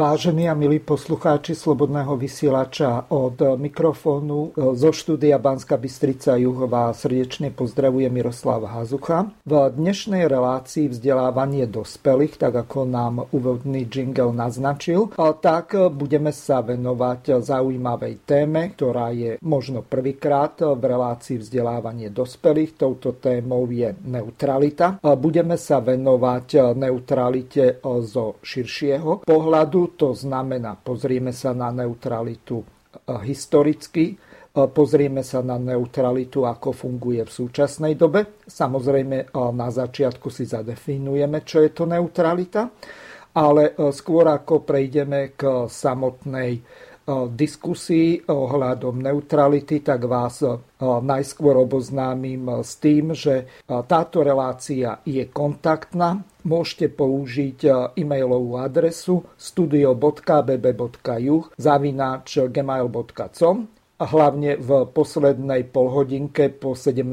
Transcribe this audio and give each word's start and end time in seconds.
Vážení 0.00 0.48
a 0.48 0.56
milí 0.56 0.80
poslucháči 0.80 1.52
Slobodného 1.52 2.16
vysielača 2.16 3.12
od 3.12 3.36
mikrofónu 3.60 4.56
zo 4.56 4.90
štúdia 4.96 5.36
Banska 5.36 5.76
Bystrica 5.76 6.40
Juhová 6.40 6.88
srdečne 6.96 7.52
pozdravuje 7.52 8.08
Miroslav 8.08 8.64
Hazucha. 8.64 9.28
V 9.44 9.52
dnešnej 9.68 10.24
relácii 10.24 10.88
vzdelávanie 10.88 11.68
dospelých, 11.68 12.40
tak 12.40 12.64
ako 12.64 12.88
nám 12.88 13.28
úvodný 13.28 13.84
jingle 13.92 14.32
naznačil, 14.32 15.12
tak 15.44 15.76
budeme 15.92 16.32
sa 16.32 16.64
venovať 16.64 17.44
zaujímavej 17.44 18.24
téme, 18.24 18.72
ktorá 18.72 19.12
je 19.12 19.36
možno 19.44 19.84
prvýkrát 19.84 20.56
v 20.64 20.80
relácii 20.80 21.44
vzdelávanie 21.44 22.08
dospelých. 22.08 22.88
Touto 22.88 23.20
témou 23.20 23.68
je 23.68 23.92
neutralita. 24.08 24.96
Budeme 25.20 25.60
sa 25.60 25.84
venovať 25.84 26.72
neutralite 26.72 27.84
zo 27.84 28.40
širšieho 28.40 29.28
pohľadu 29.28 29.89
to 29.96 30.14
znamená, 30.14 30.76
pozrieme 30.78 31.30
sa 31.30 31.54
na 31.54 31.70
neutralitu 31.70 32.60
eh, 32.60 33.18
historicky, 33.24 34.14
eh, 34.14 34.68
pozrieme 34.70 35.22
sa 35.22 35.40
na 35.40 35.56
neutralitu, 35.56 36.46
ako 36.46 36.74
funguje 36.74 37.22
v 37.22 37.32
súčasnej 37.32 37.94
dobe. 37.94 38.42
Samozrejme, 38.44 39.16
eh, 39.20 39.28
na 39.32 39.68
začiatku 39.70 40.28
si 40.28 40.46
zadefinujeme, 40.46 41.42
čo 41.46 41.62
je 41.62 41.70
to 41.70 41.84
neutralita, 41.86 42.70
ale 43.30 43.78
skôr 43.94 44.26
ako 44.26 44.66
prejdeme 44.66 45.38
k 45.38 45.70
samotnej 45.70 46.58
diskusii 47.34 48.30
ohľadom 48.30 49.02
neutrality, 49.02 49.82
tak 49.82 50.06
vás 50.06 50.46
najskôr 50.80 51.58
oboznámim 51.58 52.62
s 52.62 52.78
tým, 52.78 53.10
že 53.16 53.48
táto 53.66 54.22
relácia 54.22 55.02
je 55.02 55.26
kontaktná. 55.28 56.22
Môžete 56.46 56.88
použiť 56.94 57.66
e-mailovú 57.98 58.56
adresu 58.56 59.26
studio.bb.juh 59.36 61.44
zavináč 61.60 62.28
gmail.com 62.48 63.56
hlavne 64.00 64.56
v 64.56 64.88
poslednej 64.96 65.68
polhodinke 65.68 66.48
po 66.48 66.72
17. 66.72 67.04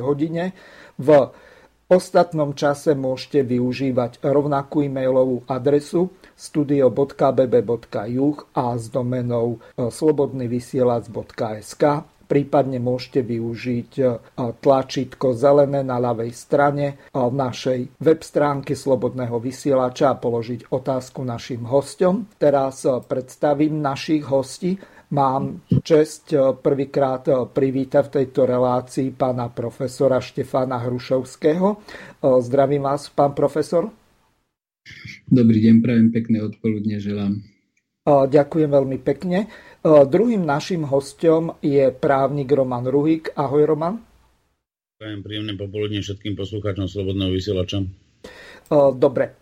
hodine. 0.00 0.56
V 0.96 1.28
ostatnom 1.90 2.54
čase 2.54 2.94
môžete 2.94 3.42
využívať 3.42 4.22
rovnakú 4.22 4.86
e-mailovú 4.86 5.42
adresu 5.50 6.14
studio.bb.juh 6.38 8.36
a 8.56 8.64
s 8.78 8.88
domenou 8.88 9.58
e, 9.58 9.90
slobodnyvysielac.sk 9.90 11.84
prípadne 12.30 12.78
môžete 12.78 13.26
využiť 13.26 13.90
e, 13.98 14.04
tlačítko 14.38 15.34
zelené 15.34 15.82
na 15.82 15.98
ľavej 15.98 16.30
strane 16.32 16.86
e, 16.94 17.18
v 17.18 17.34
našej 17.34 17.80
web 17.98 18.22
stránke 18.22 18.78
Slobodného 18.78 19.36
vysielača 19.42 20.14
a 20.14 20.20
položiť 20.22 20.70
otázku 20.72 21.26
našim 21.26 21.66
hostom. 21.66 22.30
Teraz 22.38 22.86
predstavím 23.10 23.82
našich 23.82 24.24
hostí. 24.30 24.78
Mám 25.10 25.66
čest 25.82 26.30
prvýkrát 26.62 27.26
privítať 27.50 28.06
v 28.06 28.14
tejto 28.22 28.46
relácii 28.46 29.10
pána 29.10 29.50
profesora 29.50 30.22
Štefána 30.22 30.78
Hrušovského. 30.86 31.82
Zdravím 32.22 32.86
vás, 32.86 33.10
pán 33.10 33.34
profesor. 33.34 33.90
Dobrý 35.26 35.66
deň, 35.66 35.74
prajem 35.82 36.08
pekné 36.14 36.46
odpoludne 36.46 37.02
želám. 37.02 37.42
Ďakujem 38.06 38.70
veľmi 38.70 38.98
pekne. 39.02 39.50
Druhým 39.82 40.46
našim 40.46 40.86
hostom 40.86 41.58
je 41.58 41.90
právnik 41.90 42.54
Roman 42.54 42.86
Ruhik. 42.86 43.34
Ahoj 43.34 43.66
Roman. 43.66 43.98
Prajem 44.94 45.26
príjemné 45.26 45.58
popoludne 45.58 46.06
všetkým 46.06 46.38
poslucháčom 46.38 46.86
Slobodného 46.86 47.34
vysielača. 47.34 47.82
Dobre, 48.94 49.34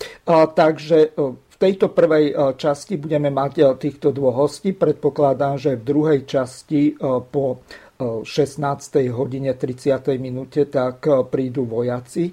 takže 0.57 1.13
tejto 1.59 1.91
prvej 1.91 2.55
časti 2.55 2.97
budeme 2.97 3.29
mať 3.35 3.77
týchto 3.77 4.15
dvoch 4.15 4.47
hostí. 4.47 4.73
Predpokladám, 4.73 5.59
že 5.59 5.75
v 5.75 5.83
druhej 5.83 6.21
časti 6.25 6.95
po 7.35 7.61
16. 7.99 8.63
hodine 9.11 9.59
30. 9.59 9.99
minúte 10.23 10.71
tak 10.71 11.03
prídu 11.35 11.67
vojaci 11.67 12.31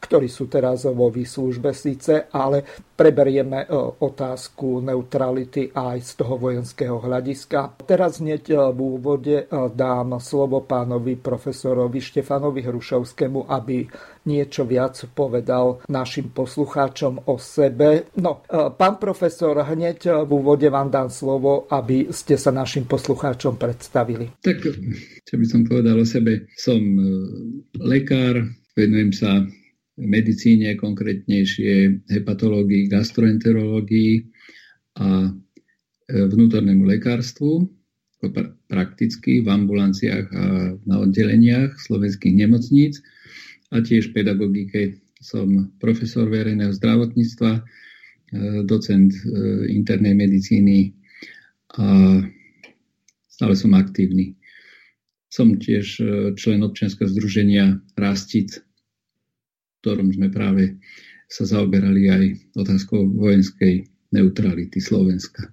ktorí 0.00 0.26
sú 0.26 0.50
teraz 0.50 0.86
vo 0.90 1.06
výslužbe 1.10 1.70
síce, 1.70 2.26
ale 2.34 2.62
preberieme 2.96 3.68
otázku 4.02 4.82
neutrality 4.82 5.70
aj 5.70 5.96
z 6.02 6.12
toho 6.18 6.34
vojenského 6.40 6.98
hľadiska. 6.98 7.86
Teraz 7.86 8.18
hneď 8.18 8.74
v 8.74 8.78
úvode 8.78 9.46
dám 9.52 10.18
slovo 10.18 10.64
pánovi 10.66 11.14
profesorovi 11.20 12.02
Štefanovi 12.02 12.64
Hrušovskému, 12.66 13.46
aby 13.46 13.86
niečo 14.26 14.66
viac 14.66 14.98
povedal 15.14 15.78
našim 15.86 16.34
poslucháčom 16.34 17.30
o 17.30 17.38
sebe. 17.38 18.10
No, 18.18 18.42
pán 18.74 18.98
profesor, 18.98 19.54
hneď 19.62 20.26
v 20.26 20.30
úvode 20.30 20.66
vám 20.66 20.90
dám 20.90 21.06
slovo, 21.12 21.70
aby 21.70 22.10
ste 22.10 22.34
sa 22.34 22.50
našim 22.50 22.90
poslucháčom 22.90 23.54
predstavili. 23.54 24.34
Tak, 24.42 24.58
čo 25.22 25.34
by 25.38 25.46
som 25.46 25.62
povedal 25.62 26.02
o 26.02 26.06
sebe, 26.08 26.50
som 26.58 26.80
e, 26.80 27.06
lekár, 27.78 28.42
Venujem 28.76 29.08
sa 29.08 29.40
medicíne, 29.96 30.76
konkrétnejšie 30.76 32.04
hepatológii, 32.12 32.92
gastroenterológii 32.92 34.28
a 35.00 35.08
e, 35.24 35.30
vnútornému 36.12 36.84
lekárstvu, 36.84 37.72
prakticky 38.68 39.40
v 39.40 39.48
ambulanciách 39.48 40.26
a 40.28 40.44
na 40.76 40.96
oddeleniach 41.00 41.80
slovenských 41.80 42.36
nemocníc 42.36 43.00
a 43.72 43.80
tiež 43.80 44.12
pedagogike. 44.12 45.00
Som 45.24 45.72
profesor 45.80 46.28
verejného 46.28 46.76
zdravotníctva, 46.76 47.52
e, 47.56 47.62
docent 48.68 49.16
e, 49.16 49.72
internej 49.72 50.12
medicíny 50.12 50.92
a 51.80 52.20
stále 53.32 53.56
som 53.56 53.72
aktívny. 53.72 54.36
Som 55.32 55.56
tiež 55.56 56.00
člen 56.36 56.60
občianskeho 56.64 57.08
združenia 57.08 57.76
Rastic, 57.96 58.65
ktorom 59.86 60.10
sme 60.10 60.34
práve 60.34 60.82
sa 61.30 61.46
zaoberali 61.46 62.10
aj 62.10 62.24
otázkou 62.58 63.06
vojenskej 63.06 63.86
neutrality 64.10 64.82
Slovenska. 64.82 65.46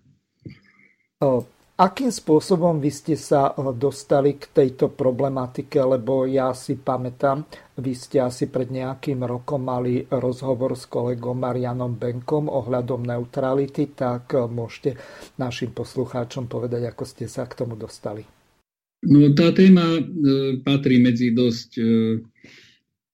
Akým 1.73 2.09
spôsobom 2.09 2.77
vy 2.81 2.89
ste 2.93 3.13
sa 3.17 3.53
dostali 3.77 4.37
k 4.37 4.49
tejto 4.49 4.93
problematike, 4.93 5.81
lebo 5.81 6.25
ja 6.25 6.53
si 6.53 6.77
pamätám, 6.77 7.45
vy 7.77 7.93
ste 7.93 8.21
asi 8.21 8.49
pred 8.49 8.69
nejakým 8.73 9.21
rokom 9.25 9.69
mali 9.69 10.05
rozhovor 10.05 10.77
s 10.77 10.85
kolegom 10.89 11.37
Marianom 11.37 11.97
Benkom 11.97 12.49
ohľadom 12.49 13.05
neutrality, 13.05 13.93
tak 13.93 14.33
môžete 14.33 14.97
našim 15.37 15.73
poslucháčom 15.73 16.45
povedať, 16.49 16.89
ako 16.89 17.03
ste 17.05 17.25
sa 17.29 17.45
k 17.45 17.57
tomu 17.57 17.77
dostali. 17.77 18.25
No 19.03 19.33
tá 19.35 19.49
téma 19.51 19.99
e, 19.99 20.03
patrí 20.63 21.01
medzi 21.01 21.35
dosť 21.35 21.69
e, 21.75 21.83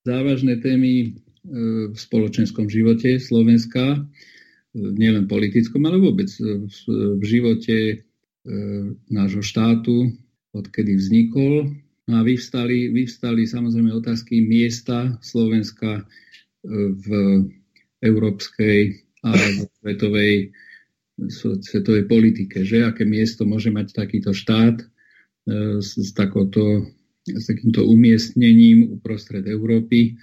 závažné 0.08 0.64
témy 0.64 0.94
e, 1.02 1.08
v 1.92 1.98
spoločenskom 1.98 2.72
živote 2.72 3.20
Slovenska, 3.20 3.98
e, 3.98 4.00
nielen 4.76 5.28
politickom, 5.28 5.84
ale 5.84 6.00
vôbec 6.00 6.30
v 7.20 7.24
živote 7.24 7.78
e, 7.78 7.96
nášho 9.12 9.44
štátu, 9.44 10.14
odkedy 10.56 10.98
vznikol. 10.98 11.74
No 12.10 12.14
a 12.20 12.22
vyvstali, 12.26 12.90
vyvstali 12.90 13.46
samozrejme 13.46 13.94
otázky 13.94 14.42
miesta 14.42 15.22
Slovenska 15.22 16.10
v 16.66 17.08
európskej 18.02 18.98
a 19.22 19.30
svetovej, 19.78 20.50
svetovej 21.62 22.10
politike. 22.10 22.66
Že? 22.66 22.90
Aké 22.90 23.06
miesto 23.06 23.46
môže 23.46 23.70
mať 23.70 23.94
takýto 23.94 24.34
štát 24.34 24.82
s, 25.78 26.02
s 26.02 26.10
takouto 26.18 26.90
s 27.38 27.50
takýmto 27.50 27.86
umiestnením 27.86 28.98
uprostred 29.00 29.46
Európy 29.46 30.18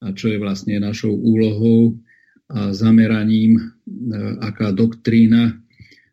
a 0.00 0.10
čo 0.16 0.32
je 0.32 0.38
vlastne 0.40 0.80
našou 0.80 1.12
úlohou 1.12 1.98
a 2.50 2.74
zameraním, 2.74 3.58
e, 3.58 3.62
aká 4.42 4.74
doktrína 4.74 5.60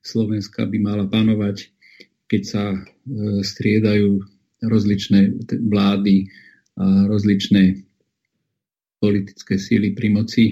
Slovenska 0.06 0.70
by 0.70 0.78
mala 0.78 1.06
panovať, 1.10 1.74
keď 2.30 2.42
sa 2.46 2.64
e, 2.76 2.80
striedajú 3.42 4.22
rozličné 4.62 5.34
vlády 5.66 6.30
a 6.78 7.10
rozličné 7.10 7.82
politické 9.02 9.58
síly 9.58 9.98
pri 9.98 10.10
moci. 10.14 10.46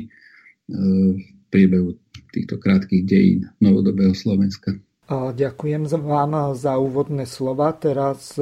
v 0.66 1.22
priebehu 1.54 1.94
týchto 2.34 2.58
krátkých 2.58 3.06
dejín 3.06 3.40
novodobého 3.62 4.18
Slovenska. 4.18 4.74
Ďakujem 5.14 5.86
vám 5.86 6.58
za 6.58 6.82
úvodné 6.82 7.30
slova. 7.30 7.70
Teraz 7.78 8.36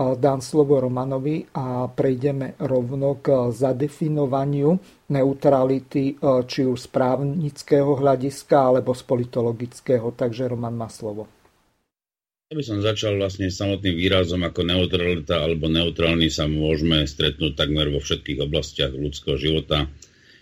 dám 0.00 0.40
slovo 0.40 0.80
Romanovi 0.80 1.44
a 1.52 1.84
prejdeme 1.92 2.56
rovno 2.56 3.20
k 3.20 3.52
zadefinovaniu 3.52 4.80
neutrality, 5.12 6.16
e, 6.16 6.44
či 6.48 6.64
už 6.64 6.88
z 6.88 6.88
právnického 6.88 8.00
hľadiska 8.00 8.72
alebo 8.72 8.96
z 8.96 9.02
politologického. 9.04 10.08
Takže 10.16 10.48
Roman 10.48 10.72
má 10.72 10.88
slovo. 10.88 11.28
Ja 12.50 12.58
by 12.58 12.64
som 12.66 12.82
začal 12.82 13.14
vlastne 13.14 13.46
samotným 13.46 13.94
výrazom 13.94 14.42
ako 14.42 14.66
neutralita 14.66 15.38
alebo 15.38 15.70
neutrálny 15.70 16.32
sa 16.34 16.50
môžeme 16.50 17.06
stretnúť 17.06 17.54
takmer 17.54 17.92
vo 17.94 18.02
všetkých 18.02 18.42
oblastiach 18.42 18.90
ľudského 18.90 19.38
života 19.38 19.86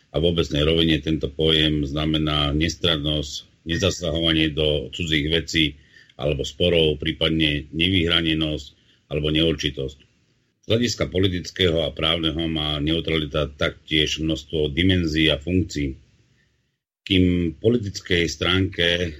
a 0.09 0.17
v 0.17 0.25
obecnej 0.25 0.65
rovine 0.65 1.05
tento 1.05 1.29
pojem 1.29 1.85
znamená 1.85 2.57
nestrannosť, 2.57 3.67
nezasahovanie 3.69 4.57
do 4.57 4.89
cudzích 4.89 5.29
vecí 5.29 5.77
alebo 6.17 6.49
sporov, 6.49 6.97
prípadne 6.97 7.69
nevyhranenosť, 7.77 8.78
alebo 9.09 9.33
neurčitosť. 9.33 9.99
Z 10.65 10.67
hľadiska 10.69 11.09
politického 11.09 11.81
a 11.81 11.93
právneho 11.97 12.45
má 12.49 12.77
neutralita 12.77 13.49
taktiež 13.49 14.21
množstvo 14.21 14.69
dimenzií 14.69 15.33
a 15.33 15.41
funkcií. 15.41 15.97
Kým 17.09 17.57
politickej 17.57 18.29
stránke 18.29 19.17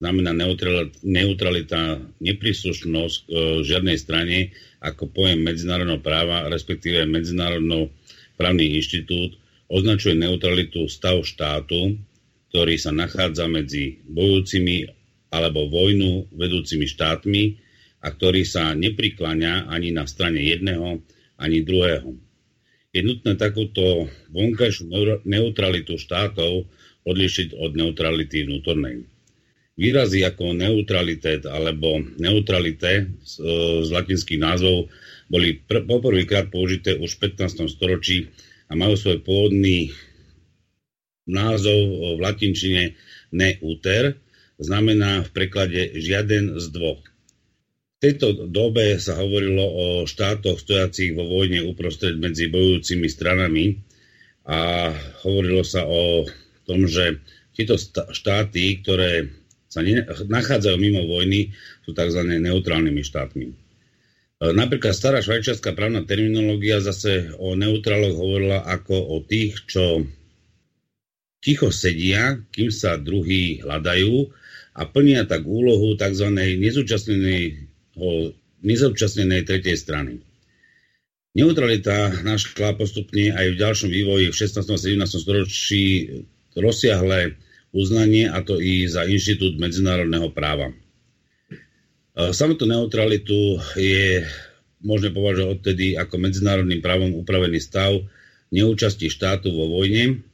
znamená 0.00 0.32
neutralita 1.04 2.00
nepríslušnosť 2.24 3.20
e, 3.20 3.32
žiadnej 3.68 4.00
strane 4.00 4.56
ako 4.80 5.12
pojem 5.12 5.44
medzinárodného 5.44 6.00
práva, 6.00 6.48
respektíve 6.48 7.04
medzinárodnou 7.04 7.92
právny 8.40 8.80
inštitút, 8.80 9.36
označuje 9.68 10.16
neutralitu 10.16 10.88
stav 10.88 11.20
štátu, 11.20 12.00
ktorý 12.48 12.80
sa 12.80 12.96
nachádza 12.96 13.44
medzi 13.44 14.00
bojúcimi 14.08 14.88
alebo 15.28 15.68
vojnu 15.68 16.32
vedúcimi 16.32 16.88
štátmi 16.88 17.69
a 18.00 18.08
ktorý 18.08 18.42
sa 18.48 18.72
neprikláňa 18.72 19.68
ani 19.68 19.92
na 19.92 20.08
strane 20.08 20.40
jedného, 20.40 21.04
ani 21.36 21.60
druhého. 21.60 22.16
Je 22.90 23.00
nutné 23.06 23.38
takúto 23.38 24.10
vonkajšiu 24.34 24.90
neutralitu 25.22 25.94
štátov 26.00 26.66
odlišiť 27.06 27.54
od 27.54 27.70
neutrality 27.76 28.44
vnútornej. 28.48 29.06
Výrazy 29.80 30.26
ako 30.26 30.52
neutralitet 30.52 31.48
alebo 31.48 32.02
neutralite 32.20 33.16
z, 33.24 33.34
z 33.86 33.88
latinských 33.88 34.36
názvov 34.36 34.92
boli 35.30 35.62
pr- 35.64 35.86
poprvýkrát 35.86 36.52
použité 36.52 36.98
už 36.98 37.16
v 37.16 37.32
15. 37.32 37.64
storočí 37.70 38.28
a 38.68 38.76
majú 38.76 38.98
svoj 38.98 39.24
pôvodný 39.24 39.94
názov 41.24 41.80
v 42.16 42.20
latinčine 42.20 42.98
neuter, 43.30 44.18
znamená 44.58 45.24
v 45.24 45.30
preklade 45.30 45.96
žiaden 45.96 46.58
z 46.58 46.66
dvoch. 46.74 47.09
Tejto 48.00 48.48
dobe 48.48 48.96
sa 48.96 49.20
hovorilo 49.20 49.60
o 49.60 49.86
štátoch 50.08 50.56
stojacích 50.56 51.12
vo 51.12 51.28
vojne 51.28 51.60
uprostred 51.68 52.16
medzi 52.16 52.48
bojujúcimi 52.48 53.04
stranami 53.12 53.76
a 54.48 54.88
hovorilo 55.20 55.60
sa 55.60 55.84
o 55.84 56.24
tom, 56.64 56.88
že 56.88 57.20
tieto 57.52 57.76
štáty, 58.16 58.80
ktoré 58.80 59.28
sa 59.68 59.84
nachádzajú 60.26 60.76
mimo 60.80 61.04
vojny, 61.04 61.52
sú 61.84 61.92
tzv. 61.92 62.24
neutrálnymi 62.24 63.04
štátmi. 63.04 63.46
E, 63.46 63.54
napríklad 64.56 64.96
stará 64.96 65.20
švajčiarská 65.20 65.76
právna 65.76 66.00
terminológia 66.08 66.80
zase 66.80 67.36
o 67.36 67.52
neutráloch 67.52 68.16
hovorila 68.16 68.64
ako 68.64 68.96
o 68.96 69.16
tých, 69.20 69.60
čo 69.68 70.08
ticho 71.44 71.68
sedia, 71.68 72.40
kým 72.48 72.72
sa 72.72 72.96
druhí 72.96 73.60
hľadajú 73.60 74.32
a 74.72 74.88
plnia 74.88 75.28
tak 75.28 75.44
úlohu 75.44 76.00
tzv. 76.00 76.32
nezúčastnenej 76.34 77.69
o 78.00 78.32
nezúčastnenej 78.64 79.44
tretej 79.44 79.76
strany. 79.76 80.24
Neutralita 81.30 82.10
našla 82.26 82.74
postupne 82.74 83.30
aj 83.30 83.54
v 83.54 83.60
ďalšom 83.60 83.90
vývoji 83.92 84.34
v 84.34 84.36
16. 84.36 84.66
a 84.66 84.78
17. 85.06 85.22
storočí 85.22 86.10
rozsiahle 86.58 87.38
uznanie, 87.70 88.26
a 88.26 88.42
to 88.42 88.58
i 88.58 88.90
za 88.90 89.06
inštitút 89.06 89.54
medzinárodného 89.62 90.34
práva. 90.34 90.74
E, 90.74 90.74
samotnú 92.34 92.66
neutralitu 92.66 93.62
je 93.78 94.26
možné 94.82 95.14
považovať 95.14 95.48
odtedy 95.54 95.94
ako 95.94 96.18
medzinárodným 96.18 96.82
právom 96.82 97.14
upravený 97.14 97.62
stav 97.62 97.94
neúčasti 98.50 99.06
štátu 99.06 99.54
vo 99.54 99.70
vojne, 99.70 100.26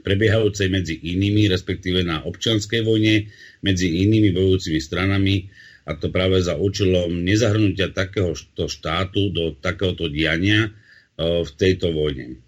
prebiehajúcej 0.00 0.72
medzi 0.72 0.96
inými, 0.96 1.52
respektíve 1.52 2.00
na 2.00 2.24
občianskej 2.24 2.80
vojne, 2.80 3.28
medzi 3.60 3.92
inými 4.00 4.32
bojujúcimi 4.32 4.80
stranami 4.80 5.52
a 5.82 5.98
to 5.98 6.14
práve 6.14 6.38
za 6.38 6.54
účelom 6.54 7.26
nezahrnutia 7.26 7.90
takéhoto 7.90 8.70
štátu 8.70 9.34
do 9.34 9.54
takéhoto 9.58 10.06
diania 10.06 10.68
e, 10.68 10.70
v 11.42 11.50
tejto 11.58 11.90
vojne. 11.90 12.38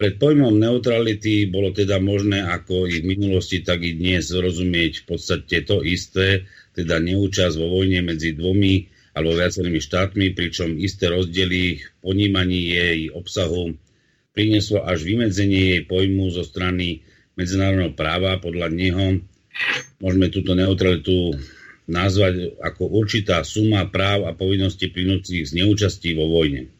Pred 0.00 0.16
pojmom 0.16 0.56
neutrality 0.56 1.52
bolo 1.52 1.76
teda 1.76 2.00
možné 2.00 2.40
ako 2.40 2.88
i 2.88 3.04
v 3.04 3.08
minulosti, 3.16 3.60
tak 3.60 3.84
i 3.84 3.92
dnes 3.92 4.32
rozumieť 4.32 5.04
v 5.04 5.04
podstate 5.04 5.60
to 5.68 5.84
isté, 5.84 6.48
teda 6.72 6.96
neúčasť 7.04 7.54
vo 7.60 7.68
vojne 7.80 8.00
medzi 8.00 8.32
dvomi 8.32 8.88
alebo 9.12 9.36
viacerými 9.36 9.76
štátmi, 9.76 10.32
pričom 10.32 10.80
isté 10.80 11.12
rozdiely 11.12 11.84
ponímaní 12.00 12.72
jej 12.72 12.98
obsahu 13.12 13.76
prinieslo 14.32 14.80
až 14.86 15.04
vymedzenie 15.04 15.76
jej 15.76 15.82
pojmu 15.84 16.32
zo 16.32 16.48
strany 16.48 17.04
medzinárodného 17.36 17.92
práva. 17.92 18.40
Podľa 18.40 18.72
neho 18.72 19.20
môžeme 20.00 20.32
túto 20.32 20.56
neutralitu 20.56 21.36
nazvať 21.90 22.62
ako 22.62 22.86
určitá 22.86 23.42
suma 23.42 23.82
práv 23.90 24.30
a 24.30 24.32
povinností 24.32 24.88
plynúcich 24.94 25.50
z 25.50 25.52
neúčastí 25.58 26.14
vo 26.14 26.30
vojne. 26.30 26.70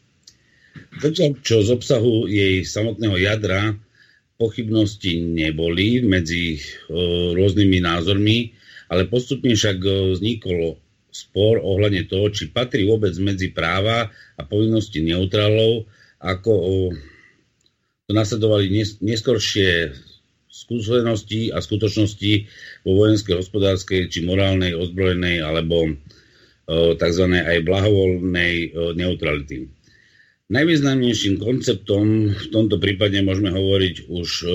Zatiaľ, 1.03 1.43
čo 1.43 1.59
z 1.59 1.69
obsahu 1.75 2.31
jej 2.31 2.63
samotného 2.63 3.19
jadra 3.19 3.75
pochybnosti 4.39 5.19
neboli 5.19 6.01
medzi 6.01 6.57
e, 6.57 6.59
rôznymi 7.35 7.77
názormi, 7.83 8.55
ale 8.87 9.05
postupne 9.11 9.53
však 9.53 9.77
e, 9.83 9.91
vznikol 10.17 10.79
spor 11.11 11.59
ohľadne 11.59 12.07
toho, 12.07 12.31
či 12.31 12.49
patrí 12.49 12.87
vôbec 12.87 13.11
medzi 13.19 13.51
práva 13.51 14.09
a 14.39 14.41
povinnosti 14.47 15.03
neutrálov, 15.03 15.85
ako 16.23 16.51
o, 16.55 16.73
to 18.07 18.11
nasledovali 18.15 18.71
nes, 18.71 18.97
neskoršie 19.03 19.91
skúsenosti 20.71 21.51
a 21.51 21.59
skutočnosti 21.59 22.47
vo 22.87 23.03
vojenskej, 23.03 23.43
hospodárskej 23.43 24.07
či 24.07 24.23
morálnej, 24.23 24.71
ozbrojenej 24.71 25.43
alebo 25.43 25.83
e, 25.83 25.91
tzv. 26.95 27.25
aj 27.27 27.67
blahovolnej 27.67 28.71
e, 28.71 28.95
neutrality. 28.95 29.67
Najvýznamnejším 30.47 31.43
konceptom 31.43 32.31
v 32.31 32.47
tomto 32.55 32.79
prípade 32.79 33.19
môžeme 33.19 33.51
hovoriť 33.51 33.95
už 34.07 34.29
e, 34.43 34.47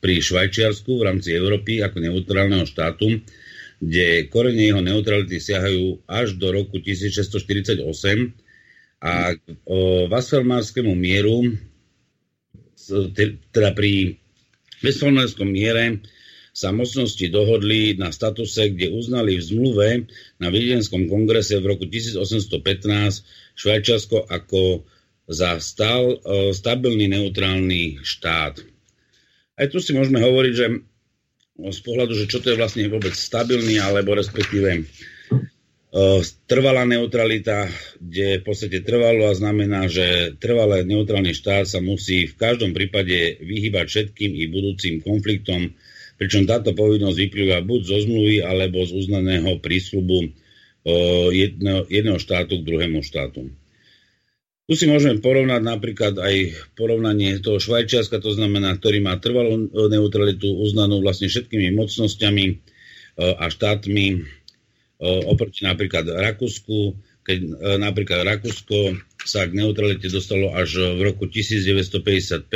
pri 0.00 0.14
Švajčiarsku 0.16 0.96
v 0.96 1.04
rámci 1.04 1.36
Európy 1.36 1.84
ako 1.84 2.00
neutrálneho 2.00 2.64
štátu, 2.64 3.20
kde 3.84 4.32
korene 4.32 4.64
jeho 4.64 4.80
neutrality 4.80 5.36
siahajú 5.36 6.08
až 6.08 6.40
do 6.40 6.56
roku 6.56 6.80
1648 6.80 7.84
a 9.02 9.36
o 9.68 10.08
Vasfelmárskému 10.08 10.94
mieru 10.96 11.52
teda 13.52 13.74
pri 13.74 14.21
Westfalenskom 14.82 15.48
miere 15.48 16.02
sa 16.52 16.68
mocnosti 16.68 17.24
dohodli 17.32 17.96
na 17.96 18.12
statuse, 18.12 18.68
kde 18.68 18.92
uznali 18.92 19.40
v 19.40 19.46
zmluve 19.46 19.88
na 20.36 20.52
Viedenskom 20.52 21.08
kongrese 21.08 21.56
v 21.56 21.72
roku 21.72 21.88
1815 21.88 23.24
Švajčiarsko 23.56 24.28
ako 24.28 24.84
za 25.32 25.56
stal, 25.64 26.20
e, 26.20 26.52
stabilný 26.52 27.08
neutrálny 27.08 28.04
štát. 28.04 28.60
Aj 29.56 29.66
tu 29.72 29.80
si 29.80 29.96
môžeme 29.96 30.20
hovoriť, 30.20 30.52
že 30.52 30.66
z 31.56 31.80
pohľadu, 31.84 32.12
že 32.16 32.28
čo 32.28 32.40
to 32.42 32.52
je 32.52 32.60
vlastne 32.60 32.84
vôbec 32.88 33.14
stabilný, 33.14 33.78
alebo 33.78 34.16
respektíve 34.16 34.84
trvalá 36.48 36.88
neutralita, 36.88 37.68
kde 38.00 38.40
v 38.40 38.44
podstate 38.48 38.80
trvalo 38.80 39.28
a 39.28 39.36
znamená, 39.36 39.92
že 39.92 40.32
trvalé 40.40 40.88
neutrálny 40.88 41.36
štát 41.36 41.68
sa 41.68 41.84
musí 41.84 42.24
v 42.24 42.34
každom 42.40 42.72
prípade 42.72 43.36
vyhybať 43.44 43.86
všetkým 43.88 44.32
i 44.32 44.48
budúcim 44.48 45.04
konfliktom, 45.04 45.76
pričom 46.16 46.48
táto 46.48 46.72
povinnosť 46.72 47.18
vyplýva 47.18 47.60
buď 47.60 47.80
zo 47.84 47.98
zmluvy 48.08 48.40
alebo 48.40 48.80
z 48.88 49.04
uznaného 49.04 49.60
prísľubu 49.60 50.32
jedného, 51.30 51.84
jedného 51.92 52.16
štátu 52.16 52.64
k 52.64 52.66
druhému 52.66 53.04
štátu. 53.04 53.52
Tu 54.70 54.78
si 54.78 54.88
môžeme 54.88 55.20
porovnať 55.20 55.60
napríklad 55.60 56.16
aj 56.16 56.34
porovnanie 56.72 57.36
toho 57.44 57.60
Švajčiarska, 57.60 58.22
to 58.22 58.32
znamená, 58.32 58.72
ktorý 58.80 59.04
má 59.04 59.20
trvalú 59.20 59.68
neutralitu 59.68 60.48
uznanú 60.48 61.04
vlastne 61.04 61.28
všetkými 61.28 61.76
mocnosťami 61.76 62.44
a 63.20 63.44
štátmi 63.52 64.24
oproti 65.02 65.66
napríklad 65.66 66.06
Rakúsku, 66.06 66.94
keď 67.26 67.38
e, 67.42 67.48
napríklad 67.82 68.22
Rakúsko 68.22 68.94
sa 69.26 69.46
k 69.50 69.58
neutralite 69.58 70.06
dostalo 70.06 70.54
až 70.54 70.94
v 70.94 71.00
roku 71.10 71.26
1955, 71.26 72.46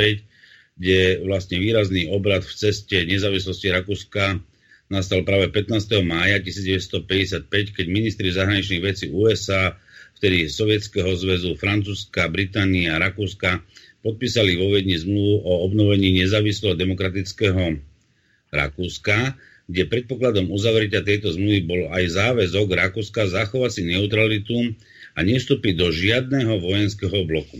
kde 0.77 0.99
vlastne 1.25 1.57
výrazný 1.59 2.07
obrad 2.07 2.47
v 2.47 2.53
ceste 2.55 3.03
nezávislosti 3.03 3.67
Rakúska 3.73 4.39
nastal 4.87 5.27
práve 5.27 5.51
15. 5.51 5.99
mája 6.07 6.39
1955, 6.39 7.75
keď 7.75 7.85
ministri 7.91 8.31
zahraničných 8.31 8.83
vecí 8.83 9.05
USA, 9.11 9.75
vtedy 10.15 10.47
Sovietskeho 10.47 11.11
zväzu, 11.13 11.59
Francúzska, 11.59 12.31
Británia 12.31 12.95
a 12.95 13.01
Rakúska 13.03 13.61
podpísali 14.01 14.55
vo 14.55 14.71
Viedni 14.71 14.95
zmluvu 14.95 15.43
o 15.43 15.53
obnovení 15.67 16.15
nezávislého 16.15 16.79
demokratického 16.79 17.75
Rakúska, 18.55 19.35
kde 19.67 19.83
predpokladom 19.83 20.47
uzavretia 20.47 21.03
tejto 21.03 21.35
zmluvy 21.35 21.61
bol 21.67 21.81
aj 21.91 22.03
záväzok 22.15 22.67
Rakúska 22.71 23.27
zachovať 23.27 23.71
si 23.71 23.81
neutralitu 23.83 24.73
a 25.13 25.19
nestúpiť 25.27 25.73
do 25.75 25.91
žiadneho 25.91 26.63
vojenského 26.63 27.27
bloku. 27.27 27.59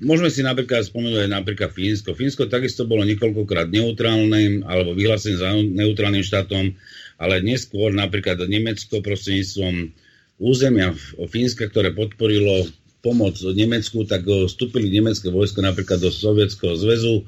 Môžeme 0.00 0.32
si 0.32 0.40
napríklad 0.40 0.88
spomenúť 0.88 1.28
aj 1.28 1.30
napríklad 1.36 1.68
Fínsko. 1.68 2.16
Fínsko 2.16 2.48
takisto 2.48 2.88
bolo 2.88 3.04
niekoľkokrát 3.04 3.68
neutrálnym 3.68 4.64
alebo 4.64 4.96
vyhlásené 4.96 5.36
za 5.36 5.52
neutrálnym 5.52 6.24
štátom, 6.24 6.72
ale 7.20 7.44
neskôr 7.44 7.92
napríklad 7.92 8.40
Nemecko 8.48 9.04
prostredníctvom 9.04 9.92
územia 10.40 10.96
Fínska, 11.28 11.68
ktoré 11.68 11.92
podporilo 11.92 12.64
pomoc 13.06 13.38
Nemecku, 13.38 14.02
tak 14.02 14.26
vstúpili 14.26 14.90
nemecké 14.90 15.30
vojsko 15.30 15.62
napríklad 15.62 16.02
do 16.02 16.10
Sovietskeho 16.10 16.74
zväzu 16.74 17.22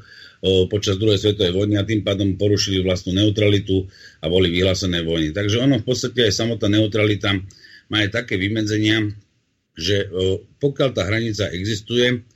počas 0.67 0.99
druhej 0.99 1.23
svetovej 1.23 1.55
vojny 1.55 1.79
a 1.79 1.87
tým 1.87 2.03
pádom 2.03 2.35
porušili 2.35 2.83
vlastnú 2.83 3.15
neutralitu 3.15 3.87
a 4.19 4.27
boli 4.27 4.51
vyhlásené 4.51 5.07
vojny. 5.07 5.31
Takže 5.31 5.63
ono 5.63 5.79
v 5.79 5.87
podstate 5.87 6.27
aj 6.27 6.35
samotná 6.35 6.83
neutralita 6.83 7.39
má 7.91 8.03
aj 8.03 8.23
také 8.23 8.35
vymedzenia, 8.35 9.15
že 9.79 10.11
pokiaľ 10.59 10.89
tá 10.95 11.07
hranica 11.07 11.47
existuje, 11.55 12.27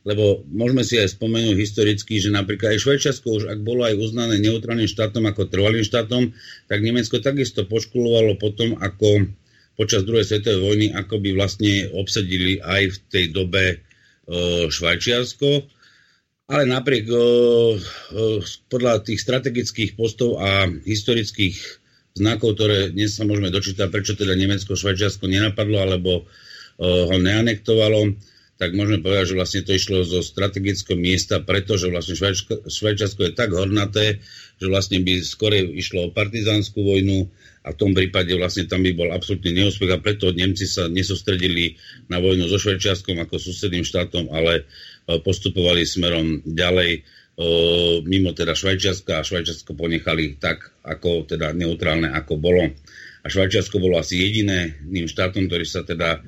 lebo 0.00 0.44
môžeme 0.48 0.80
si 0.80 0.96
aj 0.96 1.16
spomenúť 1.16 1.56
historicky, 1.60 2.16
že 2.16 2.32
napríklad 2.32 2.72
aj 2.72 2.80
Švajčiarsko 2.80 3.28
už 3.28 3.44
ak 3.52 3.60
bolo 3.60 3.84
aj 3.84 4.00
uznané 4.00 4.40
neutrálnym 4.40 4.88
štátom 4.88 5.28
ako 5.28 5.52
trvalým 5.52 5.84
štátom, 5.84 6.32
tak 6.68 6.80
Nemecko 6.80 7.20
takisto 7.20 7.68
poškulovalo 7.68 8.40
potom, 8.40 8.80
ako 8.80 9.28
počas 9.80 10.04
druhej 10.04 10.28
svetovej 10.28 10.60
vojny, 10.60 10.86
ako 10.92 11.24
by 11.24 11.40
vlastne 11.40 11.88
obsadili 11.96 12.60
aj 12.60 12.92
v 12.92 12.96
tej 13.08 13.24
dobe 13.32 13.80
Švajčiarsko. 14.68 15.64
Ale 16.52 16.68
napriek 16.68 17.08
podľa 18.68 18.94
tých 19.08 19.24
strategických 19.24 19.96
postov 19.96 20.36
a 20.36 20.68
historických 20.68 21.56
znakov, 22.18 22.60
ktoré 22.60 22.92
dnes 22.92 23.16
sa 23.16 23.24
môžeme 23.24 23.48
dočítať, 23.48 23.88
prečo 23.88 24.12
teda 24.18 24.36
Nemecko 24.36 24.76
Švajčiarsko 24.76 25.24
nenapadlo, 25.30 25.80
alebo 25.80 26.28
ho 26.76 27.16
neanektovalo, 27.16 28.12
tak 28.60 28.76
môžeme 28.76 29.00
povedať, 29.00 29.32
že 29.32 29.38
vlastne 29.40 29.64
to 29.64 29.72
išlo 29.72 30.04
zo 30.04 30.20
strategického 30.20 31.00
miesta, 31.00 31.40
pretože 31.40 31.88
vlastne 31.88 32.12
Švajčiarsko 32.68 33.20
je 33.24 33.32
tak 33.32 33.56
hornaté, 33.56 34.20
že 34.60 34.68
vlastne 34.68 35.00
by 35.00 35.24
skore 35.24 35.64
išlo 35.64 36.12
o 36.12 36.12
partizánsku 36.12 36.76
vojnu 36.76 37.24
a 37.64 37.72
v 37.72 37.78
tom 37.80 37.96
prípade 37.96 38.36
vlastne 38.36 38.68
tam 38.68 38.84
by 38.84 38.92
bol 38.92 39.08
absolútny 39.08 39.56
neúspech 39.56 39.96
a 39.96 40.02
preto 40.04 40.28
Nemci 40.36 40.68
sa 40.68 40.92
nesústredili 40.92 41.80
na 42.12 42.20
vojnu 42.20 42.52
so 42.52 42.60
Švajčiarskom 42.60 43.16
ako 43.24 43.40
susedným 43.40 43.88
štátom, 43.88 44.28
ale 44.28 44.68
postupovali 45.08 45.88
smerom 45.88 46.44
ďalej 46.44 47.00
mimo 48.04 48.36
teda 48.36 48.52
Švajčiarska 48.52 49.20
a 49.20 49.24
Švajčiarsko 49.24 49.72
ponechali 49.72 50.36
tak, 50.36 50.76
ako 50.84 51.24
teda 51.24 51.56
neutrálne, 51.56 52.12
ako 52.12 52.36
bolo. 52.36 52.68
A 53.24 53.26
Švajčiarsko 53.32 53.80
bolo 53.80 53.96
asi 53.96 54.20
jediným 54.20 55.08
štátom, 55.08 55.48
ktorý 55.48 55.64
sa 55.64 55.80
teda 55.80 56.20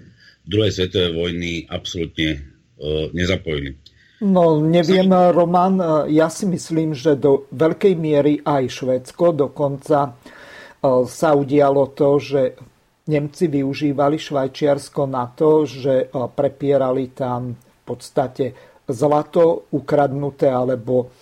druhej 0.46 0.72
svetovej 0.74 1.12
vojny 1.14 1.52
absolútne 1.70 2.30
uh, 2.38 3.08
nezapojili. 3.14 3.78
No, 4.22 4.62
neviem. 4.62 5.10
Roman, 5.10 5.82
e, 5.82 6.14
ja 6.14 6.30
si 6.30 6.46
myslím, 6.46 6.94
že 6.94 7.18
do 7.18 7.50
veľkej 7.50 7.94
miery 7.98 8.38
aj 8.38 8.70
Švedsko 8.70 9.34
dokonca 9.34 10.14
uh, 10.14 11.02
sa 11.10 11.34
udialo 11.34 11.90
to, 11.90 12.22
že 12.22 12.54
Nemci 13.02 13.50
využívali 13.50 14.14
Švajčiarsko 14.14 15.10
na 15.10 15.26
to, 15.26 15.66
že 15.66 16.06
uh, 16.06 16.30
prepierali 16.30 17.10
tam 17.10 17.58
v 17.58 17.82
podstate 17.82 18.54
zlato 18.86 19.66
ukradnuté 19.74 20.50
alebo 20.50 21.14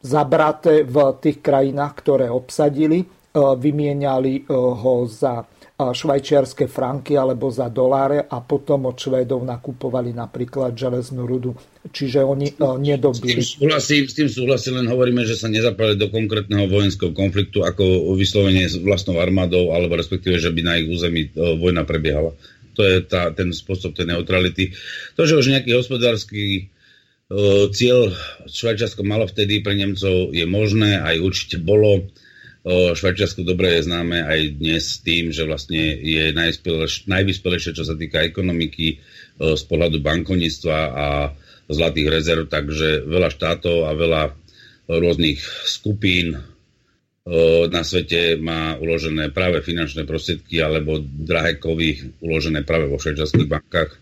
zabraté 0.00 0.84
v 0.84 0.96
tých 1.20 1.40
krajinách, 1.40 1.92
ktoré 2.04 2.28
obsadili, 2.28 3.00
vymieniali 3.32 4.44
ho 4.52 4.94
za 5.08 5.44
švajčiarske 5.88 6.68
franky 6.68 7.16
alebo 7.16 7.48
za 7.48 7.72
doláre 7.72 8.20
a 8.20 8.44
potom 8.44 8.92
od 8.92 9.00
Švédov 9.00 9.40
nakupovali 9.40 10.12
napríklad 10.12 10.76
železnú 10.76 11.24
rudu. 11.24 11.56
Čiže 11.80 12.20
oni 12.20 12.52
uh, 12.60 12.76
nedobili. 12.76 13.40
S 13.40 13.56
tým, 13.56 13.64
súhlasím, 13.64 14.02
s 14.04 14.14
tým 14.14 14.28
súhlasím, 14.28 14.84
len 14.84 14.88
hovoríme, 14.92 15.24
že 15.24 15.40
sa 15.40 15.48
nezapali 15.48 15.96
do 15.96 16.12
konkrétneho 16.12 16.68
vojenského 16.68 17.16
konfliktu 17.16 17.64
ako 17.64 18.12
vyslovene 18.20 18.68
s 18.68 18.76
vlastnou 18.76 19.16
armádou, 19.16 19.72
alebo 19.72 19.96
respektíve, 19.96 20.36
že 20.36 20.52
by 20.52 20.60
na 20.60 20.76
ich 20.76 20.92
území 20.92 21.32
uh, 21.32 21.56
vojna 21.56 21.88
prebiehala. 21.88 22.36
To 22.76 22.84
je 22.84 23.00
tá, 23.00 23.32
ten 23.32 23.48
spôsob 23.56 23.96
tej 23.96 24.12
neutrality. 24.12 24.76
To, 25.16 25.24
že 25.24 25.40
už 25.40 25.48
nejaký 25.48 25.72
hospodársky 25.72 26.68
uh, 27.32 27.72
cieľ 27.72 28.12
Švajčiarsko 28.44 29.00
malo 29.00 29.24
vtedy 29.24 29.64
pre 29.64 29.72
Nemcov 29.72 30.36
je 30.36 30.44
možné, 30.44 31.00
aj 31.00 31.16
určite 31.24 31.56
bolo 31.56 32.04
Švajčiarsku 32.68 33.40
dobre 33.40 33.80
je 33.80 33.88
známe 33.88 34.20
aj 34.20 34.40
dnes 34.60 34.84
tým, 35.00 35.32
že 35.32 35.48
vlastne 35.48 35.96
je 35.96 36.28
najvyspelejšie, 37.08 37.72
čo 37.72 37.84
sa 37.88 37.96
týka 37.96 38.20
ekonomiky 38.20 39.00
z 39.40 39.62
pohľadu 39.64 40.04
bankovníctva 40.04 40.78
a 40.92 41.06
zlatých 41.72 42.08
rezerv, 42.12 42.44
takže 42.52 43.08
veľa 43.08 43.32
štátov 43.32 43.88
a 43.88 43.96
veľa 43.96 44.22
rôznych 44.92 45.40
skupín 45.64 46.36
na 47.70 47.82
svete 47.86 48.36
má 48.36 48.76
uložené 48.76 49.32
práve 49.32 49.64
finančné 49.64 50.04
prostriedky 50.04 50.60
alebo 50.60 51.00
drahé 51.00 51.56
kovy 51.56 52.18
uložené 52.20 52.66
práve 52.66 52.90
vo 52.90 53.00
švajčiarských 53.00 53.48
bankách. 53.48 53.96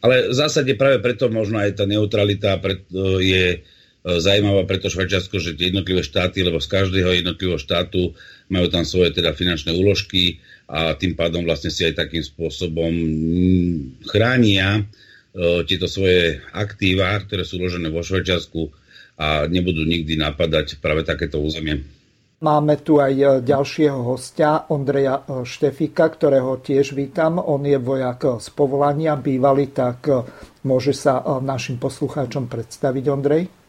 Ale 0.00 0.32
v 0.32 0.34
zásade 0.34 0.72
práve 0.74 1.04
preto 1.04 1.28
možno 1.28 1.60
aj 1.60 1.76
tá 1.76 1.84
neutralita 1.84 2.56
je 3.20 3.60
E, 4.06 4.22
zaujímavá 4.22 4.62
preto 4.70 4.86
Švajčiarsko, 4.86 5.42
že 5.42 5.58
tie 5.58 5.74
jednotlivé 5.74 6.06
štáty, 6.06 6.46
lebo 6.46 6.62
z 6.62 6.70
každého 6.70 7.10
jednotlivého 7.10 7.58
štátu 7.58 8.14
majú 8.46 8.70
tam 8.70 8.86
svoje 8.86 9.10
teda 9.10 9.34
finančné 9.34 9.74
úložky 9.74 10.38
a 10.70 10.94
tým 10.94 11.18
pádom 11.18 11.42
vlastne 11.42 11.74
si 11.74 11.82
aj 11.82 12.06
takým 12.06 12.22
spôsobom 12.22 12.94
mm, 12.94 14.06
chránia 14.06 14.86
uh, 14.86 15.66
tieto 15.66 15.90
svoje 15.90 16.38
aktíva, 16.54 17.18
ktoré 17.26 17.42
sú 17.42 17.58
uložené 17.58 17.90
vo 17.90 18.06
Švajčiarsku 18.06 18.70
a 19.18 19.50
nebudú 19.50 19.82
nikdy 19.82 20.14
napadať 20.14 20.78
práve 20.78 21.02
takéto 21.02 21.42
územie. 21.42 21.82
Máme 22.36 22.78
tu 22.84 23.00
aj 23.00 23.14
e, 23.16 23.26
ďalšieho 23.42 24.06
hostia, 24.06 24.68
Ondreja 24.68 25.24
Štefika, 25.24 26.12
ktorého 26.12 26.60
tiež 26.60 26.92
vítam. 26.92 27.40
On 27.40 27.64
je 27.64 27.80
vojak 27.80 28.44
z 28.44 28.48
povolania, 28.52 29.16
bývalý, 29.16 29.72
tak 29.72 30.04
môže 30.62 30.92
sa 30.92 31.24
našim 31.40 31.80
poslucháčom 31.80 32.44
predstaviť, 32.46 33.04
Ondrej? 33.08 33.65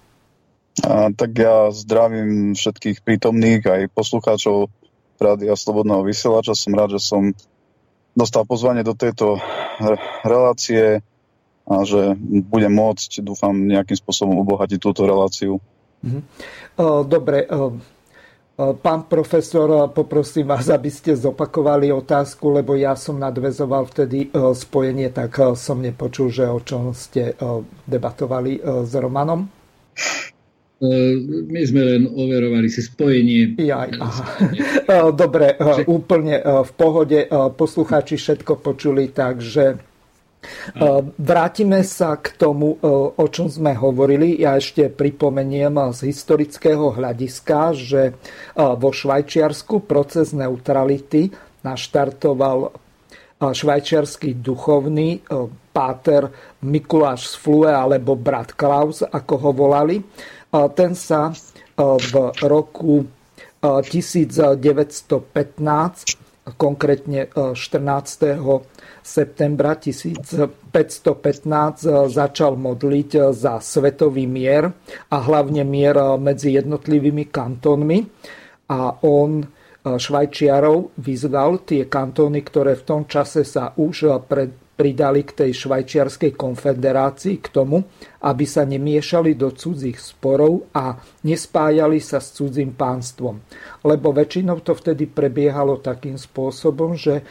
A, 0.85 1.09
tak 1.15 1.31
ja 1.33 1.73
zdravím 1.73 2.53
všetkých 2.53 3.01
prítomných, 3.01 3.63
aj 3.65 3.81
poslucháčov 3.95 4.69
Rádia 5.17 5.57
Slobodného 5.57 6.05
vysielača. 6.05 6.53
Som 6.53 6.77
rád, 6.77 6.97
že 6.97 7.01
som 7.01 7.33
dostal 8.13 8.45
pozvanie 8.45 8.85
do 8.85 8.93
tejto 8.93 9.41
relácie 10.21 11.01
a 11.65 11.75
že 11.85 12.13
budem 12.45 12.73
môcť, 12.73 13.25
dúfam, 13.25 13.53
nejakým 13.53 13.97
spôsobom 13.97 14.37
obohatiť 14.41 14.77
túto 14.77 15.05
reláciu. 15.09 15.57
Mhm. 16.05 16.21
Dobre, 17.09 17.49
Pán 18.57 19.05
profesor, 19.05 19.93
poprosím 19.93 20.49
vás, 20.49 20.65
aby 20.73 20.89
ste 20.89 21.13
zopakovali 21.13 21.93
otázku, 21.93 22.57
lebo 22.57 22.73
ja 22.73 22.97
som 22.97 23.21
nadvezoval 23.21 23.85
vtedy 23.85 24.33
spojenie, 24.33 25.13
tak 25.13 25.53
som 25.53 25.77
nepočul, 25.77 26.33
že 26.33 26.49
o 26.49 26.57
čom 26.65 26.89
ste 26.97 27.37
debatovali 27.85 28.57
s 28.81 28.97
Romanom. 28.97 29.45
E, 30.77 31.17
my 31.49 31.61
sme 31.65 31.81
len 31.81 32.01
overovali 32.05 32.69
si 32.69 32.85
spojenie. 32.85 33.57
Ja, 33.57 33.89
aha. 33.89 34.23
E, 34.87 35.11
dobre, 35.11 35.57
e, 35.57 35.81
že... 35.81 35.83
úplne 35.89 36.37
v 36.39 36.71
pohode. 36.77 37.25
Poslucháči 37.57 38.15
všetko 38.15 38.61
počuli, 38.61 39.09
takže 39.09 39.81
vrátime 41.17 41.81
sa 41.83 42.15
k 42.21 42.39
tomu, 42.39 42.77
o 43.17 43.25
čom 43.27 43.51
sme 43.51 43.73
hovorili. 43.73 44.37
Ja 44.39 44.55
ešte 44.55 44.87
pripomeniem 44.87 45.75
z 45.91 46.13
historického 46.13 46.93
hľadiska, 46.93 47.75
že 47.75 48.15
vo 48.55 48.89
Švajčiarsku 48.93 49.83
proces 49.83 50.31
neutrality 50.31 51.33
naštartoval 51.65 52.71
švajčiarsky 53.37 54.39
duchovný 54.39 55.25
páter 55.75 56.31
Mikuláš 56.63 57.33
z 57.33 57.43
Flue 57.43 57.69
alebo 57.69 58.15
brat 58.15 58.55
Klaus, 58.55 59.03
ako 59.03 59.33
ho 59.41 59.51
volali 59.51 59.99
ten 60.51 60.91
sa 60.95 61.33
v 61.77 62.13
roku 62.47 63.05
1915 63.61 64.61
konkrétne 66.55 67.27
14. 67.35 68.39
septembra 69.03 69.75
1515 69.75 70.47
začal 72.07 72.55
modliť 72.55 73.35
za 73.35 73.59
svetový 73.59 74.23
mier 74.31 74.71
a 75.11 75.17
hlavne 75.19 75.67
mier 75.67 75.99
medzi 76.15 76.55
jednotlivými 76.55 77.27
kantónmi 77.27 78.07
a 78.71 78.95
on 79.03 79.43
Švajčiarov 79.87 80.99
vyzval 80.99 81.63
tie 81.63 81.87
kantóny, 81.87 82.43
ktoré 82.43 82.75
v 82.75 82.83
tom 82.83 83.07
čase 83.07 83.47
sa 83.47 83.71
už 83.75 84.19
pred 84.27 84.51
pridali 84.77 85.25
k 85.25 85.43
tej 85.43 85.51
švajčiarskej 85.65 86.37
konfederácii 86.37 87.41
k 87.41 87.47
tomu, 87.49 87.81
aby 88.21 88.45
sa 88.45 88.61
nemiešali 88.61 89.33
do 89.33 89.49
cudzích 89.49 89.97
sporov 89.97 90.69
a 90.69 90.93
nespájali 91.25 91.97
sa 91.97 92.21
s 92.21 92.37
cudzím 92.37 92.77
pánstvom. 92.77 93.41
Lebo 93.81 94.13
väčšinou 94.13 94.61
to 94.61 94.77
vtedy 94.77 95.09
prebiehalo 95.09 95.81
takým 95.81 96.21
spôsobom, 96.21 96.93
že 96.93 97.19
e, 97.19 97.23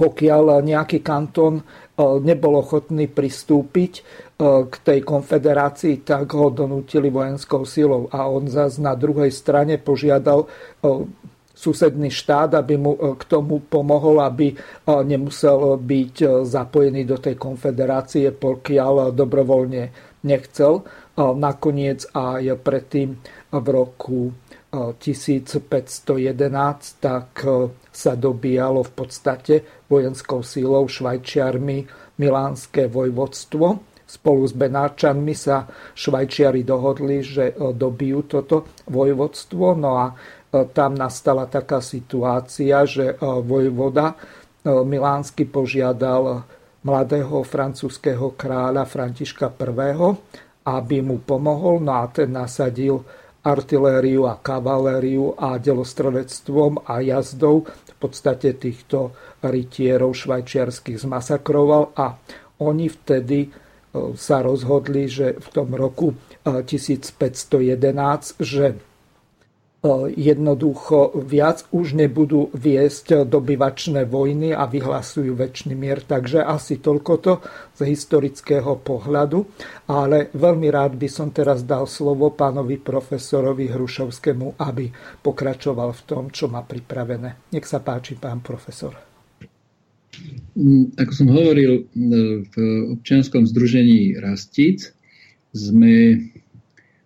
pokiaľ 0.00 0.64
nejaký 0.64 1.04
kantón 1.04 1.60
e, 1.60 1.62
nebol 2.24 2.64
ochotný 2.64 3.12
pristúpiť 3.12 3.92
e, 3.94 4.02
k 4.72 4.74
tej 4.80 5.04
konfederácii, 5.04 6.08
tak 6.08 6.32
ho 6.32 6.48
donútili 6.48 7.12
vojenskou 7.12 7.68
silou. 7.68 8.08
A 8.08 8.32
on 8.32 8.48
zase 8.48 8.80
na 8.80 8.96
druhej 8.96 9.28
strane 9.28 9.76
požiadal 9.76 10.48
susedný 11.62 12.10
štát, 12.10 12.58
aby 12.58 12.74
mu 12.74 12.98
e, 12.98 13.14
k 13.14 13.22
tomu 13.30 13.62
pomohol, 13.62 14.18
aby 14.26 14.50
e, 14.50 14.56
nemusel 15.06 15.78
byť 15.78 16.14
e, 16.18 16.26
zapojený 16.42 17.06
do 17.06 17.22
tej 17.22 17.38
konfederácie, 17.38 18.34
pokiaľ 18.34 19.14
dobrovoľne 19.14 20.10
nechcel. 20.26 20.82
Nakoniec 21.12 22.08
aj 22.16 22.56
predtým 22.64 23.20
v 23.52 23.66
roku 23.68 24.32
1511 24.72 25.60
tak 27.04 27.44
sa 27.92 28.12
dobíjalo 28.16 28.80
v 28.80 28.92
podstate 28.96 29.54
vojenskou 29.92 30.40
sílou 30.40 30.88
švajčiarmi 30.88 31.84
milánske 32.16 32.88
vojvodstvo. 32.88 33.66
Spolu 34.08 34.42
s 34.48 34.56
Benáčanmi 34.56 35.36
sa 35.36 35.68
Švajčiari 35.92 36.64
dohodli, 36.64 37.20
že 37.20 37.52
dobijú 37.76 38.24
toto 38.24 38.64
vojvodstvo. 38.88 39.76
No 39.76 40.00
a 40.00 40.16
tam 40.52 40.92
nastala 40.94 41.48
taká 41.48 41.80
situácia, 41.80 42.84
že 42.84 43.16
e, 43.16 43.24
vojvoda 43.40 44.12
e, 44.12 44.16
Milánsky 44.84 45.48
požiadal 45.48 46.44
mladého 46.84 47.40
francúzského 47.40 48.36
kráľa 48.36 48.84
Františka 48.84 49.48
I., 49.48 49.96
aby 50.62 50.96
mu 51.00 51.18
pomohol, 51.24 51.80
no 51.80 52.04
a 52.04 52.06
ten 52.12 52.30
nasadil 52.30 53.02
artilériu 53.42 54.30
a 54.30 54.38
kavalériu 54.38 55.34
a 55.34 55.58
delostrelectvom 55.58 56.86
a 56.86 57.02
jazdou 57.02 57.66
v 57.66 57.94
podstate 57.98 58.54
týchto 58.54 59.10
rytierov 59.42 60.14
švajčiarských 60.14 61.02
zmasakroval 61.02 61.96
a 61.96 62.14
oni 62.60 62.92
vtedy 62.92 63.48
e, 63.48 63.50
sa 64.20 64.44
rozhodli, 64.44 65.08
že 65.08 65.40
v 65.40 65.48
tom 65.48 65.72
roku 65.72 66.12
1511, 66.44 68.36
že 68.36 68.76
E, 68.76 68.91
jednoducho 70.14 71.10
viac 71.26 71.66
už 71.74 71.98
nebudú 71.98 72.54
viesť 72.54 73.26
dobyvačné 73.26 74.06
vojny 74.06 74.54
a 74.54 74.70
vyhlasujú 74.70 75.34
väčší 75.34 75.74
mier. 75.74 76.06
Takže 76.06 76.46
asi 76.46 76.78
toľko 76.78 77.12
to 77.18 77.32
z 77.74 77.90
historického 77.90 78.78
pohľadu. 78.78 79.42
Ale 79.90 80.30
veľmi 80.38 80.70
rád 80.70 80.94
by 80.94 81.08
som 81.10 81.34
teraz 81.34 81.66
dal 81.66 81.90
slovo 81.90 82.30
pánovi 82.30 82.78
profesorovi 82.78 83.74
Hrušovskému, 83.74 84.62
aby 84.62 84.86
pokračoval 85.18 85.90
v 85.98 86.02
tom, 86.06 86.24
čo 86.30 86.46
má 86.46 86.62
pripravené. 86.62 87.50
Nech 87.50 87.66
sa 87.66 87.82
páči, 87.82 88.14
pán 88.14 88.38
profesor. 88.38 88.94
Mm, 90.54 90.94
ako 90.94 91.12
som 91.12 91.28
hovoril, 91.32 91.72
e, 91.74 91.82
v 92.44 92.54
občianskom 92.94 93.48
združení 93.48 94.14
Rastic 94.20 94.92
sme 95.56 96.20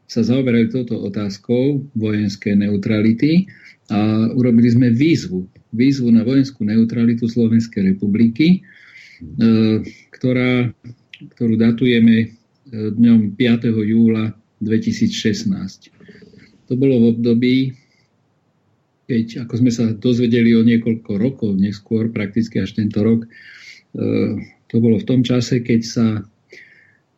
sa 0.07 0.23
zaoberali 0.23 0.71
touto 0.71 1.03
otázkou 1.03 1.90
vojenskej 1.99 2.55
neutrality 2.55 3.51
a 3.90 4.31
urobili 4.35 4.71
sme 4.71 4.95
výzvu. 4.95 5.47
Výzvu 5.75 6.09
na 6.14 6.23
vojenskú 6.23 6.62
neutralitu 6.62 7.27
Slovenskej 7.27 7.95
republiky, 7.95 8.59
e, 8.59 8.59
ktorá, 10.14 10.71
ktorú 11.35 11.55
datujeme 11.59 12.16
e, 12.23 12.27
dňom 12.71 13.35
5. 13.35 13.71
júla 13.75 14.31
2016. 14.62 15.90
To 16.71 16.73
bolo 16.75 17.03
v 17.03 17.05
období, 17.14 17.57
keď, 19.07 19.47
ako 19.47 19.55
sme 19.59 19.71
sa 19.71 19.90
dozvedeli 19.90 20.55
o 20.55 20.66
niekoľko 20.66 21.12
rokov 21.19 21.51
neskôr, 21.55 22.11
prakticky 22.11 22.62
až 22.62 22.79
tento 22.79 23.03
rok, 23.03 23.27
e, 23.27 23.29
to 24.66 24.83
bolo 24.83 24.99
v 24.99 25.07
tom 25.07 25.23
čase, 25.23 25.62
keď 25.62 25.81
sa 25.83 26.07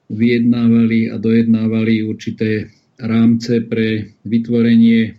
vyjednávali 0.08 1.12
a 1.12 1.20
dojednávali 1.20 2.04
určité 2.04 2.77
rámce 2.98 3.62
pre 3.64 4.12
vytvorenie 4.26 5.00
e, 5.06 5.12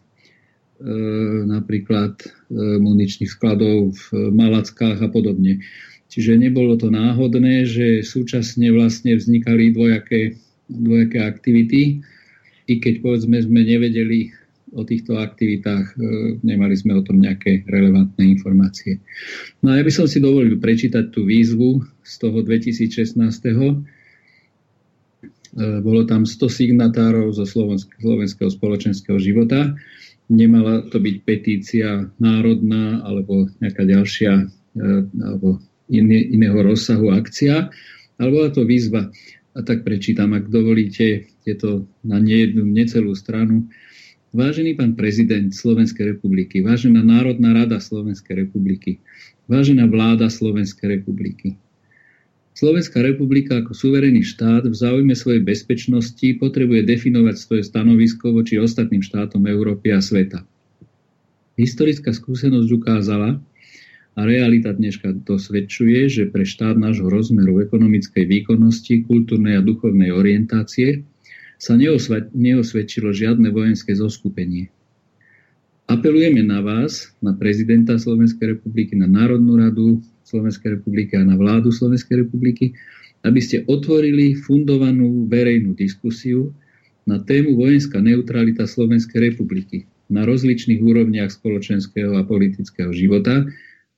napríklad 1.48 2.20
e, 2.20 2.28
muničných 2.80 3.32
skladov 3.32 3.96
v 3.96 4.36
Malackách 4.36 5.00
a 5.00 5.10
podobne. 5.10 5.63
Čiže 6.10 6.42
nebolo 6.42 6.76
to 6.76 6.92
náhodné, 6.92 7.70
že 7.70 8.04
súčasne 8.04 8.74
vlastne 8.74 9.15
vznikali 9.15 9.72
dvojaké, 9.72 10.36
dvojaké 10.68 11.20
aktivity, 11.24 12.04
i 12.70 12.74
keď 12.78 13.02
povedzme 13.02 13.38
sme 13.42 13.65
nevedeli 13.65 14.30
o 14.70 14.86
týchto 14.86 15.18
aktivitách, 15.18 15.98
e, 15.98 15.98
nemali 16.46 16.76
sme 16.78 17.00
o 17.00 17.02
tom 17.02 17.18
nejaké 17.24 17.65
relevantné 17.65 18.22
informácie. 18.38 19.02
No 19.65 19.74
a 19.74 19.82
ja 19.82 19.84
by 19.88 19.89
som 19.89 20.06
si 20.06 20.22
dovolil 20.22 20.62
prečítať 20.62 21.10
tú 21.10 21.26
výzvu 21.26 21.82
z 22.06 22.13
toho 22.22 22.44
2016 22.46 23.18
E, 23.18 23.98
bolo 25.57 26.05
tam 26.05 26.29
100 26.29 26.45
signatárov 26.45 27.33
zo 27.33 27.45
slovenského 27.45 28.49
spoločenského 28.53 29.17
života. 29.17 29.73
Nemala 30.29 30.85
to 30.93 31.01
byť 31.01 31.15
petícia 31.25 32.05
národná 32.21 33.01
alebo 33.01 33.49
nejaká 33.57 33.81
ďalšia 33.81 34.45
e, 34.45 34.45
alebo 35.25 35.57
iné, 35.89 36.21
iného 36.21 36.53
rozsahu 36.62 37.09
akcia, 37.09 37.73
ale 38.21 38.29
bola 38.29 38.49
to 38.53 38.62
výzva. 38.62 39.09
A 39.57 39.65
tak 39.65 39.81
prečítam, 39.81 40.38
ak 40.38 40.53
dovolíte, 40.53 41.25
je 41.43 41.55
to 41.57 41.89
na 42.05 42.21
nejednu, 42.21 42.62
necelú 42.62 43.17
stranu. 43.17 43.65
Vážený 44.29 44.77
pán 44.77 44.93
prezident 44.93 45.49
Slovenskej 45.49 46.13
republiky, 46.13 46.62
vážená 46.62 47.01
Národná 47.01 47.65
rada 47.65 47.81
Slovenskej 47.81 48.45
republiky, 48.45 49.01
vážená 49.49 49.89
vláda 49.89 50.29
Slovenskej 50.29 51.01
republiky, 51.01 51.57
Slovenská 52.60 53.00
republika 53.00 53.63
ako 53.63 53.72
suverénny 53.72 54.19
štát 54.19 54.67
v 54.67 54.76
záujme 54.76 55.15
svojej 55.15 55.39
bezpečnosti 55.39 56.28
potrebuje 56.43 56.84
definovať 56.84 57.39
svoje 57.39 57.63
stanovisko 57.63 58.36
voči 58.36 58.60
ostatným 58.60 59.00
štátom 59.00 59.48
Európy 59.48 59.95
a 59.95 60.04
sveta. 60.04 60.43
Historická 61.56 62.12
skúsenosť 62.12 62.67
ukázala 62.76 63.39
a 64.12 64.19
realita 64.28 64.76
dneška 64.76 65.24
dosvedčuje, 65.24 66.12
že 66.12 66.28
pre 66.28 66.43
štát 66.43 66.76
nášho 66.76 67.08
rozmeru 67.08 67.63
ekonomickej 67.63 68.28
výkonnosti, 68.28 69.08
kultúrnej 69.08 69.56
a 69.56 69.63
duchovnej 69.63 70.12
orientácie 70.12 71.08
sa 71.56 71.80
neosvedčilo 72.36 73.15
žiadne 73.15 73.56
vojenské 73.56 73.95
zoskupenie. 73.95 74.67
Apelujeme 75.88 76.43
na 76.43 76.60
vás, 76.60 77.15
na 77.24 77.32
prezidenta 77.32 77.95
Slovenskej 77.95 78.60
republiky, 78.60 79.00
na 79.00 79.08
Národnú 79.08 79.56
radu, 79.56 80.04
Slovenskej 80.30 80.78
republiky 80.78 81.18
a 81.18 81.26
na 81.26 81.34
vládu 81.34 81.74
Slovenskej 81.74 82.24
republiky, 82.24 82.78
aby 83.26 83.42
ste 83.42 83.65
otvorili 83.65 84.38
fundovanú 84.38 85.26
verejnú 85.26 85.74
diskusiu 85.74 86.54
na 87.10 87.18
tému 87.18 87.58
vojenská 87.58 87.98
neutralita 88.00 88.70
Slovenskej 88.70 89.34
republiky 89.34 89.89
na 90.10 90.26
rozličných 90.26 90.82
úrovniach 90.82 91.34
spoločenského 91.34 92.18
a 92.18 92.26
politického 92.26 92.94
života, 92.94 93.46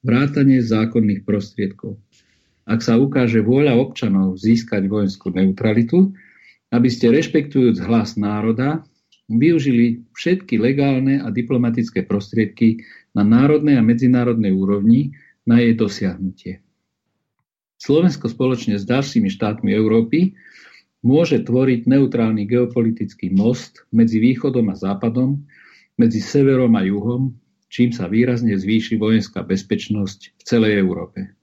vrátanie 0.04 0.60
zákonných 0.60 1.24
prostriedkov. 1.24 2.00
Ak 2.67 2.84
sa 2.84 3.00
ukáže 3.00 3.44
vôľa 3.44 3.76
občanov 3.80 4.39
získať 4.39 4.88
vojenskú 4.88 5.34
neutralitu, 5.34 6.13
aby 6.72 6.88
ste 6.88 7.12
rešpektujúc 7.12 7.84
hlas 7.84 8.15
národa 8.15 8.84
využili 9.32 10.04
všetky 10.12 10.60
legálne 10.60 11.24
a 11.24 11.32
diplomatické 11.32 12.04
prostriedky 12.04 12.84
na 13.15 13.24
národnej 13.24 13.80
a 13.80 13.84
medzinárodnej 13.84 14.52
úrovni, 14.52 15.15
na 15.45 15.62
jej 15.62 15.73
dosiahnutie. 15.73 16.62
Slovensko 17.82 18.30
spoločne 18.30 18.77
s 18.77 18.86
ďalšími 18.86 19.30
štátmi 19.34 19.73
Európy 19.73 20.38
môže 21.01 21.41
tvoriť 21.41 21.89
neutrálny 21.89 22.45
geopolitický 22.45 23.34
most 23.34 23.89
medzi 23.89 24.21
východom 24.21 24.69
a 24.69 24.77
západom, 24.77 25.41
medzi 25.97 26.21
severom 26.21 26.77
a 26.77 26.86
juhom, 26.86 27.34
čím 27.73 27.89
sa 27.89 28.06
výrazne 28.06 28.54
zvýši 28.54 29.01
vojenská 29.01 29.41
bezpečnosť 29.41 30.19
v 30.38 30.41
celej 30.45 30.77
Európe. 30.77 31.34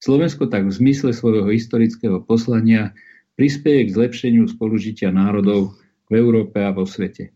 Slovensko 0.00 0.46
tak 0.46 0.70
v 0.70 0.72
zmysle 0.72 1.10
svojho 1.10 1.50
historického 1.50 2.22
poslania 2.22 2.94
prispieje 3.34 3.90
k 3.90 3.94
zlepšeniu 3.96 4.46
spolužitia 4.48 5.10
národov 5.10 5.74
v 6.08 6.12
Európe 6.20 6.62
a 6.62 6.70
vo 6.70 6.86
svete. 6.86 7.34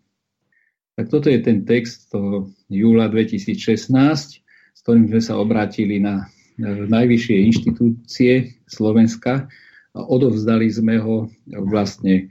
Tak 0.94 1.10
toto 1.10 1.26
je 1.26 1.42
ten 1.42 1.66
text 1.66 2.14
toho 2.14 2.54
júla 2.70 3.10
2016 3.10 4.43
s 4.74 4.82
ktorým 4.82 5.06
sme 5.08 5.22
sa 5.22 5.38
obrátili 5.38 6.02
na 6.02 6.26
najvyššie 6.62 7.36
inštitúcie 7.50 8.32
Slovenska 8.66 9.46
a 9.94 10.00
odovzdali 10.02 10.70
sme 10.70 10.98
ho 11.02 11.30
vlastne 11.50 12.30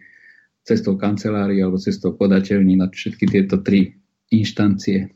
cestou 0.63 0.95
kancelárie 0.95 1.60
alebo 1.60 1.79
cestou 1.79 2.15
podateľní 2.15 2.79
na 2.79 2.88
všetky 2.88 3.27
tieto 3.27 3.60
tri 3.60 3.99
inštancie. 4.32 5.12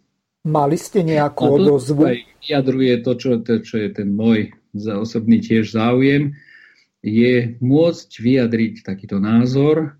Mali 0.47 0.75
ste 0.79 1.03
nejakú 1.03 1.43
a 1.43 1.47
to 1.47 1.55
odozvu? 1.59 2.01
Vyjadruje 2.43 2.93
to 3.03 3.11
čo, 3.15 3.29
to, 3.43 3.63
čo 3.63 3.75
je 3.79 3.89
ten 3.91 4.11
môj 4.11 4.51
za 4.75 4.99
osobný 4.99 5.43
tiež 5.43 5.71
záujem, 5.75 6.35
je 7.03 7.55
môcť 7.63 8.09
vyjadriť 8.19 8.73
takýto 8.83 9.19
názor, 9.19 9.95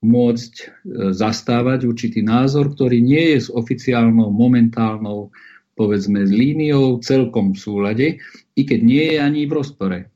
môcť 0.00 0.52
e, 0.56 0.66
zastávať 1.12 1.84
určitý 1.84 2.24
názor, 2.24 2.72
ktorý 2.72 3.04
nie 3.04 3.36
je 3.36 3.38
s 3.44 3.48
oficiálnou, 3.52 4.32
momentálnou, 4.32 5.32
povedzme, 5.80 6.28
líniou 6.28 7.00
celkom 7.00 7.56
v 7.56 7.58
súlade, 7.58 8.06
i 8.52 8.62
keď 8.68 8.80
nie 8.84 9.16
je 9.16 9.18
ani 9.24 9.48
v 9.48 9.56
rozpore 9.56 9.98
e, 10.04 10.06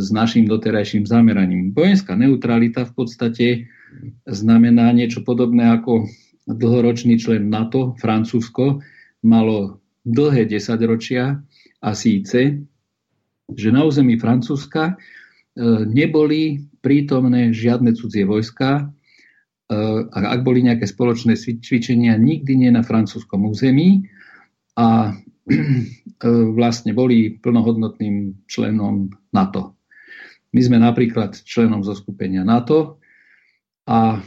s 0.00 0.08
našim 0.08 0.48
doterajším 0.48 1.04
zameraním. 1.04 1.76
Vojenská 1.76 2.16
neutralita 2.16 2.88
v 2.88 2.92
podstate 2.96 3.46
znamená 4.24 4.88
niečo 4.96 5.20
podobné 5.20 5.68
ako 5.68 6.08
dlhoročný 6.48 7.20
člen 7.20 7.52
NATO, 7.52 7.92
Francúzsko, 8.00 8.80
malo 9.20 9.84
dlhé 10.08 10.48
desaťročia 10.48 11.44
a 11.84 11.90
síce, 11.92 12.64
že 13.52 13.68
na 13.68 13.84
území 13.84 14.16
Francúzska 14.16 14.96
e, 14.96 15.04
neboli 15.84 16.64
prítomné 16.80 17.52
žiadne 17.52 17.92
cudzie 17.92 18.24
vojska. 18.24 18.80
E, 18.80 18.82
a 20.08 20.18
ak 20.32 20.40
boli 20.40 20.64
nejaké 20.64 20.88
spoločné 20.88 21.36
cvičenia, 21.36 22.16
nikdy 22.16 22.56
nie 22.56 22.72
na 22.72 22.80
francúzskom 22.80 23.44
území 23.44 24.08
a 24.80 25.12
e, 25.52 25.56
vlastne 26.56 26.96
boli 26.96 27.36
plnohodnotným 27.36 28.48
členom 28.48 29.12
NATO. 29.36 29.76
My 30.50 30.60
sme 30.64 30.80
napríklad 30.80 31.36
členom 31.44 31.84
zo 31.84 31.92
skupenia 31.92 32.42
NATO 32.42 32.98
a 33.84 34.16
e, 34.16 34.20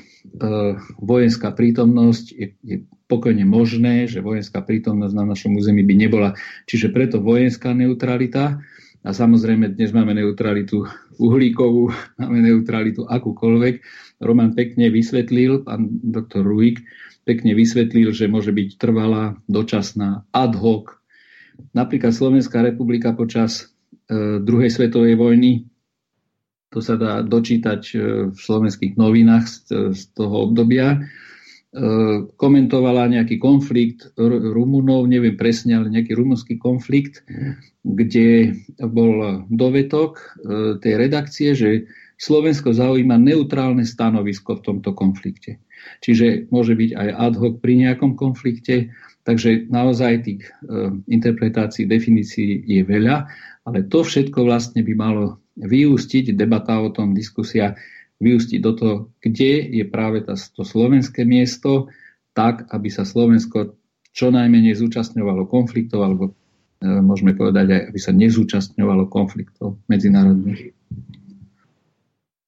vojenská 1.01 1.51
prítomnosť 1.57 2.25
je, 2.37 2.47
je 2.61 2.77
pokojne 3.09 3.43
možné, 3.43 4.05
že 4.05 4.23
vojenská 4.23 4.61
prítomnosť 4.61 5.13
na 5.17 5.25
našom 5.33 5.57
území 5.57 5.81
by 5.81 5.95
nebola. 5.97 6.29
Čiže 6.69 6.93
preto 6.93 7.17
vojenská 7.19 7.73
neutralita 7.73 8.61
a 9.03 9.09
samozrejme, 9.11 9.75
dnes 9.75 9.91
máme 9.91 10.15
neutralitu 10.15 10.87
uhlíkovú, 11.19 11.91
máme 12.21 12.39
neutralitu 12.45 13.09
akúkoľvek. 13.09 13.75
Roman 14.23 14.55
pekne 14.55 14.87
vysvetlil, 14.93 15.67
pán 15.67 15.89
doktor 15.99 16.45
Ruik 16.47 16.79
pekne 17.23 17.55
vysvetlil, 17.55 18.11
že 18.11 18.31
môže 18.31 18.51
byť 18.51 18.79
trvalá, 18.79 19.39
dočasná, 19.47 20.27
ad 20.31 20.53
hoc. 20.59 20.99
Napríklad 21.71 22.11
Slovenská 22.11 22.63
republika 22.63 23.15
počas 23.15 23.71
e, 24.07 24.39
druhej 24.39 24.69
svetovej 24.69 25.15
vojny, 25.15 25.51
to 26.73 26.81
sa 26.81 26.97
dá 26.99 27.21
dočítať 27.21 27.81
e, 27.93 27.95
v 28.33 28.37
slovenských 28.37 28.99
novinách 28.99 29.45
z, 29.47 29.57
z 29.93 30.01
toho 30.15 30.49
obdobia, 30.49 31.03
E, 31.73 31.81
komentovala 32.37 33.09
nejaký 33.09 33.41
konflikt 33.41 34.13
Rumunov, 34.21 35.09
neviem 35.09 35.33
presne, 35.33 35.81
ale 35.81 35.89
nejaký 35.89 36.13
rumunský 36.13 36.61
konflikt, 36.61 37.25
kde 37.81 38.53
bol 38.77 39.41
dovetok 39.49 40.11
e, 40.21 40.25
tej 40.77 40.93
redakcie, 41.01 41.57
že 41.57 41.89
Slovensko 42.17 42.71
zaujíma 42.71 43.19
neutrálne 43.19 43.83
stanovisko 43.83 44.59
v 44.59 44.63
tomto 44.71 44.95
konflikte. 44.95 45.59
Čiže 45.99 46.47
môže 46.53 46.77
byť 46.79 46.91
aj 46.95 47.09
ad 47.11 47.33
hoc 47.35 47.53
pri 47.59 47.73
nejakom 47.87 48.15
konflikte, 48.15 48.95
takže 49.27 49.67
naozaj 49.67 50.23
tých 50.23 50.47
e, 50.47 50.51
interpretácií, 51.11 51.83
definícií 51.87 52.63
je 52.63 52.81
veľa, 52.87 53.27
ale 53.67 53.79
to 53.87 54.03
všetko 54.03 54.47
vlastne 54.47 54.83
by 54.83 54.93
malo 54.95 55.43
vyústiť, 55.59 56.33
debata 56.33 56.79
o 56.79 56.89
tom, 56.89 57.11
diskusia, 57.11 57.75
vyústiť 58.23 58.59
do 58.63 58.71
toho, 58.73 58.95
kde 59.19 59.67
je 59.69 59.83
práve 59.83 60.23
tá, 60.23 60.33
to 60.35 60.63
slovenské 60.63 61.27
miesto, 61.27 61.91
tak, 62.33 62.65
aby 62.71 62.89
sa 62.89 63.03
Slovensko 63.05 63.77
čo 64.13 64.29
najmenej 64.29 64.77
zúčastňovalo 64.77 65.49
konfliktov, 65.49 66.05
alebo 66.05 66.23
e, 66.29 66.31
môžeme 66.85 67.35
povedať 67.35 67.67
aj, 67.69 67.81
aby 67.91 67.99
sa 67.99 68.11
nezúčastňovalo 68.13 69.09
konfliktov 69.09 69.81
medzinárodných. 69.89 70.71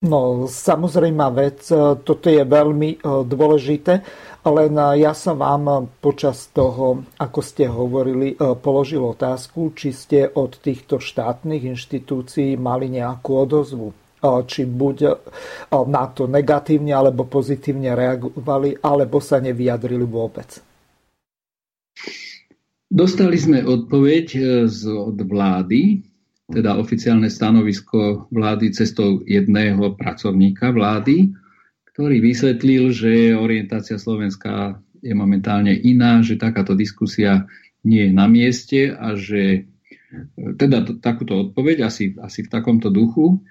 No, 0.05 0.45
samozrejmá 0.45 1.33
vec, 1.33 1.65
e, 1.73 1.97
toto 2.05 2.29
je 2.29 2.45
veľmi 2.45 2.89
e, 2.93 2.97
dôležité, 3.25 4.05
len 4.45 4.73
e, 4.77 5.01
ja 5.01 5.17
som 5.17 5.41
vám 5.41 5.89
počas 5.97 6.53
toho, 6.53 7.09
ako 7.17 7.39
ste 7.41 7.65
hovorili, 7.65 8.37
položil 8.37 9.01
otázku, 9.01 9.73
či 9.73 9.89
ste 9.89 10.29
od 10.29 10.61
týchto 10.61 11.01
štátnych 11.01 11.65
inštitúcií 11.73 12.53
mali 12.53 12.93
nejakú 12.93 13.31
odozvu 13.33 13.89
či 14.25 14.65
buď 14.65 14.97
na 15.85 16.09
to 16.09 16.25
negatívne 16.25 16.89
alebo 16.97 17.29
pozitívne 17.29 17.93
reagovali, 17.93 18.73
alebo 18.81 19.21
sa 19.21 19.37
nevyjadrili 19.37 20.01
vôbec. 20.01 20.49
Dostali 22.89 23.37
sme 23.37 23.61
odpoveď 23.61 24.25
e, 24.33 24.41
od 24.87 25.17
vlády, 25.19 25.99
teda 26.45 26.77
oficiálne 26.77 27.29
stanovisko 27.29 28.29
vlády 28.29 28.69
cestou 28.69 29.25
jedného 29.25 29.97
pracovníka 29.97 30.69
vlády, 30.69 31.33
ktorý 31.93 32.21
vysvetlil, 32.21 32.93
že 32.93 33.33
orientácia 33.33 33.97
Slovenska 33.97 34.77
je 35.01 35.13
momentálne 35.17 35.73
iná, 35.73 36.21
že 36.21 36.37
takáto 36.37 36.77
diskusia 36.77 37.49
nie 37.81 38.09
je 38.09 38.13
na 38.13 38.25
mieste 38.29 38.93
a 38.93 39.17
že 39.17 39.69
teda 40.35 40.85
t- 40.85 40.97
takúto 41.01 41.49
odpoveď 41.49 41.85
asi, 41.85 42.13
asi 42.21 42.45
v 42.45 42.51
takomto 42.51 42.89
duchu. 42.93 43.41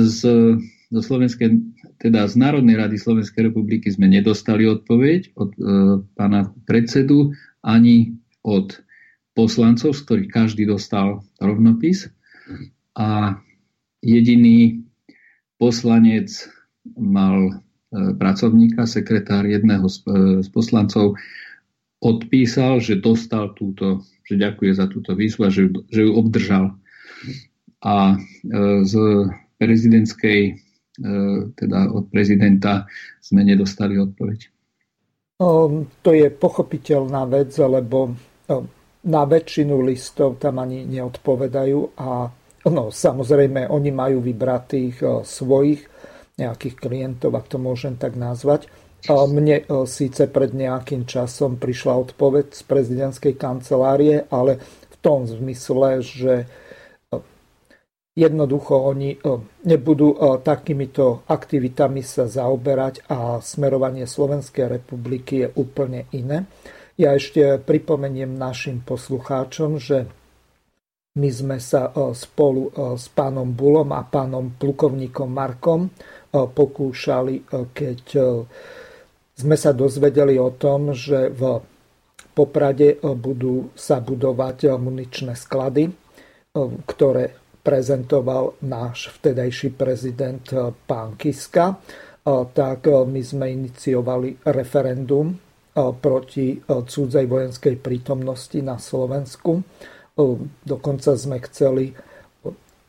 Z, 0.00 0.20
zo 0.86 1.00
Slovenskej, 1.02 1.58
teda 1.98 2.30
z 2.30 2.34
Národnej 2.38 2.78
rady 2.78 2.96
Slovenskej 2.96 3.50
republiky 3.50 3.90
sme 3.90 4.06
nedostali 4.06 4.62
odpoveď 4.62 5.34
od 5.34 5.50
e, 5.54 5.60
pána 6.14 6.54
predsedu 6.64 7.34
ani 7.66 8.14
od 8.46 8.78
poslancov, 9.36 9.92
z 9.92 10.00
ktorých 10.08 10.30
každý 10.32 10.64
dostal 10.64 11.20
rovnopis. 11.36 12.08
A 12.96 13.36
jediný 14.00 14.80
poslanec 15.60 16.32
mal 16.96 17.36
e, 17.44 17.52
pracovníka, 18.16 18.88
sekretár 18.88 19.44
jedného 19.44 19.84
z, 19.92 19.96
e, 20.08 20.12
z 20.40 20.48
poslancov, 20.48 21.20
odpísal, 22.00 22.80
že 22.80 22.96
dostal 22.96 23.52
túto, 23.52 24.00
že 24.24 24.40
ďakuje 24.40 24.72
za 24.72 24.88
túto 24.88 25.12
výzvu 25.12 25.44
a 25.44 25.50
že, 25.52 25.68
že 25.92 26.08
ju 26.08 26.12
obdržal. 26.16 26.72
A 27.84 28.16
e, 28.16 28.84
z 28.88 28.94
prezidentskej, 29.56 30.60
teda 31.56 31.92
od 31.92 32.08
prezidenta 32.08 32.88
sme 33.20 33.44
nedostali 33.44 34.00
odpoveď. 34.00 34.48
To 35.40 36.10
je 36.12 36.28
pochopiteľná 36.32 37.24
vec, 37.28 37.52
lebo 37.56 38.16
na 39.06 39.22
väčšinu 39.22 39.78
listov 39.86 40.42
tam 40.42 40.58
ani 40.58 40.82
neodpovedajú 40.86 41.80
a 41.96 42.26
no, 42.66 42.90
samozrejme 42.90 43.70
oni 43.70 43.90
majú 43.94 44.18
vybratých 44.18 45.22
svojich 45.22 45.86
nejakých 46.36 46.74
klientov, 46.76 47.32
ak 47.38 47.46
to 47.48 47.56
môžem 47.62 47.96
tak 47.96 48.18
nazvať. 48.18 48.68
Mne 49.06 49.62
síce 49.86 50.26
pred 50.26 50.50
nejakým 50.50 51.06
časom 51.06 51.56
prišla 51.56 52.10
odpoveď 52.10 52.52
z 52.52 52.62
prezidentskej 52.66 53.38
kancelárie, 53.38 54.26
ale 54.28 54.58
v 54.90 54.96
tom 54.98 55.24
zmysle, 55.30 56.02
že 56.02 56.50
Jednoducho 58.16 58.80
oni 58.80 59.12
e, 59.12 59.18
nebudú 59.68 60.16
e, 60.16 60.40
takýmito 60.40 61.28
aktivitami 61.28 62.00
sa 62.00 62.24
zaoberať 62.24 63.04
a 63.12 63.44
smerovanie 63.44 64.08
Slovenskej 64.08 64.72
republiky 64.80 65.44
je 65.44 65.48
úplne 65.60 66.08
iné. 66.16 66.48
Ja 66.96 67.12
ešte 67.12 67.60
pripomeniem 67.60 68.40
našim 68.40 68.80
poslucháčom, 68.80 69.76
že 69.76 70.08
my 71.20 71.28
sme 71.28 71.60
sa 71.60 71.92
e, 71.92 72.16
spolu 72.16 72.72
s 72.96 73.12
pánom 73.12 73.52
Bulom 73.52 73.92
a 73.92 74.00
pánom 74.00 74.56
plukovníkom 74.56 75.28
Markom 75.28 75.92
pokúšali, 76.32 77.48
keď 77.72 78.00
sme 79.36 79.56
sa 79.56 79.72
dozvedeli 79.72 80.36
o 80.36 80.52
tom, 80.56 80.92
že 80.92 81.32
v 81.32 81.60
Poprade 82.36 83.00
budú 83.00 83.72
sa 83.72 84.04
budovať 84.04 84.76
muničné 84.76 85.32
sklady, 85.32 85.88
ktoré 86.84 87.32
prezentoval 87.64 88.60
náš 88.60 89.16
vtedajší 89.16 89.72
prezident 89.72 90.44
pán 90.84 91.16
Kiska, 91.16 91.80
tak 92.52 92.80
my 92.84 93.20
sme 93.24 93.56
iniciovali 93.56 94.44
referendum 94.52 95.45
proti 95.76 96.56
cudzej 96.64 97.28
vojenskej 97.28 97.76
prítomnosti 97.76 98.56
na 98.64 98.80
Slovensku. 98.80 99.60
Dokonca 100.64 101.12
sme 101.12 101.36
chceli 101.44 101.92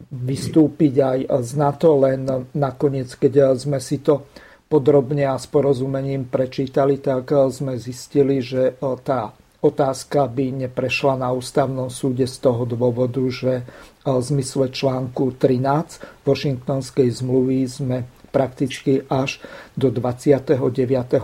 vystúpiť 0.07 0.93
aj 1.03 1.19
z 1.43 1.51
NATO, 1.59 1.99
len 1.99 2.23
nakoniec, 2.55 3.11
keď 3.19 3.59
sme 3.59 3.83
si 3.83 3.99
to 3.99 4.31
podrobne 4.71 5.27
a 5.27 5.35
s 5.35 5.51
porozumením 5.51 6.31
prečítali, 6.31 7.03
tak 7.03 7.27
sme 7.51 7.75
zistili, 7.75 8.39
že 8.39 8.79
tá 9.03 9.35
otázka 9.59 10.29
by 10.31 10.69
neprešla 10.69 11.17
na 11.17 11.33
ústavnom 11.33 11.89
súde 11.91 12.29
z 12.29 12.37
toho 12.39 12.63
dôvodu, 12.63 13.19
že 13.27 13.67
v 14.05 14.21
zmysle 14.21 14.71
článku 14.71 15.35
13 15.35 16.23
Washingtonskej 16.23 17.09
zmluvy 17.11 17.67
sme 17.67 17.97
prakticky 18.29 19.01
až 19.09 19.41
do 19.73 19.89
29. 19.89 20.61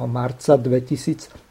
marca 0.09 0.57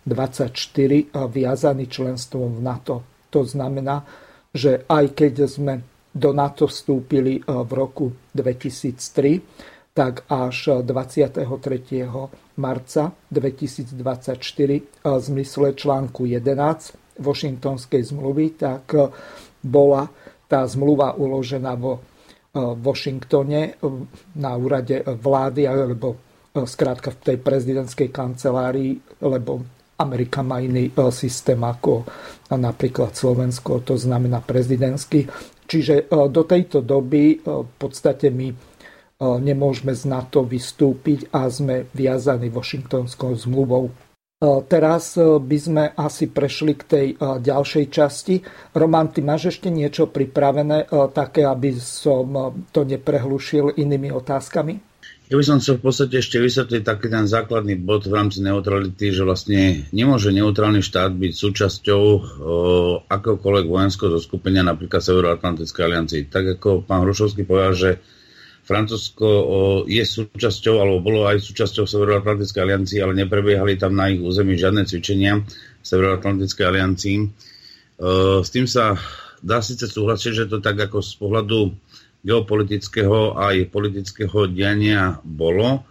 2024 0.03 1.15
viazaní 1.31 1.87
členstvom 1.87 2.59
v 2.59 2.61
NATO. 2.63 2.97
To 3.31 3.47
znamená, 3.47 4.05
že 4.53 4.85
aj 4.85 5.17
keď 5.17 5.35
sme 5.49 5.75
do 6.13 6.37
NATO 6.37 6.69
vstúpili 6.69 7.41
v 7.47 7.71
roku 7.73 8.13
2003, 8.37 9.97
tak 9.97 10.25
až 10.29 10.85
23. 10.85 11.49
marca 12.57 13.03
2024 13.33 13.97
v 15.01 15.21
zmysle 15.21 15.69
článku 15.73 16.29
11 16.29 17.21
Washingtonskej 17.21 18.03
zmluvy, 18.13 18.57
tak 18.57 18.93
bola 19.65 20.09
tá 20.49 20.65
zmluva 20.69 21.17
uložená 21.17 21.77
vo 21.77 22.01
Washingtone 22.57 23.81
na 24.37 24.53
úrade 24.57 25.01
vlády 25.01 25.65
alebo 25.65 26.21
skrátka 26.53 27.09
v 27.17 27.33
tej 27.33 27.37
prezidentskej 27.41 28.13
kancelárii, 28.13 29.01
lebo 29.25 29.65
Amerika 30.01 30.41
má 30.41 30.63
iný 30.63 30.89
systém 31.13 31.61
ako 31.61 32.09
napríklad 32.53 33.13
Slovensko, 33.13 33.85
to 33.85 34.01
znamená 34.01 34.41
prezidentský. 34.41 35.29
Čiže 35.69 36.11
do 36.11 36.43
tejto 36.45 36.85
doby 36.85 37.41
v 37.41 37.73
podstate 37.81 38.29
my 38.29 38.51
nemôžeme 39.23 39.95
z 39.95 40.03
NATO 40.11 40.43
vystúpiť 40.43 41.31
a 41.31 41.47
sme 41.47 41.87
viazaní 41.95 42.51
Washingtonskou 42.51 43.39
zmluvou. 43.39 43.95
Teraz 44.43 45.15
by 45.23 45.59
sme 45.63 45.95
asi 45.95 46.27
prešli 46.27 46.75
k 46.75 46.83
tej 46.83 47.07
ďalšej 47.23 47.85
časti. 47.95 48.43
Roman, 48.75 49.15
ty 49.15 49.23
máš 49.23 49.55
ešte 49.55 49.71
niečo 49.71 50.11
pripravené, 50.11 50.91
také, 51.15 51.47
aby 51.47 51.79
som 51.79 52.59
to 52.75 52.83
neprehlušil 52.83 53.79
inými 53.79 54.11
otázkami? 54.11 54.92
Ja 55.33 55.41
by 55.41 55.49
som 55.49 55.65
chcel 55.65 55.81
v 55.81 55.89
podstate 55.89 56.21
ešte 56.21 56.37
vysvetliť 56.37 56.85
taký 56.85 57.09
ten 57.09 57.25
základný 57.25 57.81
bod 57.81 58.05
v 58.05 58.21
rámci 58.21 58.45
neutrality, 58.45 59.17
že 59.17 59.25
vlastne 59.25 59.89
nemôže 59.89 60.29
neutrálny 60.29 60.85
štát 60.85 61.09
byť 61.09 61.33
súčasťou 61.33 62.03
o, 62.05 62.21
akéhokoľvek 63.09 63.65
vojenského 63.65 64.13
zoskupenia, 64.13 64.61
napríklad 64.61 65.01
Severoatlantickej 65.01 65.83
aliancii. 65.89 66.29
Tak 66.29 66.61
ako 66.61 66.85
pán 66.85 67.09
Hrušovský 67.09 67.49
povedal, 67.49 67.73
že 67.73 67.91
Francúzsko 68.69 69.29
je 69.89 70.05
súčasťou, 70.05 70.85
alebo 70.85 71.01
bolo 71.01 71.25
aj 71.25 71.41
súčasťou 71.41 71.89
Severoatlantickej 71.89 72.61
aliancii, 72.69 73.01
ale 73.01 73.17
neprebiehali 73.17 73.81
tam 73.81 73.97
na 73.97 74.13
ich 74.13 74.21
území 74.21 74.61
žiadne 74.61 74.85
cvičenia 74.85 75.41
Severoatlantickej 75.81 76.65
aliancii. 76.69 77.17
S 78.37 78.49
tým 78.53 78.69
sa 78.69 79.01
dá 79.41 79.65
síce 79.65 79.89
súhlasiť, 79.89 80.45
že 80.45 80.51
to 80.53 80.61
tak 80.61 80.77
ako 80.77 81.01
z 81.01 81.13
pohľadu 81.17 81.73
geopolitického 82.23 83.35
aj 83.35 83.69
politického 83.69 84.47
diania 84.47 85.19
bolo, 85.27 85.83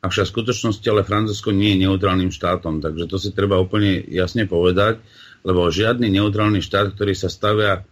avšak 0.00 0.30
v 0.30 0.34
skutočnosti 0.38 0.86
ale 0.86 1.06
Francúzsko 1.06 1.50
nie 1.52 1.76
je 1.76 1.90
neutrálnym 1.90 2.32
štátom, 2.32 2.80
takže 2.80 3.04
to 3.10 3.16
si 3.18 3.34
treba 3.34 3.60
úplne 3.60 4.00
jasne 4.08 4.46
povedať, 4.46 5.02
lebo 5.42 5.68
žiadny 5.68 6.08
neutrálny 6.08 6.62
štát, 6.62 6.94
ktorý 6.94 7.12
sa 7.12 7.28
stavia 7.28 7.84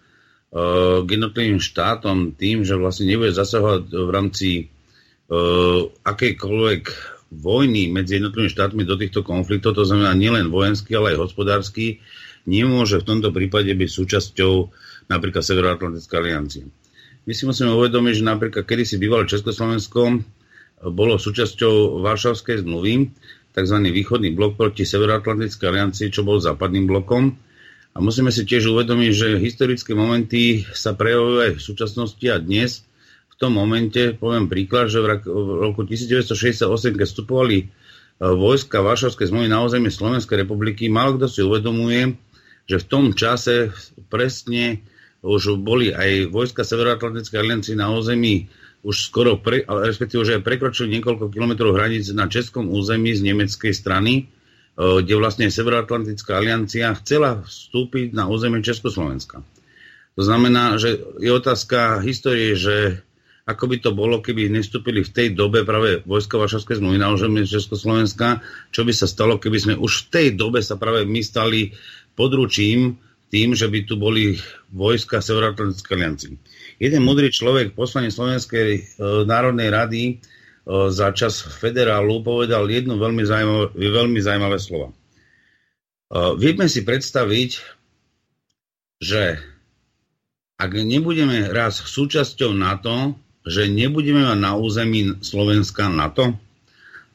k 1.04 1.04
jednotlivým 1.04 1.61
štátom 1.61 2.32
tým, 2.32 2.64
že 2.64 2.80
vlastne 2.80 3.04
nebude 3.04 3.37
zasahovať 3.37 3.92
v 3.92 4.11
rámci 4.11 4.48
uh, 4.64 5.84
akejkoľvek 6.08 6.82
vojny 7.28 7.92
medzi 7.92 8.16
jednotlivými 8.16 8.48
štátmi 8.48 8.82
do 8.88 8.96
týchto 8.96 9.20
konfliktov, 9.20 9.76
to 9.76 9.84
znamená 9.84 10.16
nielen 10.16 10.48
vojenský, 10.48 10.96
ale 10.96 11.12
aj 11.12 11.28
hospodársky, 11.28 12.00
nemôže 12.48 12.96
v 12.96 13.08
tomto 13.12 13.28
prípade 13.28 13.68
byť 13.68 13.90
súčasťou 13.92 14.52
napríklad 15.12 15.44
Severoatlantické 15.44 16.14
aliancie. 16.16 16.64
My 17.29 17.37
si 17.37 17.45
musíme 17.45 17.77
uvedomiť, 17.77 18.25
že 18.25 18.25
napríklad 18.25 18.64
kedysi 18.64 18.97
bývalé 18.97 19.29
Československo 19.29 20.25
bolo 20.88 21.21
súčasťou 21.21 22.01
Varšavskej 22.01 22.64
zmluvy, 22.64 23.12
tzv. 23.53 23.77
východný 23.93 24.33
blok 24.33 24.57
proti 24.57 24.88
Severoatlantickej 24.88 25.69
aliancii, 25.69 26.09
čo 26.09 26.25
bol 26.25 26.41
západným 26.41 26.88
blokom, 26.88 27.37
a 27.93 28.01
musíme 28.01 28.31
si 28.31 28.47
tiež 28.47 28.71
uvedomiť, 28.73 29.11
že 29.11 29.29
historické 29.43 29.91
momenty 29.93 30.62
sa 30.71 30.95
prejavujú 30.95 31.37
aj 31.43 31.53
v 31.59 31.61
súčasnosti 31.61 32.27
a 32.31 32.38
dnes. 32.38 32.87
V 33.27 33.35
tom 33.35 33.59
momente, 33.59 34.14
poviem 34.14 34.47
príklad, 34.47 34.87
že 34.87 35.03
v 35.03 35.29
roku 35.69 35.83
1968, 35.83 36.62
keď 36.95 37.07
vstupovali 37.11 37.59
e, 37.59 37.67
vojska 38.23 38.87
Varšavskej 38.87 39.35
zmluvy 39.35 39.51
na 39.51 39.67
územie 39.67 39.91
Slovenskej 39.91 40.47
republiky, 40.47 40.87
málo 40.87 41.19
kto 41.19 41.27
si 41.27 41.41
uvedomuje, 41.43 42.14
že 42.71 42.77
v 42.79 42.87
tom 42.87 43.05
čase 43.19 43.75
presne 44.07 44.79
už 45.29 45.61
boli 45.61 45.93
aj 45.93 46.33
vojska 46.33 46.64
Severoatlantickej 46.64 47.37
aliancie 47.37 47.77
na 47.77 47.93
území 47.93 48.49
už 48.81 49.12
skoro, 49.12 49.37
pre, 49.37 49.67
respektíve 49.69 50.25
už 50.25 50.31
aj 50.41 50.47
prekročili 50.47 50.97
niekoľko 50.97 51.29
kilometrov 51.29 51.77
hraníc 51.77 52.09
na 52.17 52.31
českom 52.31 52.73
území 52.73 53.12
z 53.12 53.21
nemeckej 53.29 53.75
strany 53.77 54.31
kde 54.79 55.14
vlastne 55.19 55.51
Severoatlantická 55.51 56.38
aliancia 56.38 56.95
chcela 57.03 57.43
vstúpiť 57.43 58.14
na 58.14 58.31
územie 58.31 58.62
Československa. 58.62 59.43
To 60.14 60.23
znamená, 60.23 60.79
že 60.79 61.03
je 61.19 61.31
otázka 61.35 61.99
histórie, 62.07 62.55
že 62.55 63.03
ako 63.43 63.64
by 63.75 63.77
to 63.83 63.91
bolo, 63.91 64.23
keby 64.23 64.47
nestúpili 64.47 65.03
v 65.03 65.11
tej 65.11 65.29
dobe 65.35 65.67
práve 65.67 66.07
vojska 66.07 66.38
Varšavskej 66.38 66.79
zmluvy 66.79 66.99
na 67.01 67.11
územie 67.11 67.43
Československa, 67.43 68.38
čo 68.71 68.87
by 68.87 68.93
sa 68.95 69.11
stalo, 69.11 69.43
keby 69.43 69.59
sme 69.59 69.75
už 69.75 70.07
v 70.07 70.09
tej 70.14 70.27
dobe 70.38 70.62
sa 70.62 70.79
práve 70.79 71.03
my 71.03 71.27
stali 71.27 71.75
područím 72.14 73.03
tým, 73.29 73.53
že 73.53 73.69
by 73.69 73.85
tu 73.85 74.01
boli 74.01 74.41
vojska 74.73 75.21
Severoatlantickej 75.21 75.95
aliancii. 75.95 76.35
Jeden 76.81 77.05
mudrý 77.05 77.29
človek, 77.29 77.77
poslanec 77.77 78.17
Slovenskej 78.17 78.71
e, 78.77 78.81
národnej 79.29 79.69
rady, 79.69 80.03
za 80.69 81.17
čas 81.17 81.41
federálu 81.41 82.21
povedal 82.21 82.69
jednu 82.69 83.01
veľmi 83.01 83.25
zaujímavé, 83.25 83.67
veľmi 83.73 84.21
zaujímavé 84.21 84.59
slova. 84.61 84.93
Vieme 86.37 86.69
si 86.69 86.85
predstaviť, 86.85 87.51
že 89.01 89.41
ak 90.61 90.71
nebudeme 90.77 91.49
raz 91.49 91.81
súčasťou 91.81 92.53
NATO, 92.53 93.17
že 93.49 93.64
nebudeme 93.64 94.29
mať 94.29 94.38
na 94.41 94.53
území 94.61 95.25
Slovenska 95.25 95.88
NATO, 95.88 96.37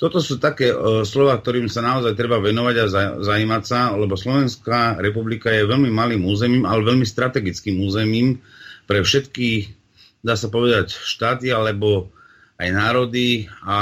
toto 0.03 0.19
sú 0.19 0.35
také 0.35 0.75
uh, 0.75 1.07
slova, 1.07 1.39
ktorým 1.39 1.71
sa 1.71 1.79
naozaj 1.79 2.19
treba 2.19 2.43
venovať 2.43 2.75
a 2.75 2.85
zajímať 3.23 3.63
sa, 3.63 3.95
lebo 3.95 4.19
Slovenská 4.19 4.99
republika 4.99 5.47
je 5.47 5.63
veľmi 5.63 5.87
malým 5.87 6.27
územím, 6.27 6.67
ale 6.67 6.83
veľmi 6.83 7.07
strategickým 7.07 7.79
územím 7.79 8.43
pre 8.83 8.99
všetky, 8.99 9.71
dá 10.19 10.35
sa 10.35 10.51
povedať, 10.51 10.91
štáty 10.91 11.55
alebo 11.55 12.11
aj 12.59 12.67
národy 12.67 13.47
a 13.63 13.77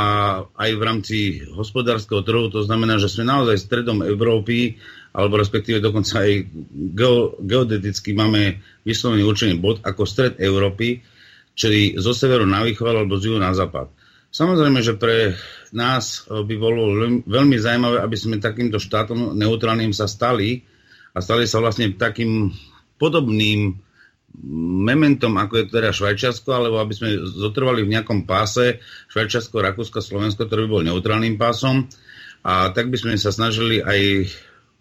aj 0.46 0.70
v 0.78 0.82
rámci 0.86 1.18
hospodárskeho 1.50 2.22
trhu. 2.22 2.54
To 2.54 2.62
znamená, 2.62 3.02
že 3.02 3.10
sme 3.10 3.26
naozaj 3.26 3.58
stredom 3.58 4.06
Európy, 4.06 4.78
alebo 5.18 5.42
respektíve 5.42 5.82
dokonca 5.82 6.22
aj 6.22 6.46
geo, 6.94 7.34
geodeticky 7.42 8.14
máme 8.14 8.62
vyslovený 8.86 9.26
určený 9.26 9.58
bod 9.58 9.82
ako 9.82 10.06
stred 10.06 10.38
Európy, 10.38 11.02
čili 11.58 11.98
zo 11.98 12.14
severu 12.14 12.46
na 12.46 12.62
východ 12.62 12.94
alebo 12.94 13.18
z 13.18 13.34
juhu 13.34 13.42
na 13.42 13.58
západ. 13.58 14.01
Samozrejme, 14.32 14.80
že 14.80 14.96
pre 14.96 15.36
nás 15.76 16.24
by 16.28 16.56
bolo 16.56 16.96
veľmi 17.28 17.56
zaujímavé, 17.60 18.00
aby 18.00 18.16
sme 18.16 18.40
takýmto 18.40 18.80
štátom 18.80 19.36
neutrálnym 19.36 19.92
sa 19.92 20.08
stali 20.08 20.64
a 21.12 21.20
stali 21.20 21.44
sa 21.44 21.60
vlastne 21.60 21.92
takým 22.00 22.48
podobným 22.96 23.76
mementom, 24.88 25.36
ako 25.36 25.54
je 25.60 25.66
teda 25.68 25.92
Švajčiarsko, 25.92 26.50
alebo 26.56 26.80
aby 26.80 26.96
sme 26.96 27.20
zotrvali 27.20 27.84
v 27.84 27.92
nejakom 27.92 28.24
páse 28.24 28.80
Švajčiarsko, 29.12 29.60
Rakúsko, 29.60 30.00
Slovensko, 30.00 30.48
ktorý 30.48 30.68
by 30.68 30.72
bol 30.72 30.88
neutrálnym 30.88 31.36
pásom. 31.36 31.92
A 32.48 32.72
tak 32.72 32.88
by 32.88 32.98
sme 32.98 33.20
sa 33.20 33.36
snažili 33.36 33.84
aj 33.84 34.32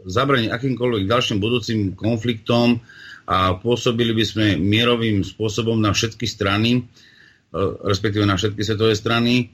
zabraniť 0.07 0.49
akýmkoľvek 0.55 1.11
ďalším 1.11 1.39
budúcim 1.43 1.93
konfliktom 1.99 2.81
a 3.27 3.59
pôsobili 3.59 4.15
by 4.15 4.25
sme 4.25 4.47
mierovým 4.57 5.27
spôsobom 5.27 5.77
na 5.77 5.93
všetky 5.93 6.25
strany, 6.25 6.87
respektíve 7.85 8.23
na 8.23 8.39
všetky 8.39 8.63
svetové 8.63 8.95
strany, 8.95 9.35
e, 9.39 9.45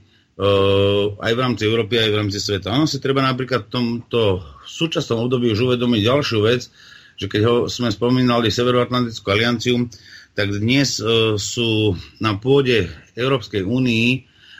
aj 1.16 1.32
v 1.32 1.40
rámci 1.40 1.62
Európy, 1.64 1.96
aj 1.96 2.10
v 2.12 2.18
rámci 2.20 2.38
sveta. 2.38 2.72
Ono 2.76 2.84
si 2.84 3.00
treba 3.00 3.24
napríklad 3.24 3.68
v 3.68 3.72
tomto 3.72 4.44
súčasnom 4.68 5.24
období 5.24 5.52
už 5.52 5.72
uvedomiť 5.72 6.00
ďalšiu 6.04 6.38
vec, 6.44 6.68
že 7.16 7.26
keď 7.26 7.42
ho 7.48 7.54
sme 7.72 7.88
spomínali 7.88 8.52
Severoatlantickú 8.52 9.26
alianciu, 9.32 9.88
tak 10.36 10.52
dnes 10.52 11.00
e, 11.00 11.40
sú 11.40 11.96
na 12.20 12.36
pôde 12.36 12.92
Európskej 13.16 13.64
únii 13.64 14.08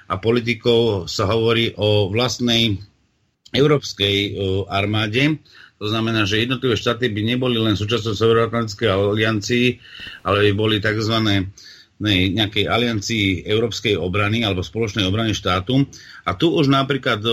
a 0.08 0.16
politikov 0.16 1.10
sa 1.12 1.28
hovorí 1.28 1.76
o 1.76 2.08
vlastnej 2.08 2.80
európskej 3.52 4.16
e, 4.16 4.30
armáde. 4.72 5.36
To 5.76 5.92
znamená, 5.92 6.24
že 6.24 6.40
jednotlivé 6.40 6.72
štáty 6.72 7.12
by 7.12 7.20
neboli 7.20 7.60
len 7.60 7.76
súčasťou 7.76 8.16
Severoatlantickej 8.16 8.88
aliancii, 8.88 9.66
ale 10.24 10.48
by 10.48 10.52
boli 10.56 10.76
tzv. 10.80 11.44
Nejakej 11.96 12.68
aliancii 12.68 13.48
európskej 13.48 13.96
obrany 13.96 14.44
alebo 14.44 14.60
spoločnej 14.60 15.08
obrany 15.08 15.32
štátu. 15.32 15.88
A 16.28 16.36
tu 16.36 16.52
už 16.52 16.68
napríklad 16.68 17.24
e, 17.24 17.30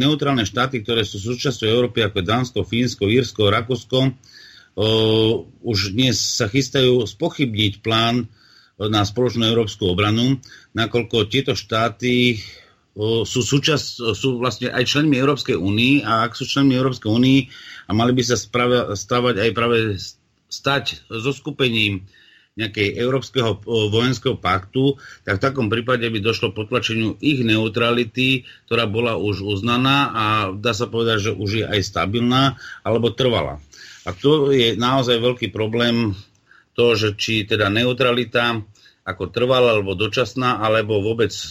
neutrálne 0.00 0.48
štáty, 0.48 0.80
ktoré 0.80 1.04
sú 1.04 1.20
súčasťou 1.20 1.68
Európy, 1.68 2.00
ako 2.00 2.24
Dánsko, 2.24 2.64
Fínsko, 2.64 3.12
Írsko, 3.12 3.52
Rakúsko, 3.52 4.16
už 5.64 5.96
dnes 5.96 6.20
sa 6.20 6.52
chystajú 6.52 7.08
spochybniť 7.08 7.80
plán 7.80 8.28
na 8.76 9.08
spoločnú 9.08 9.48
európsku 9.48 9.88
obranu, 9.88 10.36
nakoľko 10.76 11.32
tieto 11.32 11.56
štáty 11.56 12.44
sú, 13.24 13.40
súčasť, 13.40 14.12
sú 14.12 14.36
vlastne 14.36 14.68
aj 14.68 14.84
členmi 14.84 15.16
Európskej 15.16 15.56
únie 15.56 16.04
a 16.04 16.28
ak 16.28 16.36
sú 16.36 16.44
členmi 16.44 16.76
Európskej 16.76 17.08
únie 17.08 17.48
a 17.88 17.96
mali 17.96 18.12
by 18.12 18.22
sa 18.24 18.36
stávať 18.92 19.48
aj 19.48 19.50
práve 19.56 19.96
stať 20.52 21.00
so 21.08 21.32
skupením 21.32 22.04
nejakej 22.56 22.96
európskeho 22.96 23.60
vojenského 23.92 24.40
paktu, 24.40 24.96
tak 25.28 25.38
v 25.38 25.44
takom 25.44 25.68
prípade 25.68 26.08
by 26.08 26.24
došlo 26.24 26.56
potlačeniu 26.56 27.20
ich 27.20 27.44
neutrality, 27.44 28.48
ktorá 28.64 28.88
bola 28.88 29.20
už 29.20 29.44
uznaná 29.44 30.10
a 30.16 30.24
dá 30.56 30.72
sa 30.72 30.88
povedať, 30.88 31.30
že 31.30 31.32
už 31.36 31.50
je 31.62 31.64
aj 31.68 31.80
stabilná 31.84 32.56
alebo 32.80 33.12
trvalá. 33.12 33.60
A 34.08 34.16
to 34.16 34.56
je 34.56 34.72
naozaj 34.72 35.20
veľký 35.20 35.52
problém 35.52 36.16
to, 36.72 36.96
že 36.96 37.12
či 37.20 37.44
teda 37.44 37.68
neutralita 37.68 38.64
ako 39.06 39.30
trvalá 39.30 39.78
alebo 39.78 39.94
dočasná, 39.94 40.58
alebo 40.58 40.98
vôbec 40.98 41.30
e, 41.30 41.46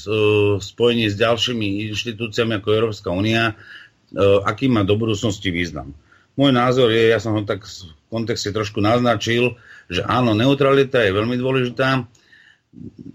spojenie 0.60 1.08
s 1.08 1.16
ďalšími 1.16 1.88
inštitúciami 1.88 2.60
ako 2.60 2.70
Európska 2.76 3.16
únia, 3.16 3.56
e, 4.12 4.22
aký 4.44 4.68
má 4.68 4.84
do 4.84 5.00
budúcnosti 5.00 5.56
význam. 5.56 5.96
Môj 6.36 6.52
názor 6.52 6.92
je, 6.92 7.16
ja 7.16 7.20
som 7.24 7.32
ho 7.32 7.48
tak 7.48 7.64
kontexte 8.16 8.56
trošku 8.56 8.80
naznačil, 8.80 9.60
že 9.92 10.08
áno, 10.08 10.32
neutralita 10.32 11.04
je 11.04 11.12
veľmi 11.12 11.36
dôležitá. 11.36 12.08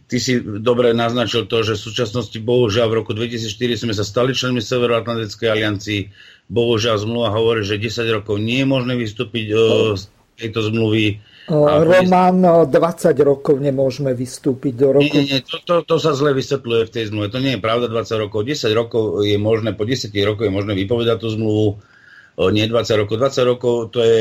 Ty 0.08 0.16
si 0.16 0.40
dobre 0.40 0.92
naznačil 0.96 1.44
to, 1.48 1.64
že 1.64 1.76
v 1.76 1.84
súčasnosti, 1.88 2.36
bohužiaľ, 2.40 2.86
v 2.92 2.98
roku 3.04 3.12
2004 3.16 3.84
sme 3.88 3.92
sa 3.96 4.04
stali 4.04 4.36
členmi 4.36 4.60
Severoatlantickej 4.60 5.48
aliancii. 5.48 6.00
Bohužiaľ, 6.48 7.00
zmluva 7.00 7.32
hovorí, 7.32 7.64
že 7.64 7.80
10 7.80 8.20
rokov 8.20 8.40
nie 8.40 8.64
je 8.64 8.68
možné 8.68 8.96
vystúpiť 8.96 9.46
e, 9.52 9.56
z 9.96 10.02
tejto 10.40 10.64
zmluvy. 10.72 11.20
Román, 11.50 12.40
20 12.40 12.72
rokov 13.20 13.60
nemôžeme 13.60 14.16
vystúpiť 14.16 14.72
do 14.76 14.88
roku. 14.96 15.12
Nie, 15.12 15.28
nie, 15.28 15.40
to, 15.44 15.60
to, 15.60 15.84
to 15.84 15.96
sa 16.00 16.16
zle 16.16 16.32
vysvetľuje 16.32 16.82
v 16.88 16.92
tej 16.94 17.04
zmluve. 17.12 17.28
To 17.28 17.42
nie 17.42 17.58
je 17.58 17.60
pravda 17.60 17.90
20 17.90 18.22
rokov. 18.22 18.48
10 18.48 18.70
rokov 18.72 19.02
je 19.26 19.36
možné, 19.36 19.76
po 19.76 19.84
10 19.84 20.08
rokoch 20.24 20.46
je 20.46 20.52
možné 20.54 20.72
vypovedať 20.72 21.16
tú 21.20 21.28
zmluvu 21.36 21.66
nie 22.48 22.64
20 22.64 23.00
rokov. 23.04 23.20
20 23.20 23.44
rokov 23.52 23.74
to 23.92 24.00
je 24.00 24.20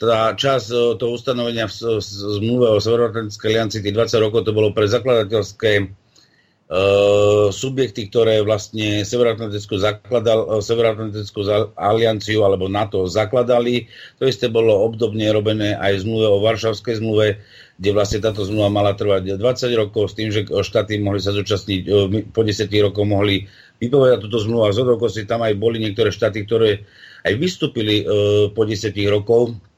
tá 0.00 0.32
časť 0.32 0.96
toho 0.96 1.12
ustanovenia 1.12 1.68
v 1.68 2.00
zmluve 2.00 2.72
o 2.72 2.80
Severoatlantickej 2.80 3.48
aliancii, 3.52 3.84
tých 3.84 3.96
20 4.16 4.24
rokov 4.24 4.48
to 4.48 4.56
bolo 4.56 4.72
pre 4.72 4.88
zakladateľské 4.88 5.72
uh, 5.84 7.52
subjekty, 7.52 8.08
ktoré 8.08 8.40
vlastne 8.40 9.04
Severoatlantickú, 9.04 9.76
zakladal, 9.76 10.64
Severoatlantickú 10.64 11.44
alianciu 11.76 12.48
alebo 12.48 12.72
NATO 12.72 13.04
zakladali. 13.04 13.92
To 14.16 14.24
isté 14.24 14.48
bolo 14.48 14.72
obdobne 14.88 15.28
robené 15.36 15.76
aj 15.76 16.00
v 16.00 16.02
zmluve 16.08 16.26
o 16.32 16.42
Varšavskej 16.48 16.96
zmluve, 17.04 17.36
kde 17.76 17.90
vlastne 17.92 18.24
táto 18.24 18.40
zmluva 18.48 18.72
mala 18.72 18.96
trvať 18.96 19.36
20 19.36 19.68
rokov 19.76 20.12
s 20.12 20.16
tým, 20.16 20.32
že 20.32 20.48
štáty 20.48 20.96
mohli 20.96 21.20
sa 21.20 21.36
zúčastniť, 21.36 21.80
po 22.32 22.40
10 22.40 22.72
rokov 22.80 23.04
mohli 23.04 23.44
vypovedať 23.80 24.18
túto 24.20 24.40
zmluvu 24.40 24.68
a 24.68 24.72
z 24.76 25.24
tam 25.24 25.40
aj 25.40 25.56
boli 25.56 25.80
niektoré 25.80 26.12
štáty, 26.12 26.44
ktoré 26.44 26.84
aj 27.24 27.32
vystúpili 27.40 28.04
e, 28.04 28.04
po 28.52 28.68
10 28.68 28.92
rokov 29.08 29.56
e, 29.56 29.69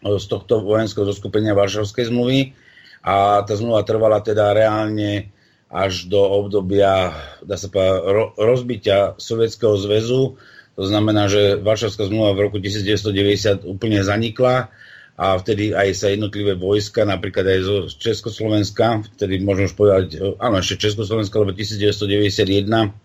z 0.00 0.26
tohto 0.26 0.64
vojenského 0.64 1.04
zoskupenia 1.04 1.52
Varšavskej 1.52 2.08
zmluvy 2.08 2.56
a 3.04 3.44
tá 3.44 3.52
zmluva 3.56 3.84
trvala 3.84 4.24
teda 4.24 4.52
reálne 4.56 5.32
až 5.70 6.10
do 6.10 6.18
obdobia 6.18 7.14
dá 7.46 7.54
sa 7.54 7.70
povedať, 7.70 8.02
rozbitia 8.34 9.14
Sovietskeho 9.20 9.78
zväzu. 9.78 10.34
To 10.74 10.84
znamená, 10.84 11.30
že 11.30 11.60
Varšavská 11.60 12.10
zmluva 12.10 12.34
v 12.34 12.50
roku 12.50 12.58
1990 12.58 13.68
úplne 13.68 14.02
zanikla 14.02 14.72
a 15.20 15.36
vtedy 15.36 15.76
aj 15.76 15.88
sa 15.92 16.08
jednotlivé 16.08 16.56
vojska, 16.56 17.04
napríklad 17.04 17.44
aj 17.44 17.60
zo 17.60 17.76
Československa, 17.92 19.04
vtedy 19.14 19.44
môžem 19.44 19.68
už 19.68 19.76
povedať, 19.76 20.16
e, 20.16 20.32
áno, 20.40 20.64
ešte 20.64 20.80
Československa, 20.88 21.36
lebo 21.36 21.52
1991 21.52 22.96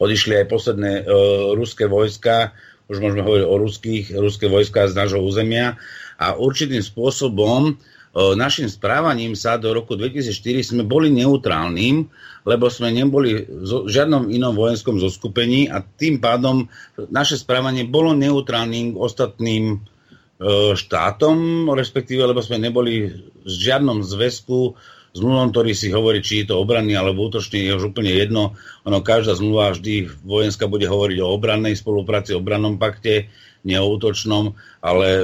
odišli 0.00 0.44
aj 0.44 0.46
posledné 0.48 0.92
uh, 1.04 1.52
ruské 1.56 1.84
vojska 1.84 2.56
už 2.90 2.98
môžeme 2.98 3.22
hovoriť 3.22 3.46
o 3.46 3.54
ruských, 3.54 4.04
ruské 4.18 4.50
vojska 4.50 4.90
z 4.90 4.98
nášho 4.98 5.22
územia. 5.22 5.78
A 6.18 6.34
určitým 6.34 6.82
spôsobom 6.82 7.78
našim 8.34 8.66
správaním 8.66 9.38
sa 9.38 9.54
do 9.54 9.70
roku 9.70 9.94
2004 9.94 10.74
sme 10.74 10.82
boli 10.82 11.14
neutrálnym, 11.14 12.10
lebo 12.42 12.66
sme 12.66 12.90
neboli 12.90 13.46
v 13.46 13.86
žiadnom 13.86 14.26
inom 14.34 14.58
vojenskom 14.58 14.98
zoskupení 14.98 15.70
a 15.70 15.78
tým 15.86 16.18
pádom 16.18 16.66
naše 17.14 17.38
správanie 17.38 17.86
bolo 17.86 18.10
neutrálnym 18.18 18.98
ostatným 18.98 19.78
štátom, 20.74 21.68
respektíve 21.70 22.26
lebo 22.26 22.42
sme 22.42 22.58
neboli 22.58 23.14
v 23.44 23.46
žiadnom 23.46 24.02
zväzku 24.02 24.74
zmluvom, 25.10 25.50
ktorý 25.50 25.72
si 25.74 25.90
hovorí, 25.90 26.22
či 26.22 26.42
je 26.42 26.54
to 26.54 26.62
obranný 26.62 26.94
alebo 26.94 27.26
útočný, 27.26 27.66
je 27.66 27.74
už 27.74 27.90
úplne 27.90 28.14
jedno. 28.14 28.54
Ono, 28.86 28.98
každá 29.02 29.34
zmluva 29.34 29.74
vždy 29.74 30.22
vojenská 30.22 30.70
bude 30.70 30.86
hovoriť 30.86 31.18
o 31.18 31.32
obrannej 31.34 31.74
spolupráci, 31.74 32.34
obrannom 32.34 32.78
pakte, 32.78 33.26
nie 33.66 33.76
o 33.76 33.90
útočnom, 33.90 34.56
ale 34.80 35.20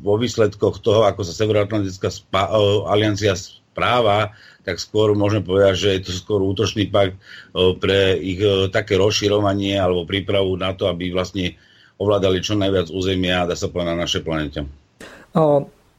vo 0.00 0.14
výsledkoch 0.16 0.80
toho, 0.80 1.04
ako 1.04 1.20
sa 1.26 1.36
Severoatlantická 1.36 2.08
spa- 2.08 2.48
aliancia 2.88 3.36
správa, 3.36 4.32
tak 4.64 4.80
skôr 4.80 5.12
môžeme 5.12 5.44
povedať, 5.44 5.74
že 5.76 5.88
je 5.98 6.00
to 6.08 6.12
skôr 6.16 6.40
útočný 6.40 6.88
pakt 6.88 7.20
pre 7.52 8.16
ich 8.16 8.40
také 8.72 8.96
rozširovanie 8.96 9.76
alebo 9.76 10.08
prípravu 10.08 10.56
na 10.56 10.72
to, 10.72 10.88
aby 10.88 11.12
vlastne 11.12 11.60
ovládali 12.00 12.40
čo 12.40 12.56
najviac 12.56 12.88
územia, 12.88 13.44
dá 13.44 13.52
sa 13.52 13.68
povedať, 13.68 13.90
na 13.92 14.00
našej 14.00 14.22
planete. 14.24 14.60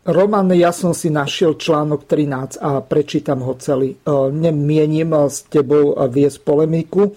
Roman, 0.05 0.53
ja 0.53 0.69
som 0.69 0.93
si 0.93 1.09
našiel 1.09 1.57
článok 1.57 2.05
13 2.05 2.61
a 2.61 2.77
prečítam 2.85 3.41
ho 3.41 3.57
celý. 3.57 3.97
E, 3.97 4.29
nemienim 4.29 5.09
s 5.09 5.49
tebou 5.49 5.97
viesť 5.97 6.45
polemiku. 6.45 7.09
E, 7.09 7.11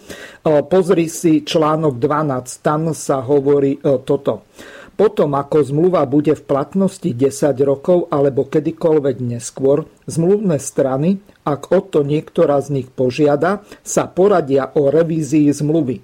pozri 0.64 1.12
si 1.12 1.44
článok 1.44 2.00
12, 2.00 2.64
tam 2.64 2.96
sa 2.96 3.20
hovorí 3.20 3.76
e, 3.76 4.00
toto. 4.08 4.48
Potom, 4.96 5.36
ako 5.36 5.68
zmluva 5.68 6.00
bude 6.08 6.32
v 6.32 6.42
platnosti 6.48 7.12
10 7.12 7.28
rokov 7.60 8.08
alebo 8.08 8.48
kedykoľvek 8.48 9.20
neskôr, 9.20 9.84
zmluvné 10.08 10.56
strany, 10.56 11.20
ak 11.44 11.68
o 11.68 11.84
to 11.84 12.00
niektorá 12.00 12.56
z 12.64 12.72
nich 12.72 12.88
požiada, 12.88 13.68
sa 13.84 14.08
poradia 14.08 14.72
o 14.72 14.88
revízii 14.88 15.52
zmluvy. 15.52 16.00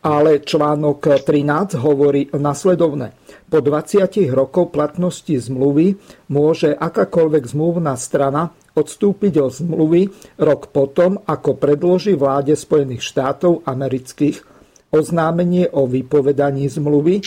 Ale 0.00 0.40
článok 0.40 1.20
13 1.28 1.76
hovorí 1.76 2.32
nasledovné. 2.32 3.12
Po 3.52 3.60
20 3.60 4.08
rokov 4.32 4.72
platnosti 4.72 5.36
zmluvy 5.36 6.00
môže 6.32 6.72
akákoľvek 6.72 7.44
zmluvná 7.52 7.98
strana 8.00 8.48
odstúpiť 8.72 9.34
od 9.44 9.52
zmluvy 9.52 10.08
rok 10.40 10.72
potom, 10.72 11.20
ako 11.28 11.60
predloží 11.60 12.16
vláde 12.16 12.56
Spojených 12.56 13.04
štátov 13.04 13.66
amerických 13.68 14.40
oznámenie 14.88 15.68
o 15.70 15.84
vypovedaní 15.84 16.66
zmluvy 16.70 17.20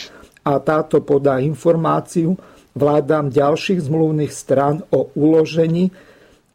a 0.44 0.60
táto 0.60 1.00
podá 1.00 1.40
informáciu 1.40 2.36
vládám 2.74 3.30
ďalších 3.30 3.86
zmluvných 3.86 4.32
strán 4.34 4.82
o 4.92 5.14
uložení 5.14 5.94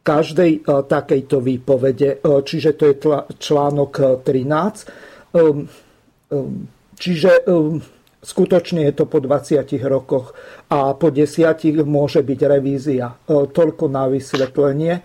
každej 0.04 0.52
e, 0.52 0.60
takejto 0.84 1.40
výpovede. 1.40 2.20
E, 2.20 2.44
čiže 2.44 2.76
to 2.76 2.84
je 2.86 2.94
článok 3.40 4.22
13. 4.22 5.32
E, 6.30 6.38
čiže 6.94 7.44
Skutočne 8.20 8.84
je 8.84 8.92
to 8.92 9.08
po 9.08 9.16
20 9.16 9.64
rokoch 9.88 10.36
a 10.68 10.92
po 10.92 11.08
10 11.08 11.56
môže 11.88 12.20
byť 12.20 12.40
revízia. 12.44 13.16
E, 13.16 13.48
toľko 13.48 13.88
na 13.88 14.12
vysvetlenie. 14.12 15.00
E, 15.00 15.02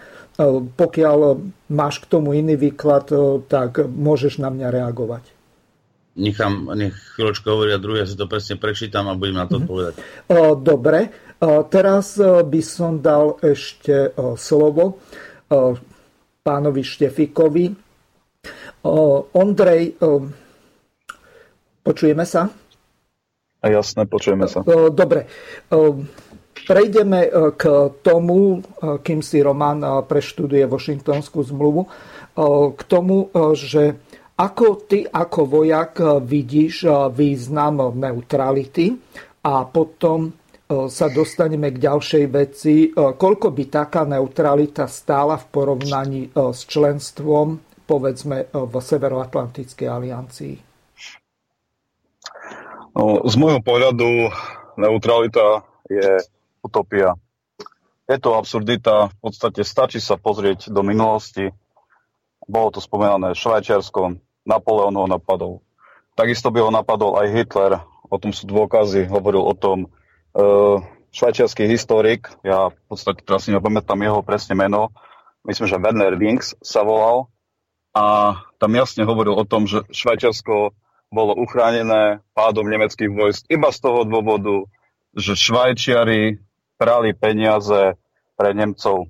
pokiaľ 0.75 1.17
máš 1.71 2.03
k 2.03 2.11
tomu 2.11 2.35
iný 2.35 2.59
výklad, 2.59 3.07
e, 3.15 3.39
tak 3.47 3.87
môžeš 3.87 4.43
na 4.43 4.51
mňa 4.51 4.67
reagovať. 4.67 5.31
Nechám, 6.19 6.75
nech 6.75 6.95
chvíľočko 7.15 7.47
hovoria 7.55 7.79
druhé, 7.79 8.03
ja 8.03 8.07
si 8.07 8.19
to 8.19 8.27
presne 8.27 8.59
prečítam 8.59 9.07
a 9.07 9.15
budem 9.15 9.39
na 9.39 9.47
to 9.47 9.59
mhm. 9.59 9.61
odpovedať. 9.63 9.93
Dobre, 10.59 10.99
teraz 11.71 12.15
by 12.23 12.61
som 12.63 13.03
dal 13.03 13.35
ešte 13.43 14.15
slovo 14.39 15.03
pánovi 16.39 16.81
Štefikovi. 16.87 17.67
Ondrej, 19.35 19.99
počujeme 21.85 22.25
sa? 22.25 22.49
Jasné, 23.61 24.09
počujeme 24.09 24.49
sa. 24.49 24.65
Dobre. 24.89 25.29
Prejdeme 26.65 27.19
k 27.53 27.63
tomu, 28.01 28.65
kým 28.81 29.21
si 29.21 29.37
Roman 29.45 30.01
preštuduje 30.09 30.65
Washingtonskú 30.65 31.45
zmluvu, 31.45 31.85
k 32.73 32.81
tomu, 32.89 33.29
že 33.53 34.01
ako 34.33 34.89
ty 34.89 35.05
ako 35.05 35.41
vojak 35.45 36.01
vidíš 36.25 36.89
význam 37.13 37.93
neutrality 37.93 38.97
a 39.45 39.69
potom 39.69 40.33
sa 40.69 41.07
dostaneme 41.13 41.69
k 41.69 41.77
ďalšej 41.85 42.25
veci. 42.33 42.89
Koľko 42.97 43.53
by 43.53 43.63
taká 43.69 44.01
neutralita 44.09 44.89
stála 44.89 45.37
v 45.37 45.45
porovnaní 45.53 46.33
s 46.33 46.65
členstvom 46.65 47.61
povedzme 47.85 48.49
v 48.49 48.73
Severoatlantickej 48.73 49.85
aliancii? 49.85 50.64
No, 52.95 53.27
z 53.27 53.35
môjho 53.35 53.59
pohľadu 53.59 54.31
neutralita 54.79 55.67
je 55.91 56.23
utopia. 56.63 57.19
Je 58.07 58.15
to 58.15 58.39
absurdita, 58.39 59.11
v 59.11 59.17
podstate 59.19 59.67
stačí 59.67 59.99
sa 59.99 60.15
pozrieť 60.15 60.71
do 60.71 60.79
minulosti. 60.79 61.51
Bolo 62.47 62.71
to 62.71 62.79
spomenané 62.79 63.35
Švajčiarsko, 63.35 64.15
Napoleon 64.47 64.95
ho 64.95 65.11
napadol. 65.11 65.59
Takisto 66.15 66.55
by 66.55 66.63
ho 66.63 66.71
napadol 66.71 67.19
aj 67.19 67.27
Hitler, 67.35 67.83
o 68.07 68.15
tom 68.15 68.31
sú 68.31 68.47
dôkazy, 68.47 69.11
hovoril 69.11 69.43
o 69.43 69.51
tom 69.51 69.91
uh, 70.37 70.79
švajčiarsky 71.11 71.67
historik, 71.67 72.31
ja 72.47 72.71
v 72.71 72.77
podstate 72.87 73.25
teraz 73.27 73.43
si 73.43 73.51
nepamätám 73.51 73.99
jeho 73.99 74.23
presne 74.23 74.55
meno, 74.55 74.95
myslím, 75.43 75.67
že 75.67 75.81
Werner 75.81 76.15
Wings 76.15 76.55
sa 76.63 76.87
volal, 76.87 77.27
a 77.95 78.35
tam 78.59 78.71
jasne 78.75 79.03
hovoril 79.03 79.35
o 79.35 79.43
tom, 79.43 79.67
že 79.67 79.83
Švajčiarsko 79.91 80.71
bolo 81.15 81.31
uchránené 81.39 82.19
pádom 82.35 82.67
nemeckých 82.67 83.07
vojsk 83.07 83.47
iba 83.47 83.71
z 83.71 83.79
toho 83.79 84.03
dôvodu, 84.03 84.67
že 85.15 85.39
Švajčiari 85.39 86.43
prali 86.75 87.15
peniaze 87.15 87.95
pre 88.35 88.51
Nemcov. 88.51 89.07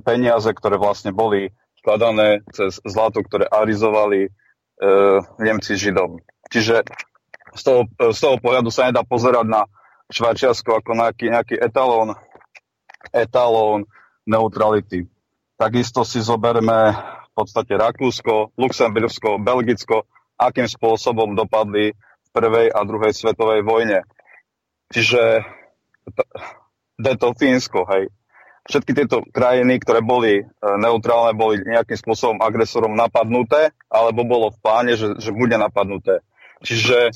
Peniaze, 0.00 0.48
ktoré 0.56 0.80
vlastne 0.80 1.12
boli 1.12 1.52
skladané 1.84 2.40
cez 2.56 2.80
zlato, 2.88 3.20
ktoré 3.20 3.44
arizovali 3.44 4.26
e, 4.26 4.30
Nemci 5.36 5.76
Židom. 5.76 6.24
Čiže 6.48 6.88
z 7.52 7.62
toho, 7.62 7.80
z 8.00 8.18
toho 8.20 8.36
pohľadu 8.40 8.72
sa 8.72 8.88
nedá 8.88 9.04
pozerať 9.04 9.44
na 9.44 9.68
Švajčiarsko 10.08 10.80
ako 10.80 10.90
nejaký, 10.96 11.32
nejaký 11.32 11.56
etalón, 11.60 12.16
etalón 13.12 13.84
neutrality. 14.24 15.08
Takisto 15.56 16.04
si 16.04 16.20
zoberme 16.20 16.96
v 16.96 17.30
podstate 17.32 17.76
Rakúsko, 17.76 18.56
Luxembursko, 18.56 19.40
Belgicko, 19.40 20.04
akým 20.36 20.68
spôsobom 20.68 21.32
dopadli 21.32 21.92
v 21.96 22.28
prvej 22.32 22.68
a 22.72 22.80
druhej 22.84 23.12
svetovej 23.16 23.64
vojne. 23.64 24.04
Čiže 24.92 25.42
to 26.96 27.28
Fínsko, 27.36 27.84
hej. 27.90 28.08
Všetky 28.66 28.92
tieto 28.98 29.22
krajiny, 29.22 29.78
ktoré 29.78 30.02
boli 30.02 30.42
e, 30.42 30.44
neutrálne, 30.58 31.38
boli 31.38 31.62
nejakým 31.62 31.94
spôsobom 31.94 32.42
agresorom 32.42 32.98
napadnuté, 32.98 33.70
alebo 33.86 34.26
bolo 34.26 34.50
v 34.50 34.58
pláne, 34.58 34.92
že, 34.98 35.14
že 35.22 35.30
bude 35.30 35.54
napadnuté. 35.54 36.18
Čiže 36.66 37.14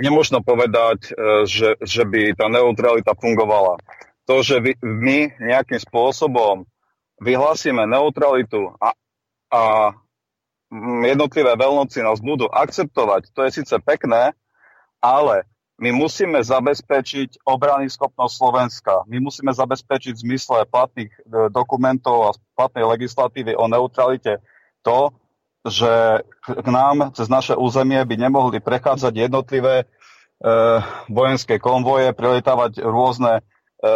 nemôžno 0.00 0.40
povedať, 0.40 1.12
e, 1.12 1.44
že, 1.44 1.76
že 1.84 2.02
by 2.08 2.32
tá 2.32 2.48
neutralita 2.48 3.12
fungovala. 3.12 3.76
To, 4.24 4.40
že 4.40 4.56
my 4.80 5.36
nejakým 5.36 5.76
spôsobom 5.84 6.64
vyhlásime 7.20 7.84
neutralitu 7.84 8.72
a, 8.80 8.96
a 9.52 9.62
jednotlivé 11.06 11.54
veľnoci 11.54 12.02
nás 12.02 12.18
budú 12.18 12.50
akceptovať, 12.50 13.30
to 13.30 13.40
je 13.46 13.50
síce 13.62 13.74
pekné, 13.86 14.34
ale 14.98 15.46
my 15.76 15.92
musíme 15.92 16.40
zabezpečiť 16.40 17.44
obrany 17.44 17.92
schopnosť 17.92 18.32
Slovenska. 18.32 19.04
My 19.12 19.20
musíme 19.20 19.52
zabezpečiť 19.52 20.16
v 20.16 20.24
zmysle 20.24 20.64
platných 20.64 21.12
e, 21.12 21.52
dokumentov 21.52 22.32
a 22.32 22.36
platnej 22.56 22.88
legislatívy 22.96 23.52
o 23.52 23.68
neutralite 23.68 24.40
to, 24.80 25.12
že 25.68 26.24
k 26.46 26.68
nám 26.72 27.12
cez 27.12 27.28
naše 27.28 27.52
územie 27.52 28.00
by 28.08 28.16
nemohli 28.16 28.56
prechádzať 28.64 29.28
jednotlivé 29.28 29.84
e, 29.84 29.86
vojenské 31.12 31.60
konvoje, 31.60 32.16
prilietávať 32.16 32.80
rôzne 32.80 33.44
e, 33.76 33.90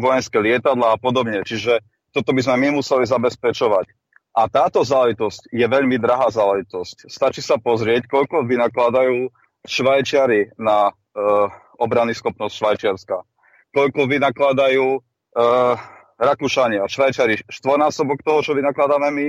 vojenské 0.00 0.40
lietadla 0.40 0.96
a 0.96 1.00
podobne. 1.00 1.44
Čiže 1.44 1.84
toto 2.16 2.32
by 2.32 2.40
sme 2.40 2.56
my 2.64 2.80
museli 2.80 3.04
zabezpečovať. 3.04 3.92
A 4.34 4.50
táto 4.50 4.82
záležitosť 4.82 5.54
je 5.54 5.62
veľmi 5.62 5.94
drahá 6.02 6.26
záležitosť. 6.26 7.06
Stačí 7.06 7.38
sa 7.38 7.54
pozrieť, 7.54 8.10
koľko 8.10 8.42
vynakladajú 8.42 9.30
Švajčiari 9.62 10.58
na 10.58 10.90
uh, 10.90 11.48
obrany 11.78 12.12
schopnosť 12.18 12.54
Švajčiarska. 12.58 13.22
Koľko 13.70 14.10
vynakladajú 14.10 14.98
uh, 14.98 15.78
Rakúšania, 16.18 16.90
Švajčiari 16.90 17.46
štvornásobok 17.46 18.26
toho, 18.26 18.42
čo 18.42 18.52
vynakladáme 18.58 19.08
my, 19.14 19.26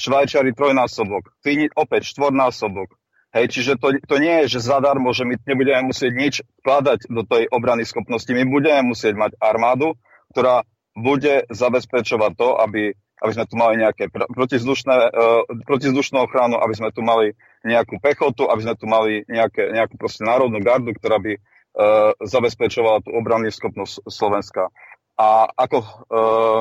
Švajčiari 0.00 0.56
trojnásobok, 0.56 1.28
Fíni 1.44 1.68
opäť 1.76 2.08
štvornásobok. 2.16 2.96
Hej, 3.36 3.52
čiže 3.52 3.72
to, 3.76 3.92
to 4.08 4.16
nie 4.16 4.48
je, 4.48 4.56
že 4.56 4.72
zadarmo, 4.72 5.12
že 5.12 5.28
my 5.28 5.36
nebudeme 5.44 5.92
musieť 5.92 6.12
nič 6.16 6.34
vkladať 6.64 7.12
do 7.12 7.22
tej 7.28 7.44
obrany 7.52 7.84
schopnosti. 7.84 8.32
My 8.32 8.48
budeme 8.48 8.96
musieť 8.96 9.12
mať 9.20 9.36
armádu, 9.36 10.00
ktorá 10.32 10.64
bude 10.96 11.44
zabezpečovať 11.52 12.32
to, 12.40 12.56
aby 12.56 12.96
aby 13.18 13.32
sme 13.34 13.44
tu 13.46 13.54
mali 13.58 13.74
nejaké 13.82 14.10
protizdušné, 14.10 14.94
uh, 15.10 15.42
protizdušnú 15.66 16.18
ochranu, 16.24 16.58
aby 16.58 16.74
sme 16.74 16.90
tu 16.94 17.02
mali 17.02 17.34
nejakú 17.66 17.98
pechotu, 17.98 18.46
aby 18.46 18.60
sme 18.64 18.74
tu 18.78 18.86
mali 18.86 19.26
nejaké, 19.26 19.74
nejakú 19.74 19.98
proste 19.98 20.22
národnú 20.22 20.62
gardu, 20.62 20.94
ktorá 20.94 21.18
by 21.18 21.38
uh, 21.38 22.12
zabezpečovala 22.22 23.02
tú 23.02 23.14
obrannú 23.14 23.50
schopnosť 23.50 24.06
Slovenska. 24.06 24.70
A 25.18 25.50
ako, 25.54 25.78
uh, 26.10 26.60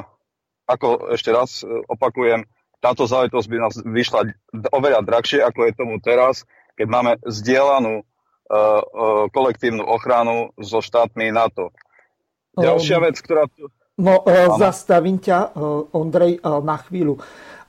ako 0.66 1.14
ešte 1.14 1.30
raz 1.30 1.62
opakujem, 1.66 2.46
táto 2.78 3.10
záležitosť 3.10 3.48
by 3.50 3.58
nás 3.58 3.74
vyšla 3.82 4.34
oveľa 4.70 5.02
drahšie, 5.02 5.42
ako 5.42 5.66
je 5.66 5.74
tomu 5.74 5.98
teraz, 5.98 6.46
keď 6.78 6.88
máme 6.90 7.12
zdieľanú 7.26 8.06
kolektívnu 9.36 9.84
ochranu 9.84 10.56
so 10.56 10.80
štátmi 10.80 11.36
NATO. 11.36 11.76
Ďalšia 12.56 13.04
vec, 13.04 13.20
ktorá 13.20 13.52
tu... 13.52 13.68
No, 13.98 14.22
ano. 14.22 14.62
zastavím 14.62 15.18
ťa, 15.18 15.58
Ondrej, 15.94 16.42
na 16.44 16.78
chvíľu 16.78 17.18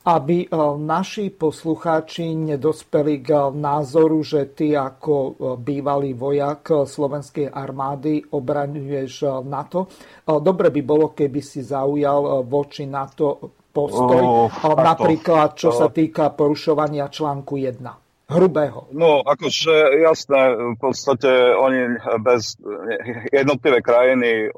aby 0.08 0.48
naši 0.80 1.28
poslucháči 1.28 2.32
nedospeli 2.32 3.20
k 3.20 3.52
názoru, 3.52 4.24
že 4.24 4.56
ty 4.56 4.72
ako 4.72 5.36
bývalý 5.60 6.16
vojak 6.16 6.88
slovenskej 6.88 7.52
armády 7.52 8.24
obraňuješ 8.32 9.44
NATO. 9.44 9.84
Dobre 10.24 10.72
by 10.72 10.80
bolo, 10.80 11.12
keby 11.12 11.44
si 11.44 11.60
zaujal 11.60 12.40
voči 12.48 12.88
NATO 12.88 13.52
postoj, 13.68 14.48
oh, 14.48 14.48
napríklad 14.80 15.60
čo 15.60 15.76
sa 15.76 15.92
týka 15.92 16.32
porušovania 16.32 17.12
článku 17.12 17.60
1 17.60 18.32
hrubého. 18.32 18.88
No, 18.96 19.20
akože 19.20 19.92
jasné, 20.08 20.72
v 20.72 20.78
podstate 20.80 21.52
oni 21.52 22.00
bez 22.24 22.56
jednotlivé 23.28 23.84
krajiny 23.84 24.48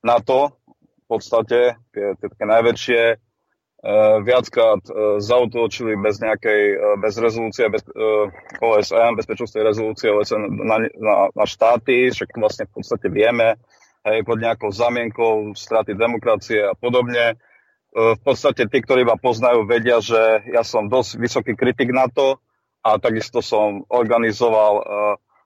NATO 0.00 0.63
v 1.04 1.06
podstate, 1.06 1.76
tie, 1.92 2.06
tie 2.16 2.26
také 2.32 2.44
najväčšie, 2.48 3.02
e, 3.12 3.16
viackrát 4.24 4.80
e, 4.88 4.92
zautočili 5.20 6.00
bez 6.00 6.16
nejakej, 6.16 6.62
e, 6.80 6.86
bez 6.96 7.14
rezolúcie, 7.20 7.68
bez 7.68 7.84
OSN, 8.64 9.12
bezpečnostnej 9.20 9.62
rezolúcie 9.68 10.08
OSN 10.08 10.48
na, 10.64 10.80
na, 10.80 11.16
na 11.28 11.44
štáty, 11.44 12.08
však 12.08 12.32
vlastne 12.40 12.64
v 12.64 12.80
podstate 12.80 13.12
vieme, 13.12 13.60
hej, 14.08 14.24
pod 14.24 14.40
nejakou 14.40 14.72
zamienkou 14.72 15.52
straty 15.52 15.92
demokracie 15.92 16.64
a 16.64 16.72
podobne. 16.72 17.36
V 17.94 18.18
podstate 18.26 18.66
tí, 18.66 18.82
ktorí 18.82 19.06
ma 19.06 19.14
poznajú, 19.14 19.70
vedia, 19.70 20.02
že 20.02 20.42
ja 20.50 20.66
som 20.66 20.90
dosť 20.90 21.14
vysoký 21.14 21.54
kritik 21.54 21.94
na 21.94 22.10
to 22.10 22.42
a 22.82 22.98
takisto 22.98 23.38
som 23.38 23.86
organizoval 23.86 24.82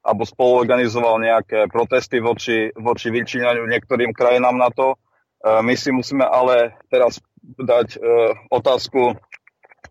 alebo 0.01 0.25
spoluorganizoval 0.25 1.21
nejaké 1.21 1.69
protesty 1.69 2.25
voči, 2.25 2.73
voči 2.73 3.13
vyčíňaniu 3.13 3.69
niektorým 3.69 4.17
krajinám 4.17 4.57
na 4.57 4.73
to 4.73 4.97
my 5.45 5.75
si 5.79 5.95
musíme 5.95 6.27
ale 6.27 6.75
teraz 6.91 7.23
dať 7.43 7.89
e, 7.95 7.99
otázku 8.51 9.15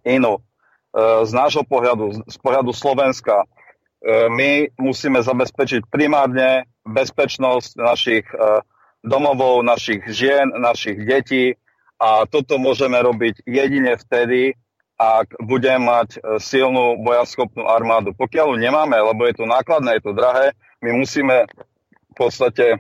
inú. 0.04 0.38
E, 0.38 0.42
z 1.24 1.32
nášho 1.32 1.64
pohľadu, 1.64 2.28
z 2.28 2.38
pohľadu 2.40 2.72
Slovenska, 2.76 3.48
my 4.08 4.70
musíme 4.78 5.18
zabezpečiť 5.26 5.90
primárne 5.90 6.70
bezpečnosť 6.86 7.82
našich 7.82 8.30
domovov, 9.02 9.66
našich 9.66 10.06
žien, 10.06 10.54
našich 10.54 11.02
detí 11.02 11.58
a 11.98 12.30
toto 12.30 12.62
môžeme 12.62 12.94
robiť 13.02 13.42
jedine 13.50 13.98
vtedy, 13.98 14.54
ak 15.02 15.34
budeme 15.42 15.90
mať 15.90 16.22
silnú 16.38 17.02
bojaschopnú 17.02 17.66
armádu. 17.66 18.14
Pokiaľ 18.14 18.54
ju 18.54 18.58
nemáme, 18.70 19.02
lebo 19.02 19.26
je 19.26 19.34
to 19.34 19.50
nákladné, 19.50 19.98
je 19.98 20.04
to 20.06 20.14
drahé, 20.14 20.54
my 20.86 20.94
musíme 20.94 21.50
v 21.50 22.14
podstate 22.14 22.78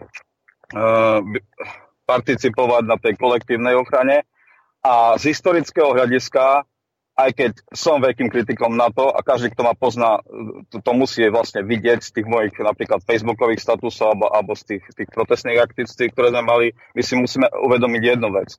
participovať 2.07 2.83
na 2.87 2.95
tej 2.95 3.19
kolektívnej 3.19 3.75
ochrane. 3.75 4.23
A 4.79 5.19
z 5.19 5.35
historického 5.35 5.91
hľadiska, 5.91 6.63
aj 7.19 7.29
keď 7.35 7.51
som 7.75 7.99
veľkým 7.99 8.31
kritikom 8.31 8.79
na 8.79 8.87
to 8.87 9.11
a 9.11 9.19
každý, 9.19 9.51
kto 9.51 9.67
ma 9.67 9.75
pozná, 9.75 10.23
to, 10.71 10.79
to 10.79 10.91
musí 10.95 11.27
vlastne 11.27 11.67
vidieť 11.67 11.99
z 11.99 12.13
tých 12.15 12.27
mojich 12.29 12.55
napríklad 12.55 13.03
facebookových 13.03 13.59
statusov 13.59 14.15
alebo, 14.15 14.25
alebo 14.31 14.51
z 14.55 14.63
tých, 14.77 14.83
tých 14.95 15.09
protestných 15.11 15.59
aktivistí, 15.59 16.07
ktoré 16.13 16.31
sme 16.31 16.47
mali, 16.47 16.65
my 16.95 17.01
si 17.03 17.19
musíme 17.19 17.51
uvedomiť 17.51 18.01
jednu 18.15 18.31
vec. 18.31 18.55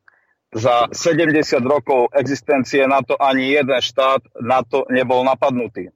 Za 0.49 0.89
70 0.93 1.45
rokov 1.65 2.09
existencie 2.17 2.85
NATO 2.89 3.17
ani 3.21 3.53
jeden 3.53 3.81
štát 3.81 4.25
NATO 4.41 4.89
nebol 4.89 5.21
napadnutý. 5.25 5.93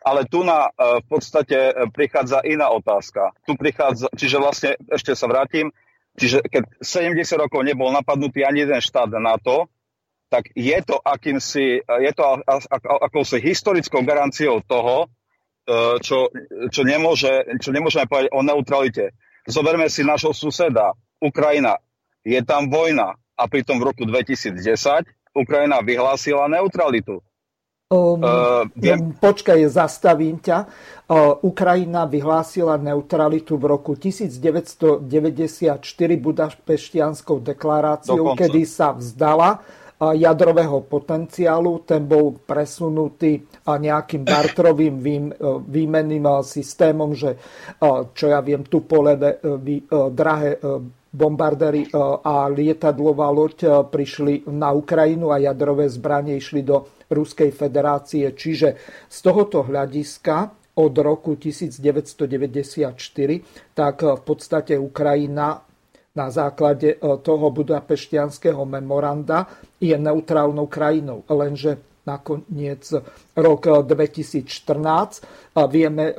Ale 0.00 0.24
tu 0.24 0.40
na, 0.46 0.72
e, 0.72 1.04
v 1.04 1.06
podstate 1.10 1.58
e, 1.58 1.72
prichádza 1.92 2.40
iná 2.46 2.72
otázka. 2.72 3.36
Tu 3.44 3.52
prichádza, 3.58 4.08
čiže 4.16 4.40
vlastne, 4.40 4.70
ešte 4.88 5.12
sa 5.12 5.28
vrátim, 5.28 5.74
Čiže 6.20 6.44
keď 6.44 6.84
70 6.84 7.16
rokov 7.40 7.64
nebol 7.64 7.88
napadnutý 7.88 8.44
ani 8.44 8.68
jeden 8.68 8.76
štát 8.76 9.08
NATO, 9.16 9.72
tak 10.28 10.52
je 10.52 10.78
to, 10.84 11.00
akýmsi, 11.00 11.80
je 11.80 12.12
to 12.12 12.22
akousi 13.00 13.40
historickou 13.40 14.04
garanciou 14.04 14.60
toho, 14.62 15.08
e, 15.08 15.98
čo, 16.04 16.28
čo, 16.70 16.82
nemôže, 16.84 17.58
čo 17.58 17.72
nemôžeme 17.72 18.06
povedať 18.06 18.30
o 18.30 18.44
neutralite. 18.44 19.16
Zoberme 19.48 19.88
si 19.88 20.04
našho 20.04 20.36
suseda, 20.36 20.92
Ukrajina. 21.18 21.80
Je 22.20 22.38
tam 22.44 22.68
vojna 22.68 23.16
a 23.34 23.44
pritom 23.48 23.80
v 23.80 23.90
roku 23.90 24.04
2010 24.04 24.60
Ukrajina 25.32 25.80
vyhlásila 25.80 26.52
neutralitu. 26.52 27.24
Um, 27.90 28.22
uh, 28.22 28.70
viem... 28.78 29.10
Počkaj, 29.18 29.66
zastavím 29.66 30.38
ťa. 30.38 30.62
Uh, 31.10 31.34
Ukrajina 31.42 32.06
vyhlásila 32.06 32.78
neutralitu 32.78 33.58
v 33.58 33.66
roku 33.66 33.98
1994 33.98 35.02
Budapeštianskou 36.22 37.42
deklaráciou, 37.42 38.30
Dokonca. 38.30 38.46
kedy 38.46 38.62
sa 38.62 38.94
vzdala 38.94 39.58
uh, 39.58 40.14
jadrového 40.14 40.86
potenciálu. 40.86 41.82
Ten 41.82 42.06
bol 42.06 42.38
presunutý 42.38 43.42
uh, 43.42 43.74
nejakým 43.74 44.22
bartrovým 44.22 44.94
vým, 45.02 45.34
uh, 45.34 45.58
výmenným 45.58 46.46
systémom, 46.46 47.10
že 47.10 47.42
čo 48.14 48.30
ja 48.30 48.38
viem, 48.38 48.62
tu 48.70 48.86
poleve 48.86 49.42
drahé 50.14 50.62
bombardéry 51.10 51.90
a 52.22 52.46
lietadlová 52.46 53.30
loď 53.34 53.90
prišli 53.90 54.46
na 54.46 54.70
Ukrajinu 54.70 55.34
a 55.34 55.42
jadrové 55.42 55.90
zbranie 55.90 56.38
išli 56.38 56.62
do 56.62 56.86
Ruskej 57.10 57.50
federácie. 57.50 58.30
Čiže 58.30 58.68
z 59.10 59.18
tohoto 59.18 59.66
hľadiska 59.66 60.54
od 60.78 60.94
roku 61.02 61.34
1994, 61.34 62.94
tak 63.74 63.96
v 64.06 64.22
podstate 64.22 64.78
Ukrajina 64.78 65.58
na 66.10 66.26
základe 66.30 66.94
e, 66.94 66.98
toho 67.22 67.50
budapeštianského 67.50 68.62
memoranda 68.66 69.46
je 69.78 69.94
neutrálnou 69.94 70.66
krajinou. 70.66 71.22
Lenže 71.26 72.02
nakoniec 72.06 72.82
rok 73.38 73.62
2014 73.86 75.54
vieme 75.70 76.04
e, 76.10 76.14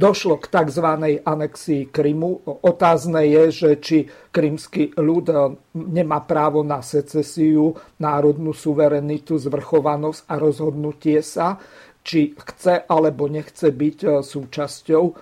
došlo 0.00 0.40
k 0.40 0.48
tzv. 0.48 0.86
anexii 1.20 1.92
Krymu. 1.92 2.40
Otázne 2.64 3.28
je, 3.28 3.42
že 3.52 3.70
či 3.76 3.98
krymský 4.32 4.96
ľud 4.96 5.26
eh, 5.28 5.38
nemá 5.76 6.24
právo 6.24 6.64
na 6.64 6.80
secesiu, 6.80 7.76
národnú 8.00 8.56
suverenitu, 8.56 9.36
zvrchovanosť 9.36 10.20
a 10.24 10.34
rozhodnutie 10.40 11.20
sa, 11.20 11.60
či 12.00 12.32
chce 12.32 12.88
alebo 12.88 13.28
nechce 13.28 13.68
byť 13.68 13.98
eh, 14.08 14.10
súčasťou 14.24 15.04
eh, 15.04 15.16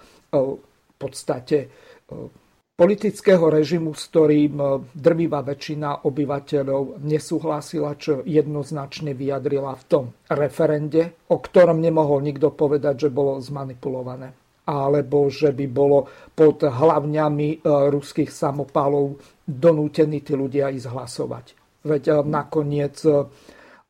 v 0.89 0.95
podstate 0.99 1.59
politického 2.75 3.53
režimu, 3.53 3.95
s 3.95 4.11
ktorým 4.11 4.83
drvivá 4.97 5.47
väčšina 5.47 6.09
obyvateľov 6.09 7.05
nesúhlasila, 7.07 7.95
čo 7.95 8.27
jednoznačne 8.27 9.15
vyjadrila 9.15 9.79
v 9.79 9.85
tom 9.87 10.05
referende, 10.27 11.15
o 11.31 11.39
ktorom 11.39 11.79
nemohol 11.79 12.25
nikto 12.25 12.51
povedať, 12.51 13.07
že 13.07 13.15
bolo 13.15 13.39
zmanipulované 13.39 14.48
alebo 14.69 15.33
že 15.33 15.49
by 15.57 15.67
bolo 15.73 16.13
pod 16.37 16.61
hlavňami 16.61 17.49
e, 17.49 17.59
ruských 17.89 18.29
samopálov 18.29 19.17
donútení 19.49 20.21
tí 20.21 20.37
ľudia 20.37 20.69
ísť 20.69 20.93
hlasovať. 20.93 21.45
Veď 21.89 22.03
e, 22.05 22.15
nakoniec 22.29 23.01
e, 23.09 23.25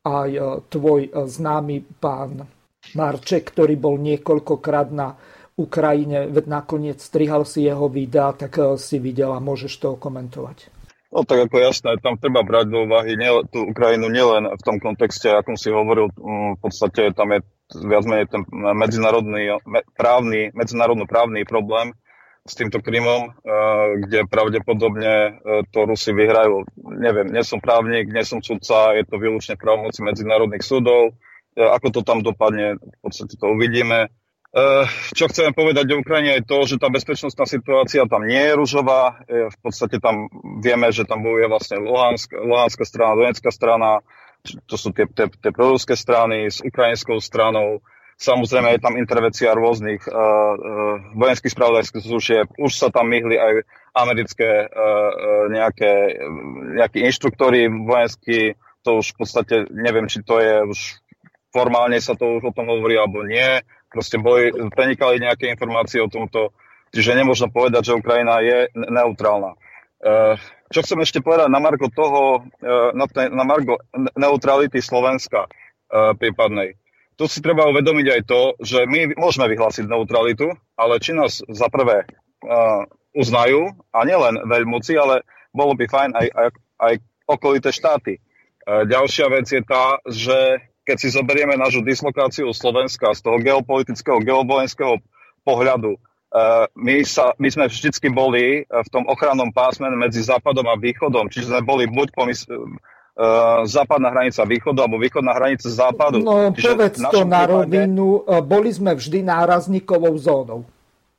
aj 0.07 0.31
tvoj 0.71 1.11
známy 1.11 1.83
pán 1.99 2.47
Marček, 2.95 3.51
ktorý 3.51 3.75
bol 3.75 3.99
niekoľkokrát 3.99 4.95
na 4.95 5.19
Ukrajine, 5.59 6.31
veď 6.31 6.45
nakoniec 6.47 7.03
strihal 7.03 7.43
si 7.43 7.67
jeho 7.67 7.91
videa, 7.91 8.31
tak 8.31 8.79
si 8.79 8.95
videl 9.03 9.35
a 9.35 9.43
môžeš 9.43 9.73
to 9.75 9.99
komentovať. 9.99 10.71
No 11.11 11.27
tak 11.27 11.51
ako 11.51 11.59
jasné, 11.59 11.99
tam 11.99 12.15
treba 12.15 12.47
brať 12.47 12.71
do 12.71 12.87
úvahy 12.87 13.19
nie, 13.19 13.27
tú 13.51 13.67
Ukrajinu 13.67 14.07
nielen 14.07 14.47
v 14.55 14.61
tom 14.63 14.79
kontexte, 14.79 15.27
akom 15.35 15.59
si 15.59 15.67
hovoril, 15.67 16.07
v 16.15 16.57
podstate 16.63 17.11
tam 17.11 17.35
je 17.35 17.43
viac 17.73 18.03
menej 18.05 18.25
ten 18.29 18.41
medzinárodný 18.51 19.61
právny, 19.93 20.49
medzinárodno 20.57 21.05
právny 21.05 21.45
problém 21.45 21.93
s 22.49 22.57
týmto 22.57 22.81
Krymom, 22.81 23.29
eh, 23.29 23.33
kde 24.05 24.25
pravdepodobne 24.25 25.13
eh, 25.13 25.33
to 25.69 25.85
Rusi 25.85 26.09
vyhrajú. 26.15 26.65
Neviem, 26.97 27.29
nie 27.29 27.45
som 27.45 27.61
právnik, 27.61 28.09
nie 28.09 28.25
som 28.25 28.41
sudca, 28.41 28.97
je 28.97 29.05
to 29.05 29.21
výlučne 29.21 29.53
právomoci 29.53 30.01
medzinárodných 30.01 30.65
súdov. 30.65 31.13
Eh, 31.53 31.61
ako 31.61 31.87
to 31.93 32.01
tam 32.01 32.25
dopadne, 32.25 32.81
v 32.81 32.97
podstate 33.05 33.37
to 33.37 33.45
uvidíme. 33.53 34.09
Čo 35.13 35.29
chcem 35.29 35.53
povedať 35.53 35.93
o 35.93 36.01
Ukrajine 36.01 36.41
je 36.41 36.49
to, 36.49 36.65
že 36.65 36.81
tá 36.81 36.89
bezpečnostná 36.89 37.45
situácia 37.45 38.01
tam 38.09 38.25
nie 38.25 38.49
je 38.49 38.57
ružová. 38.57 39.21
V 39.29 39.57
podstate 39.61 40.01
tam 40.01 40.25
vieme, 40.57 40.89
že 40.89 41.05
tam 41.05 41.21
bojuje 41.21 41.45
vlastne 41.45 41.77
Luhansk, 41.77 42.33
Luhanská 42.33 42.81
strana, 42.81 43.13
Donetská 43.13 43.53
strana, 43.53 44.01
to 44.43 44.75
sú 44.79 44.95
tie, 44.95 45.05
tie, 45.11 45.27
tie 45.27 45.51
proruské 45.51 45.95
strany 45.99 46.47
s 46.47 46.63
ukrajinskou 46.63 47.19
stranou. 47.19 47.83
Samozrejme 48.19 48.75
je 48.75 48.83
tam 48.83 48.99
intervencia 48.99 49.55
rôznych 49.55 50.03
uh, 50.03 50.11
uh, 50.11 50.95
vojenských 51.15 51.55
spravodajských 51.55 52.03
služieb. 52.03 52.45
Už 52.59 52.75
sa 52.75 52.91
tam 52.91 53.07
myhli 53.07 53.39
aj 53.39 53.63
americké 53.95 54.67
uh, 54.67 55.47
nejaké, 55.47 56.19
nejaké 56.75 56.99
inštruktory 57.07 57.71
vojenskí. 57.71 58.59
To 58.83 58.99
už 58.99 59.15
v 59.15 59.17
podstate 59.23 59.55
neviem, 59.71 60.11
či 60.11 60.19
to 60.23 60.39
je 60.39 60.55
už 60.67 60.79
formálne 61.55 61.97
sa 62.03 62.13
to 62.13 62.39
už 62.39 62.51
o 62.51 62.55
tom 62.55 62.67
hovorí 62.67 62.99
alebo 62.99 63.23
nie. 63.23 63.63
Proste 63.89 64.21
boli, 64.21 64.51
prenikali 64.75 65.23
nejaké 65.23 65.49
informácie 65.49 66.03
o 66.03 66.11
tomto. 66.11 66.51
Čiže 66.91 67.17
nemôžno 67.17 67.49
povedať, 67.49 67.93
že 67.93 67.97
Ukrajina 67.97 68.43
je 68.43 68.67
neutrálna. 68.75 69.55
Uh, 69.99 70.35
čo 70.69 70.85
chcem 70.85 71.01
ešte 71.01 71.19
povedať 71.19 71.49
na 71.49 71.57
Margo 71.57 71.89
toho, 71.89 72.45
e, 72.61 72.93
na, 72.93 73.05
na 73.33 73.43
Margo 73.43 73.81
neutrality 74.13 74.79
Slovenska 74.79 75.45
e, 75.45 75.49
prípadnej. 76.15 76.77
Tu 77.19 77.27
si 77.27 77.43
treba 77.43 77.67
uvedomiť 77.67 78.07
aj 78.15 78.21
to, 78.29 78.41
že 78.63 78.87
my 78.87 79.17
môžeme 79.19 79.51
vyhlásiť 79.51 79.91
neutralitu, 79.91 80.55
ale 80.79 81.03
či 81.03 81.11
nás 81.11 81.43
za 81.51 81.67
prvé 81.67 82.07
uh, 82.07 82.87
uznajú, 83.11 83.75
a 83.91 84.07
nielen 84.07 84.39
veľmoci, 84.47 84.95
ale 84.95 85.27
bolo 85.51 85.75
by 85.75 85.83
fajn 85.83 86.15
aj, 86.15 86.27
aj, 86.31 86.49
aj 86.79 86.93
okolité 87.27 87.75
štáty. 87.75 88.23
Ďalšia 88.63 89.27
vec 89.35 89.51
je 89.51 89.59
tá, 89.67 89.99
že 90.07 90.63
keď 90.87 90.95
si 90.95 91.11
zoberieme 91.11 91.59
našu 91.59 91.83
dislokáciu 91.83 92.55
Slovenska 92.55 93.11
z 93.11 93.19
toho 93.19 93.37
geopolitického, 93.43 94.23
geovojenského 94.23 95.03
pohľadu, 95.43 95.99
my, 96.77 96.95
sa, 97.01 97.33
my 97.41 97.49
sme 97.49 97.65
vždycky 97.65 98.07
boli 98.13 98.61
eh, 98.61 98.65
v 98.65 98.89
tom 98.93 99.09
ochrannom 99.09 99.49
pásme 99.49 99.89
medzi 99.97 100.21
západom 100.21 100.65
a 100.69 100.77
východom, 100.77 101.27
čiže 101.29 101.49
sme 101.53 101.61
boli 101.65 101.89
buď 101.89 102.07
pomys- 102.13 102.49
Uh, 103.19 103.67
západná 103.67 104.15
hranica 104.15 104.47
východu 104.47 104.79
alebo 104.79 104.95
východná 104.95 105.35
hranica 105.35 105.67
západu. 105.67 106.23
No 106.23 106.55
Čiže 106.55 106.71
povedz 106.71 107.03
to 107.03 107.27
na 107.27 107.43
rovinu, 107.43 108.23
boli 108.47 108.71
sme 108.71 108.95
vždy 108.95 109.27
nárazníkovou 109.27 110.15
zónou. 110.15 110.63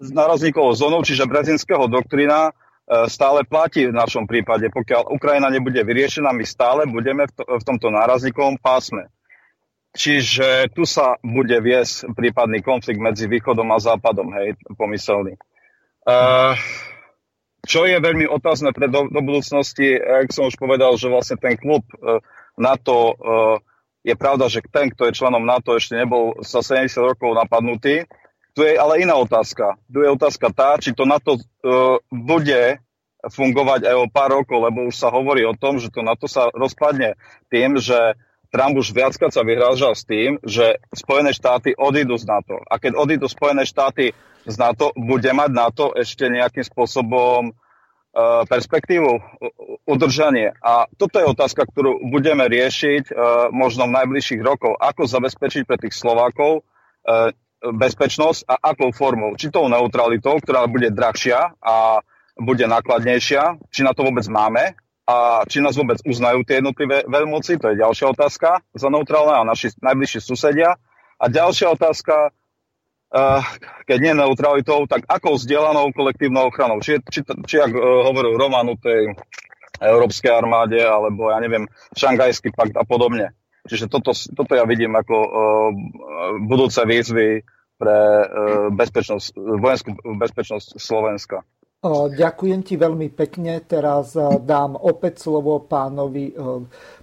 Nárazníkovou 0.01 0.73
zónou, 0.73 1.05
čiže 1.05 1.29
brezinského 1.29 1.85
doktrina 1.93 2.57
stále 3.05 3.45
platí 3.45 3.85
v 3.85 3.93
našom 3.93 4.25
prípade. 4.25 4.73
Pokiaľ 4.73 5.13
Ukrajina 5.13 5.53
nebude 5.53 5.77
vyriešená, 5.77 6.33
my 6.33 6.41
stále 6.49 6.89
budeme 6.89 7.29
v, 7.29 7.33
to, 7.37 7.45
v 7.45 7.63
tomto 7.69 7.93
nárazníkovom 7.93 8.57
pásme. 8.57 9.05
Čiže 9.91 10.71
tu 10.71 10.87
sa 10.87 11.19
bude 11.19 11.59
viesť 11.59 12.15
prípadný 12.15 12.63
konflikt 12.63 13.03
medzi 13.03 13.27
východom 13.27 13.67
a 13.75 13.83
západom, 13.83 14.31
hej, 14.39 14.55
pomyselný. 14.79 15.35
Uh, 16.07 16.55
čo 17.67 17.85
je 17.85 17.99
veľmi 17.99 18.25
otázne 18.31 18.71
pre 18.71 18.87
do, 18.87 19.11
do 19.11 19.21
budúcnosti, 19.21 19.99
ak 19.99 20.31
som 20.31 20.47
už 20.47 20.55
povedal, 20.57 20.95
že 20.95 21.11
vlastne 21.11 21.37
ten 21.43 21.59
klub 21.59 21.83
uh, 21.99 22.23
NATO, 22.55 23.19
uh, 23.19 23.59
je 24.07 24.15
pravda, 24.15 24.47
že 24.47 24.63
ten, 24.71 24.95
kto 24.95 25.11
je 25.11 25.19
členom 25.19 25.43
NATO, 25.43 25.75
ešte 25.75 25.99
nebol 25.99 26.39
za 26.41 26.63
70 26.63 26.87
rokov 27.03 27.35
napadnutý. 27.35 28.07
Tu 28.55 28.61
je 28.65 28.75
ale 28.79 29.03
iná 29.03 29.19
otázka. 29.19 29.75
Tu 29.91 30.07
je 30.07 30.09
otázka 30.09 30.55
tá, 30.55 30.79
či 30.79 30.95
to 30.95 31.03
NATO 31.03 31.35
uh, 31.37 31.99
bude 32.09 32.79
fungovať 33.27 33.91
aj 33.91 33.97
o 34.01 34.07
pár 34.09 34.41
rokov, 34.41 34.65
lebo 34.65 34.89
už 34.89 34.97
sa 34.97 35.13
hovorí 35.13 35.45
o 35.45 35.53
tom, 35.53 35.77
že 35.77 35.93
to 35.93 36.01
NATO 36.01 36.25
sa 36.25 36.49
rozpadne 36.55 37.21
tým, 37.53 37.77
že 37.77 38.17
Trump 38.51 38.75
už 38.75 38.91
viackrát 38.91 39.31
sa 39.31 39.47
vyhrážal 39.47 39.95
s 39.95 40.03
tým, 40.03 40.43
že 40.43 40.83
Spojené 40.91 41.31
štáty 41.31 41.71
odídu 41.79 42.19
z 42.19 42.27
NATO. 42.27 42.59
A 42.67 42.83
keď 42.83 42.99
odídu 42.99 43.31
Spojené 43.31 43.63
štáty 43.63 44.11
z 44.43 44.55
NATO, 44.59 44.91
bude 44.99 45.31
mať 45.31 45.51
NATO 45.55 45.95
ešte 45.95 46.27
nejakým 46.27 46.67
spôsobom 46.67 47.55
uh, 47.55 48.43
perspektívu, 48.51 49.23
udržanie. 49.87 50.51
A 50.59 50.91
toto 50.99 51.23
je 51.23 51.31
otázka, 51.31 51.63
ktorú 51.63 52.11
budeme 52.11 52.51
riešiť 52.51 53.15
uh, 53.15 53.15
možno 53.55 53.87
v 53.87 53.97
najbližších 54.03 54.43
rokoch. 54.43 54.75
Ako 54.83 55.07
zabezpečiť 55.07 55.63
pre 55.63 55.79
tých 55.79 55.95
Slovákov 55.95 56.67
uh, 56.67 57.31
bezpečnosť 57.63 58.51
a 58.51 58.75
akou 58.75 58.91
formou. 58.91 59.39
Či 59.39 59.55
tou 59.55 59.71
neutralitou, 59.71 60.43
ktorá 60.43 60.67
bude 60.67 60.91
drahšia 60.91 61.55
a 61.61 62.03
bude 62.41 62.65
nákladnejšia, 62.65 63.63
či 63.69 63.85
na 63.85 63.93
to 63.93 64.03
vôbec 64.03 64.25
máme, 64.27 64.75
a 65.09 65.43
či 65.49 65.59
nás 65.59 65.75
vôbec 65.75 65.99
uznajú 66.07 66.47
tie 66.47 66.61
jednotlivé 66.63 67.03
veľmoci, 67.09 67.59
to 67.59 67.73
je 67.73 67.83
ďalšia 67.83 68.15
otázka 68.15 68.63
za 68.75 68.89
neutrálne 68.93 69.43
a 69.43 69.49
naši 69.49 69.75
najbližší 69.83 70.21
susedia. 70.23 70.79
A 71.21 71.25
ďalšia 71.29 71.73
otázka, 71.75 72.31
uh, 72.31 73.43
keď 73.85 73.99
nie 74.01 74.15
neutralitou, 74.17 74.87
tak 74.87 75.05
akou 75.11 75.37
vzdielanou 75.37 75.93
kolektívnou 75.93 76.49
ochranou. 76.49 76.81
Či, 76.81 77.03
či, 77.11 77.21
či 77.27 77.57
ak 77.61 77.73
uh, 77.75 78.07
hovoril 78.07 78.39
Roman 78.39 78.73
o 78.73 78.77
tej 78.79 79.13
európskej 79.81 80.33
armáde, 80.33 80.81
alebo 80.81 81.33
ja 81.33 81.41
neviem, 81.41 81.69
šangajský 81.97 82.53
pakt 82.53 82.77
a 82.77 82.85
podobne. 82.85 83.33
Čiže 83.69 83.93
toto, 83.93 84.13
toto 84.13 84.53
ja 84.57 84.65
vidím 84.65 84.97
ako 84.97 85.17
uh, 85.17 85.29
budúce 86.45 86.81
výzvy 86.87 87.45
pre 87.81 88.29
bezpečnosť, 88.77 89.41
vojenskú 89.41 89.97
bezpečnosť 90.21 90.77
Slovenska. 90.77 91.41
Ďakujem 91.89 92.61
ti 92.61 92.77
veľmi 92.77 93.09
pekne. 93.17 93.65
Teraz 93.65 94.13
dám 94.45 94.77
opäť 94.77 95.25
slovo 95.25 95.65
pánovi 95.65 96.29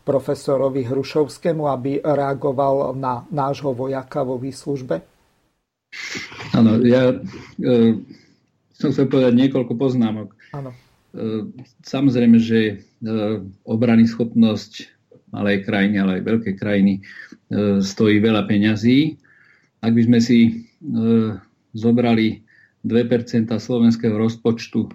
profesorovi 0.05 0.85
Hrušovskému, 0.85 1.65
aby 1.65 1.97
reagoval 1.97 2.93
na 2.93 3.25
nášho 3.33 3.73
vojaka 3.73 4.21
vo 4.21 4.37
výslužbe. 4.37 5.01
Áno, 6.53 6.79
ja 6.85 7.09
e, 7.09 7.15
som 8.75 8.93
chcel 8.93 9.09
povedať 9.09 9.33
niekoľko 9.33 9.73
poznámok. 9.73 10.35
Áno. 10.53 10.71
E, 10.71 10.77
samozrejme, 11.81 12.37
že 12.37 12.59
e, 12.61 12.73
obrany 13.65 14.05
schopnosť 14.05 14.93
malej 15.33 15.67
krajiny, 15.67 15.95
ale 15.99 16.11
aj 16.21 16.27
veľkej 16.27 16.55
krajiny 16.55 16.93
e, 16.97 17.01
stojí 17.83 18.21
veľa 18.21 18.47
peňazí. 18.47 19.17
Ak 19.83 19.91
by 19.91 20.01
sme 20.05 20.19
si 20.23 20.39
e, 20.47 20.51
zobrali 21.75 22.46
2% 22.87 23.51
slovenského 23.51 24.15
rozpočtu, 24.15 24.87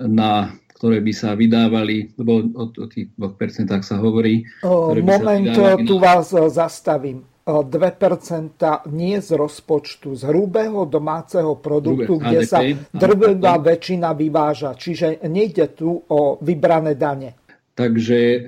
na 0.00 0.56
ktoré 0.82 0.98
by 0.98 1.12
sa 1.14 1.38
vydávali, 1.38 2.10
lebo 2.18 2.42
o, 2.58 2.64
o 2.66 2.86
tých 2.90 3.14
2% 3.14 3.70
sa 3.86 3.96
hovorí. 4.02 4.42
Moment, 4.66 5.46
tu 5.86 5.96
na... 6.00 6.02
vás 6.02 6.34
e, 6.34 6.42
zastavím. 6.50 7.22
2% 7.46 8.90
nie 8.90 9.18
z 9.18 9.30
rozpočtu, 9.34 10.14
z 10.14 10.22
hrubého 10.30 10.86
domáceho 10.86 11.58
produktu, 11.58 12.18
Hrubé, 12.18 12.26
kde 12.26 12.40
HDP, 12.42 12.50
sa 12.50 12.60
drvivá 12.94 13.54
väčšina 13.58 14.10
vyváža. 14.14 14.78
Čiže 14.78 15.26
nejde 15.26 15.70
tu 15.74 16.02
o 16.06 16.38
vybrané 16.38 16.94
dane. 16.98 17.38
Takže 17.74 18.18
e, 18.18 18.38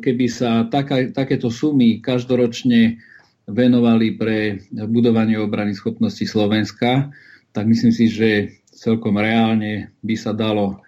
keby 0.00 0.26
sa 0.28 0.64
taká, 0.68 1.12
takéto 1.12 1.52
sumy 1.52 2.04
každoročne 2.04 3.00
venovali 3.48 4.16
pre 4.16 4.60
budovanie 4.92 5.40
obrany 5.40 5.72
schopnosti 5.72 6.24
Slovenska, 6.28 7.08
tak 7.52 7.64
myslím 7.68 7.92
si, 7.92 8.10
že 8.10 8.30
celkom 8.70 9.18
reálne 9.18 9.94
by 10.04 10.14
sa 10.14 10.32
dalo 10.36 10.78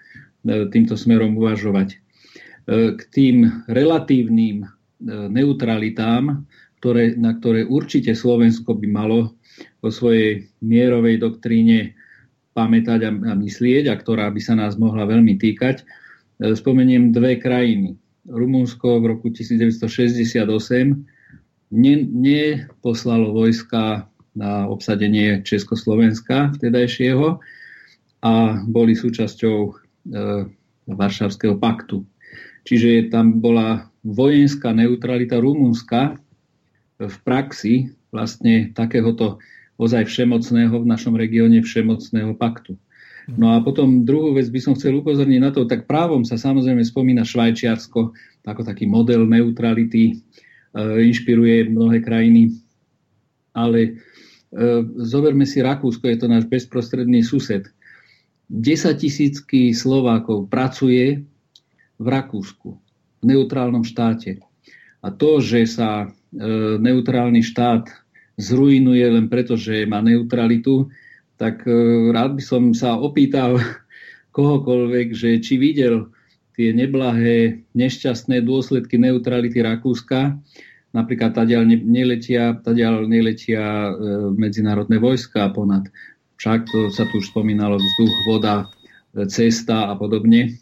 e, 0.46 0.68
týmto 0.70 0.94
smerom 0.94 1.36
uvažovať. 1.36 1.88
E, 1.94 1.96
k 2.96 3.00
tým 3.10 3.66
relatívnym 3.68 4.68
neutralitám, 5.32 6.44
ktoré, 6.76 7.16
na 7.16 7.32
ktoré 7.32 7.64
určite 7.64 8.12
Slovensko 8.12 8.76
by 8.76 8.88
malo 8.92 9.40
vo 9.80 9.88
svojej 9.88 10.44
mierovej 10.60 11.16
doktríne 11.16 11.96
pamätať 12.52 13.08
a, 13.08 13.32
myslieť 13.32 13.88
a 13.88 13.96
ktorá 13.96 14.28
by 14.28 14.40
sa 14.44 14.60
nás 14.60 14.76
mohla 14.76 15.08
veľmi 15.08 15.40
týkať, 15.40 15.88
E, 16.40 16.56
spomeniem 16.56 17.12
dve 17.12 17.36
krajiny. 17.36 18.00
Rumunsko 18.24 19.00
v 19.00 19.04
roku 19.16 19.28
1968 19.28 20.48
ne, 21.76 21.94
neposlalo 22.08 23.36
vojska 23.36 24.08
na 24.34 24.66
obsadenie 24.70 25.42
Československa 25.42 26.54
vtedajšieho 26.54 27.42
a 28.20 28.34
boli 28.68 28.94
súčasťou 28.94 29.56
e, 29.66 29.70
Varšavského 30.90 31.56
paktu. 31.58 32.04
Čiže 32.66 33.10
tam 33.10 33.40
bola 33.42 33.88
vojenská 34.04 34.70
neutralita 34.76 35.40
Rumunska 35.40 36.20
v 37.00 37.16
praxi 37.24 37.96
vlastne 38.12 38.70
takéhoto 38.76 39.40
ozaj 39.80 40.04
všemocného 40.04 40.76
v 40.84 40.86
našom 40.86 41.16
regióne 41.16 41.64
všemocného 41.64 42.36
paktu. 42.36 42.76
No 43.30 43.54
a 43.54 43.62
potom 43.62 44.02
druhú 44.02 44.34
vec 44.34 44.50
by 44.50 44.60
som 44.60 44.74
chcel 44.74 44.98
upozorniť 44.98 45.40
na 45.40 45.54
to, 45.54 45.64
tak 45.64 45.86
právom 45.86 46.26
sa 46.26 46.34
samozrejme 46.34 46.82
spomína 46.82 47.22
Švajčiarsko 47.22 48.00
ako 48.42 48.62
taký 48.64 48.88
model 48.88 49.28
neutrality, 49.28 50.12
e, 50.12 50.14
inšpiruje 51.06 51.70
mnohé 51.70 52.00
krajiny, 52.00 52.56
ale 53.52 54.00
zoberme 55.06 55.46
si 55.46 55.62
Rakúsko, 55.62 56.10
je 56.10 56.18
to 56.18 56.26
náš 56.26 56.50
bezprostredný 56.50 57.22
sused. 57.22 57.70
10 58.50 58.98
tisícky 58.98 59.70
Slovákov 59.70 60.50
pracuje 60.50 61.22
v 62.02 62.06
Rakúsku, 62.06 62.74
v 63.22 63.24
neutrálnom 63.24 63.86
štáte. 63.86 64.42
A 65.00 65.08
to, 65.14 65.38
že 65.38 65.70
sa 65.70 66.04
e, 66.04 66.06
neutrálny 66.82 67.46
štát 67.46 67.86
zrujnuje 68.42 69.06
len 69.06 69.30
preto, 69.30 69.54
že 69.54 69.86
má 69.86 70.02
neutralitu, 70.02 70.90
tak 71.38 71.62
e, 71.62 72.10
rád 72.10 72.36
by 72.36 72.42
som 72.42 72.62
sa 72.74 72.98
opýtal 72.98 73.62
kohokoľvek, 74.36 75.14
že 75.14 75.30
či 75.38 75.54
videl 75.54 76.10
tie 76.58 76.74
neblahé, 76.74 77.62
nešťastné 77.78 78.42
dôsledky 78.42 78.98
neutrality 78.98 79.62
Rakúska. 79.62 80.36
Napríklad 80.90 81.38
tadiaľ 81.38 81.70
neletia, 81.70 82.58
tadiaľ 82.58 83.06
neletia 83.06 83.62
e, 83.62 83.90
medzinárodné 84.34 84.98
vojska 84.98 85.46
ponad. 85.54 85.86
Však 86.42 86.66
to 86.66 86.78
sa 86.90 87.06
tu 87.06 87.22
už 87.22 87.30
spomínalo 87.30 87.78
vzduch, 87.78 88.14
voda, 88.26 88.66
e, 89.14 89.22
cesta 89.30 89.86
a 89.86 89.94
podobne. 89.94 90.58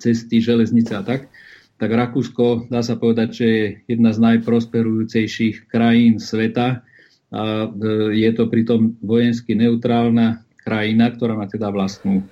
Cesty, 0.00 0.40
železnice 0.40 0.96
a 0.96 1.04
tak. 1.04 1.28
Tak 1.76 1.92
Rakúsko, 1.92 2.72
dá 2.72 2.80
sa 2.80 2.96
povedať, 2.96 3.28
že 3.36 3.46
je 3.48 3.64
jedna 3.96 4.16
z 4.16 4.20
najprosperujúcejších 4.20 5.68
krajín 5.68 6.16
sveta 6.16 6.80
a 7.28 7.42
e, 7.68 8.16
je 8.16 8.30
to 8.32 8.48
pritom 8.48 8.96
vojensky 9.04 9.52
neutrálna 9.52 10.40
krajina, 10.64 11.12
ktorá 11.12 11.36
má 11.36 11.44
teda 11.48 11.68
vlastnú, 11.68 12.24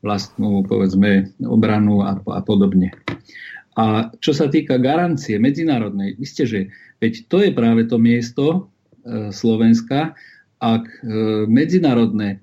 vlastnú 0.00 0.64
povedzme, 0.64 1.36
obranu 1.44 2.08
a, 2.08 2.16
a 2.16 2.40
podobne. 2.40 2.96
A 3.78 4.10
čo 4.18 4.34
sa 4.34 4.50
týka 4.50 4.82
garancie 4.82 5.38
medzinárodnej, 5.38 6.18
isté, 6.18 6.42
že 6.46 6.60
veď 6.98 7.30
to 7.30 7.36
je 7.46 7.50
práve 7.54 7.86
to 7.86 8.02
miesto 8.02 8.44
e, 8.50 9.30
Slovenska, 9.30 10.18
ak 10.60 10.84
e, 10.84 10.98
medzinárodné 11.48 12.28
e, 12.36 12.38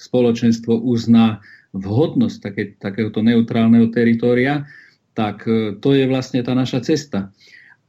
spoločenstvo 0.00 0.80
uzná 0.80 1.44
vhodnosť 1.76 2.36
také, 2.40 2.64
takéhoto 2.80 3.20
neutrálneho 3.20 3.92
teritória, 3.92 4.64
tak 5.12 5.44
e, 5.44 5.76
to 5.76 5.92
je 5.92 6.08
vlastne 6.08 6.40
tá 6.40 6.56
naša 6.56 6.80
cesta. 6.80 7.28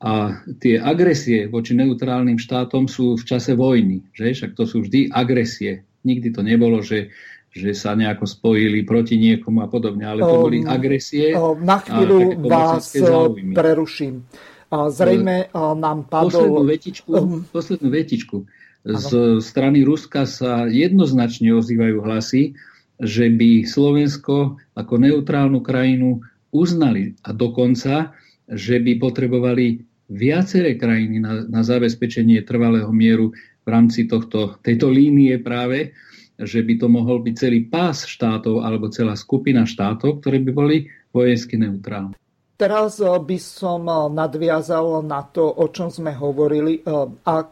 A 0.03 0.43
tie 0.59 0.75
agresie 0.83 1.47
voči 1.47 1.71
neutrálnym 1.79 2.35
štátom 2.35 2.91
sú 2.91 3.15
v 3.15 3.23
čase 3.23 3.55
vojny. 3.55 4.03
Že? 4.11 4.27
Však 4.35 4.51
to 4.59 4.67
sú 4.67 4.83
vždy 4.83 5.07
agresie. 5.15 5.87
Nikdy 6.03 6.35
to 6.35 6.43
nebolo, 6.43 6.83
že, 6.83 7.15
že 7.53 7.77
sa 7.77 7.93
nejako 7.93 8.25
spojili 8.25 8.81
proti 8.81 9.21
niekomu 9.21 9.61
a 9.61 9.69
podobne, 9.69 10.09
ale 10.09 10.25
to 10.25 10.41
boli 10.41 10.65
agresie. 10.65 11.37
Na 11.61 11.77
chvíľu 11.77 12.41
vás 12.49 12.89
záujmy. 12.89 13.53
preruším. 13.53 14.25
Zrejme 14.73 15.53
nám 15.53 16.09
padol... 16.09 16.49
Poslednú 16.49 16.65
vetičku, 16.65 17.09
um. 17.13 17.45
poslednú 17.53 17.89
vetičku. 17.93 18.37
Z 18.83 19.39
strany 19.39 19.85
Ruska 19.85 20.25
sa 20.25 20.65
jednoznačne 20.65 21.53
ozývajú 21.53 22.03
hlasy, 22.03 22.57
že 22.97 23.29
by 23.29 23.69
Slovensko 23.69 24.57
ako 24.73 24.93
neutrálnu 24.97 25.61
krajinu 25.61 26.25
uznali 26.49 27.13
a 27.21 27.31
dokonca, 27.31 28.17
že 28.49 28.81
by 28.81 28.97
potrebovali 28.97 29.85
viaceré 30.09 30.75
krajiny 30.75 31.21
na, 31.21 31.45
na 31.47 31.61
zabezpečenie 31.61 32.41
trvalého 32.43 32.89
mieru 32.91 33.31
v 33.63 33.67
rámci 33.69 34.09
tohto, 34.09 34.59
tejto 34.59 34.91
línie 34.91 35.39
práve, 35.39 35.95
že 36.39 36.65
by 36.65 36.73
to 36.81 36.87
mohol 36.89 37.21
byť 37.21 37.35
celý 37.37 37.69
pás 37.69 38.09
štátov 38.09 38.65
alebo 38.65 38.89
celá 38.89 39.13
skupina 39.13 39.63
štátov, 39.63 40.21
ktoré 40.21 40.41
by 40.41 40.51
boli 40.53 40.77
vojensky 41.13 41.57
neutrálne. 41.61 42.17
Teraz 42.57 43.01
eh, 43.01 43.09
by 43.09 43.37
som 43.41 43.85
eh, 43.85 43.97
nadviazal 44.13 45.05
na 45.05 45.21
to, 45.25 45.45
o 45.45 45.65
čom 45.69 45.89
sme 45.89 46.13
hovorili. 46.13 46.81
Eh, 46.81 47.07
ak 47.27 47.51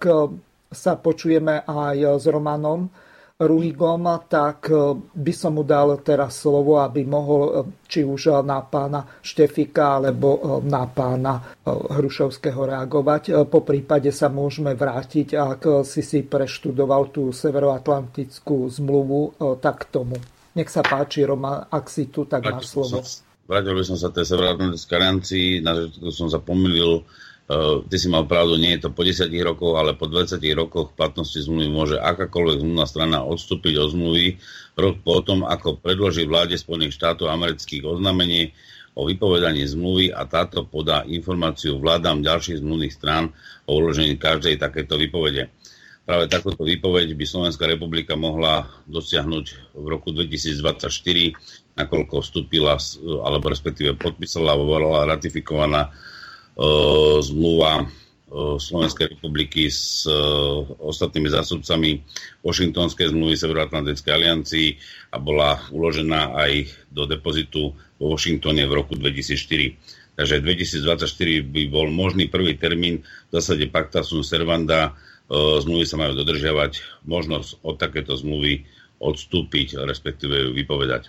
sa 0.71 0.95
počujeme 0.95 1.67
aj 1.67 2.15
s 2.15 2.25
Romanom, 2.31 2.87
Ruhigom, 3.41 4.05
tak 4.29 4.69
e, 4.69 4.93
by 5.01 5.33
som 5.33 5.57
mu 5.57 5.65
dal 5.65 5.97
teraz 6.05 6.45
slovo, 6.45 6.77
aby 6.77 7.01
mohol 7.01 7.41
e, 7.41 7.51
či 7.89 8.05
už 8.05 8.45
na 8.45 8.61
pána 8.61 9.01
Štefika 9.25 9.97
alebo 9.97 10.29
e, 10.37 10.39
na 10.69 10.85
pána 10.85 11.41
Hrušovského 11.65 12.69
reagovať. 12.69 13.49
Po 13.49 13.65
prípade 13.65 14.13
sa 14.13 14.29
môžeme 14.29 14.77
vrátiť, 14.77 15.33
ak 15.33 15.61
si 15.81 16.05
si 16.05 16.21
preštudoval 16.21 17.09
tú 17.09 17.33
severoatlantickú 17.33 18.69
zmluvu, 18.69 19.21
tak 19.57 19.89
tomu. 19.89 20.17
Nech 20.53 20.69
sa 20.69 20.85
páči, 20.85 21.25
Roma, 21.25 21.65
ak 21.71 21.85
si 21.89 22.13
tu, 22.13 22.29
tak 22.29 22.45
máš 22.45 22.69
slovo. 22.75 23.01
Vrátil 23.49 23.73
by 23.73 23.83
som 23.83 23.97
sa 23.97 24.13
tej 24.13 24.25
severoatlantickej 24.31 24.95
aliancii, 24.95 25.47
na 25.65 25.71
začiatku 25.73 26.09
som 26.13 26.27
sa 26.29 26.37
pomýlil 26.37 27.01
ty 27.89 27.95
si 27.99 28.07
mal 28.07 28.23
pravdu, 28.29 28.55
nie 28.55 28.77
je 28.77 28.87
to 28.87 28.89
po 28.95 29.03
10 29.03 29.27
rokoch, 29.43 29.75
ale 29.75 29.97
po 29.97 30.07
20 30.07 30.39
rokoch 30.55 30.95
platnosti 30.95 31.41
zmluvy 31.41 31.67
môže 31.67 31.97
akákoľvek 31.99 32.63
zmluvná 32.63 32.85
strana 32.87 33.17
odstúpiť 33.27 33.73
od 33.81 33.89
zmluvy 33.91 34.39
rok 34.79 35.03
po 35.03 35.19
tom, 35.25 35.43
ako 35.43 35.81
predloží 35.81 36.23
vláde 36.23 36.55
Spojených 36.55 36.95
štátov 36.95 37.27
amerických 37.27 37.83
oznámenie 37.83 38.55
o 38.95 39.07
vypovedaní 39.07 39.63
zmluvy 39.67 40.11
a 40.11 40.27
táto 40.27 40.67
podá 40.67 41.03
informáciu 41.07 41.79
vládam 41.79 42.23
ďalších 42.23 42.59
zmluvných 42.59 42.93
strán 42.95 43.31
o 43.67 43.79
uložení 43.79 44.19
každej 44.19 44.59
takéto 44.59 44.99
vypovede. 44.99 45.47
Práve 46.01 46.27
takúto 46.27 46.65
výpoveď 46.65 47.13
by 47.13 47.23
Slovenská 47.23 47.69
republika 47.69 48.19
mohla 48.19 48.67
dosiahnuť 48.89 49.45
v 49.77 49.85
roku 49.85 50.11
2024, 50.11 50.91
nakoľko 51.77 52.15
vstúpila, 52.19 52.75
alebo 53.23 53.47
respektíve 53.47 53.95
podpísala 53.95 54.57
bola 54.59 55.07
ratifikovaná 55.07 55.93
zmluva 57.21 57.89
Slovenskej 58.31 59.11
republiky 59.17 59.67
s 59.67 60.07
ostatnými 60.79 61.27
zástupcami 61.27 61.99
Washingtonskej 62.47 63.11
zmluvy 63.11 63.35
Severoatlantickej 63.35 64.11
aliancii 64.15 64.67
a 65.11 65.19
bola 65.19 65.59
uložená 65.67 66.31
aj 66.39 66.71
do 66.87 67.03
depozitu 67.03 67.75
vo 67.99 68.05
Washingtone 68.15 68.63
v 68.63 68.71
roku 68.71 68.95
2004. 68.95 70.15
Takže 70.15 70.43
2024 70.47 71.43
by 71.43 71.61
bol 71.67 71.91
možný 71.91 72.31
prvý 72.31 72.55
termín 72.55 73.03
v 73.03 73.31
zásade 73.35 73.67
pacta 73.67 73.99
sunt 73.99 74.23
servanda. 74.23 74.95
Zmluvy 75.31 75.83
sa 75.87 75.99
majú 75.99 76.15
dodržiavať, 76.15 77.03
možnosť 77.07 77.63
od 77.63 77.75
takéto 77.79 78.15
zmluvy 78.15 78.63
odstúpiť, 78.99 79.79
respektíve 79.83 80.55
vypovedať. 80.55 81.07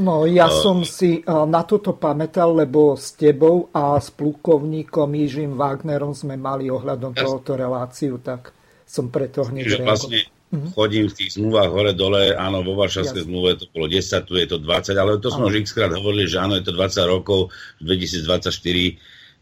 No, 0.00 0.24
ja 0.24 0.48
uh, 0.48 0.56
som 0.56 0.88
si 0.88 1.20
na 1.28 1.68
toto 1.68 1.92
pamätal, 2.00 2.56
lebo 2.56 2.96
s 2.96 3.12
tebou 3.12 3.68
a 3.76 4.00
s 4.00 4.08
plukovníkom 4.08 5.12
Jižím 5.12 5.60
Wagnerom 5.60 6.16
sme 6.16 6.40
mali 6.40 6.72
ohľadom 6.72 7.12
ja, 7.12 7.28
tohoto 7.28 7.52
reláciu, 7.60 8.16
tak 8.16 8.56
som 8.88 9.12
preto 9.12 9.44
hneď 9.44 9.64
že 9.68 9.84
vlastne 9.84 10.20
uh-huh. 10.24 10.72
chodím 10.72 11.08
v 11.08 11.16
tých 11.16 11.36
zmluvách 11.36 11.70
hore-dole, 11.72 12.32
áno, 12.36 12.64
vo 12.64 12.76
Varšavskej 12.76 13.24
zmluve 13.28 13.60
to 13.60 13.68
bolo 13.72 13.88
10, 13.88 14.28
tu 14.28 14.36
je 14.36 14.46
to 14.48 14.60
20, 14.60 14.96
ale 14.96 15.20
to 15.20 15.28
sme 15.28 15.48
už 15.48 15.64
x 15.64 15.76
krát 15.76 15.92
hovorili, 15.92 16.28
že 16.28 16.40
áno, 16.40 16.56
je 16.56 16.64
to 16.64 16.72
20 16.72 17.12
rokov, 17.12 17.52
2024 17.80 18.48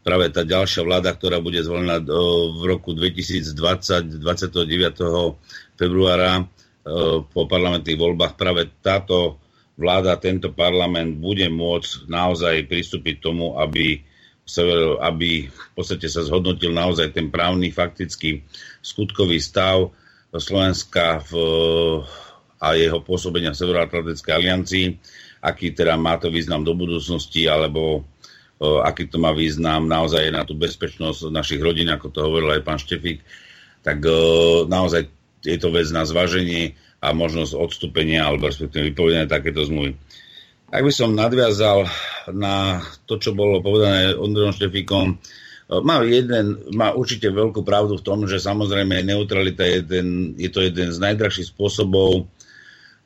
práve 0.01 0.25
tá 0.33 0.41
ďalšia 0.41 0.81
vláda, 0.81 1.13
ktorá 1.13 1.37
bude 1.39 1.61
zvolená 1.61 2.01
v 2.01 2.61
roku 2.65 2.97
2020, 2.97 4.17
29. 4.17 5.77
februára 5.77 6.43
po 7.29 7.41
parlamentných 7.45 7.99
voľbách, 8.01 8.33
práve 8.33 8.65
táto 8.81 9.37
vláda, 9.81 10.21
tento 10.21 10.53
parlament 10.53 11.17
bude 11.17 11.49
môcť 11.49 12.05
naozaj 12.05 12.69
pristúpiť 12.69 13.17
tomu, 13.17 13.57
aby, 13.57 14.05
aby 15.01 15.49
v 15.49 15.69
podstate 15.73 16.05
sa 16.05 16.21
zhodnotil 16.21 16.69
naozaj 16.69 17.17
ten 17.17 17.33
právny, 17.33 17.73
faktický 17.73 18.45
skutkový 18.85 19.41
stav 19.41 19.89
Slovenska 20.31 21.25
v, 21.25 21.31
a 22.61 22.77
jeho 22.77 23.01
pôsobenia 23.01 23.51
v 23.51 23.59
Severoatlantickej 23.59 24.31
aliancii, 24.31 24.85
aký 25.41 25.73
teda 25.73 25.97
má 25.97 26.21
to 26.21 26.29
význam 26.29 26.61
do 26.61 26.77
budúcnosti, 26.77 27.49
alebo 27.49 28.05
aký 28.61 29.09
to 29.09 29.17
má 29.17 29.33
význam 29.33 29.89
naozaj 29.89 30.29
na 30.29 30.45
tú 30.45 30.53
bezpečnosť 30.53 31.33
našich 31.33 31.57
rodín, 31.57 31.89
ako 31.89 32.13
to 32.13 32.19
hovoril 32.21 32.53
aj 32.53 32.61
pán 32.61 32.77
Štefik, 32.77 33.25
tak 33.81 34.05
naozaj 34.69 35.09
je 35.41 35.57
to 35.57 35.73
vec 35.73 35.89
na 35.89 36.05
zváženie 36.05 36.77
a 37.01 37.07
možnosť 37.17 37.57
odstúpenia 37.57 38.29
alebo 38.29 38.45
respektíve 38.45 38.93
vypovedania 38.93 39.25
takéto 39.25 39.65
zmluvy. 39.65 39.97
Ak 40.71 40.85
by 40.87 40.93
som 40.93 41.17
nadviazal 41.17 41.89
na 42.31 42.79
to, 43.09 43.19
čo 43.19 43.35
bolo 43.35 43.59
povedané 43.59 44.15
Ondrejom 44.15 44.55
Štefikom, 44.55 45.19
má, 45.81 46.03
jeden, 46.03 46.59
má 46.75 46.91
určite 46.91 47.31
veľkú 47.31 47.63
pravdu 47.63 47.99
v 47.99 48.05
tom, 48.05 48.19
že 48.27 48.43
samozrejme 48.43 49.03
neutralita 49.07 49.63
je, 49.63 49.79
ten, 49.83 50.07
je 50.35 50.47
to 50.51 50.63
jeden 50.63 50.91
z 50.91 50.99
najdrahších 50.99 51.51
spôsobov 51.55 52.27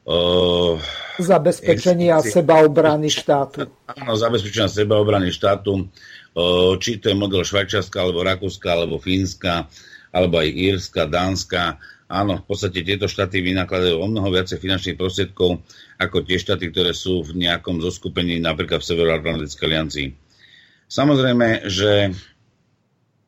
uh, 0.09 0.73
zabezpečenia 1.21 2.25
sebaobrany 2.25 3.09
štátu. 3.09 3.69
Áno, 3.85 4.17
zabezpečenia 4.17 4.65
sebaobrany 4.65 5.29
štátu, 5.29 5.85
uh, 5.85 6.73
či 6.81 6.97
to 6.97 7.13
je 7.13 7.17
model 7.17 7.45
Švajčiarska, 7.45 8.01
alebo 8.01 8.25
Rakúska, 8.25 8.67
alebo 8.73 8.97
Fínska, 8.97 9.69
alebo 10.09 10.41
aj 10.41 10.49
Írska, 10.49 11.05
Dánska 11.05 11.77
Áno, 12.05 12.37
v 12.37 12.45
podstate 12.45 12.85
tieto 12.85 13.09
štáty 13.09 13.41
vynakladajú 13.41 13.97
o 13.97 14.05
mnoho 14.05 14.29
viacej 14.29 14.61
finančných 14.61 14.99
prostriedkov 14.99 15.65
ako 15.97 16.21
tie 16.21 16.37
štáty, 16.37 16.69
ktoré 16.69 16.93
sú 16.93 17.25
v 17.25 17.41
nejakom 17.41 17.81
zoskupení, 17.81 18.37
napríklad 18.37 18.85
v 18.85 18.89
Severoatlantickej 18.93 19.65
aliancii. 19.65 20.07
Samozrejme, 20.85 21.65
že 21.65 22.13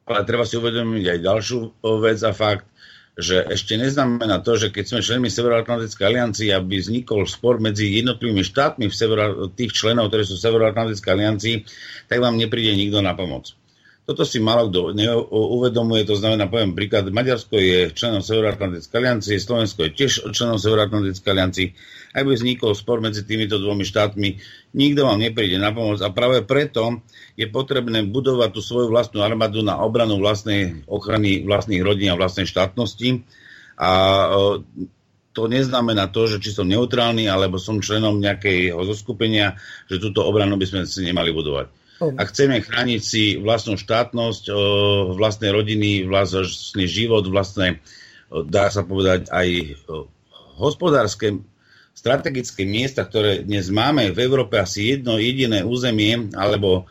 ale 0.08 0.24
treba 0.24 0.48
si 0.48 0.56
uvedomiť 0.56 1.06
aj 1.10 1.20
ďalšiu 1.20 1.60
vec 2.00 2.20
a 2.24 2.32
fakt, 2.32 2.70
že 3.18 3.42
ešte 3.50 3.82
neznamená 3.82 4.46
to, 4.46 4.62
že 4.62 4.70
keď 4.70 4.86
sme 4.86 5.02
členmi 5.02 5.30
Severoatlantickej 5.34 6.06
aliancii, 6.06 6.54
aby 6.54 6.78
vznikol 6.78 7.26
spor 7.26 7.58
medzi 7.58 7.90
jednotlivými 7.98 8.46
štátmi 8.46 8.86
v 8.86 8.94
severo, 8.94 9.50
tých 9.58 9.74
členov, 9.74 10.14
ktorí 10.14 10.22
sú 10.22 10.38
v 10.38 10.44
Severoatlantickej 10.46 11.12
aliancii, 11.18 11.56
tak 12.06 12.22
vám 12.22 12.38
nepríde 12.38 12.78
nikto 12.78 13.02
na 13.02 13.18
pomoc. 13.18 13.57
Toto 14.08 14.24
si 14.24 14.40
málo 14.40 14.72
kto 14.72 14.96
uvedomuje, 15.36 16.08
to 16.08 16.16
znamená, 16.16 16.48
poviem 16.48 16.72
príklad, 16.72 17.12
Maďarsko 17.12 17.60
je 17.60 17.92
členom 17.92 18.24
Severoatlantickej 18.24 18.96
aliancie, 19.04 19.36
Slovensko 19.36 19.84
je 19.84 19.92
tiež 20.00 20.32
členom 20.32 20.56
Severoatlantickej 20.56 21.28
aliancii. 21.28 21.68
Ak 22.16 22.24
by 22.24 22.40
vznikol 22.40 22.72
spor 22.72 23.04
medzi 23.04 23.28
týmito 23.28 23.60
dvomi 23.60 23.84
štátmi, 23.84 24.40
nikto 24.80 25.04
vám 25.04 25.20
nepríde 25.20 25.60
na 25.60 25.76
pomoc 25.76 26.00
a 26.00 26.08
práve 26.16 26.40
preto 26.48 27.04
je 27.36 27.52
potrebné 27.52 28.08
budovať 28.08 28.56
tú 28.56 28.64
svoju 28.64 28.88
vlastnú 28.88 29.28
armádu 29.28 29.60
na 29.60 29.76
obranu 29.84 30.24
vlastnej 30.24 30.88
ochrany 30.88 31.44
vlastných 31.44 31.84
rodín 31.84 32.08
a 32.08 32.16
vlastnej 32.16 32.48
štátnosti. 32.48 33.28
A 33.76 33.92
to 35.36 35.52
neznamená 35.52 36.08
to, 36.10 36.32
že 36.32 36.40
či 36.40 36.56
som 36.56 36.64
neutrálny 36.64 37.28
alebo 37.28 37.60
som 37.60 37.84
členom 37.84 38.24
nejakého 38.24 38.80
zoskupenia, 38.88 39.60
že 39.92 40.00
túto 40.00 40.24
obranu 40.24 40.56
by 40.56 40.64
sme 40.64 40.80
si 40.88 41.04
nemali 41.04 41.36
budovať. 41.36 41.77
A 41.98 42.22
chceme 42.30 42.62
chrániť 42.62 43.02
si 43.02 43.24
vlastnú 43.42 43.74
štátnosť, 43.74 44.54
vlastné 45.18 45.50
rodiny, 45.50 46.06
vlastný 46.06 46.86
život, 46.86 47.26
vlastné, 47.26 47.82
dá 48.30 48.70
sa 48.70 48.86
povedať, 48.86 49.34
aj 49.34 49.78
hospodárske 50.62 51.42
strategické 51.98 52.70
miesta, 52.70 53.02
ktoré 53.02 53.42
dnes 53.42 53.74
máme 53.74 54.14
v 54.14 54.22
Európe 54.22 54.62
asi 54.62 54.94
jedno 54.94 55.18
jediné 55.18 55.66
územie, 55.66 56.30
alebo 56.38 56.86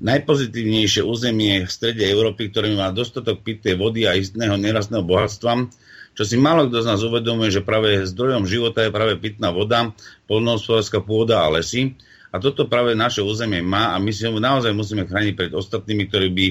najpozitívnejšie 0.00 1.04
územie 1.04 1.64
v 1.64 1.70
strede 1.72 2.04
Európy, 2.08 2.48
ktoré 2.48 2.72
má 2.72 2.88
dostatok 2.92 3.44
pitej 3.44 3.76
vody 3.76 4.08
a 4.08 4.16
istného 4.16 4.56
nerastného 4.56 5.04
bohatstva, 5.04 5.68
čo 6.16 6.24
si 6.24 6.40
málo 6.40 6.72
kto 6.72 6.80
z 6.80 6.88
nás 6.88 7.00
uvedomuje, 7.04 7.52
že 7.52 7.60
práve 7.60 8.08
zdrojom 8.08 8.48
života 8.48 8.80
je 8.84 8.92
práve 8.92 9.20
pitná 9.20 9.52
voda, 9.52 9.92
polnohospodárska 10.24 11.04
pôda 11.04 11.44
a 11.44 11.52
lesy. 11.52 11.92
A 12.30 12.42
toto 12.42 12.66
práve 12.66 12.98
naše 12.98 13.22
územie 13.22 13.62
má 13.62 13.94
a 13.94 14.00
my 14.02 14.10
si 14.10 14.26
ho 14.26 14.34
naozaj 14.34 14.74
musíme 14.74 15.06
chrániť 15.06 15.34
pred 15.34 15.52
ostatnými, 15.54 16.10
ktorí 16.10 16.28
by 16.32 16.46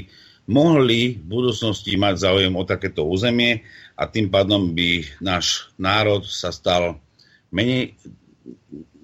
mohli 0.45 1.17
v 1.17 1.25
budúcnosti 1.25 1.97
mať 1.97 2.21
záujem 2.21 2.53
o 2.53 2.63
takéto 2.63 3.05
územie 3.05 3.65
a 3.97 4.05
tým 4.05 4.29
pádom 4.29 4.77
by 4.77 5.03
náš 5.19 5.73
národ 5.75 6.21
sa 6.25 6.53
stal 6.53 7.01
menej 7.49 7.97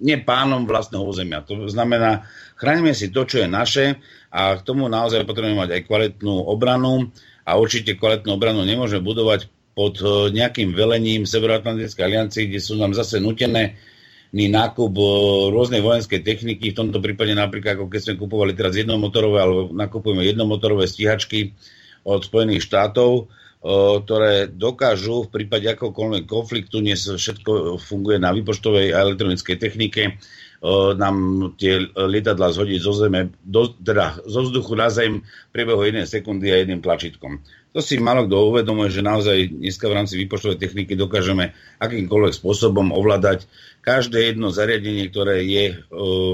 nie 0.02 0.18
pánom 0.18 0.66
vlastného 0.66 1.06
územia. 1.06 1.46
To 1.46 1.70
znamená, 1.70 2.26
chránime 2.58 2.90
si 2.90 3.14
to, 3.14 3.22
čo 3.22 3.46
je 3.46 3.48
naše 3.48 4.02
a 4.34 4.58
k 4.58 4.66
tomu 4.66 4.90
naozaj 4.90 5.22
potrebujeme 5.22 5.62
mať 5.62 5.70
aj 5.78 5.82
kvalitnú 5.86 6.34
obranu 6.50 7.14
a 7.46 7.54
určite 7.54 7.94
kvalitnú 7.94 8.34
obranu 8.34 8.66
nemôžeme 8.66 9.02
budovať 9.02 9.46
pod 9.78 10.02
eh, 10.02 10.34
nejakým 10.34 10.74
velením 10.74 11.22
Severoatlantickej 11.24 12.02
aliancie, 12.02 12.50
kde 12.50 12.60
sú 12.60 12.76
nám 12.76 12.92
zase 12.92 13.22
nutené 13.22 13.78
nákup 14.32 14.96
rôznej 15.52 15.84
vojenskej 15.84 16.24
techniky, 16.24 16.72
v 16.72 16.78
tomto 16.80 17.04
prípade 17.04 17.36
napríklad, 17.36 17.76
ako 17.76 17.92
keď 17.92 18.00
sme 18.00 18.20
kupovali 18.20 18.56
teraz 18.56 18.72
jednomotorové, 18.80 19.38
alebo 19.44 19.60
nakupujeme 19.76 20.24
jednomotorové 20.24 20.88
stíhačky 20.88 21.52
od 22.08 22.24
Spojených 22.24 22.64
štátov, 22.64 23.28
ktoré 24.02 24.50
dokážu 24.50 25.28
v 25.28 25.32
prípade 25.38 25.70
akokoľvek 25.70 26.24
konfliktu, 26.26 26.82
dnes 26.82 27.06
všetko 27.06 27.78
funguje 27.78 28.18
na 28.18 28.34
výpočtovej 28.34 28.90
a 28.96 29.04
elektronickej 29.04 29.56
technike, 29.60 30.18
nám 30.98 31.16
tie 31.58 31.90
lietadla 31.94 32.54
zhodiť 32.54 32.78
zo 32.82 32.94
zeme, 32.94 33.34
do, 33.42 33.70
teda 33.70 34.22
zo 34.26 34.46
vzduchu 34.46 34.74
na 34.78 34.88
zem 34.90 35.22
priebehu 35.50 35.82
jednej 35.82 36.06
sekundy 36.06 36.50
a 36.50 36.58
jedným 36.62 36.82
tlačítkom. 36.82 37.42
To 37.72 37.80
si 37.80 37.96
málo 37.96 38.28
kto 38.28 38.52
uvedomuje, 38.52 38.92
že 38.92 39.00
naozaj 39.00 39.56
dneska 39.56 39.88
v 39.88 39.96
rámci 39.96 40.20
výpočtovej 40.20 40.60
techniky 40.60 40.92
dokážeme 40.92 41.56
akýmkoľvek 41.80 42.32
spôsobom 42.36 42.92
ovládať 42.92 43.48
každé 43.80 44.32
jedno 44.32 44.52
zariadenie, 44.52 45.08
ktoré 45.08 45.40
je 45.40 45.64
e, 45.72 45.74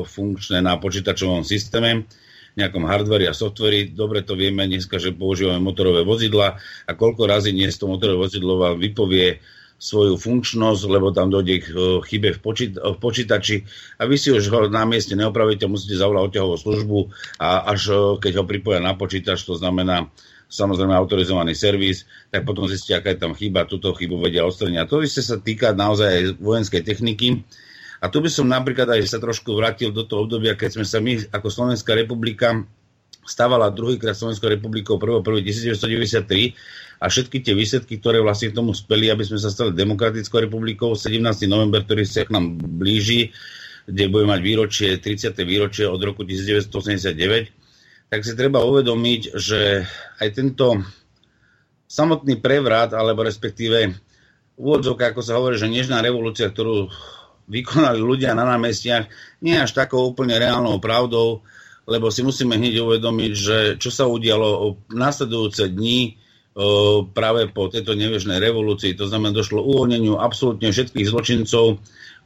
funkčné 0.02 0.58
na 0.58 0.82
počítačovom 0.82 1.46
systéme, 1.46 2.10
nejakom 2.58 2.82
hardveri 2.90 3.30
a 3.30 3.38
softveri. 3.38 3.94
Dobre 3.94 4.26
to 4.26 4.34
vieme 4.34 4.66
dneska, 4.66 4.98
že 4.98 5.14
používame 5.14 5.62
motorové 5.62 6.02
vozidla 6.02 6.58
a 6.58 6.90
koľko 6.98 7.30
razy 7.30 7.54
dnes 7.54 7.78
to 7.78 7.86
motorové 7.86 8.18
vozidlo 8.18 8.58
vám 8.58 8.82
vypovie 8.82 9.38
svoju 9.78 10.18
funkčnosť, 10.18 10.82
lebo 10.90 11.14
tam 11.14 11.30
dojde 11.30 11.54
k 11.62 11.66
e, 11.70 12.02
chybe 12.02 12.34
v, 12.34 12.38
počít- 12.42 12.82
v 12.82 12.98
počítači 12.98 13.62
a 14.02 14.10
vy 14.10 14.18
si 14.18 14.34
už 14.34 14.42
ho 14.50 14.66
na 14.66 14.82
mieste 14.82 15.14
neopravíte, 15.14 15.70
musíte 15.70 15.94
zavolať 15.94 16.34
odťahovú 16.34 16.56
službu 16.58 16.98
a 17.38 17.62
až 17.62 17.94
e, 17.94 17.96
keď 18.26 18.42
ho 18.42 18.44
pripoja 18.44 18.82
na 18.82 18.98
počítač, 18.98 19.46
to 19.46 19.54
znamená 19.54 20.10
samozrejme 20.48 20.96
autorizovaný 20.96 21.52
servis, 21.52 22.08
tak 22.32 22.48
potom 22.48 22.64
zistíte, 22.64 22.96
aká 22.96 23.12
je 23.12 23.20
tam 23.20 23.36
chyba, 23.36 23.68
túto 23.68 23.92
chybu 23.92 24.16
vedia 24.18 24.48
odstraniť. 24.48 24.78
A 24.80 24.88
to 24.88 25.04
isté 25.04 25.20
sa 25.20 25.36
týka 25.36 25.76
naozaj 25.76 26.08
aj 26.08 26.24
vojenskej 26.40 26.82
techniky. 26.82 27.44
A 28.00 28.08
tu 28.08 28.24
by 28.24 28.30
som 28.32 28.48
napríklad 28.48 28.88
aj 28.88 29.04
sa 29.10 29.20
trošku 29.20 29.52
vrátil 29.52 29.92
do 29.92 30.08
toho 30.08 30.24
obdobia, 30.24 30.56
keď 30.56 30.80
sme 30.80 30.86
sa 30.88 30.98
my 31.04 31.28
ako 31.34 31.48
Slovenská 31.52 31.92
republika 31.92 32.64
stávala 33.28 33.68
druhýkrát 33.68 34.16
Slovenskou 34.16 34.48
republikou 34.48 34.96
1.1.1993 34.96 36.56
a 36.98 37.12
všetky 37.12 37.44
tie 37.44 37.52
výsledky, 37.52 38.00
ktoré 38.00 38.24
vlastne 38.24 38.48
k 38.48 38.56
tomu 38.56 38.72
speli, 38.72 39.12
aby 39.12 39.20
sme 39.20 39.36
sa 39.36 39.52
stali 39.52 39.76
demokratickou 39.76 40.40
republikou, 40.48 40.96
17. 40.96 41.20
november, 41.44 41.84
ktorý 41.84 42.08
sa 42.08 42.24
k 42.24 42.32
nám 42.32 42.56
blíži, 42.56 43.36
kde 43.84 44.08
bude 44.08 44.24
mať 44.24 44.40
výročie, 44.40 44.90
30. 44.96 45.36
výročie 45.44 45.84
od 45.84 46.00
roku 46.00 46.24
1989, 46.24 47.57
tak 48.08 48.24
si 48.24 48.32
treba 48.32 48.64
uvedomiť, 48.64 49.36
že 49.36 49.84
aj 50.20 50.28
tento 50.32 50.80
samotný 51.88 52.40
prevrat, 52.40 52.96
alebo 52.96 53.24
respektíve 53.24 53.92
úvodzovka, 54.56 55.12
ako 55.12 55.20
sa 55.20 55.36
hovorí, 55.36 55.56
že 55.56 55.68
nežná 55.68 56.00
revolúcia, 56.00 56.48
ktorú 56.48 56.88
vykonali 57.48 58.00
ľudia 58.00 58.36
na 58.36 58.44
námestiach, 58.44 59.08
nie 59.40 59.56
je 59.56 59.64
až 59.64 59.72
takou 59.72 60.04
úplne 60.04 60.36
reálnou 60.36 60.76
pravdou, 60.80 61.40
lebo 61.88 62.12
si 62.12 62.20
musíme 62.20 62.60
hneď 62.60 62.84
uvedomiť, 62.84 63.32
že 63.32 63.58
čo 63.80 63.88
sa 63.88 64.04
udialo 64.04 64.76
v 64.84 64.94
následujúce 64.96 65.72
dní 65.72 66.20
práve 67.14 67.46
po 67.54 67.70
tejto 67.70 67.94
nevežnej 67.94 68.42
revolúcii, 68.42 68.98
to 68.98 69.06
znamená 69.06 69.30
došlo 69.30 69.62
uvoľneniu 69.62 70.18
absolútne 70.18 70.74
všetkých 70.74 71.06
zločincov 71.06 71.78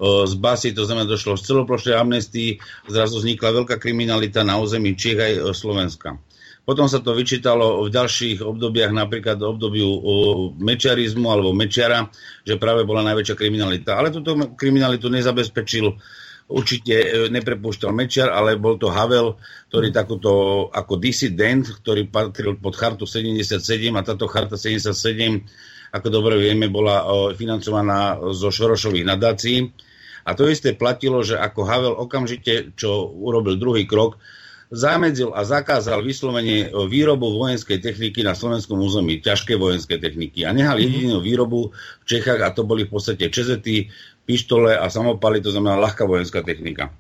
z 0.03 0.35
basy, 0.41 0.73
to 0.73 0.89
znamená 0.89 1.05
došlo 1.05 1.37
z 1.37 1.53
celoplošnej 1.53 2.01
amnestii, 2.01 2.57
zrazu 2.89 3.21
vznikla 3.21 3.63
veľká 3.63 3.77
kriminalita 3.77 4.41
na 4.41 4.57
území 4.57 4.97
Čiech 4.97 5.21
aj 5.21 5.33
Slovenska. 5.53 6.17
Potom 6.63 6.87
sa 6.87 7.03
to 7.03 7.11
vyčítalo 7.13 7.83
v 7.83 7.91
ďalších 7.91 8.39
obdobiach, 8.41 8.95
napríklad 8.95 9.35
v 9.35 9.51
obdobiu 9.51 9.91
mečiarizmu 10.63 11.27
alebo 11.27 11.51
mečiara, 11.51 12.07
že 12.47 12.55
práve 12.55 12.87
bola 12.87 13.03
najväčšia 13.03 13.35
kriminalita. 13.35 13.99
Ale 13.99 14.15
túto 14.15 14.39
kriminalitu 14.55 15.11
nezabezpečil 15.11 15.99
určite 16.53 16.95
e, 16.95 17.07
neprepúšťal 17.33 17.91
Mečiar, 17.91 18.29
ale 18.29 18.61
bol 18.61 18.77
to 18.77 18.93
Havel, 18.93 19.41
ktorý 19.73 19.89
takúto 19.89 20.31
ako 20.69 21.01
disident, 21.01 21.65
ktorý 21.65 22.13
patril 22.13 22.61
pod 22.61 22.77
chartu 22.77 23.09
77 23.09 23.57
a 23.97 24.03
táto 24.05 24.29
charta 24.29 24.61
77, 24.61 24.93
ako 25.93 26.09
dobre 26.09 26.41
vieme, 26.41 26.73
bola 26.73 27.05
financovaná 27.37 28.17
zo 28.33 28.49
Šorošových 28.49 29.05
nadácií. 29.05 29.69
A 30.25 30.33
to 30.33 30.49
isté 30.49 30.73
platilo, 30.73 31.21
že 31.21 31.37
ako 31.37 31.61
Havel 31.67 31.95
okamžite, 31.99 32.73
čo 32.79 33.11
urobil 33.11 33.59
druhý 33.59 33.85
krok, 33.85 34.17
zamedzil 34.73 35.37
a 35.37 35.45
zakázal 35.45 36.01
vyslovene 36.01 36.73
výrobu 36.89 37.29
vojenskej 37.37 37.85
techniky 37.85 38.25
na 38.25 38.33
slovenskom 38.33 38.81
území, 38.81 39.21
ťažké 39.21 39.61
vojenské 39.61 40.01
techniky. 40.01 40.49
A 40.49 40.57
nehal 40.57 40.81
mhm. 40.81 40.85
jedinú 40.89 41.17
výrobu 41.21 41.77
v 41.77 42.05
Čechách, 42.09 42.41
a 42.41 42.49
to 42.57 42.65
boli 42.65 42.89
v 42.89 42.97
podstate 42.97 43.29
čezety, 43.29 43.93
pištole 44.23 44.79
a 44.79 44.87
samopaly, 44.87 45.43
to 45.43 45.51
znamená 45.51 45.79
ľahká 45.83 46.07
vojenská 46.07 46.47
technika. 46.47 46.95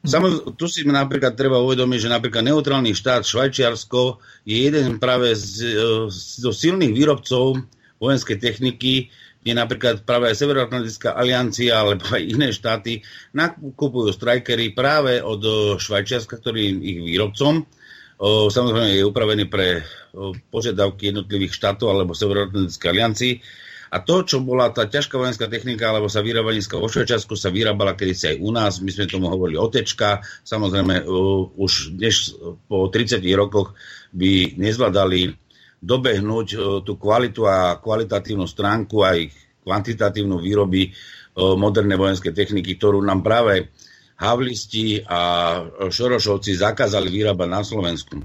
Samozrejme, 0.00 0.56
tu 0.56 0.64
si 0.64 0.80
napríklad 0.88 1.36
treba 1.36 1.60
uvedomiť, 1.60 2.08
že 2.08 2.08
napríklad 2.08 2.40
neutrálny 2.48 2.96
štát 2.96 3.20
Švajčiarsko 3.20 4.16
je 4.48 4.56
jeden 4.68 4.96
práve 4.96 5.36
z, 5.36 5.76
zo 6.12 6.50
silných 6.56 6.96
výrobcov 6.96 7.60
vojenskej 8.00 8.40
techniky, 8.40 9.12
kde 9.44 9.52
napríklad 9.56 10.08
práve 10.08 10.32
aj 10.32 10.40
Severoatlantická 10.40 11.16
aliancia 11.16 11.84
alebo 11.84 12.04
aj 12.16 12.22
iné 12.28 12.48
štáty 12.48 13.04
nakupujú 13.36 14.12
strajkery 14.12 14.72
práve 14.72 15.20
od 15.20 15.44
Švajčiarska, 15.76 16.40
ktorý 16.40 16.80
ich 16.80 17.00
výrobcom. 17.04 17.64
Samozrejme 18.52 19.00
je 19.00 19.08
upravený 19.08 19.48
pre 19.48 19.84
požiadavky 20.48 21.12
jednotlivých 21.12 21.56
štátov 21.56 21.88
alebo 21.92 22.16
Severoatlantické 22.16 22.88
aliancii. 22.88 23.32
A 23.90 23.98
to, 23.98 24.22
čo 24.22 24.38
bola 24.38 24.70
tá 24.70 24.86
ťažká 24.86 25.18
vojenská 25.18 25.50
technika, 25.50 25.90
alebo 25.90 26.06
sa 26.06 26.22
vyrába 26.22 26.54
dneska 26.54 26.78
Švajčiarsku, 26.78 27.34
sa 27.34 27.50
vyrábala 27.50 27.98
kedysi 27.98 28.34
aj 28.34 28.36
u 28.38 28.50
nás. 28.54 28.78
My 28.78 28.90
sme 28.94 29.10
tomu 29.10 29.26
hovorili 29.26 29.58
otečka. 29.58 30.22
Samozrejme, 30.46 31.02
uh, 31.02 31.50
už 31.58 31.98
dnes 31.98 32.30
po 32.70 32.86
30 32.86 33.18
rokoch 33.34 33.74
by 34.14 34.54
nezvládali 34.58 35.34
dobehnúť 35.80 36.48
e, 36.52 36.56
tú 36.84 37.00
kvalitu 37.00 37.48
a 37.48 37.80
kvalitatívnu 37.80 38.44
stránku 38.44 39.00
aj 39.00 39.32
kvantitatívnu 39.64 40.36
výroby 40.36 40.88
e, 40.88 40.90
modernej 41.56 41.96
vojenskej 41.96 42.36
techniky, 42.36 42.76
ktorú 42.76 43.00
nám 43.00 43.24
práve 43.24 43.72
havlisti 44.20 45.00
a 45.08 45.20
šorošovci 45.88 46.52
zakázali 46.60 47.08
vyrábať 47.08 47.48
na 47.48 47.64
Slovensku. 47.64 48.20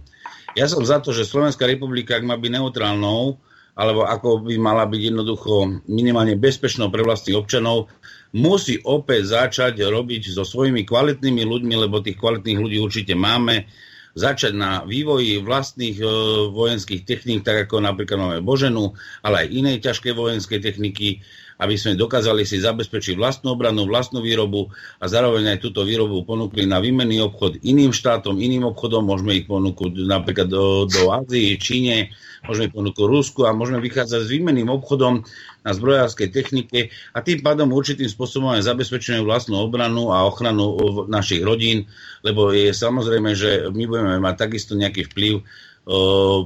Ja 0.51 0.67
som 0.67 0.83
za 0.83 0.99
to, 0.99 1.15
že 1.15 1.23
Slovenská 1.23 1.63
republika, 1.63 2.19
ak 2.19 2.27
má 2.27 2.35
byť 2.35 2.51
neutrálnou, 2.59 3.39
alebo 3.75 4.07
ako 4.07 4.47
by 4.47 4.55
mala 4.55 4.87
byť 4.87 5.01
jednoducho 5.11 5.83
minimálne 5.91 6.39
bezpečnou 6.39 6.87
pre 6.87 7.03
vlastných 7.03 7.35
občanov, 7.35 7.91
musí 8.31 8.79
opäť 8.83 9.35
začať 9.35 9.83
robiť 9.83 10.31
so 10.31 10.47
svojimi 10.47 10.87
kvalitnými 10.87 11.43
ľuďmi, 11.43 11.75
lebo 11.87 11.99
tých 11.99 12.19
kvalitných 12.19 12.59
ľudí 12.59 12.77
určite 12.79 13.13
máme, 13.15 13.67
začať 14.15 14.55
na 14.55 14.87
vývoji 14.87 15.43
vlastných 15.43 15.99
e, 15.99 16.07
vojenských 16.55 17.03
techník, 17.03 17.43
tak 17.43 17.67
ako 17.67 17.83
napríklad 17.83 18.15
máme 18.15 18.39
Boženu, 18.39 18.95
ale 19.19 19.43
aj 19.45 19.47
inej 19.51 19.77
ťažkej 19.83 20.15
vojenskej 20.15 20.59
techniky, 20.63 21.19
aby 21.59 21.75
sme 21.75 21.99
dokázali 21.99 22.47
si 22.47 22.63
zabezpečiť 22.63 23.19
vlastnú 23.19 23.55
obranu, 23.55 23.83
vlastnú 23.87 24.23
výrobu 24.23 24.71
a 24.99 25.05
zároveň 25.11 25.55
aj 25.55 25.63
túto 25.63 25.83
výrobu 25.83 26.23
ponúkli 26.23 26.63
na 26.63 26.79
výmenný 26.79 27.23
obchod 27.27 27.59
iným 27.63 27.91
štátom, 27.91 28.39
iným 28.39 28.67
obchodom. 28.71 29.03
Môžeme 29.03 29.39
ich 29.39 29.47
ponúknuť 29.47 30.03
napríklad 30.07 30.47
do, 30.47 30.87
do 30.87 31.11
Ázie, 31.11 31.59
Číne, 31.59 32.15
môžeme 32.45 32.69
ponúknuť 32.71 33.09
Rusku 33.09 33.43
a 33.43 33.57
môžeme 33.57 33.81
vychádzať 33.81 34.21
s 34.25 34.31
výmenným 34.31 34.69
obchodom 34.69 35.25
na 35.65 35.71
zbrojárskej 35.73 36.29
technike 36.29 36.93
a 37.11 37.19
tým 37.25 37.41
pádom 37.41 37.73
určitým 37.73 38.07
spôsobom 38.07 38.53
aj 38.53 38.69
zabezpečujeme 38.69 39.25
vlastnú 39.25 39.59
obranu 39.59 40.13
a 40.13 40.23
ochranu 40.29 40.77
našich 41.09 41.41
rodín, 41.41 41.89
lebo 42.21 42.53
je 42.53 42.69
samozrejme, 42.71 43.33
že 43.33 43.67
my 43.73 43.83
budeme 43.89 44.21
mať 44.21 44.35
takisto 44.37 44.77
nejaký 44.77 45.09
vplyv 45.11 45.41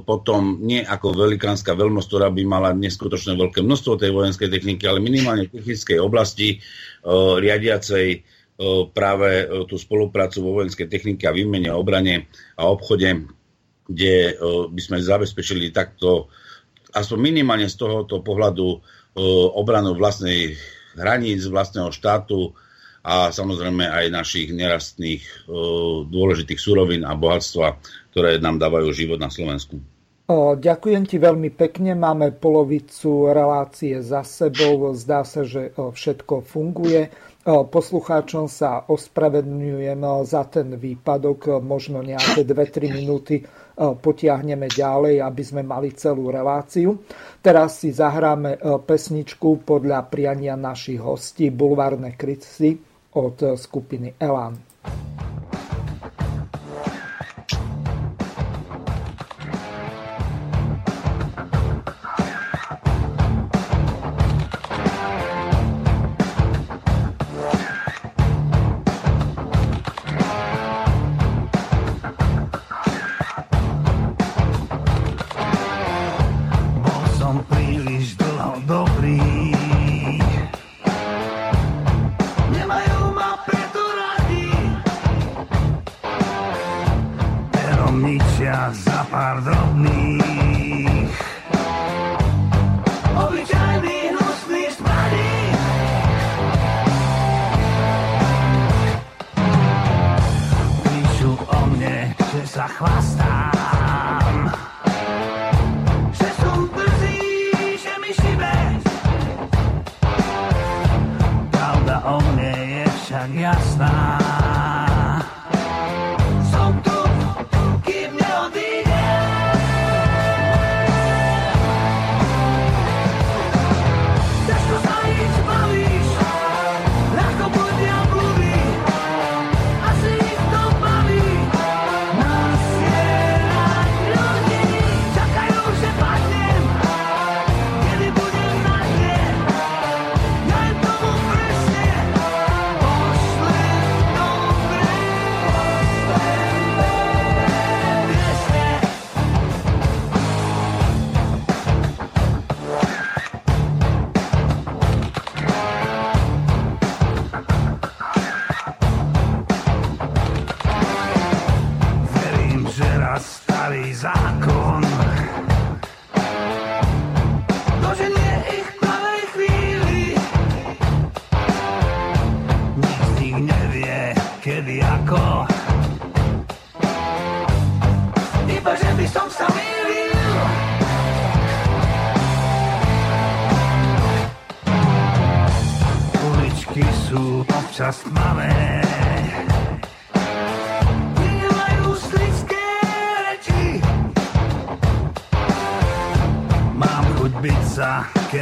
potom 0.04 0.60
nie 0.60 0.84
ako 0.84 1.16
velikánska 1.16 1.72
veľmosť, 1.72 2.08
ktorá 2.12 2.28
by 2.28 2.42
mala 2.44 2.76
neskutočne 2.76 3.40
veľké 3.40 3.64
množstvo 3.64 3.96
tej 3.96 4.12
vojenskej 4.12 4.52
techniky, 4.52 4.84
ale 4.84 5.00
minimálne 5.00 5.48
v 5.48 5.56
technickej 5.56 5.96
oblasti 5.96 6.60
riadiacej 7.40 8.20
práve 8.92 9.48
tú 9.64 9.80
spoluprácu 9.80 10.44
vo 10.44 10.60
vojenskej 10.60 10.92
technike 10.92 11.24
a 11.24 11.32
výmene, 11.32 11.72
obrane 11.72 12.28
a 12.60 12.68
obchode, 12.68 13.32
kde 13.90 14.38
by 14.70 14.80
sme 14.80 15.02
zabezpečili 15.02 15.74
takto 15.74 16.30
aspoň 16.94 17.18
minimálne 17.18 17.66
z 17.66 17.74
tohoto 17.74 18.22
pohľadu 18.22 18.78
obranu 19.58 19.98
vlastnej 19.98 20.54
hraníc, 20.94 21.42
vlastného 21.50 21.90
štátu 21.90 22.54
a 23.02 23.34
samozrejme 23.34 23.82
aj 23.90 24.14
našich 24.14 24.54
nerastných 24.54 25.50
dôležitých 26.06 26.60
surovín 26.62 27.02
a 27.02 27.18
bohatstva, 27.18 27.82
ktoré 28.14 28.38
nám 28.38 28.62
dávajú 28.62 28.94
život 28.94 29.18
na 29.18 29.30
Slovensku. 29.30 29.82
Ďakujem 30.30 31.10
ti 31.10 31.18
veľmi 31.18 31.50
pekne. 31.50 31.98
Máme 31.98 32.30
polovicu 32.30 33.34
relácie 33.34 33.98
za 33.98 34.22
sebou. 34.22 34.94
Zdá 34.94 35.26
sa, 35.26 35.42
že 35.42 35.74
všetko 35.74 36.46
funguje. 36.46 37.10
Poslucháčom 37.50 38.46
sa 38.46 38.86
ospravedlňujem 38.86 39.98
za 40.22 40.46
ten 40.46 40.78
výpadok. 40.78 41.58
Možno 41.58 42.06
nejaké 42.06 42.46
2-3 42.46 43.02
minúty 43.02 43.42
potiahneme 43.80 44.68
ďalej, 44.68 45.24
aby 45.24 45.40
sme 45.40 45.64
mali 45.64 45.96
celú 45.96 46.28
reláciu. 46.28 47.00
Teraz 47.40 47.80
si 47.80 47.88
zahráme 47.96 48.60
pesničku 48.84 49.64
podľa 49.64 50.04
priania 50.12 50.52
našich 50.52 51.00
hostí 51.00 51.48
Bulvárne 51.48 52.12
kryci 52.12 52.76
od 53.16 53.56
skupiny 53.56 54.20
Elan. 54.20 54.54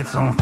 Sa, 0.08 0.32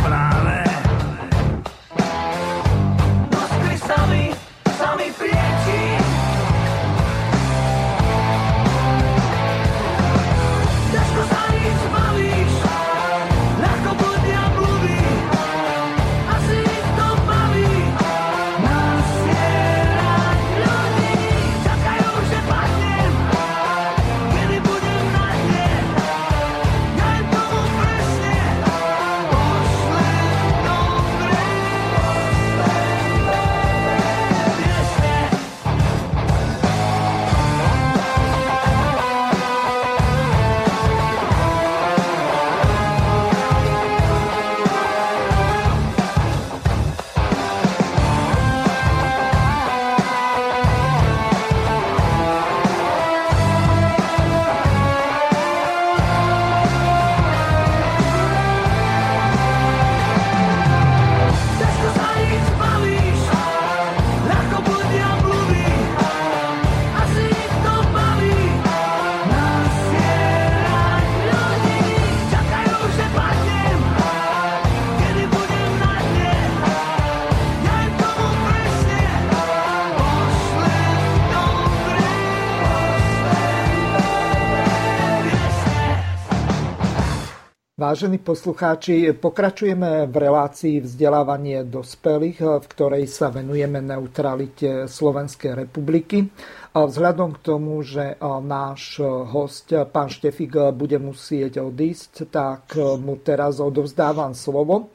Vážení 87.86 88.18
poslucháči, 88.18 89.14
pokračujeme 89.14 90.10
v 90.10 90.16
relácii 90.18 90.82
vzdelávanie 90.82 91.62
dospelých, 91.62 92.58
v 92.58 92.66
ktorej 92.66 93.06
sa 93.06 93.30
venujeme 93.30 93.78
neutralite 93.78 94.90
Slovenskej 94.90 95.54
republiky. 95.54 96.26
Vzhľadom 96.74 97.38
k 97.38 97.42
tomu, 97.46 97.78
že 97.86 98.18
náš 98.42 98.98
host, 99.06 99.70
pán 99.70 100.10
Štefik, 100.10 100.74
bude 100.74 100.98
musieť 100.98 101.62
odísť, 101.62 102.26
tak 102.26 102.74
mu 102.74 103.22
teraz 103.22 103.62
odovzdávam 103.62 104.34
slovo. 104.34 104.90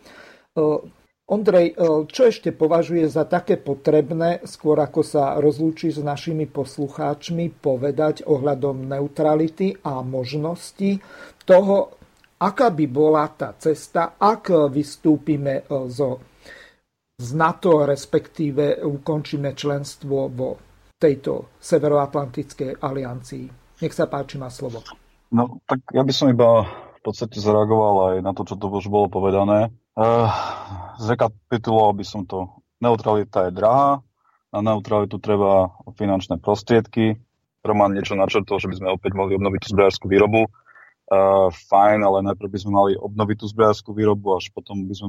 Ondrej, 1.31 1.79
čo 2.11 2.21
ešte 2.27 2.51
považuje 2.51 3.07
za 3.07 3.23
také 3.23 3.55
potrebné, 3.55 4.43
skôr 4.43 4.75
ako 4.83 4.99
sa 4.99 5.39
rozlúči 5.39 5.95
s 5.95 6.03
našimi 6.03 6.43
poslucháčmi, 6.43 7.55
povedať 7.55 8.27
ohľadom 8.27 8.83
neutrality 8.83 9.79
a 9.79 10.03
možnosti 10.03 10.99
toho, 11.47 12.00
aká 12.41 12.73
by 12.73 12.85
bola 12.89 13.29
tá 13.29 13.53
cesta, 13.53 14.17
ak 14.17 14.73
vystúpime 14.73 15.61
zo, 15.93 16.17
z 17.21 17.29
NATO, 17.37 17.85
respektíve 17.85 18.81
ukončíme 18.81 19.53
členstvo 19.53 20.25
vo 20.33 20.57
tejto 20.97 21.53
Severoatlantickej 21.61 22.81
aliancii. 22.81 23.45
Nech 23.85 23.93
sa 23.93 24.09
páči, 24.09 24.41
má 24.41 24.49
slovo. 24.49 24.81
No, 25.29 25.61
tak 25.69 25.85
ja 25.93 26.01
by 26.01 26.13
som 26.13 26.33
iba 26.33 26.65
v 26.97 26.99
podstate 27.01 27.41
zareagoval 27.41 28.13
aj 28.13 28.15
na 28.25 28.31
to, 28.33 28.45
čo 28.45 28.57
to 28.57 28.69
už 28.69 28.89
bolo 28.89 29.09
povedané. 29.09 29.73
Uh, 29.97 30.29
zrekapituloval 31.01 31.97
by 31.97 32.05
som 32.05 32.25
to. 32.25 32.49
Neutralita 32.81 33.49
je 33.49 33.57
drahá, 33.57 34.01
na 34.51 34.59
neutralitu 34.59 35.17
treba 35.17 35.71
finančné 35.95 36.37
prostriedky. 36.37 37.15
Roman 37.63 37.93
niečo 37.95 38.19
načrtol, 38.19 38.59
že 38.59 38.67
by 38.67 38.75
sme 38.77 38.89
opäť 38.91 39.15
mohli 39.15 39.37
obnoviť 39.39 39.69
zbrojárskú 39.69 40.11
výrobu. 40.11 40.49
Uh, 41.11 41.51
fajn, 41.67 42.07
ale 42.07 42.23
najprv 42.23 42.47
by 42.47 42.59
sme 42.63 42.71
mali 42.71 42.91
obnoviť 42.95 43.43
tú 43.43 43.45
zbrojárskú 43.51 43.91
výrobu, 43.91 44.39
až 44.39 44.47
potom 44.55 44.87
by 44.87 44.95
sme, 44.95 45.07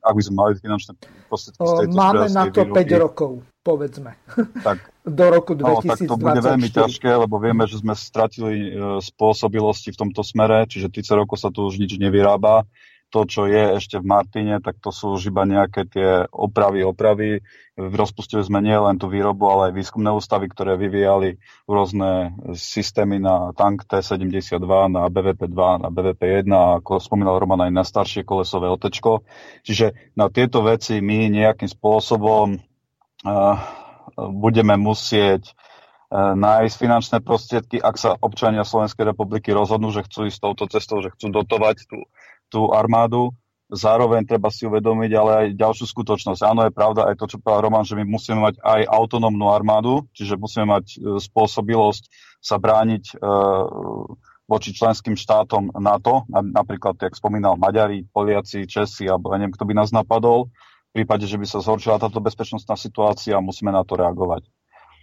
ak 0.00 0.16
by 0.16 0.22
sme 0.24 0.34
mali 0.40 0.52
finančné 0.56 0.96
prostriedky 1.28 1.60
z 1.60 1.72
tejto 1.76 1.92
Máme 1.92 2.24
na 2.32 2.48
to 2.48 2.64
výroby, 2.64 2.88
5 2.88 3.04
rokov, 3.04 3.30
povedzme. 3.60 4.16
Tak, 4.64 4.80
Do 5.04 5.26
roku 5.28 5.52
No, 5.52 5.84
tak 5.84 6.08
to 6.08 6.16
bude 6.16 6.40
veľmi 6.40 6.72
2024. 6.72 6.78
ťažké, 6.80 7.10
lebo 7.12 7.36
vieme, 7.36 7.68
že 7.68 7.84
sme 7.84 7.92
stratili 7.92 8.72
e, 8.72 9.04
spôsobilosti 9.04 9.92
v 9.92 10.00
tomto 10.00 10.24
smere, 10.24 10.64
čiže 10.64 10.88
30 10.88 11.20
rokov 11.20 11.36
sa 11.36 11.52
tu 11.52 11.68
už 11.68 11.76
nič 11.76 12.00
nevyrába. 12.00 12.64
To, 13.12 13.28
čo 13.28 13.44
je 13.44 13.76
ešte 13.76 14.00
v 14.00 14.08
Martine, 14.08 14.56
tak 14.64 14.80
to 14.80 14.88
sú 14.88 15.20
už 15.20 15.28
iba 15.28 15.44
nejaké 15.44 15.84
tie 15.84 16.24
opravy, 16.32 16.80
opravy. 16.80 17.44
Rozpustili 17.76 18.40
sme 18.40 18.64
nie 18.64 18.72
len 18.72 18.96
tú 18.96 19.12
výrobu, 19.12 19.52
ale 19.52 19.68
aj 19.68 19.76
výskumné 19.76 20.08
ústavy, 20.16 20.48
ktoré 20.48 20.80
vyvíjali 20.80 21.36
rôzne 21.68 22.32
systémy 22.56 23.20
na 23.20 23.52
tank 23.52 23.84
T-72, 23.84 24.64
na 24.88 25.12
BVP-2, 25.12 25.60
na 25.84 25.88
BVP-1 25.92 26.48
a 26.56 26.80
ako 26.80 27.04
spomínal 27.04 27.36
Roman 27.36 27.68
aj 27.68 27.72
na 27.76 27.84
staršie 27.84 28.24
kolesové 28.24 28.72
otečko. 28.72 29.28
Čiže 29.60 30.16
na 30.16 30.32
tieto 30.32 30.64
veci 30.64 31.04
my 31.04 31.28
nejakým 31.28 31.68
spôsobom 31.68 32.56
uh, 32.56 33.56
budeme 34.16 34.80
musieť 34.80 35.52
uh, 35.52 36.32
nájsť 36.32 36.74
finančné 36.80 37.18
prostriedky, 37.20 37.76
ak 37.76 38.00
sa 38.00 38.16
občania 38.16 38.64
Slovenskej 38.64 39.04
republiky 39.04 39.52
rozhodnú, 39.52 39.92
že 39.92 40.08
chcú 40.08 40.32
ísť 40.32 40.40
touto 40.40 40.64
cestou, 40.72 41.04
že 41.04 41.12
chcú 41.12 41.28
dotovať 41.28 41.76
tú, 41.84 42.08
tú 42.52 42.68
armádu. 42.76 43.32
Zároveň 43.72 44.28
treba 44.28 44.52
si 44.52 44.68
uvedomiť 44.68 45.10
ale 45.16 45.30
aj 45.32 45.46
ďalšiu 45.56 45.88
skutočnosť. 45.88 46.44
Áno, 46.44 46.68
je 46.68 46.76
pravda 46.76 47.08
aj 47.08 47.16
to, 47.16 47.24
čo 47.24 47.40
povedal 47.40 47.72
Roman, 47.72 47.88
že 47.88 47.96
my 47.96 48.04
musíme 48.04 48.44
mať 48.44 48.60
aj 48.60 48.84
autonómnu 48.84 49.48
armádu, 49.48 50.04
čiže 50.12 50.36
musíme 50.36 50.68
mať 50.76 51.00
e, 51.00 51.16
spôsobilosť 51.16 52.12
sa 52.44 52.60
brániť 52.60 53.16
e, 53.16 53.24
voči 54.44 54.76
členským 54.76 55.16
štátom 55.16 55.72
NATO, 55.80 56.28
napríklad, 56.28 57.00
jak 57.00 57.16
spomínal, 57.16 57.56
Maďari, 57.56 58.04
Poliaci, 58.04 58.68
Česi, 58.68 59.08
alebo 59.08 59.32
neviem, 59.32 59.54
kto 59.56 59.64
by 59.64 59.72
nás 59.72 59.88
napadol. 59.88 60.52
V 60.92 61.00
prípade, 61.00 61.24
že 61.24 61.40
by 61.40 61.48
sa 61.48 61.64
zhoršila 61.64 61.96
táto 61.96 62.20
bezpečnostná 62.20 62.76
situácia, 62.76 63.40
musíme 63.40 63.72
na 63.72 63.80
to 63.80 63.96
reagovať. 63.96 64.44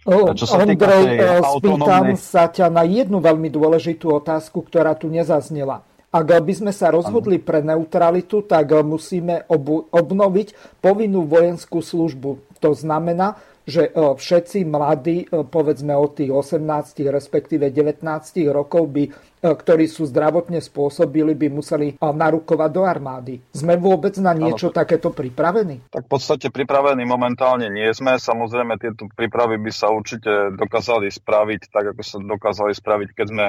O, 0.06 0.32
Čo 0.32 0.46
sa 0.48 0.64
Ondrej, 0.64 1.20
eh, 1.20 1.44
spýtam 1.44 1.44
autonómnej- 1.44 2.16
sa 2.16 2.48
ťa 2.48 2.72
na 2.72 2.88
jednu 2.88 3.20
veľmi 3.20 3.52
dôležitú 3.52 4.08
otázku, 4.16 4.64
ktorá 4.64 4.96
tu 4.96 5.12
nezaznela. 5.12 5.84
Ak 6.10 6.26
by 6.26 6.50
sme 6.50 6.72
sa 6.74 6.90
rozhodli 6.90 7.38
pre 7.38 7.62
neutralitu, 7.62 8.42
tak 8.42 8.74
musíme 8.82 9.46
obu- 9.46 9.86
obnoviť 9.94 10.78
povinnú 10.82 11.22
vojenskú 11.22 11.78
službu. 11.78 12.58
To 12.58 12.74
znamená, 12.74 13.38
že 13.70 13.86
eh, 13.86 13.94
všetci 13.94 14.66
mladí, 14.66 15.30
eh, 15.30 15.46
povedzme 15.46 15.94
od 15.94 16.18
tých 16.18 16.34
18, 16.34 17.06
respektíve 17.06 17.70
19 17.70 18.50
rokov, 18.50 18.90
by, 18.90 19.04
eh, 19.06 19.12
ktorí 19.42 19.86
sú 19.86 20.10
zdravotne 20.10 20.58
spôsobili, 20.58 21.38
by 21.38 21.46
museli 21.46 21.94
narukovať 22.00 22.70
do 22.74 22.82
armády. 22.82 23.34
Sme 23.54 23.78
vôbec 23.78 24.18
na 24.18 24.34
niečo 24.34 24.74
takéto 24.74 25.14
pripravení? 25.14 25.78
Tak 25.94 26.08
v 26.08 26.10
podstate 26.10 26.50
pripravení 26.50 27.06
momentálne 27.06 27.70
nie 27.70 27.86
sme. 27.94 28.18
Samozrejme, 28.18 28.82
tieto 28.82 29.06
prípravy 29.14 29.62
by 29.62 29.70
sa 29.70 29.94
určite 29.94 30.58
dokázali 30.58 31.06
spraviť 31.06 31.70
tak, 31.70 31.94
ako 31.94 32.02
sa 32.02 32.18
dokázali 32.18 32.72
spraviť, 32.74 33.08
keď 33.14 33.26
sme 33.30 33.46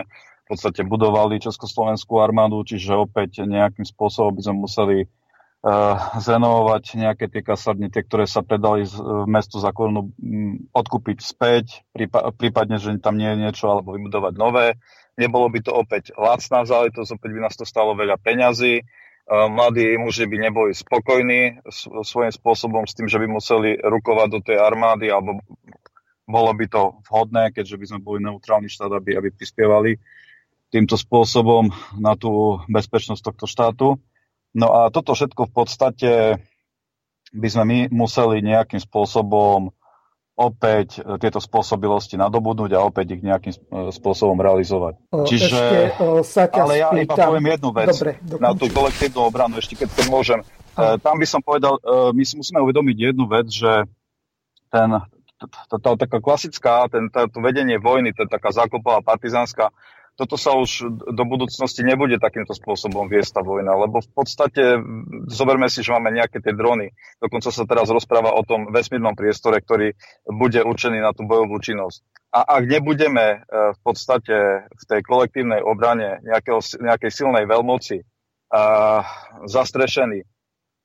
v 0.51 0.59
podstate 0.59 0.83
budovali 0.83 1.39
Československú 1.39 2.19
armádu, 2.19 2.59
čiže 2.67 2.91
opäť 2.91 3.47
nejakým 3.47 3.87
spôsobom 3.87 4.35
by 4.35 4.41
sme 4.43 4.55
museli 4.67 4.97
uh, 5.07 6.19
zrenovovať 6.19 6.99
nejaké 6.99 7.31
tie 7.31 7.39
kasarny, 7.39 7.87
tie, 7.87 8.03
ktoré 8.03 8.27
sa 8.27 8.43
predali 8.43 8.83
z 8.83 8.99
uh, 8.99 9.23
mestu 9.23 9.63
za 9.63 9.71
korunu, 9.71 10.11
mm, 10.19 10.75
odkúpiť 10.75 11.23
späť, 11.23 11.87
prípa- 11.95 12.35
prípadne, 12.35 12.83
že 12.83 12.99
tam 12.99 13.15
nie 13.15 13.31
je 13.31 13.47
niečo, 13.47 13.71
alebo 13.71 13.95
vybudovať 13.95 14.33
nové. 14.35 14.75
Nebolo 15.15 15.47
by 15.47 15.59
to 15.63 15.71
opäť 15.71 16.11
lacná 16.19 16.67
záležitosť, 16.67 17.15
opäť 17.15 17.31
by 17.31 17.39
nás 17.47 17.55
to 17.55 17.63
stalo 17.63 17.95
veľa 17.95 18.19
peňazí. 18.19 18.83
Uh, 19.31 19.47
mladí 19.47 19.95
muži 20.03 20.27
by 20.27 20.51
neboli 20.51 20.75
spokojní 20.75 21.63
svojím 22.03 22.35
spôsobom 22.35 22.83
s 22.83 22.91
tým, 22.91 23.07
že 23.07 23.23
by 23.23 23.31
museli 23.31 23.79
rukovať 23.79 24.27
do 24.27 24.39
tej 24.43 24.59
armády, 24.59 25.07
alebo 25.07 25.39
bolo 26.27 26.51
by 26.51 26.67
to 26.67 26.99
vhodné, 27.07 27.55
keďže 27.55 27.79
by 27.79 27.85
sme 27.87 27.99
boli 28.03 28.19
neutrálny 28.19 28.67
štát, 28.67 28.91
aby, 28.91 29.15
aby 29.15 29.31
prispievali 29.31 29.95
týmto 30.71 30.95
spôsobom 30.95 31.69
na 31.99 32.15
tú 32.15 32.63
bezpečnosť 32.71 33.21
tohto 33.21 33.45
štátu. 33.45 33.87
No 34.55 34.67
a 34.71 34.91
toto 34.91 35.11
všetko 35.11 35.51
v 35.51 35.53
podstate 35.53 36.11
by 37.31 37.47
sme 37.47 37.63
my 37.63 37.77
museli 37.91 38.43
nejakým 38.43 38.79
spôsobom 38.79 39.71
opäť 40.35 40.99
e, 40.99 41.19
tieto 41.19 41.43
spôsobilosti 41.43 42.15
nadobudnúť 42.15 42.71
a 42.75 42.83
opäť 42.83 43.19
ich 43.19 43.23
nejakým 43.23 43.53
e, 43.53 43.59
spôsobom 43.93 44.35
realizovať. 44.39 44.97
O, 45.11 45.27
Čiže, 45.27 45.59
ešte, 45.59 46.01
o, 46.01 46.23
sa 46.23 46.47
ťa 46.47 46.61
ale 46.65 46.73
ja 46.79 46.87
iba 46.95 47.13
spýtam. 47.13 47.27
poviem 47.29 47.45
jednu 47.51 47.69
vec 47.75 47.87
Dobre, 47.93 48.11
na 48.39 48.51
tú 48.55 48.65
kolektívnu 48.71 49.21
obranu, 49.27 49.53
ešte 49.59 49.75
keď, 49.77 49.89
keď 49.91 50.05
môžem. 50.07 50.39
E, 50.41 50.45
Áno. 50.75 50.97
Tam 51.03 51.15
by 51.19 51.27
som 51.27 51.41
povedal, 51.43 51.77
e, 51.77 52.15
my 52.15 52.23
si 52.25 52.35
musíme 52.39 52.59
uvedomiť 52.63 52.97
jednu 53.11 53.27
vec, 53.27 53.47
že 53.51 53.85
ten, 54.71 54.89
tá 55.67 55.91
taká 55.99 56.17
klasická, 56.23 56.87
ten, 56.87 57.11
to 57.11 57.39
vedenie 57.43 57.75
vojny, 57.79 58.15
tá 58.15 58.23
taká 58.25 58.55
zákopová 58.55 59.03
partizánska, 59.03 59.69
toto 60.21 60.37
sa 60.37 60.53
už 60.53 60.85
do 61.09 61.23
budúcnosti 61.25 61.81
nebude 61.81 62.21
takýmto 62.21 62.53
spôsobom 62.53 63.09
viesť 63.09 63.31
tá 63.33 63.41
vojna, 63.41 63.73
lebo 63.73 64.05
v 64.05 64.09
podstate 64.13 64.77
zoberme 65.25 65.65
si, 65.65 65.81
že 65.81 65.97
máme 65.97 66.13
nejaké 66.13 66.45
tie 66.45 66.53
drony. 66.53 66.93
Dokonca 67.17 67.49
sa 67.49 67.65
teraz 67.65 67.89
rozpráva 67.89 68.37
o 68.37 68.45
tom 68.45 68.69
vesmírnom 68.69 69.17
priestore, 69.17 69.57
ktorý 69.65 69.97
bude 70.29 70.61
určený 70.61 71.01
na 71.01 71.09
tú 71.17 71.25
bojovú 71.25 71.57
činnosť. 71.57 72.05
A 72.37 72.61
ak 72.61 72.69
nebudeme 72.69 73.25
e, 73.25 73.37
v 73.73 73.79
podstate 73.81 74.69
v 74.69 74.83
tej 74.85 75.01
kolektívnej 75.01 75.65
obrane 75.65 76.21
nejakého, 76.21 76.61
nejakej 76.61 77.09
silnej 77.09 77.49
veľmoci 77.49 78.05
a 78.53 78.61
zastrešení, 79.49 80.21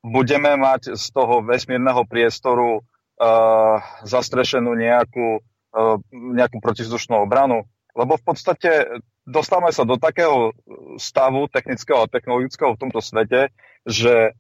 budeme 0.01 0.57
mať 0.57 0.97
z 0.97 1.05
toho 1.13 1.43
vesmírneho 1.43 2.07
priestoru 2.07 2.79
uh, 2.79 3.83
zastrešenú 4.07 4.79
nejakú, 4.79 5.43
uh, 5.75 5.99
nejakú 6.15 6.63
protizdušnú 6.63 7.27
obranu. 7.27 7.67
Lebo 7.97 8.21
v 8.21 8.25
podstate 8.29 9.01
dostávame 9.25 9.73
sa 9.73 9.89
do 9.89 9.97
takého 9.97 10.53
stavu 11.01 11.49
technického 11.49 12.05
a 12.05 12.11
technologického 12.13 12.77
v 12.77 12.81
tomto 12.87 13.01
svete, 13.01 13.49
že 13.89 14.37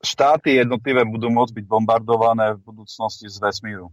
štáty 0.00 0.56
jednotlivé 0.56 1.04
budú 1.04 1.28
môcť 1.28 1.52
byť 1.60 1.66
bombardované 1.68 2.56
v 2.56 2.64
budúcnosti 2.64 3.28
z 3.28 3.36
vesmíru. 3.40 3.92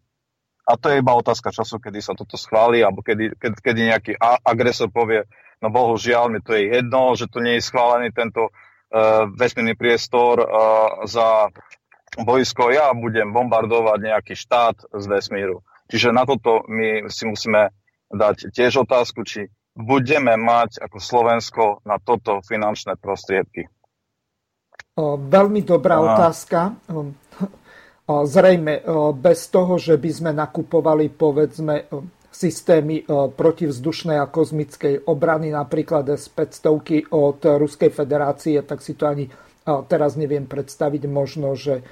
A 0.68 0.78
to 0.78 0.94
je 0.94 1.02
iba 1.02 1.12
otázka 1.12 1.52
času, 1.52 1.82
kedy 1.82 2.00
sa 2.00 2.14
toto 2.14 2.38
schváli, 2.38 2.86
alebo 2.86 3.02
kedy, 3.02 3.36
kedy, 3.36 3.56
kedy 3.60 3.80
nejaký 3.92 4.14
agresor 4.46 4.94
povie, 4.94 5.26
no 5.60 5.74
bohužiaľ, 5.74 6.30
mi 6.30 6.40
to 6.40 6.54
je 6.54 6.70
jedno, 6.80 7.18
že 7.18 7.28
to 7.28 7.42
nie 7.42 7.58
je 7.58 7.66
schválený 7.66 8.14
tento 8.14 8.50
uh, 8.50 9.26
vesmírny 9.36 9.74
priestor 9.74 10.38
uh, 10.40 10.48
za 11.10 11.50
boisko, 12.20 12.70
ja 12.70 12.92
budem 12.94 13.32
bombardovať 13.32 14.00
nejaký 14.00 14.34
štát 14.38 14.86
z 14.92 15.06
vesmíru. 15.08 15.64
Čiže 15.90 16.14
na 16.14 16.24
toto 16.24 16.64
my 16.68 17.10
si 17.10 17.28
musíme 17.28 17.72
dať 18.12 18.52
tiež 18.52 18.84
otázku, 18.84 19.24
či 19.24 19.48
budeme 19.72 20.36
mať 20.36 20.84
ako 20.84 20.98
Slovensko 21.00 21.64
na 21.88 21.96
toto 21.98 22.44
finančné 22.44 23.00
prostriedky. 23.00 23.72
O, 25.00 25.16
Veľmi 25.16 25.64
dobrá 25.64 25.98
Á. 25.98 26.04
otázka. 26.04 26.76
O, 26.92 27.08
Zrejme, 28.28 28.84
o, 28.84 29.16
bez 29.16 29.48
toho, 29.48 29.80
že 29.80 29.96
by 29.96 30.12
sme 30.12 30.32
nakupovali, 30.36 31.08
povedzme, 31.08 31.88
systémy 32.32 33.04
protivzdušnej 33.08 34.18
a 34.18 34.26
kozmickej 34.26 35.04
obrany, 35.06 35.52
napríklad 35.52 36.08
S-500 36.16 37.12
od 37.12 37.44
Ruskej 37.44 37.92
federácie, 37.92 38.64
tak 38.64 38.80
si 38.80 38.96
to 38.96 39.06
ani 39.06 39.28
teraz 39.92 40.16
neviem 40.16 40.48
predstaviť. 40.48 41.12
Možno, 41.12 41.54
že 41.60 41.84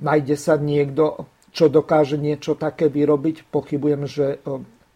nájde 0.00 0.36
sa 0.40 0.56
niekto, 0.56 1.28
čo 1.54 1.68
dokáže 1.70 2.16
niečo 2.18 2.56
také 2.56 2.88
vyrobiť. 2.90 3.46
Pochybujem, 3.52 4.08
že 4.08 4.42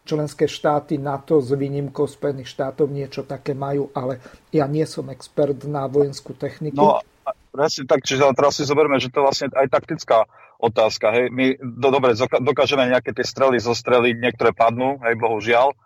členské 0.09 0.49
štáty 0.49 0.97
NATO 0.97 1.45
s 1.45 1.53
výnimkou 1.53 2.09
Spojených 2.09 2.49
štátov 2.49 2.89
niečo 2.89 3.29
také 3.29 3.53
majú, 3.53 3.93
ale 3.93 4.25
ja 4.49 4.65
nie 4.65 4.89
som 4.89 5.13
expert 5.13 5.69
na 5.69 5.85
vojenskú 5.85 6.33
techniku. 6.33 6.81
No, 6.81 7.05
presne 7.53 7.85
tak, 7.85 8.01
čiže 8.09 8.25
teraz 8.33 8.57
si 8.57 8.65
zoberme, 8.65 8.97
že 8.97 9.13
to 9.13 9.21
je 9.21 9.27
vlastne 9.29 9.49
aj 9.53 9.69
taktická 9.69 10.25
otázka. 10.57 11.13
Hej. 11.13 11.25
My 11.31 11.45
do, 11.61 11.89
dobre 11.93 12.17
zoka- 12.17 12.41
dokážeme 12.41 12.89
nejaké 12.89 13.13
tie 13.13 13.23
strely 13.23 13.61
zostreliť, 13.61 14.17
niektoré 14.17 14.57
padnú, 14.57 14.99
hej, 15.05 15.15
bohužiaľ, 15.21 15.77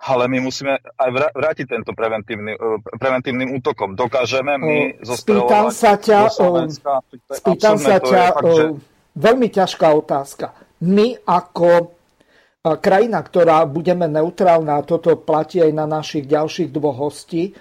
ale 0.00 0.24
my 0.32 0.38
musíme 0.40 0.80
aj 0.96 1.10
vrá- 1.12 1.32
vrátiť 1.34 1.66
tento 1.66 1.92
preventívny, 1.92 2.52
eh, 2.54 2.78
preventívnym 2.96 3.58
útokom. 3.58 3.96
Dokážeme 3.96 4.56
my 4.56 4.76
O, 5.02 5.16
spýtam 5.16 5.68
sa 5.72 5.96
ťa, 5.96 6.30
je 6.30 7.36
Spýtam 7.36 7.76
sa 7.76 7.96
ťa, 8.00 8.22
fakt, 8.32 8.52
že- 8.54 8.76
veľmi 9.18 9.48
ťažká 9.50 9.88
otázka. 9.92 10.56
My 10.80 11.12
ako 11.28 11.99
krajina, 12.60 13.24
ktorá 13.24 13.64
budeme 13.64 14.04
neutrálna, 14.04 14.76
a 14.80 14.84
toto 14.84 15.16
platí 15.16 15.64
aj 15.64 15.72
na 15.72 15.88
našich 15.88 16.28
ďalších 16.28 16.68
dvoch 16.68 17.08
hostí, 17.08 17.56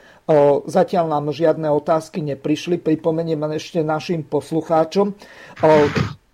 zatiaľ 0.67 1.07
nám 1.07 1.31
žiadne 1.31 1.71
otázky 1.71 2.19
neprišli, 2.21 2.83
pripomeniem 2.83 3.39
ešte 3.55 3.79
našim 3.79 4.27
poslucháčom. 4.27 5.15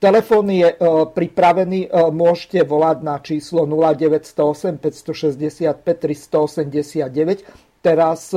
Telefón 0.01 0.49
je 0.49 0.73
pripravený, 1.13 1.93
môžete 2.09 2.65
volať 2.65 2.97
na 3.05 3.21
číslo 3.21 3.69
0908 3.69 4.81
565 4.81 5.77
389. 5.77 7.45
Teraz 7.85 8.33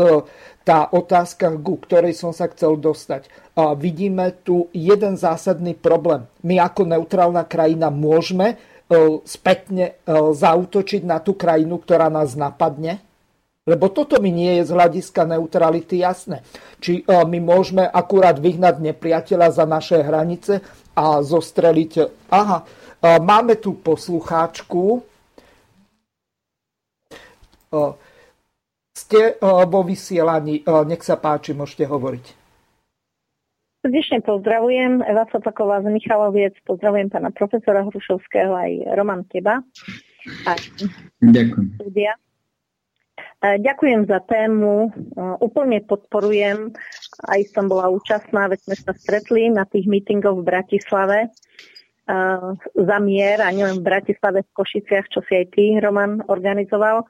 tá 0.61 0.93
otázka, 0.93 1.57
ku 1.57 1.81
ktorej 1.81 2.13
som 2.13 2.37
sa 2.37 2.53
chcel 2.53 2.77
dostať. 2.77 3.33
Vidíme 3.81 4.37
tu 4.45 4.69
jeden 4.77 5.17
zásadný 5.17 5.73
problém. 5.73 6.29
My 6.45 6.61
ako 6.61 6.85
neutrálna 6.85 7.49
krajina 7.49 7.89
môžeme 7.89 8.61
spätne 9.29 10.01
e, 10.01 10.13
zautočiť 10.33 11.05
na 11.05 11.21
tú 11.21 11.37
krajinu, 11.37 11.77
ktorá 11.77 12.09
nás 12.09 12.33
napadne? 12.33 13.05
Lebo 13.69 13.93
toto 13.93 14.17
mi 14.17 14.33
nie 14.33 14.57
je 14.61 14.73
z 14.73 14.73
hľadiska 14.73 15.29
neutrality 15.29 16.01
jasné. 16.01 16.41
Či 16.81 17.05
e, 17.05 17.13
my 17.13 17.37
môžeme 17.37 17.85
akurát 17.85 18.41
vyhnať 18.41 18.81
nepriateľa 18.81 19.49
za 19.53 19.69
naše 19.69 20.01
hranice 20.01 20.65
a 20.97 21.21
zostreliť... 21.21 21.93
Aha, 22.33 22.65
e, 22.65 22.67
máme 23.21 23.61
tu 23.61 23.77
poslucháčku. 23.77 25.05
E, 27.69 27.81
Ste 28.97 29.37
e, 29.37 29.67
vo 29.69 29.85
vysielaní. 29.85 30.65
E, 30.65 30.73
Nech 30.89 31.05
sa 31.05 31.21
páči, 31.21 31.53
môžete 31.53 31.85
hovoriť. 31.85 32.38
Srdečne 33.79 34.19
pozdravujem 34.27 35.07
Eva 35.07 35.23
Sopaková 35.31 35.79
z 35.87 35.95
Michaloviec, 35.95 36.55
pozdravujem 36.67 37.15
pána 37.15 37.31
profesora 37.31 37.87
Hrušovského 37.87 38.51
aj 38.51 38.99
Roman 38.99 39.23
Teba. 39.31 39.63
Aj 40.51 40.59
Ďakujem. 41.23 41.79
Ďakujem 43.39 44.11
za 44.11 44.19
tému, 44.27 44.91
úplne 45.39 45.79
podporujem, 45.87 46.75
aj 47.31 47.41
som 47.55 47.71
bola 47.71 47.87
účastná, 47.87 48.51
veď 48.51 48.67
sme 48.67 48.77
sa 48.83 48.93
stretli 48.99 49.47
na 49.47 49.63
tých 49.63 49.87
mítingoch 49.87 50.43
v 50.43 50.49
Bratislave 50.59 51.31
za 52.75 52.99
mier 52.99 53.39
a 53.39 53.53
nielen 53.55 53.79
v 53.79 53.87
Bratislave, 53.95 54.43
v 54.43 54.55
Košiciach, 54.59 55.07
čo 55.13 55.23
si 55.29 55.39
aj 55.39 55.47
ty, 55.55 55.79
Roman, 55.79 56.25
organizoval. 56.27 57.07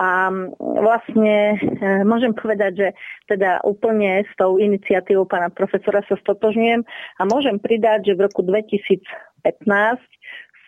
A 0.00 0.32
mm, 0.32 0.56
vlastne 0.56 1.36
e, 1.60 2.04
môžem 2.08 2.32
povedať, 2.32 2.72
že 2.76 2.88
teda 3.28 3.60
úplne 3.64 4.24
s 4.24 4.32
tou 4.40 4.56
iniciatívou 4.56 5.28
pána 5.28 5.52
profesora 5.52 6.00
sa 6.08 6.16
stotožňujem 6.16 6.80
a 7.20 7.22
môžem 7.28 7.60
pridať, 7.60 8.08
že 8.08 8.16
v 8.16 8.24
roku 8.24 8.40
2015 8.40 9.04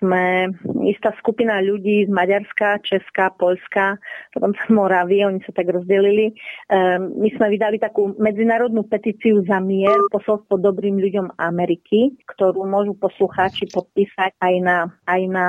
sme 0.05 0.53
istá 0.85 1.17
skupina 1.17 1.65
ľudí 1.65 2.05
z 2.05 2.13
Maďarska, 2.13 2.85
Česka, 2.85 3.33
Polska, 3.41 3.97
potom 4.37 4.53
z 4.53 4.65
Moravy, 4.69 5.25
oni 5.25 5.41
sa 5.49 5.57
tak 5.57 5.73
rozdelili. 5.73 6.37
Um, 6.69 7.17
my 7.25 7.33
sme 7.41 7.57
vydali 7.57 7.81
takú 7.81 8.13
medzinárodnú 8.21 8.85
petíciu 8.85 9.41
za 9.49 9.65
mier, 9.65 9.97
posolstvo 10.13 10.61
dobrým 10.61 11.01
ľuďom 11.01 11.41
Ameriky, 11.41 12.13
ktorú 12.29 12.69
môžu 12.69 12.93
poslucháči 13.01 13.73
podpísať 13.73 14.37
aj 14.45 14.55
na, 14.61 14.93
aj 15.09 15.23
na, 15.33 15.49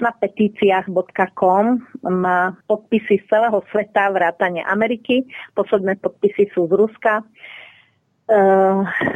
na 0.00 0.10
petíciách.com. 0.16 1.64
Má 2.08 2.56
podpisy 2.64 3.20
z 3.20 3.28
celého 3.28 3.60
sveta, 3.68 4.08
vrátane 4.08 4.64
Ameriky. 4.64 5.28
Posledné 5.52 6.00
podpisy 6.00 6.48
sú 6.56 6.64
z 6.64 6.72
Ruska 6.72 7.20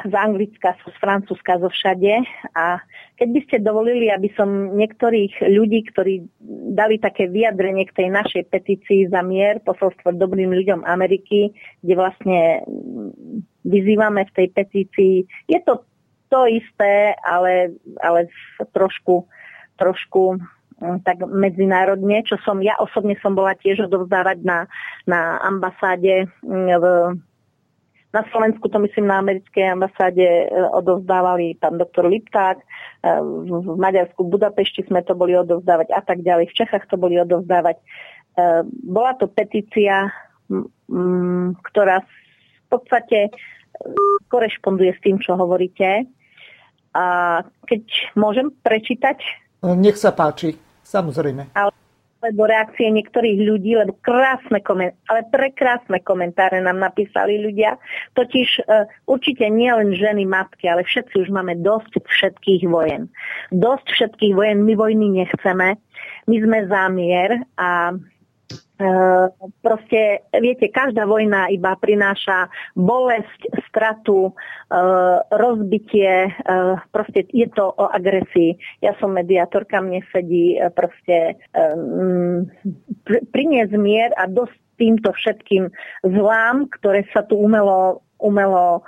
z 0.05 0.15
Anglicka, 0.15 0.75
z 0.75 0.97
Francúzska, 0.99 1.63
zo 1.63 1.71
všade. 1.71 2.27
A 2.59 2.83
keď 3.15 3.29
by 3.31 3.41
ste 3.47 3.57
dovolili, 3.63 4.11
aby 4.11 4.27
som 4.35 4.75
niektorých 4.75 5.39
ľudí, 5.55 5.87
ktorí 5.95 6.27
dali 6.75 6.99
také 6.99 7.31
vyjadrenie 7.31 7.87
k 7.87 8.03
tej 8.03 8.09
našej 8.11 8.51
petícii 8.51 9.07
za 9.07 9.23
mier, 9.23 9.63
posolstvo 9.63 10.19
dobrým 10.19 10.51
ľuďom 10.51 10.83
Ameriky, 10.83 11.55
kde 11.87 11.95
vlastne 11.95 12.67
vyzývame 13.63 14.27
v 14.27 14.35
tej 14.35 14.49
petícii, 14.51 15.15
je 15.47 15.61
to 15.63 15.87
to 16.33 16.51
isté, 16.51 17.15
ale, 17.23 17.79
ale 18.03 18.27
trošku, 18.75 19.31
trošku 19.79 20.43
tak 21.07 21.23
medzinárodne, 21.31 22.27
čo 22.27 22.35
som 22.43 22.59
ja 22.59 22.75
osobne 22.83 23.15
som 23.23 23.39
bola 23.39 23.55
tiež 23.55 23.87
odovzdávať 23.87 24.43
na, 24.43 24.67
na 25.07 25.39
ambasáde 25.47 26.27
v 26.43 26.85
na 28.15 28.23
Slovensku, 28.31 28.71
to 28.71 28.79
myslím 28.79 29.11
na 29.11 29.19
americkej 29.19 29.75
ambasáde, 29.75 30.47
odovzdávali 30.71 31.59
pán 31.59 31.83
doktor 31.83 32.07
Lipták, 32.07 32.63
v 33.03 33.75
Maďarsku, 33.75 34.23
v 34.23 34.33
Budapešti 34.39 34.87
sme 34.87 35.03
to 35.03 35.19
boli 35.19 35.35
odovzdávať 35.35 35.91
a 35.91 36.01
tak 36.01 36.23
ďalej, 36.23 36.49
v 36.49 36.57
Čechách 36.63 36.87
to 36.87 36.95
boli 36.95 37.19
odovzdávať. 37.19 37.83
Bola 38.87 39.19
to 39.19 39.27
petícia, 39.27 40.15
ktorá 41.67 42.07
v 42.07 42.67
podstate 42.71 43.35
korešponduje 44.31 44.95
s 44.95 45.03
tým, 45.03 45.19
čo 45.19 45.35
hovoríte. 45.35 46.07
A 46.95 47.07
keď 47.67 47.83
môžem 48.15 48.55
prečítať 48.63 49.19
Nech 49.65 49.97
sa 49.97 50.13
páči, 50.13 50.61
samozrejme. 50.85 51.57
Alebo 52.25 52.49
reakcie 52.49 52.89
niektorých 52.89 53.39
ľudí, 53.45 53.77
lebo 53.77 53.93
krásne 54.01 54.65
koment- 54.65 54.97
ale 55.13 55.29
prekrásne 55.29 56.01
komentáre 56.01 56.65
nám 56.65 56.81
napísali 56.81 57.37
ľudia. 57.37 57.77
Totiž 58.17 58.49
e, 58.65 58.89
určite 59.05 59.45
nie 59.53 59.69
len 59.69 59.93
ženy, 59.93 60.25
matky, 60.25 60.73
ale 60.73 60.89
všetci 60.89 61.21
už 61.21 61.29
máme 61.29 61.61
dosť 61.61 62.01
všetkých 62.01 62.65
vojen. 62.65 63.13
Dosť 63.53 63.87
všetkých 63.93 64.33
vojen, 64.33 64.65
my 64.65 64.73
vojny 64.73 65.23
nechceme. 65.23 65.77
My 66.25 66.37
sme 66.41 66.59
za 66.65 66.89
mier 66.89 67.45
a 67.61 67.93
proste, 69.63 70.27
viete, 70.35 70.67
každá 70.67 71.07
vojna 71.07 71.47
iba 71.47 71.79
prináša 71.79 72.51
bolesť, 72.75 73.47
stratu, 73.71 74.31
e, 74.31 74.33
rozbitie, 75.31 76.27
e, 76.27 76.31
proste 76.91 77.23
je 77.31 77.47
to 77.55 77.71
o 77.71 77.85
agresii. 77.87 78.59
Ja 78.83 78.99
som 78.99 79.15
mediátorka, 79.15 79.79
mne 79.79 80.03
sedí 80.11 80.59
proste 80.75 81.39
mm, 81.55 82.39
pr- 83.07 83.25
priniesť 83.31 83.75
mier 83.79 84.11
a 84.19 84.27
dosť 84.27 84.59
týmto 84.75 85.15
všetkým 85.15 85.71
zlám, 86.03 86.67
ktoré 86.75 87.07
sa 87.15 87.23
tu 87.23 87.39
umelo, 87.39 88.03
umelo 88.19 88.83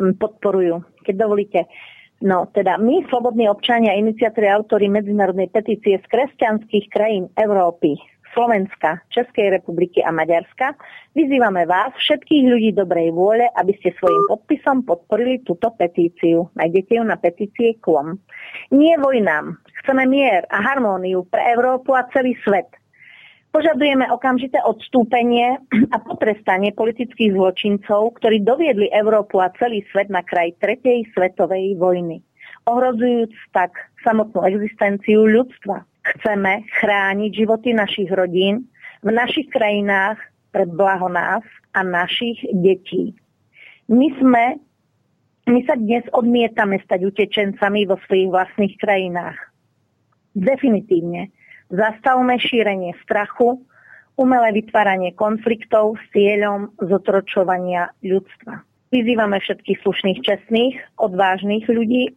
mm, 0.00 0.16
podporujú. 0.16 0.80
Keď 1.04 1.14
dovolíte, 1.16 1.68
No, 2.16 2.48
teda 2.48 2.80
my, 2.80 3.04
slobodní 3.12 3.44
občania, 3.44 3.92
iniciatóri, 3.92 4.48
autory 4.48 4.88
medzinárodnej 4.88 5.52
petície 5.52 6.00
z 6.00 6.06
kresťanských 6.08 6.88
krajín 6.88 7.28
Európy, 7.36 8.00
Slovenska, 8.36 9.00
Českej 9.08 9.48
republiky 9.48 10.04
a 10.04 10.12
Maďarska, 10.12 10.76
vyzývame 11.16 11.64
vás, 11.64 11.96
všetkých 11.96 12.44
ľudí 12.44 12.70
dobrej 12.76 13.08
vôle, 13.16 13.48
aby 13.56 13.72
ste 13.80 13.96
svojim 13.96 14.20
podpisom 14.28 14.84
podporili 14.84 15.40
túto 15.40 15.72
petíciu. 15.72 16.52
Nájdete 16.52 17.00
ju 17.00 17.04
na 17.08 17.16
petície 17.16 17.80
KLOM. 17.80 18.20
Nie 18.76 19.00
vojnám. 19.00 19.56
Chceme 19.80 20.04
mier 20.04 20.44
a 20.52 20.60
harmóniu 20.60 21.24
pre 21.32 21.48
Európu 21.56 21.96
a 21.96 22.04
celý 22.12 22.36
svet. 22.44 22.68
Požadujeme 23.56 24.04
okamžité 24.12 24.60
odstúpenie 24.68 25.56
a 25.88 25.96
potrestanie 25.96 26.76
politických 26.76 27.32
zločincov, 27.32 28.20
ktorí 28.20 28.44
doviedli 28.44 28.92
Európu 28.92 29.40
a 29.40 29.48
celý 29.56 29.80
svet 29.88 30.12
na 30.12 30.20
kraj 30.20 30.52
tretej 30.60 31.08
svetovej 31.16 31.72
vojny, 31.80 32.20
ohrozujúc 32.68 33.32
tak 33.56 33.72
samotnú 34.04 34.44
existenciu 34.44 35.24
ľudstva. 35.24 35.88
Chceme 36.06 36.62
chrániť 36.78 37.30
životy 37.34 37.74
našich 37.74 38.06
rodín 38.14 38.70
v 39.02 39.10
našich 39.10 39.50
krajinách 39.50 40.22
pre 40.54 40.62
blaho 40.62 41.10
nás 41.10 41.42
a 41.74 41.82
našich 41.82 42.38
detí. 42.54 43.12
My 43.90 44.10
sme 44.18 44.44
my 45.46 45.62
sa 45.62 45.78
dnes 45.78 46.02
odmietame 46.10 46.82
stať 46.82 47.06
utečencami 47.06 47.86
vo 47.86 47.94
svojich 48.02 48.34
vlastných 48.34 48.74
krajinách. 48.82 49.38
Definitívne. 50.34 51.30
Zastavme 51.70 52.34
šírenie 52.42 52.98
strachu, 53.06 53.62
umelé 54.18 54.58
vytváranie 54.58 55.14
konfliktov 55.14 56.02
s 56.02 56.04
cieľom 56.10 56.74
zotročovania 56.82 57.94
ľudstva. 58.02 58.66
Vyzývame 58.90 59.38
všetkých 59.38 59.82
slušných, 59.86 60.18
čestných, 60.26 60.74
odvážnych 60.98 61.62
ľudí, 61.70 62.10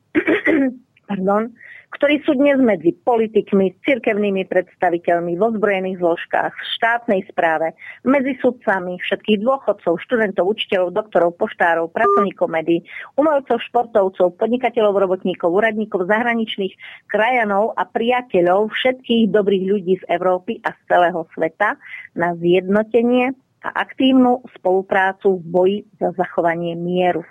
pardon, 1.09 1.53
ktorí 1.89 2.21
sú 2.21 2.37
dnes 2.37 2.61
medzi 2.61 2.93
politikmi, 2.93 3.73
cirkevnými 3.81 4.45
predstaviteľmi 4.45 5.33
v 5.33 5.41
ozbrojených 5.41 5.97
zložkách, 5.97 6.53
v 6.53 6.63
štátnej 6.77 7.21
správe, 7.25 7.73
medzi 8.05 8.37
sudcami, 8.37 9.01
všetkých 9.01 9.41
dôchodcov, 9.41 9.97
študentov, 10.05 10.53
učiteľov, 10.53 10.93
doktorov, 10.93 11.33
poštárov, 11.41 11.89
pracovníkov 11.89 12.47
médií, 12.47 12.85
umelcov, 13.17 13.57
športovcov, 13.65 14.37
podnikateľov, 14.37 15.01
robotníkov, 15.01 15.49
úradníkov, 15.49 16.05
zahraničných 16.05 16.77
krajanov 17.09 17.73
a 17.73 17.89
priateľov 17.89 18.69
všetkých 18.69 19.33
dobrých 19.33 19.63
ľudí 19.65 19.93
z 19.97 20.05
Európy 20.13 20.61
a 20.61 20.77
z 20.77 20.79
celého 20.85 21.25
sveta 21.33 21.73
na 22.13 22.37
zjednotenie 22.37 23.33
a 23.65 23.69
aktívnu 23.75 24.45
spoluprácu 24.55 25.41
v 25.41 25.43
boji 25.43 25.77
za 25.99 26.15
zachovanie 26.15 26.77
mieru. 26.79 27.25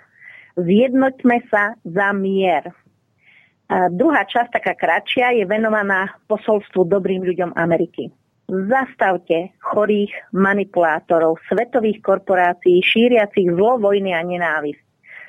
Zjednoťme 0.59 1.47
sa 1.47 1.79
za 1.87 2.11
mier. 2.11 2.75
A 3.69 3.85
druhá 3.93 4.25
časť, 4.25 4.49
taká 4.57 4.73
kratšia, 4.73 5.37
je 5.37 5.45
venovaná 5.45 6.09
posolstvu 6.25 6.89
dobrým 6.89 7.21
ľuďom 7.21 7.53
Ameriky. 7.53 8.09
Zastavte 8.49 9.53
chorých 9.61 10.09
manipulátorov 10.33 11.37
svetových 11.45 12.01
korporácií 12.01 12.81
šíriacich 12.81 13.53
zlo, 13.53 13.77
vojny 13.77 14.09
a 14.17 14.25
nenávisť. 14.25 14.81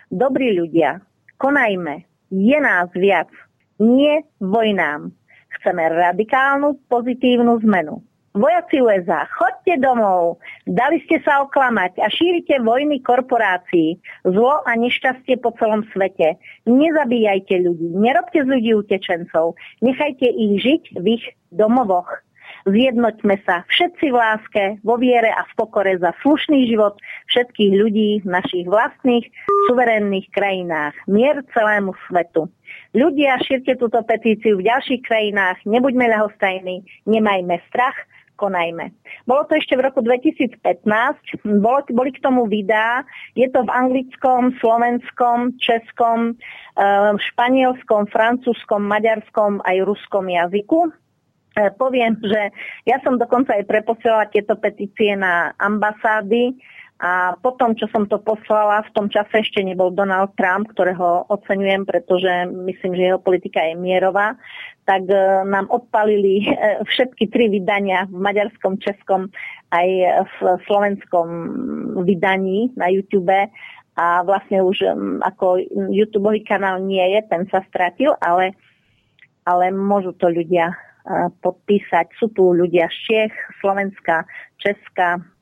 Dobrí 0.08 0.56
ľudia, 0.56 1.04
konajme, 1.36 2.08
je 2.32 2.58
nás 2.64 2.88
viac, 2.96 3.28
nie 3.76 4.24
vojnám. 4.40 5.12
Chceme 5.60 5.92
radikálnu 5.92 6.80
pozitívnu 6.88 7.60
zmenu. 7.68 8.00
Vojaci 8.30 8.78
USA, 8.78 9.26
chodte 9.26 9.74
domov, 9.82 10.38
dali 10.62 11.02
ste 11.02 11.18
sa 11.26 11.42
oklamať 11.42 11.98
a 11.98 12.06
šírite 12.06 12.62
vojny 12.62 13.02
korporácií, 13.02 13.98
zlo 14.22 14.62
a 14.62 14.78
nešťastie 14.78 15.42
po 15.42 15.50
celom 15.58 15.82
svete. 15.90 16.38
Nezabíjajte 16.62 17.58
ľudí, 17.58 17.90
nerobte 17.90 18.46
z 18.46 18.46
ľudí 18.46 18.70
utečencov, 18.78 19.58
nechajte 19.82 20.30
ich 20.30 20.62
žiť 20.62 20.82
v 21.02 21.06
ich 21.18 21.24
domovoch. 21.50 22.06
Zjednoťme 22.70 23.34
sa 23.42 23.66
všetci 23.66 24.06
v 24.12 24.16
láske, 24.16 24.64
vo 24.86 24.94
viere 24.94 25.34
a 25.34 25.42
v 25.50 25.52
pokore 25.58 25.98
za 25.98 26.14
slušný 26.22 26.70
život 26.70 27.02
všetkých 27.34 27.72
ľudí 27.82 28.10
v 28.22 28.28
našich 28.30 28.68
vlastných 28.70 29.26
suverénnych 29.66 30.30
krajinách. 30.30 30.94
Mier 31.10 31.42
celému 31.50 31.98
svetu. 32.06 32.46
Ľudia, 32.94 33.42
šírte 33.42 33.74
túto 33.74 33.98
petíciu 34.06 34.58
v 34.58 34.70
ďalších 34.70 35.02
krajinách, 35.02 35.62
nebuďme 35.66 36.10
ľahostajní, 36.10 36.86
nemajme 37.10 37.58
strach, 37.70 37.96
konajme. 38.40 38.96
Bolo 39.28 39.44
to 39.44 39.60
ešte 39.60 39.76
v 39.76 39.84
roku 39.84 40.00
2015, 40.00 40.56
bolo, 41.60 41.84
boli 41.92 42.10
k 42.16 42.24
tomu 42.24 42.48
videá, 42.48 43.04
je 43.36 43.44
to 43.52 43.60
v 43.68 43.70
anglickom, 43.70 44.56
slovenskom, 44.56 45.60
českom, 45.60 46.32
eh, 46.80 47.12
španielskom, 47.20 48.08
francúzskom, 48.08 48.80
maďarskom 48.80 49.60
aj 49.68 49.76
ruskom 49.84 50.24
jazyku. 50.32 50.88
Eh, 51.60 51.68
Poviem, 51.76 52.16
že 52.24 52.48
ja 52.88 52.96
som 53.04 53.20
dokonca 53.20 53.52
aj 53.52 53.68
preposielala 53.68 54.32
tieto 54.32 54.56
petície 54.56 55.12
na 55.12 55.52
ambasády 55.60 56.56
a 57.00 57.32
potom, 57.40 57.72
čo 57.72 57.88
som 57.88 58.04
to 58.04 58.20
poslala, 58.20 58.84
v 58.84 58.92
tom 58.92 59.08
čase 59.08 59.40
ešte 59.40 59.64
nebol 59.64 59.88
Donald 59.88 60.36
Trump, 60.36 60.68
ktorého 60.76 61.24
oceňujem, 61.32 61.88
pretože 61.88 62.28
myslím, 62.52 62.92
že 62.92 63.08
jeho 63.08 63.16
politika 63.16 63.64
je 63.64 63.72
mierová, 63.72 64.36
tak 64.84 65.08
e, 65.08 65.16
nám 65.48 65.72
odpalili 65.72 66.44
e, 66.44 66.84
všetky 66.84 67.32
tri 67.32 67.48
vydania 67.48 68.04
v 68.04 68.20
maďarskom, 68.20 68.76
českom 68.84 69.32
aj 69.72 69.88
v 70.28 70.36
slovenskom 70.68 71.28
vydaní 72.04 72.68
na 72.76 72.92
YouTube 72.92 73.32
a 73.96 74.06
vlastne 74.20 74.60
už 74.60 74.84
ako 75.24 75.56
YouTube 75.88 76.36
kanál 76.44 76.84
nie 76.84 77.16
je, 77.16 77.24
ten 77.32 77.48
sa 77.48 77.64
stratil, 77.72 78.12
ale, 78.20 78.52
ale 79.48 79.72
môžu 79.72 80.12
to 80.20 80.28
ľudia 80.28 80.68
e, 80.68 80.76
podpísať. 81.40 82.12
Sú 82.20 82.28
tu 82.36 82.52
ľudia 82.52 82.92
z 82.92 82.96
Čech, 83.08 83.34
Slovenska, 83.64 84.28
Česka, 84.60 85.39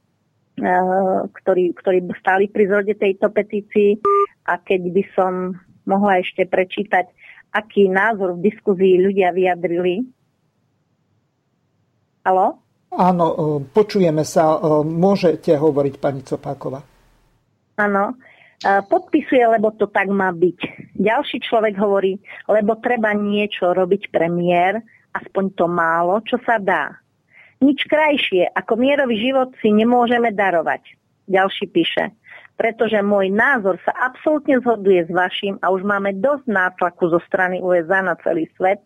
ktorí, 1.32 1.72
ktorí 1.78 1.98
stáli 2.18 2.50
pri 2.50 2.64
zrode 2.66 2.94
tejto 2.98 3.30
petícii 3.30 3.98
a 4.48 4.58
keď 4.58 4.80
by 4.90 5.02
som 5.14 5.32
mohla 5.88 6.20
ešte 6.20 6.44
prečítať, 6.44 7.08
aký 7.54 7.88
názor 7.88 8.36
v 8.36 8.52
diskuzii 8.52 9.00
ľudia 9.00 9.32
vyjadrili. 9.32 10.04
Halo? 12.28 12.60
Áno, 12.92 13.26
eh, 13.32 13.60
počujeme 13.72 14.24
sa. 14.24 14.56
Eh, 14.56 14.84
môžete 14.84 15.56
hovoriť, 15.56 15.94
pani 15.96 16.20
Copáková. 16.24 16.84
Áno. 17.78 18.18
Podpisuje, 18.58 19.46
lebo 19.54 19.70
to 19.70 19.86
tak 19.86 20.10
má 20.10 20.34
byť. 20.34 20.90
Ďalší 20.98 21.46
človek 21.46 21.78
hovorí, 21.78 22.18
lebo 22.50 22.74
treba 22.82 23.14
niečo 23.14 23.70
robiť 23.70 24.10
premiér, 24.10 24.82
aspoň 25.14 25.44
to 25.54 25.70
málo, 25.70 26.18
čo 26.26 26.42
sa 26.42 26.58
dá. 26.58 26.98
Nič 27.58 27.90
krajšie 27.90 28.54
ako 28.54 28.78
mierový 28.78 29.18
život 29.18 29.50
si 29.58 29.74
nemôžeme 29.74 30.30
darovať. 30.30 30.94
Ďalší 31.28 31.68
píše, 31.68 32.14
pretože 32.56 32.98
môj 33.04 33.28
názor 33.28 33.76
sa 33.84 33.92
absolútne 34.10 34.58
zhoduje 34.64 35.04
s 35.04 35.10
vašim 35.12 35.60
a 35.60 35.68
už 35.68 35.84
máme 35.84 36.16
dosť 36.18 36.48
nátlaku 36.48 37.12
zo 37.12 37.20
strany 37.28 37.60
USA 37.60 38.00
na 38.00 38.16
celý 38.24 38.48
svet, 38.56 38.80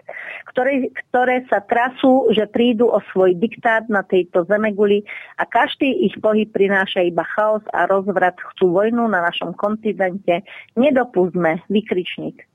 ktoré, 0.50 0.90
ktoré 1.08 1.46
sa 1.46 1.62
trasú, 1.62 2.28
že 2.34 2.50
prídu 2.50 2.90
o 2.90 2.98
svoj 3.14 3.38
diktát 3.38 3.86
na 3.86 4.02
tejto 4.02 4.42
zemeguli 4.50 5.06
a 5.38 5.46
každý 5.46 6.04
ich 6.04 6.18
pohyb 6.18 6.50
prináša 6.50 7.00
iba 7.06 7.22
chaos 7.38 7.62
a 7.70 7.86
rozvrat. 7.86 8.34
Chcú 8.52 8.74
vojnu 8.74 9.06
na 9.06 9.22
našom 9.22 9.54
kontinente. 9.54 10.42
Nedopustme, 10.74 11.62
vykričník. 11.70 12.51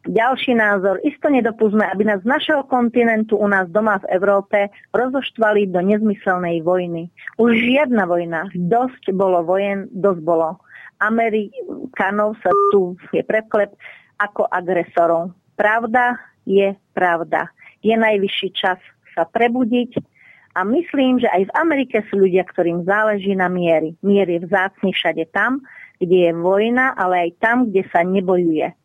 Ďalší 0.00 0.56
názor. 0.56 0.96
Isto 1.04 1.28
nedopustme, 1.28 1.84
aby 1.84 2.08
nás 2.08 2.24
z 2.24 2.32
našeho 2.32 2.64
kontinentu 2.64 3.36
u 3.36 3.44
nás 3.44 3.68
doma 3.68 4.00
v 4.00 4.16
Európe 4.16 4.72
rozoštvali 4.96 5.68
do 5.68 5.84
nezmyselnej 5.84 6.64
vojny. 6.64 7.12
Už 7.36 7.52
žiadna 7.52 8.08
vojna. 8.08 8.48
Dosť 8.56 9.12
bolo 9.12 9.44
vojen, 9.44 9.92
dosť 9.92 10.24
bolo. 10.24 10.56
Amerikanov 11.04 12.40
sa 12.40 12.48
tu 12.72 12.96
je 13.12 13.20
preklep. 13.20 13.76
ako 14.20 14.44
agresorov. 14.52 15.32
Pravda 15.56 16.16
je 16.44 16.76
pravda. 16.92 17.48
Je 17.80 17.96
najvyšší 17.96 18.48
čas 18.52 18.76
sa 19.16 19.24
prebudiť 19.24 19.96
a 20.56 20.60
myslím, 20.68 21.24
že 21.24 21.28
aj 21.32 21.48
v 21.48 21.54
Amerike 21.56 22.04
sú 22.12 22.20
ľudia, 22.20 22.44
ktorým 22.44 22.84
záleží 22.84 23.32
na 23.32 23.48
miery. 23.48 23.96
Mier 24.04 24.28
je 24.28 24.44
vzácný 24.44 24.92
všade 24.92 25.24
tam, 25.32 25.64
kde 25.96 26.28
je 26.28 26.32
vojna, 26.36 26.92
ale 27.00 27.28
aj 27.28 27.30
tam, 27.40 27.56
kde 27.72 27.88
sa 27.88 28.04
nebojuje. 28.04 28.76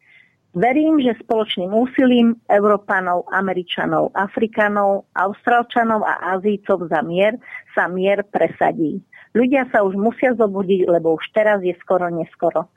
Verím, 0.55 1.03
že 1.03 1.19
spoločným 1.19 1.67
úsilím 1.75 2.39
Európanov, 2.47 3.27
Američanov, 3.27 4.15
Afrikanov, 4.15 5.03
Austrálčanov 5.11 6.07
a 6.07 6.39
Azícov 6.39 6.87
za 6.87 7.03
mier 7.03 7.35
sa 7.75 7.91
mier 7.91 8.23
presadí. 8.23 9.03
Ľudia 9.35 9.67
sa 9.67 9.83
už 9.83 9.99
musia 9.99 10.31
zobudiť, 10.31 10.87
lebo 10.87 11.19
už 11.19 11.27
teraz 11.35 11.59
je 11.59 11.75
skoro 11.83 12.07
neskoro. 12.07 12.71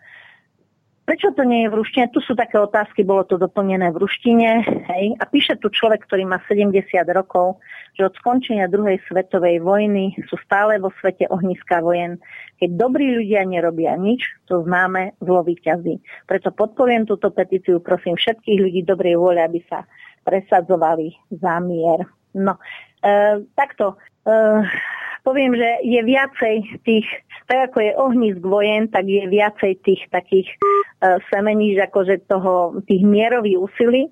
Prečo 1.09 1.33
to 1.33 1.41
nie 1.41 1.65
je 1.65 1.73
v 1.73 1.79
ruštine? 1.81 2.13
Tu 2.13 2.21
sú 2.21 2.37
také 2.37 2.61
otázky, 2.61 3.01
bolo 3.01 3.25
to 3.25 3.41
doplnené 3.41 3.89
v 3.97 4.05
ruštine. 4.05 4.61
Hej. 4.93 5.17
A 5.17 5.25
píše 5.25 5.57
tu 5.57 5.73
človek, 5.73 6.05
ktorý 6.05 6.29
má 6.29 6.37
70 6.45 6.85
rokov, 7.17 7.65
že 7.97 8.05
od 8.05 8.13
skončenia 8.21 8.69
druhej 8.69 9.01
svetovej 9.09 9.65
vojny 9.65 10.13
sú 10.29 10.37
stále 10.45 10.77
vo 10.77 10.93
svete 11.01 11.25
ohniska 11.33 11.81
vojen. 11.81 12.21
Keď 12.61 12.77
dobrí 12.77 13.09
ľudia 13.25 13.49
nerobia 13.49 13.97
nič, 13.97 14.21
to 14.53 14.61
známe 14.69 15.17
zlo 15.25 15.41
výťazí. 15.49 15.97
Preto 16.29 16.53
podporujem 16.53 17.09
túto 17.09 17.33
petíciu, 17.33 17.81
prosím 17.81 18.21
všetkých 18.21 18.61
ľudí 18.61 18.81
dobrej 18.85 19.17
vôle, 19.17 19.41
aby 19.41 19.65
sa 19.65 19.89
presadzovali 20.29 21.17
za 21.33 21.57
mier. 21.65 22.05
No, 22.39 22.55
e, 23.03 23.43
takto. 23.59 23.99
E, 24.23 24.63
poviem, 25.29 25.53
že 25.53 25.85
je 25.85 26.01
viacej 26.01 26.55
tých, 26.89 27.05
tak 27.45 27.69
ako 27.69 27.79
je 27.85 27.93
ohnisk 28.01 28.41
vojen, 28.41 28.89
tak 28.89 29.05
je 29.05 29.29
viacej 29.29 29.77
tých 29.85 30.01
takých 30.09 30.49
uh, 31.05 31.21
semení, 31.29 31.77
že 31.77 31.85
akože 31.85 32.25
toho, 32.25 32.81
tých 32.89 33.05
mierových 33.05 33.61
úsilí. 33.61 34.03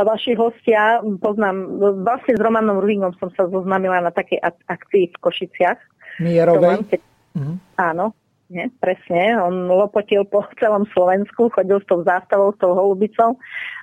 A 0.00 0.08
vaši 0.08 0.32
hostia, 0.32 1.04
poznám, 1.20 1.76
vlastne 2.00 2.32
s 2.32 2.40
Romanom 2.40 2.80
Ruhingom 2.80 3.12
som 3.20 3.28
sa 3.36 3.44
zoznámila 3.52 4.00
na 4.00 4.08
takej 4.08 4.40
akcii 4.64 5.12
v 5.12 5.16
Košiciach. 5.20 5.76
Mierovej? 6.24 6.88
Keď, 6.88 7.00
mm-hmm. 7.36 7.56
Áno, 7.76 8.16
nie, 8.48 8.64
presne. 8.80 9.36
On 9.44 9.68
lopotil 9.68 10.24
po 10.24 10.48
celom 10.60 10.88
Slovensku, 10.96 11.52
chodil 11.52 11.84
s 11.84 11.86
tou 11.88 12.00
zástavou, 12.00 12.56
s 12.56 12.58
tou 12.64 12.72
holubicou 12.72 13.36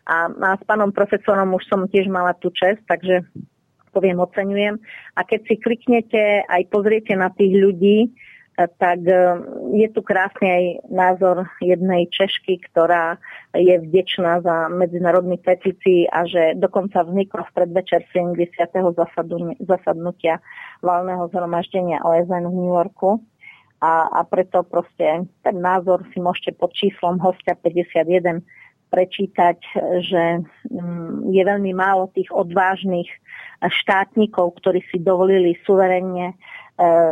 a, 0.10 0.26
a 0.26 0.50
s 0.58 0.64
pánom 0.66 0.90
profesorom 0.90 1.54
už 1.54 1.70
som 1.70 1.86
tiež 1.86 2.10
mala 2.10 2.34
tú 2.34 2.50
čest, 2.50 2.82
takže 2.90 3.22
poviem, 3.98 4.22
oceňujem. 4.22 4.78
A 5.18 5.26
keď 5.26 5.40
si 5.50 5.56
kliknete 5.58 6.46
aj 6.46 6.62
pozriete 6.70 7.18
na 7.18 7.34
tých 7.34 7.58
ľudí, 7.58 7.98
e, 8.06 8.10
tak 8.78 9.02
e, 9.02 9.18
je 9.74 9.88
tu 9.90 10.06
krásny 10.06 10.46
aj 10.46 10.64
názor 10.94 11.50
jednej 11.58 12.06
Češky, 12.14 12.62
ktorá 12.70 13.18
je 13.58 13.82
vdečná 13.82 14.46
za 14.46 14.70
medzinárodný 14.70 15.42
petícií 15.42 16.06
a 16.14 16.30
že 16.30 16.54
dokonca 16.62 17.02
vzniklo 17.02 17.50
v 17.50 17.56
predvečer 17.58 18.06
70. 18.14 18.46
zasadnutia 19.66 20.38
valného 20.86 21.26
zhromaždenia 21.34 22.06
OSN 22.06 22.46
v 22.46 22.54
New 22.54 22.70
Yorku. 22.78 23.18
A, 23.78 24.10
a 24.10 24.26
preto 24.26 24.66
proste 24.66 25.30
ten 25.46 25.58
názor 25.62 26.02
si 26.10 26.18
môžete 26.18 26.58
pod 26.58 26.74
číslom 26.74 27.22
hostia 27.22 27.54
51 27.54 28.42
prečítať, 28.88 29.58
že 30.04 30.24
mm, 30.72 31.32
je 31.32 31.44
veľmi 31.44 31.72
málo 31.76 32.10
tých 32.16 32.32
odvážnych 32.32 33.08
štátnikov, 33.62 34.58
ktorí 34.62 34.86
si 34.88 35.02
dovolili 35.02 35.58
suverenne 35.66 36.34
e, 36.34 36.36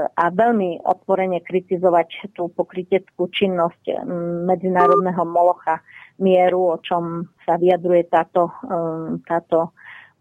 a 0.07 0.26
veľmi 0.30 0.85
otvorene 0.85 1.41
kritizovať 1.41 2.35
tú 2.38 2.53
pokryteckú 2.53 3.27
činnosť 3.30 4.06
medzinárodného 4.45 5.23
molocha 5.26 5.81
mieru, 6.22 6.73
o 6.73 6.77
čom 6.80 7.26
sa 7.43 7.57
vyjadruje 7.57 8.07
táto, 8.07 8.53
e, 8.65 9.22
táto 9.26 9.73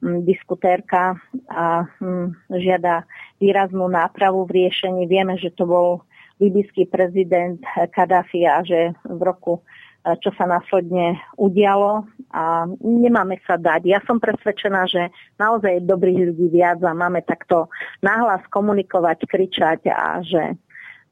diskutérka 0.04 1.16
a 1.48 1.88
žiada 2.52 3.08
výraznú 3.40 3.88
nápravu 3.88 4.44
v 4.44 4.64
riešení. 4.64 5.08
Vieme, 5.08 5.40
že 5.40 5.48
to 5.56 5.64
bol 5.64 5.88
libyský 6.42 6.90
prezident 6.90 7.62
Kadáfi 7.94 8.44
a 8.44 8.60
že 8.60 8.92
v 9.06 9.20
roku 9.22 9.64
čo 10.04 10.30
sa 10.36 10.44
následne 10.44 11.16
udialo 11.40 12.04
a 12.28 12.68
nemáme 12.84 13.40
sa 13.48 13.56
dať. 13.56 13.88
Ja 13.88 14.04
som 14.04 14.20
presvedčená, 14.20 14.84
že 14.84 15.08
naozaj 15.40 15.80
je 15.80 15.88
dobrých 15.88 16.18
ľudí 16.32 16.46
viac 16.52 16.84
a 16.84 16.92
máme 16.92 17.24
takto 17.24 17.72
nahlas 18.04 18.44
komunikovať, 18.52 19.24
kričať 19.24 19.80
a 19.88 20.20
že 20.20 20.60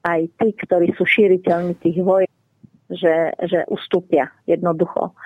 aj 0.05 0.20
tí, 0.36 0.48
ktorí 0.52 0.93
sú 0.98 1.09
šíriteľmi 1.09 1.78
tých 1.81 2.05
vojen, 2.05 2.28
že, 2.93 3.32
že 3.48 3.64
ustúpia 3.73 4.28
jednoducho. 4.44 5.16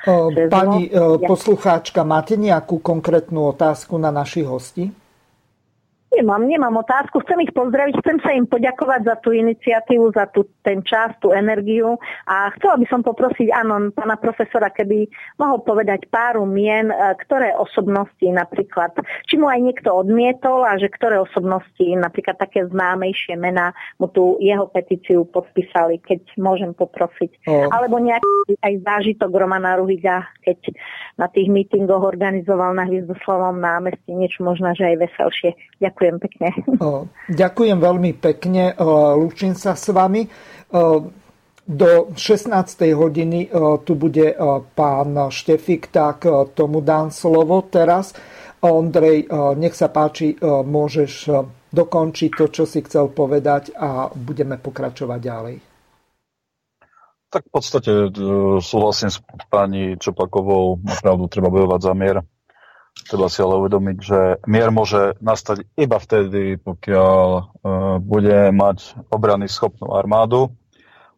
Pani 0.47 0.87
zlo, 0.87 1.19
poslucháčka, 1.19 2.07
máte 2.07 2.39
nejakú 2.39 2.79
konkrétnu 2.79 3.51
otázku 3.51 3.99
na 3.99 4.15
našich 4.15 4.47
hostí? 4.47 4.95
Nemám, 6.17 6.49
nemám 6.49 6.81
otázku. 6.81 7.21
Chcem 7.21 7.45
ich 7.45 7.53
pozdraviť, 7.53 8.01
chcem 8.01 8.17
sa 8.25 8.33
im 8.33 8.49
poďakovať 8.49 9.01
za 9.05 9.15
tú 9.21 9.37
iniciatívu, 9.37 10.17
za 10.17 10.25
tú, 10.33 10.49
ten 10.65 10.81
čas, 10.81 11.13
tú 11.21 11.37
energiu 11.37 12.01
a 12.25 12.49
chcela 12.57 12.81
by 12.81 12.87
som 12.89 13.05
poprosiť, 13.05 13.53
áno, 13.53 13.93
pána 13.93 14.17
profesora, 14.17 14.73
keby 14.73 15.05
mohol 15.37 15.61
povedať 15.61 16.09
páru 16.09 16.49
mien, 16.49 16.89
e, 16.89 16.97
ktoré 17.21 17.53
osobnosti 17.53 18.25
napríklad, 18.25 18.97
či 19.29 19.37
mu 19.37 19.53
aj 19.53 19.61
niekto 19.61 19.93
odmietol 19.93 20.65
a 20.65 20.81
že 20.81 20.89
ktoré 20.89 21.21
osobnosti, 21.21 21.85
napríklad 21.85 22.41
také 22.41 22.65
známejšie 22.65 23.37
mená, 23.37 23.77
mu 24.01 24.09
tú 24.09 24.41
jeho 24.41 24.73
petíciu 24.73 25.29
podpísali, 25.29 26.01
keď 26.01 26.25
môžem 26.41 26.73
poprosiť. 26.73 27.45
Oh. 27.45 27.69
Alebo 27.69 28.01
nejaký 28.01 28.57
aj 28.65 28.75
zážitok 28.89 29.29
Romana 29.37 29.77
Ruhiga, 29.77 30.25
keď 30.41 30.73
na 31.21 31.29
tých 31.29 31.53
mítingoch 31.53 32.01
organizoval 32.01 32.73
na 32.73 32.89
Hviezdoslavom 32.89 33.61
námestí 33.61 34.17
niečo 34.17 34.41
možno, 34.47 34.73
že 34.73 34.97
aj 34.97 34.97
veselšie. 35.05 35.51
Ďakujem. 35.83 36.06
Ďakujem 36.07 36.23
pekne. 36.23 36.49
Ďakujem 37.27 37.79
veľmi 37.83 38.13
pekne. 38.15 38.65
Lúčim 39.19 39.59
sa 39.59 39.75
s 39.75 39.91
vami. 39.91 40.31
Do 41.67 41.91
16. 42.15 42.55
hodiny 42.95 43.51
tu 43.83 43.93
bude 43.99 44.39
pán 44.79 45.11
Štefik, 45.35 45.91
tak 45.91 46.23
tomu 46.55 46.79
dám 46.79 47.11
slovo 47.11 47.67
teraz. 47.67 48.15
Ondrej, 48.63 49.27
nech 49.59 49.75
sa 49.75 49.91
páči, 49.91 50.39
môžeš 50.43 51.27
dokončiť 51.75 52.31
to, 52.39 52.47
čo 52.49 52.65
si 52.65 52.87
chcel 52.87 53.11
povedať 53.11 53.75
a 53.75 54.07
budeme 54.15 54.57
pokračovať 54.63 55.21
ďalej. 55.21 55.57
Tak 57.27 57.43
v 57.43 57.53
podstate 57.53 57.93
e, 58.07 58.09
súhlasím 58.63 59.11
s 59.11 59.19
pani 59.51 59.99
Čopakovou, 59.99 60.79
napravdu 60.79 61.27
treba 61.27 61.51
bojovať 61.51 61.81
za 61.83 61.93
mier 61.93 62.17
Treba 63.07 63.31
si 63.31 63.39
ale 63.39 63.55
uvedomiť, 63.63 63.97
že 64.03 64.21
mier 64.51 64.75
môže 64.75 65.15
nastať 65.23 65.63
iba 65.79 65.99
vtedy, 66.03 66.59
pokiaľ 66.59 67.23
uh, 67.31 67.45
bude 68.03 68.51
mať 68.51 68.99
obrany 69.15 69.47
schopnú 69.47 69.95
armádu. 69.95 70.51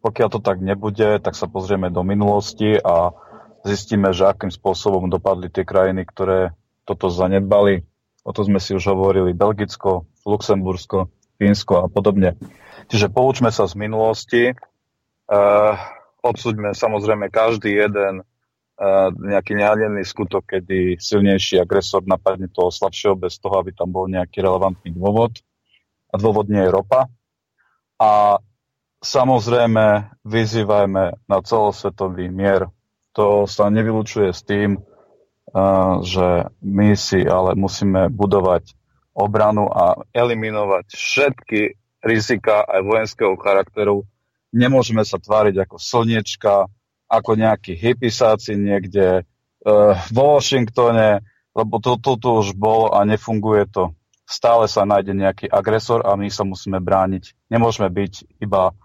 Pokiaľ 0.04 0.28
to 0.30 0.40
tak 0.44 0.60
nebude, 0.60 1.18
tak 1.24 1.32
sa 1.32 1.48
pozrieme 1.48 1.88
do 1.88 2.04
minulosti 2.04 2.76
a 2.76 3.16
zistíme, 3.64 4.12
že 4.12 4.28
akým 4.28 4.52
spôsobom 4.52 5.08
dopadli 5.08 5.48
tie 5.48 5.64
krajiny, 5.64 6.04
ktoré 6.04 6.52
toto 6.84 7.08
zanedbali. 7.08 7.82
O 8.22 8.30
to 8.36 8.44
sme 8.44 8.60
si 8.60 8.76
už 8.76 8.84
hovorili 8.92 9.32
Belgicko, 9.32 10.04
Luxembursko, 10.28 11.08
Fínsko 11.40 11.74
a 11.82 11.86
podobne. 11.88 12.36
Čiže 12.92 13.08
poučme 13.08 13.48
sa 13.48 13.64
z 13.64 13.74
minulosti, 13.80 14.52
uh, 14.52 15.74
odsúďme 16.20 16.76
samozrejme 16.76 17.32
každý 17.32 17.72
jeden 17.80 18.28
nejaký 19.18 19.58
nehadený 19.58 20.06
skutok, 20.06 20.46
kedy 20.46 21.02
silnejší 21.02 21.58
agresor 21.58 22.06
napadne 22.06 22.46
toho 22.46 22.70
slabšieho 22.70 23.18
bez 23.18 23.42
toho, 23.42 23.58
aby 23.58 23.74
tam 23.74 23.90
bol 23.90 24.06
nejaký 24.06 24.38
relevantný 24.38 24.94
dôvod. 24.94 25.42
A 26.08 26.16
dôvod 26.16 26.46
nie 26.46 26.62
je 26.62 26.70
ropa. 26.70 27.10
A 27.98 28.38
samozrejme 29.02 30.14
vyzývajme 30.22 31.04
na 31.26 31.38
celosvetový 31.42 32.30
mier. 32.30 32.70
To 33.18 33.50
sa 33.50 33.66
nevylučuje 33.66 34.30
s 34.30 34.46
tým, 34.46 34.78
že 36.06 36.28
my 36.62 36.94
si 36.94 37.26
ale 37.26 37.58
musíme 37.58 38.06
budovať 38.14 38.78
obranu 39.18 39.66
a 39.66 39.98
eliminovať 40.14 40.94
všetky 40.94 41.60
rizika 42.06 42.62
aj 42.62 42.86
vojenského 42.86 43.34
charakteru. 43.34 44.06
Nemôžeme 44.54 45.02
sa 45.02 45.18
tváriť 45.18 45.66
ako 45.66 45.76
slniečka, 45.82 46.70
ako 47.08 47.40
nejakí 47.40 47.72
hypisáci 47.72 48.54
niekde 48.54 49.24
uh, 49.24 49.96
vo 50.12 50.36
Washingtone, 50.36 51.24
lebo 51.56 51.80
to, 51.80 51.96
to, 51.98 52.20
to 52.20 52.30
už 52.44 52.54
bolo 52.54 52.92
a 52.92 53.02
nefunguje 53.08 53.64
to. 53.72 53.96
Stále 54.28 54.68
sa 54.68 54.84
nájde 54.84 55.16
nejaký 55.16 55.46
agresor 55.48 56.04
a 56.04 56.12
my 56.12 56.28
sa 56.28 56.44
musíme 56.44 56.78
brániť. 56.84 57.48
Nemôžeme 57.48 57.88
byť 57.88 58.44
iba, 58.44 58.76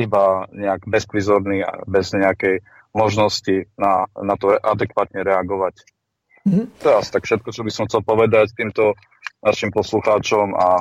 iba 0.00 0.48
nejak 0.48 0.88
bezprizorní 0.88 1.60
a 1.60 1.84
bez 1.84 2.16
nejakej 2.16 2.64
možnosti 2.96 3.68
na, 3.76 4.08
na 4.16 4.34
to 4.40 4.56
adekvátne 4.56 5.20
reagovať. 5.20 5.84
Mm-hmm. 6.48 6.88
Asi 6.98 7.10
tak 7.12 7.28
všetko, 7.28 7.52
čo 7.52 7.62
by 7.62 7.70
som 7.70 7.84
chcel 7.86 8.00
povedať 8.00 8.56
týmto 8.56 8.96
našim 9.44 9.68
poslucháčom 9.70 10.56
a, 10.56 10.80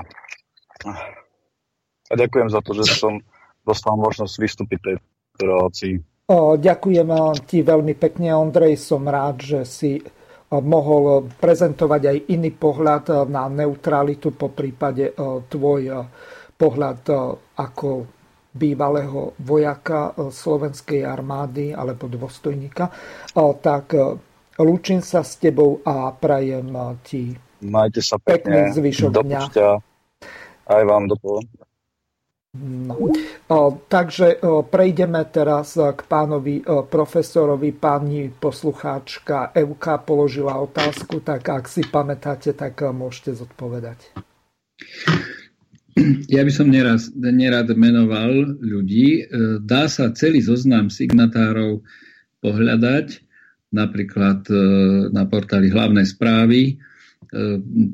a 2.10 2.14
ďakujem 2.16 2.50
za 2.50 2.64
to, 2.64 2.72
že 2.80 2.96
som 2.96 3.20
dostal 3.62 3.94
možnosť 4.00 4.34
vystúpiť 4.42 4.80
tejto 4.82 5.44
relácii. 5.44 6.02
Ďakujem 6.58 7.10
ti 7.44 7.60
veľmi 7.60 7.92
pekne, 8.00 8.32
Ondrej. 8.40 8.80
Som 8.80 9.12
rád, 9.12 9.44
že 9.44 9.68
si 9.68 10.00
mohol 10.52 11.28
prezentovať 11.28 12.02
aj 12.08 12.18
iný 12.32 12.56
pohľad 12.56 13.28
na 13.28 13.52
neutralitu, 13.52 14.32
po 14.32 14.52
prípade 14.52 15.12
tvoj 15.48 16.08
pohľad 16.56 17.00
ako 17.60 17.90
bývalého 18.52 19.36
vojaka 19.40 20.12
slovenskej 20.32 21.04
armády 21.08 21.76
alebo 21.76 22.08
dôstojníka. 22.08 22.88
Tak 23.36 23.96
lúčim 24.60 25.00
sa 25.00 25.24
s 25.24 25.36
tebou 25.40 25.80
a 25.84 26.12
prajem 26.16 26.68
ti 27.04 27.32
Majte 27.62 28.02
sa 28.04 28.20
pekne. 28.20 28.72
pekný 28.72 28.76
zvyšok 28.76 29.12
dňa. 29.24 29.42
Aj 30.68 30.84
vám 30.84 31.08
do 31.08 31.16
No. 32.52 33.08
O, 33.48 33.80
takže 33.88 34.44
o, 34.44 34.68
prejdeme 34.68 35.24
teraz 35.32 35.80
e, 35.80 35.88
k 35.96 36.04
pánovi 36.04 36.60
o, 36.68 36.84
profesorovi. 36.84 37.72
Pani 37.72 38.28
poslucháčka 38.28 39.56
Evka 39.56 40.04
položila 40.04 40.60
otázku, 40.60 41.24
tak 41.24 41.48
ak 41.48 41.72
si 41.72 41.80
pamätáte, 41.88 42.52
tak 42.52 42.84
e, 42.84 42.92
môžete 42.92 43.40
zodpovedať. 43.40 44.12
Ja 46.28 46.44
by 46.44 46.52
som 46.52 46.68
neraz, 46.68 47.16
nerad 47.16 47.72
menoval 47.72 48.60
ľudí. 48.60 49.24
E, 49.24 49.64
Dá 49.64 49.88
sa 49.88 50.12
celý 50.12 50.44
zoznam 50.44 50.92
signatárov 50.92 51.80
pohľadať, 52.44 53.08
napríklad 53.72 54.44
e, 54.52 54.56
na 55.08 55.24
portáli 55.24 55.72
hlavné 55.72 56.04
správy. 56.04 56.62
E, 56.68 56.74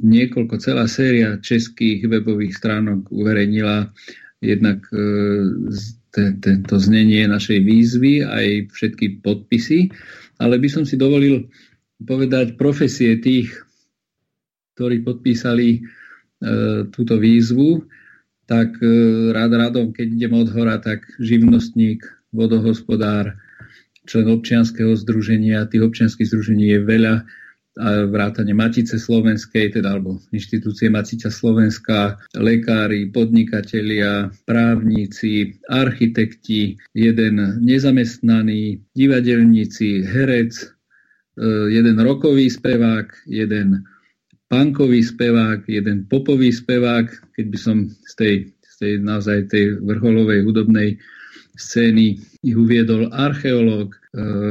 Niekoľko, 0.02 0.58
celá 0.58 0.90
séria 0.90 1.38
českých 1.38 2.10
webových 2.10 2.58
stránok 2.58 3.14
uverejnila 3.14 3.94
jednak 4.42 4.86
e, 4.94 5.00
tento 6.42 6.76
znenie 6.78 7.26
našej 7.30 7.60
výzvy, 7.62 8.26
aj 8.26 8.74
všetky 8.74 9.22
podpisy, 9.22 9.94
ale 10.42 10.58
by 10.58 10.70
som 10.70 10.84
si 10.86 10.98
dovolil 10.98 11.50
povedať 12.02 12.58
profesie 12.58 13.18
tých, 13.18 13.50
ktorí 14.78 15.02
podpísali 15.02 15.68
e, 15.74 15.80
túto 16.94 17.18
výzvu, 17.18 17.86
tak 18.46 18.78
e, 18.80 18.88
rád 19.34 19.52
radom, 19.58 19.94
keď 19.94 20.08
idem 20.14 20.34
od 20.38 20.50
hora, 20.54 20.78
tak 20.78 21.06
živnostník, 21.18 22.06
vodohospodár, 22.30 23.34
člen 24.08 24.30
občianskeho 24.30 24.94
združenia, 24.96 25.68
tých 25.68 25.84
občianských 25.84 26.30
združení 26.30 26.78
je 26.78 26.80
veľa, 26.86 27.16
vrátane 28.10 28.54
Matice 28.54 28.98
Slovenskej, 28.98 29.78
teda 29.78 29.96
alebo 29.96 30.18
inštitúcie 30.34 30.90
Matica 30.90 31.30
Slovenská, 31.30 32.18
lekári, 32.34 33.10
podnikatelia, 33.14 34.34
právnici, 34.50 35.56
architekti, 35.70 36.76
jeden 36.98 37.62
nezamestnaný, 37.62 38.82
divadelníci, 38.98 40.04
herec, 40.10 40.54
e, 40.58 40.66
jeden 41.70 41.98
rokový 42.02 42.50
spevák, 42.50 43.30
jeden 43.30 43.86
punkový 44.48 45.04
spevák, 45.04 45.68
jeden 45.68 46.08
popový 46.08 46.50
spevák, 46.56 47.08
keď 47.36 47.46
by 47.52 47.58
som 47.60 47.78
z 47.92 48.14
tej, 48.16 48.36
z 48.64 48.76
tej 48.80 48.94
naozaj 49.04 49.52
tej 49.52 49.66
vrcholovej 49.84 50.48
hudobnej 50.48 50.98
scény 51.58 52.22
ich 52.46 52.56
uviedol 52.56 53.12
archeológ, 53.12 53.98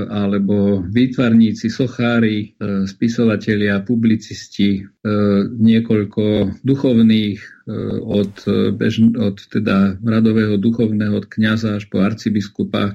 alebo 0.07 0.79
výtvarníci, 0.87 1.67
sochári, 1.67 2.55
e, 2.55 2.87
spisovatelia, 2.87 3.83
publicisti, 3.83 4.79
e, 4.79 4.83
niekoľko 5.51 6.55
duchovných 6.63 7.39
e, 7.43 7.47
od, 7.99 8.35
e, 8.47 8.71
bež, 8.71 9.03
od 9.19 9.37
teda 9.51 9.99
radového 9.99 10.55
duchovného, 10.55 11.19
od 11.19 11.27
kniaza 11.27 11.83
až 11.83 11.91
po 11.91 11.99
arcibiskupa 11.99 12.95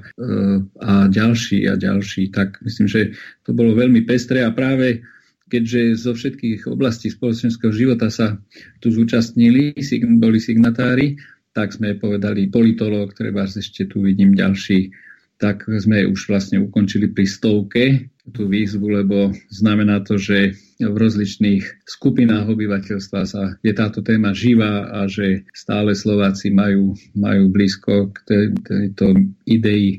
a 0.80 1.12
ďalší 1.12 1.68
a 1.68 1.76
ďalší. 1.76 2.32
Tak 2.32 2.64
myslím, 2.64 2.88
že 2.88 3.00
to 3.44 3.52
bolo 3.52 3.76
veľmi 3.76 4.08
pestré 4.08 4.40
a 4.40 4.54
práve 4.56 5.04
keďže 5.52 6.08
zo 6.08 6.16
všetkých 6.16 6.64
oblastí 6.64 7.12
spoločenského 7.12 7.76
života 7.76 8.08
sa 8.08 8.40
tu 8.80 8.88
zúčastnili, 8.88 9.76
boli 10.16 10.40
signatári, 10.40 11.20
tak 11.52 11.76
sme 11.76 12.00
povedali 12.00 12.48
politolog, 12.48 13.12
treba 13.12 13.44
ešte 13.44 13.84
tu 13.84 14.00
vidím 14.00 14.32
ďalší, 14.32 15.11
tak 15.42 15.66
sme 15.66 16.06
už 16.06 16.30
vlastne 16.30 16.62
ukončili 16.62 17.10
pri 17.10 17.26
stovke 17.26 17.84
tú 18.30 18.46
výzvu, 18.46 19.02
lebo 19.02 19.34
znamená 19.50 20.06
to, 20.06 20.14
že 20.14 20.54
v 20.78 20.94
rozličných 20.94 21.82
skupinách 21.82 22.46
obyvateľstva 22.46 23.20
sa 23.26 23.58
je 23.66 23.74
táto 23.74 24.06
téma 24.06 24.30
živá 24.30 24.86
a 24.86 25.10
že 25.10 25.42
stále 25.50 25.98
Slováci 25.98 26.54
majú, 26.54 26.94
majú 27.18 27.50
blízko 27.50 28.14
k 28.14 28.16
tej, 28.22 28.44
tejto 28.62 29.18
idei 29.50 29.98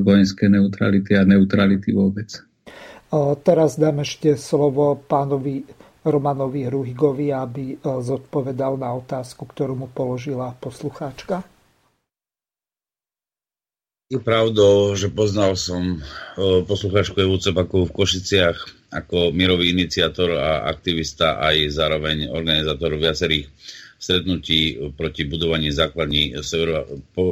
vojenskej 0.00 0.56
neutrality 0.56 1.12
a 1.20 1.28
neutrality 1.28 1.92
vôbec. 1.92 2.32
Teraz 3.44 3.76
dám 3.76 4.04
ešte 4.04 4.36
slovo 4.36 4.96
pánovi 4.96 5.64
Romanovi 6.08 6.64
Hruhigovi, 6.64 7.28
aby 7.36 7.64
e, 7.72 7.76
zodpovedal 7.84 8.80
na 8.80 8.96
otázku, 8.96 9.44
ktorú 9.44 9.84
mu 9.84 9.88
položila 9.92 10.56
poslucháčka. 10.56 11.57
Je 14.08 14.16
pravdou, 14.16 14.96
že 14.96 15.12
poznal 15.12 15.52
som 15.52 16.00
e, 16.00 16.64
poslucháčku 16.64 17.20
Evu 17.20 17.36
Cepakovú 17.36 17.92
v 17.92 17.96
Košiciach 18.00 18.56
ako 18.88 19.36
mirový 19.36 19.68
iniciátor 19.76 20.32
a 20.32 20.64
aktivista 20.64 21.36
aj 21.36 21.68
zároveň 21.76 22.32
organizátor 22.32 22.96
viacerých 22.96 23.52
stretnutí 24.00 24.80
proti 24.96 25.28
budovaniu 25.28 25.68
základní, 25.68 26.32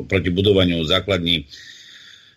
proti 0.05 0.28
budovaniu 0.28 0.85
základní 0.85 1.48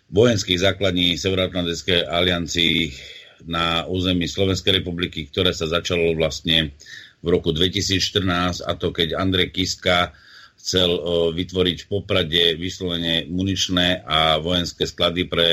vojenských 0.08 0.56
základní 0.56 1.20
Severoatlantickej 1.20 2.08
aliancii 2.08 2.96
na 3.44 3.84
území 3.92 4.24
Slovenskej 4.24 4.80
republiky, 4.80 5.28
ktoré 5.28 5.52
sa 5.52 5.68
začalo 5.68 6.16
vlastne 6.16 6.72
v 7.20 7.28
roku 7.28 7.52
2014 7.52 8.64
a 8.64 8.72
to 8.72 8.88
keď 8.88 9.20
Andrej 9.20 9.52
Kiska 9.52 10.16
chcel 10.60 10.90
vytvoriť 11.32 11.76
v 11.82 11.88
Poprade 11.88 12.44
vyslovene 12.60 13.24
muničné 13.26 14.04
a 14.04 14.36
vojenské 14.36 14.84
sklady 14.84 15.24
pre 15.24 15.48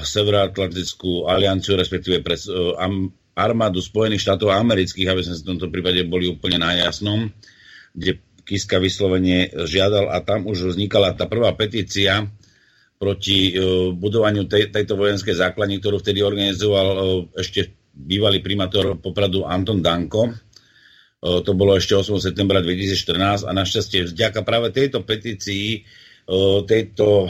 Severoatlantickú 0.00 1.28
alianciu, 1.28 1.76
respektíve 1.76 2.24
pre 2.24 2.36
armádu 3.36 3.80
Spojených 3.84 4.24
štátov 4.24 4.52
amerických, 4.52 5.08
aby 5.08 5.20
sme 5.20 5.36
v 5.36 5.48
tomto 5.52 5.68
prípade 5.68 6.00
boli 6.08 6.28
úplne 6.28 6.60
na 6.60 6.76
jasnom, 6.76 7.28
kde 7.92 8.20
Kiska 8.40 8.80
vyslovene 8.80 9.52
žiadal 9.68 10.12
a 10.12 10.24
tam 10.24 10.48
už 10.48 10.72
vznikala 10.72 11.12
tá 11.12 11.28
prvá 11.28 11.52
petícia 11.56 12.24
proti 12.96 13.52
budovaniu 13.96 14.48
tej, 14.48 14.72
tejto 14.72 14.96
vojenskej 14.96 15.36
základni, 15.36 15.80
ktorú 15.80 16.00
vtedy 16.00 16.24
organizoval 16.24 17.28
ešte 17.36 17.76
bývalý 17.92 18.40
primátor 18.40 18.96
Popradu 18.96 19.44
Anton 19.44 19.84
Danko. 19.84 20.49
Uh, 21.20 21.44
to 21.44 21.52
bolo 21.52 21.76
ešte 21.76 21.92
8. 21.92 22.16
septembra 22.16 22.64
2014 22.64 23.44
a 23.44 23.52
našťastie 23.52 24.08
vďaka 24.16 24.40
práve 24.40 24.72
tejto 24.72 25.04
petícii, 25.04 25.84
uh, 26.24 26.64
tejto, 26.64 27.28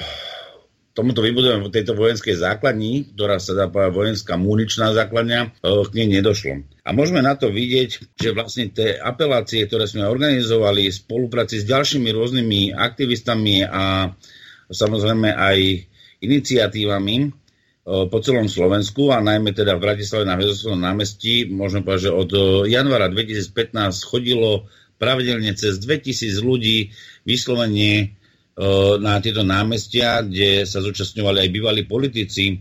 tomuto 0.95 1.19
vybudovaniu 1.19 1.75
tejto 1.75 1.99
vojenskej 1.99 2.39
základni, 2.39 3.11
ktorá 3.11 3.43
sa 3.43 3.59
dá 3.59 3.67
povedať 3.67 3.91
vojenská 3.91 4.39
muničná 4.39 4.95
základňa, 4.95 5.59
uh, 5.67 5.83
k 5.91 5.93
nej 5.99 6.23
nedošlo. 6.23 6.63
A 6.87 6.95
môžeme 6.95 7.19
na 7.19 7.35
to 7.35 7.51
vidieť, 7.51 8.15
že 8.15 8.31
vlastne 8.31 8.71
tie 8.71 8.95
apelácie, 8.95 9.67
ktoré 9.67 9.91
sme 9.91 10.07
organizovali 10.07 10.87
v 10.87 10.95
spolupráci 10.95 11.59
s 11.59 11.67
ďalšími 11.67 12.15
rôznymi 12.15 12.79
aktivistami 12.79 13.67
a 13.67 14.15
samozrejme 14.71 15.35
aj 15.35 15.59
iniciatívami 16.23 17.41
po 17.85 18.19
celom 18.21 18.47
Slovensku 18.47 19.09
a 19.09 19.25
najmä 19.25 19.57
teda 19.57 19.75
v 19.81 19.85
Bratislave 19.89 20.29
na 20.29 20.37
Hvezdoslovom 20.37 20.85
námestí, 20.85 21.49
môžeme 21.49 21.83
povedať, 21.83 22.13
že 22.13 22.13
od 22.13 22.31
januára 22.69 23.09
2015 23.09 23.73
chodilo 24.05 24.69
pravidelne 25.01 25.57
cez 25.57 25.81
2000 25.81 26.45
ľudí 26.45 26.93
vyslovene 27.25 28.21
na 29.01 29.17
tieto 29.25 29.41
námestia, 29.41 30.21
kde 30.21 30.69
sa 30.69 30.85
zúčastňovali 30.85 31.41
aj 31.41 31.49
bývalí 31.49 31.83
politici 31.89 32.61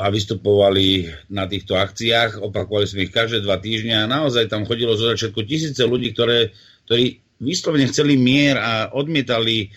a 0.00 0.08
vystupovali 0.08 1.04
na 1.28 1.44
týchto 1.44 1.76
akciách. 1.76 2.40
Opakovali 2.40 2.88
sme 2.88 3.04
ich 3.04 3.12
každé 3.12 3.44
dva 3.44 3.60
týždňa 3.60 4.08
a 4.08 4.10
naozaj 4.10 4.48
tam 4.48 4.64
chodilo 4.64 4.96
zo 4.96 5.12
začiatku 5.12 5.44
tisíce 5.44 5.84
ľudí, 5.84 6.16
ktoré, 6.16 6.56
ktorí 6.88 7.20
vyslovene 7.44 7.92
chceli 7.92 8.16
mier 8.16 8.56
a 8.56 8.96
odmietali 8.96 9.68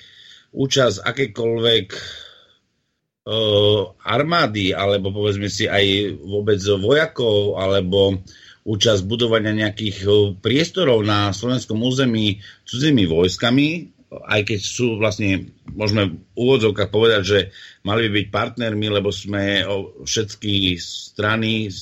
účasť 0.56 1.04
akékoľvek 1.04 1.88
armády, 4.04 4.76
alebo 4.76 5.16
povedzme 5.16 5.48
si 5.48 5.64
aj 5.64 6.20
vôbec 6.28 6.60
vojakov, 6.60 7.56
alebo 7.56 8.20
účasť 8.64 9.02
budovania 9.08 9.56
nejakých 9.56 10.08
priestorov 10.44 11.04
na 11.04 11.32
slovenskom 11.32 11.80
území 11.84 12.44
cudzými 12.68 13.08
vojskami, 13.08 13.68
aj 14.14 14.42
keď 14.46 14.60
sú 14.62 15.02
vlastne, 15.02 15.52
môžeme 15.74 16.14
v 16.14 16.38
úvodzovkách 16.38 16.90
povedať, 16.94 17.22
že 17.24 17.40
mali 17.82 18.08
by 18.08 18.10
byť 18.22 18.28
partnermi, 18.30 18.88
lebo 18.92 19.10
sme 19.10 19.66
všetky 20.06 20.78
strany 20.78 21.74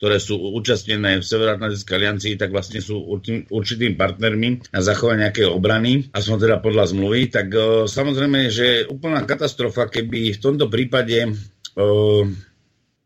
ktoré 0.00 0.16
sú 0.16 0.40
účastnené 0.56 1.20
v 1.20 1.28
Severoatlantickej 1.28 1.96
aliancii, 2.00 2.40
tak 2.40 2.56
vlastne 2.56 2.80
sú 2.80 3.04
určitým 3.52 4.00
partnermi 4.00 4.72
na 4.72 4.80
zachovanie 4.80 5.28
nejakej 5.28 5.52
obrany, 5.52 6.08
a 6.16 6.24
som 6.24 6.40
teda 6.40 6.56
podľa 6.64 6.96
zmluvy, 6.96 7.28
tak 7.28 7.52
uh, 7.52 7.84
samozrejme, 7.84 8.48
že 8.48 8.64
je 8.64 8.88
úplná 8.88 9.20
katastrofa, 9.28 9.92
keby 9.92 10.32
v 10.32 10.40
tomto 10.40 10.72
prípade 10.72 11.28
uh, 11.28 12.24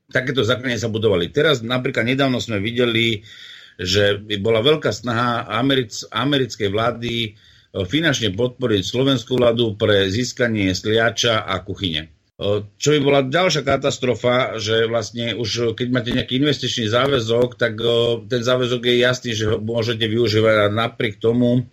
takéto 0.06 0.46
základne 0.46 0.78
sa 0.78 0.86
budovali. 0.86 1.34
Teraz 1.34 1.66
napríklad 1.66 2.06
nedávno 2.06 2.38
sme 2.38 2.62
videli, 2.62 3.26
že 3.74 4.22
bola 4.38 4.62
veľká 4.62 4.94
snaha 4.94 5.50
americ- 5.50 6.06
americkej 6.14 6.68
vlády 6.70 7.34
finančne 7.74 8.30
podporiť 8.38 8.86
slovenskú 8.86 9.34
vládu 9.34 9.74
pre 9.74 10.06
získanie 10.06 10.70
sliača 10.70 11.42
a 11.42 11.58
kuchyne. 11.66 12.14
Čo 12.35 12.89
by 12.90 12.98
bola 12.98 13.23
ďalšia 13.23 13.62
katastrofa, 13.62 14.59
že 14.59 14.90
vlastne 14.90 15.39
už 15.39 15.78
keď 15.78 15.86
máte 15.94 16.11
nejaký 16.11 16.43
investičný 16.43 16.90
záväzok, 16.90 17.55
tak 17.55 17.78
ten 18.27 18.43
záväzok 18.43 18.82
je 18.90 18.94
jasný, 18.98 19.31
že 19.39 19.55
ho 19.55 19.62
môžete 19.62 20.02
využívať. 20.02 20.66
A 20.66 20.66
napriek 20.66 21.23
tomu 21.23 21.70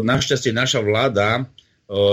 našťastie 0.00 0.56
naša 0.56 0.80
vláda 0.80 1.44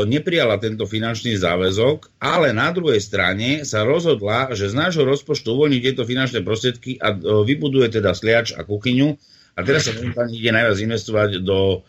neprijala 0.04 0.60
tento 0.60 0.84
finančný 0.84 1.40
záväzok, 1.40 2.20
ale 2.20 2.52
na 2.52 2.68
druhej 2.76 3.00
strane 3.00 3.64
sa 3.64 3.88
rozhodla, 3.88 4.52
že 4.52 4.68
z 4.68 4.76
nášho 4.76 5.08
rozpočtu 5.08 5.56
uvoľní 5.56 5.80
tieto 5.80 6.04
finančné 6.04 6.44
prostriedky 6.44 7.00
a 7.00 7.16
vybuduje 7.48 7.96
teda 7.96 8.12
sliač 8.12 8.52
a 8.52 8.68
kuchyňu. 8.68 9.16
A 9.56 9.60
teraz 9.64 9.88
sa 9.88 9.96
momentálne 9.96 10.36
ide 10.36 10.52
najviac 10.52 10.76
investovať 10.84 11.40
do 11.40 11.88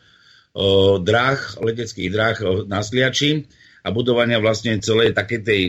dráh, 1.02 1.40
leteckých 1.58 2.10
dráh 2.14 2.38
na 2.70 2.86
sliači 2.86 3.50
a 3.82 3.88
budovania 3.90 4.38
vlastne 4.38 4.78
celej 4.78 5.14
takej 5.14 5.40
tej 5.42 5.62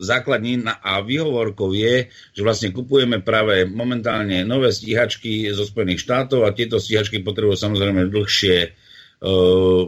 základní 0.00 0.64
a 0.64 1.04
výhovorkou 1.04 1.76
je, 1.76 2.08
že 2.32 2.40
vlastne 2.40 2.72
kupujeme 2.72 3.20
práve 3.20 3.68
momentálne 3.68 4.48
nové 4.48 4.72
stíhačky 4.72 5.52
zo 5.52 5.68
Spojených 5.68 6.00
štátov 6.00 6.48
a 6.48 6.56
tieto 6.56 6.80
stíhačky 6.80 7.20
potrebujú 7.20 7.54
samozrejme 7.54 8.08
dlhšie 8.08 8.56
uh, 9.20 9.84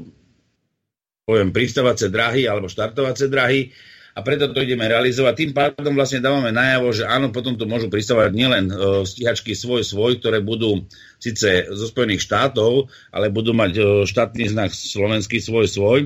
poviem, 1.25 1.49
pristávacie 1.51 2.13
dráhy 2.13 2.45
alebo 2.45 2.69
štartovacie 2.69 3.33
dráhy 3.33 3.73
a 4.13 4.21
preto 4.21 4.53
to 4.53 4.61
ideme 4.61 4.85
realizovať. 4.85 5.35
Tým 5.41 5.53
pádom 5.57 5.97
vlastne 5.97 6.21
dávame 6.21 6.53
najavo, 6.53 6.93
že 6.93 7.09
áno, 7.09 7.33
potom 7.33 7.57
to 7.57 7.65
môžu 7.65 7.89
pristávať 7.89 8.37
nielen 8.37 8.69
uh, 8.69 9.09
stíhačky 9.09 9.57
svoj 9.57 9.81
svoj, 9.81 10.21
ktoré 10.21 10.45
budú 10.45 10.85
síce 11.23 11.71
zo 11.71 11.87
Spojených 11.87 12.27
štátov, 12.27 12.91
ale 13.15 13.31
budú 13.31 13.55
mať 13.55 13.73
uh, 13.79 13.87
štátny 14.03 14.51
znak 14.51 14.75
slovenský 14.75 15.39
svoj 15.39 15.71
svoj, 15.71 16.01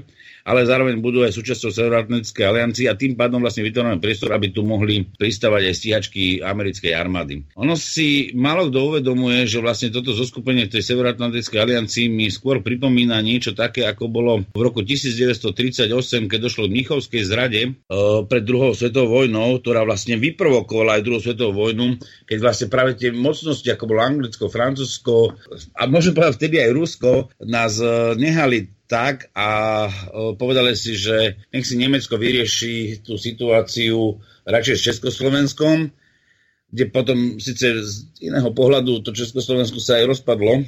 ale 0.47 0.63
zároveň 0.63 1.03
budú 1.03 1.27
aj 1.27 1.35
súčasťou 1.35 1.75
Severoatlantickej 1.75 2.45
aliancie 2.47 2.87
a 2.87 2.95
tým 2.95 3.19
pádom 3.19 3.43
vlastne 3.43 3.67
vytvárame 3.67 3.99
priestor, 3.99 4.31
aby 4.31 4.55
tu 4.55 4.63
mohli 4.63 5.03
pristávať 5.03 5.73
aj 5.73 5.75
stíhačky 5.75 6.23
americkej 6.39 6.95
armády. 6.95 7.43
Ono 7.59 7.75
si 7.75 8.31
málo 8.37 8.71
kto 8.71 8.95
uvedomuje, 8.95 9.49
že 9.51 9.59
vlastne 9.59 9.91
toto 9.91 10.15
zoskupenie 10.15 10.71
v 10.71 10.79
tej 10.79 10.83
Severoatlantickej 10.87 11.59
aliancii 11.59 12.07
mi 12.07 12.31
skôr 12.31 12.63
pripomína 12.63 13.19
niečo 13.27 13.59
také, 13.59 13.89
ako 13.91 14.07
bolo 14.07 14.47
v 14.55 14.61
roku 14.63 14.87
1938, 14.87 15.91
keď 16.31 16.39
došlo 16.39 16.71
k 16.71 16.75
Mnichovskej 16.79 17.23
zrade 17.27 17.61
e, 17.67 17.71
pred 18.31 18.43
druhou 18.47 18.71
svetovou 18.77 19.17
vojnou, 19.23 19.59
ktorá 19.59 19.83
vlastne 19.83 20.21
vyprovokovala 20.21 21.01
aj 21.01 21.03
druhú 21.03 21.21
svetovú 21.23 21.67
vojnu, 21.67 21.99
keď 22.29 22.39
vlastne 22.39 22.67
práve 22.71 22.95
tie 22.95 23.11
mocnosti, 23.11 23.67
ako 23.67 23.85
bolo 23.89 24.05
Anglicko, 24.05 24.47
Francúzsko 24.53 25.06
a 25.77 25.83
môžem 25.87 26.13
povedať 26.15 26.35
vtedy 26.39 26.57
aj 26.63 26.71
Rusko, 26.75 27.11
nás 27.45 27.79
e, 27.79 28.17
nehali 28.19 28.73
tak 28.87 29.31
a 29.35 29.91
povedali 30.39 30.79
si, 30.79 30.95
že 30.95 31.43
nech 31.51 31.67
si 31.67 31.75
Nemecko 31.75 32.15
vyrieši 32.15 33.03
tú 33.03 33.19
situáciu 33.19 34.23
radšej 34.47 34.77
s 34.79 34.87
Československom, 34.95 35.91
kde 36.77 36.93
potom 36.93 37.41
síce 37.41 37.81
z 37.81 38.05
iného 38.21 38.53
pohľadu 38.53 39.01
to 39.01 39.17
Československo 39.17 39.81
sa 39.81 39.97
aj 39.97 40.13
rozpadlo, 40.13 40.61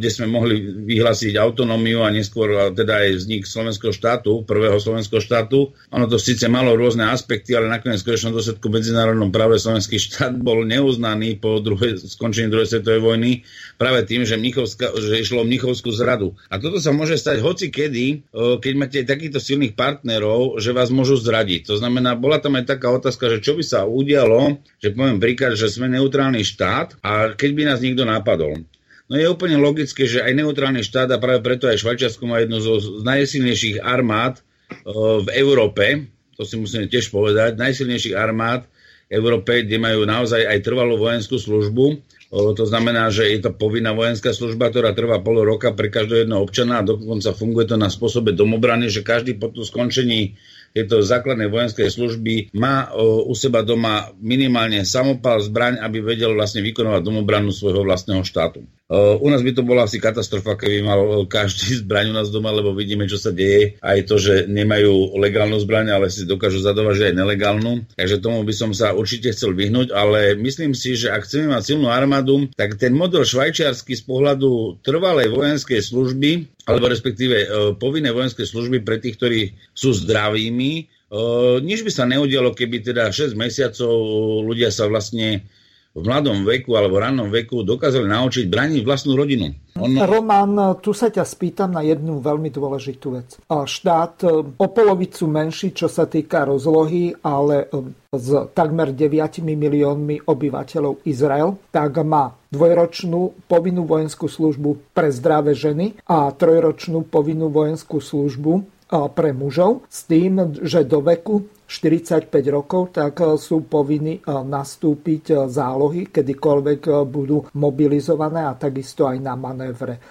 kde 0.00 0.08
sme 0.08 0.32
mohli 0.32 0.64
vyhlásiť 0.64 1.36
autonómiu 1.36 2.00
a 2.00 2.08
neskôr 2.08 2.72
teda 2.72 3.04
aj 3.04 3.20
vznik 3.20 3.44
slovenského 3.44 3.92
štátu, 3.92 4.48
prvého 4.48 4.80
slovenského 4.80 5.20
štátu. 5.20 5.76
Ono 5.92 6.08
to 6.08 6.16
síce 6.16 6.48
malo 6.48 6.72
rôzne 6.72 7.04
aspekty, 7.12 7.52
ale 7.52 7.68
nakoniec 7.68 8.00
v 8.00 8.16
konečnom 8.16 8.32
dôsledku 8.32 8.72
medzinárodnom 8.72 9.28
práve 9.28 9.60
slovenský 9.60 10.00
štát 10.00 10.40
bol 10.40 10.64
neuznaný 10.64 11.36
po 11.36 11.60
druhej, 11.60 12.00
skončení 12.00 12.48
druhej 12.48 12.72
svetovej 12.72 13.04
vojny 13.04 13.44
práve 13.76 14.08
tým, 14.08 14.24
že, 14.24 14.40
že 14.40 15.14
išlo 15.20 15.44
o 15.44 15.48
Mnichovskú 15.48 15.92
zradu. 15.92 16.32
A 16.48 16.56
toto 16.56 16.80
sa 16.80 16.96
môže 16.96 17.20
stať 17.20 17.44
hoci 17.44 17.68
kedy, 17.68 18.32
keď 18.32 18.72
máte 18.72 19.04
takýchto 19.04 19.36
silných 19.36 19.76
partnerov, 19.76 20.56
že 20.62 20.72
vás 20.72 20.88
môžu 20.88 21.20
zradiť. 21.20 21.68
To 21.68 21.76
znamená, 21.76 22.16
bola 22.16 22.40
tam 22.40 22.56
aj 22.56 22.78
taká 22.78 22.88
otázka, 22.94 23.28
že 23.36 23.44
čo 23.44 23.58
by 23.58 23.64
sa 23.66 23.84
udialo, 23.84 24.62
že 24.78 24.94
poviem 24.94 25.09
príklad, 25.18 25.58
že 25.58 25.66
sme 25.72 25.90
neutrálny 25.90 26.44
štát 26.46 27.02
a 27.02 27.34
keď 27.34 27.50
by 27.56 27.62
nás 27.66 27.82
niekto 27.82 28.06
napadol. 28.06 28.62
No 29.10 29.18
je 29.18 29.26
úplne 29.26 29.58
logické, 29.58 30.06
že 30.06 30.22
aj 30.22 30.38
neutrálny 30.38 30.86
štát 30.86 31.10
a 31.10 31.18
práve 31.18 31.42
preto 31.42 31.66
aj 31.66 31.82
Švajčiarsko 31.82 32.30
má 32.30 32.38
jednu 32.38 32.62
z 32.62 33.02
najsilnejších 33.02 33.82
armád 33.82 34.38
v 34.86 35.28
Európe, 35.34 36.06
to 36.38 36.46
si 36.46 36.54
musíme 36.54 36.86
tiež 36.86 37.10
povedať, 37.10 37.58
najsilnejších 37.58 38.14
armád 38.14 38.70
v 39.10 39.18
Európe, 39.18 39.66
kde 39.66 39.82
majú 39.82 40.06
naozaj 40.06 40.46
aj 40.46 40.58
trvalú 40.62 40.94
vojenskú 40.94 41.42
službu. 41.42 41.98
To 42.30 42.62
znamená, 42.62 43.10
že 43.10 43.26
je 43.26 43.42
to 43.42 43.50
povinná 43.50 43.90
vojenská 43.90 44.30
služba, 44.30 44.70
ktorá 44.70 44.94
trvá 44.94 45.18
pol 45.18 45.42
roka 45.42 45.74
pre 45.74 45.90
každého 45.90 46.30
jedného 46.30 46.38
občana 46.38 46.78
a 46.78 46.86
dokonca 46.86 47.34
funguje 47.34 47.66
to 47.66 47.74
na 47.74 47.90
spôsobe 47.90 48.30
domobrany, 48.30 48.86
že 48.86 49.02
každý 49.02 49.34
po 49.34 49.50
skončení 49.50 50.38
tieto 50.70 51.02
základné 51.02 51.50
vojenské 51.50 51.90
služby 51.90 52.54
má 52.54 52.94
o, 52.94 53.26
u 53.26 53.34
seba 53.34 53.66
doma 53.66 54.14
minimálne 54.22 54.86
samopal, 54.86 55.42
zbraň, 55.42 55.82
aby 55.82 55.98
vedel 56.00 56.32
vlastne 56.32 56.62
vykonovať 56.62 57.02
domobranu 57.02 57.50
svojho 57.50 57.82
vlastného 57.82 58.22
štátu. 58.22 58.62
U 58.90 59.26
nás 59.30 59.38
by 59.46 59.54
to 59.54 59.62
bola 59.62 59.86
asi 59.86 60.02
katastrofa, 60.02 60.58
keby 60.58 60.82
mal 60.82 61.00
každý 61.30 61.74
zbraň 61.86 62.10
u 62.10 62.14
nás 62.18 62.28
doma, 62.34 62.50
lebo 62.50 62.74
vidíme, 62.74 63.06
čo 63.06 63.22
sa 63.22 63.30
deje. 63.30 63.78
Aj 63.78 64.02
to, 64.02 64.18
že 64.18 64.50
nemajú 64.50 65.14
legálnu 65.14 65.62
zbraň, 65.62 65.94
ale 65.94 66.10
si 66.10 66.26
dokážu 66.26 66.58
zadovažiť 66.58 67.14
aj 67.14 67.14
nelegálnu. 67.14 67.86
Takže 67.94 68.18
tomu 68.18 68.42
by 68.42 68.50
som 68.50 68.74
sa 68.74 68.90
určite 68.90 69.30
chcel 69.30 69.54
vyhnúť, 69.54 69.94
ale 69.94 70.34
myslím 70.34 70.74
si, 70.74 70.98
že 70.98 71.14
ak 71.14 71.22
chceme 71.22 71.54
mať 71.54 71.62
silnú 71.70 71.86
armádu, 71.86 72.50
tak 72.58 72.74
ten 72.82 72.90
model 72.90 73.22
švajčiarsky 73.22 73.94
z 73.94 74.02
pohľadu 74.02 74.82
trvalej 74.82 75.30
vojenskej 75.30 75.86
služby, 75.86 76.30
alebo 76.66 76.90
respektíve 76.90 77.36
e, 77.38 77.46
povinné 77.78 78.10
vojenské 78.10 78.42
služby 78.42 78.82
pre 78.82 78.98
tých, 78.98 79.14
ktorí 79.16 79.40
sú 79.70 79.94
zdravými, 79.94 80.98
Uh, 81.10 81.58
nič 81.58 81.82
by 81.82 81.90
sa 81.90 82.06
neudialo, 82.06 82.54
keby 82.54 82.86
teda 82.86 83.10
6 83.10 83.34
mesiacov 83.34 83.98
ľudia 84.46 84.70
sa 84.70 84.86
vlastne 84.86 85.42
v 85.90 86.06
mladom 86.06 86.46
veku 86.46 86.78
alebo 86.78 87.02
rannom 87.02 87.26
veku 87.26 87.66
dokázali 87.66 88.06
naučiť 88.06 88.46
braniť 88.46 88.82
vlastnú 88.86 89.18
rodinu. 89.18 89.50
On... 89.74 89.90
Roman, 90.06 90.78
tu 90.78 90.94
sa 90.94 91.10
ťa 91.10 91.26
spýtam 91.26 91.74
na 91.74 91.82
jednu 91.82 92.22
veľmi 92.22 92.46
dôležitú 92.46 93.18
vec. 93.18 93.42
Štát 93.50 94.22
e, 94.22 94.28
o 94.54 94.66
polovicu 94.70 95.26
menší, 95.26 95.74
čo 95.74 95.90
sa 95.90 96.06
týka 96.06 96.46
rozlohy, 96.46 97.18
ale 97.26 97.66
e, 97.66 97.90
s 98.14 98.28
takmer 98.54 98.94
9 98.94 99.42
miliónmi 99.42 100.30
obyvateľov 100.30 101.02
Izrael, 101.10 101.58
tak 101.74 101.98
má 102.06 102.38
dvojročnú 102.54 103.50
povinnú 103.50 103.82
vojenskú 103.82 104.30
službu 104.30 104.94
pre 104.94 105.10
zdravé 105.10 105.58
ženy 105.58 105.98
a 106.06 106.30
trojročnú 106.30 107.02
povinnú 107.06 107.50
vojenskú 107.50 107.98
službu 107.98 108.79
pre 108.90 109.30
mužov 109.30 109.86
s 109.86 110.02
tým, 110.10 110.58
že 110.66 110.82
do 110.82 110.98
veku 110.98 111.46
45 111.70 112.26
rokov, 112.50 112.90
tak 112.90 113.22
e, 113.22 113.38
sú 113.38 113.62
povinni 113.70 114.18
e, 114.18 114.22
nastúpiť 114.26 115.24
e, 115.30 115.34
zálohy, 115.46 116.10
kedykoľvek 116.10 117.06
budú 117.06 117.46
mobilizované 117.54 118.42
a 118.42 118.58
takisto 118.58 119.06
aj 119.06 119.22
na 119.22 119.38
manévre. 119.38 120.02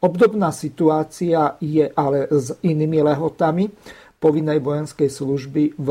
Obdobná 0.00 0.48
situácia 0.50 1.60
je 1.60 1.84
ale 1.84 2.26
s 2.32 2.56
inými 2.64 3.04
lehotami 3.04 3.68
povinnej 4.16 4.58
vojenskej 4.58 5.12
služby 5.12 5.76
v 5.76 5.88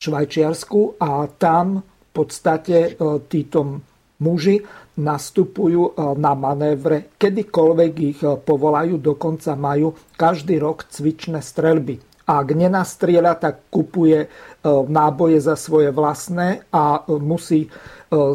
Švajčiarsku 0.00 0.98
a 0.98 1.28
tam 1.36 1.84
v 1.84 2.10
podstate 2.10 2.98
títo 3.30 3.60
muži 4.18 4.62
nastupujú 4.98 5.94
na 6.18 6.34
manévre, 6.34 7.14
kedykoľvek 7.16 7.92
ich 8.02 8.20
povolajú, 8.22 8.98
dokonca 8.98 9.54
majú 9.54 9.94
každý 10.18 10.58
rok 10.58 10.90
cvičné 10.90 11.38
strelby 11.38 12.02
ak 12.28 12.52
nenastrieľa, 12.52 13.40
tak 13.40 13.72
kupuje 13.72 14.18
e, 14.20 14.28
náboje 14.68 15.40
za 15.40 15.56
svoje 15.56 15.88
vlastné 15.88 16.68
a 16.68 17.00
e, 17.00 17.16
musí 17.16 17.64
e, 17.64 17.68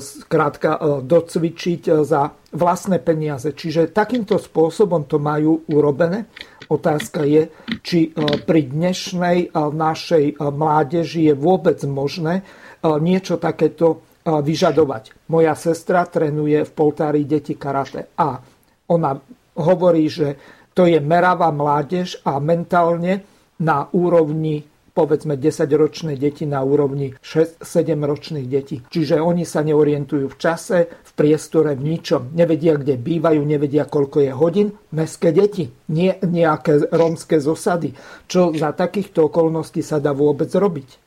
skrátka 0.01 1.05
docvičiť 1.05 2.01
za 2.01 2.33
vlastné 2.57 2.97
peniaze. 3.05 3.53
Čiže 3.53 3.93
takýmto 3.93 4.41
spôsobom 4.41 5.05
to 5.05 5.21
majú 5.21 5.61
urobené. 5.69 6.25
Otázka 6.73 7.21
je, 7.21 7.53
či 7.85 8.15
pri 8.47 8.61
dnešnej 8.71 9.53
našej 9.53 10.41
mládeži 10.41 11.29
je 11.29 11.35
vôbec 11.35 11.77
možné 11.85 12.41
niečo 12.81 13.35
takéto 13.35 14.01
vyžadovať. 14.23 15.27
Moja 15.29 15.53
sestra 15.55 16.07
trénuje 16.07 16.63
v 16.63 16.71
Poltári 16.71 17.27
deti 17.27 17.59
karate 17.59 18.11
a 18.15 18.39
ona 18.87 19.19
hovorí, 19.59 20.07
že 20.07 20.39
to 20.73 20.89
je 20.89 20.97
meravá 20.97 21.53
mládež 21.53 22.23
a 22.25 22.41
mentálne 22.41 23.21
na 23.61 23.85
úrovni 23.93 24.65
povedzme 24.93 25.41
10-ročné 25.41 26.15
deti 26.21 26.45
na 26.45 26.61
úrovni 26.61 27.17
6-7-ročných 27.17 28.45
detí. 28.45 28.85
Čiže 28.85 29.17
oni 29.17 29.41
sa 29.41 29.65
neorientujú 29.65 30.29
v 30.29 30.37
čase, 30.37 30.77
v 30.85 31.11
priestore, 31.17 31.73
v 31.73 31.97
ničom. 31.97 32.37
Nevedia, 32.37 32.77
kde 32.77 33.01
bývajú, 33.01 33.41
nevedia, 33.41 33.89
koľko 33.89 34.21
je 34.21 34.31
hodín. 34.31 34.67
Mestské 34.93 35.33
deti, 35.33 35.73
nie 35.89 36.13
nejaké 36.21 36.93
rómske 36.93 37.41
zosady. 37.41 37.97
Čo 38.29 38.53
za 38.53 38.69
takýchto 38.77 39.33
okolností 39.33 39.81
sa 39.81 39.97
dá 39.97 40.13
vôbec 40.13 40.53
robiť? 40.53 41.01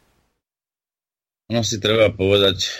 No 1.54 1.62
si 1.62 1.78
treba 1.78 2.10
povedať, 2.10 2.74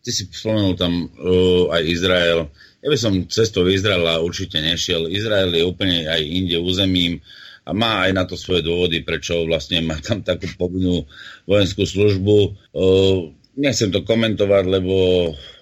ty 0.00 0.10
si 0.10 0.24
spomenul 0.26 0.74
tam 0.76 1.06
uh, 1.06 1.72
aj 1.72 1.82
Izrael. 1.84 2.40
Ja 2.80 2.88
by 2.88 2.98
som 2.98 3.28
cestou 3.28 3.68
Izraela 3.68 4.24
určite 4.24 4.60
nešiel. 4.60 5.08
Izrael 5.12 5.52
je 5.52 5.64
úplne 5.68 6.08
aj 6.08 6.20
inde 6.24 6.56
územím 6.56 7.20
a 7.68 7.76
má 7.76 8.08
aj 8.08 8.12
na 8.16 8.24
to 8.24 8.40
svoje 8.40 8.64
dôvody, 8.64 9.04
prečo 9.04 9.44
vlastne 9.44 9.84
má 9.84 10.00
tam 10.00 10.24
takú 10.24 10.48
povinnú 10.56 11.04
vojenskú 11.44 11.84
službu. 11.84 12.36
Uh, 12.72 13.30
nechcem 13.60 13.92
to 13.92 14.00
komentovať, 14.00 14.64
lebo 14.64 14.94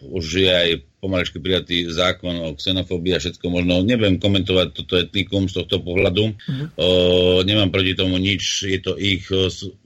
už 0.06 0.24
je 0.46 0.50
aj 0.50 0.70
pomaličky 0.98 1.38
prijatý 1.38 1.86
zákon 1.88 2.34
o 2.42 2.48
xenofóbii 2.58 3.14
a 3.14 3.22
všetko 3.22 3.46
možno. 3.48 3.86
Nebudem 3.86 4.18
komentovať 4.18 4.66
toto 4.74 4.98
etnikum 4.98 5.46
z 5.46 5.62
tohto 5.62 5.78
pohľadu. 5.82 6.34
Mm-hmm. 6.34 6.66
O, 6.74 6.88
nemám 7.46 7.70
proti 7.70 7.94
tomu 7.94 8.18
nič. 8.18 8.66
Je 8.66 8.78
to 8.82 8.98
ich 8.98 9.26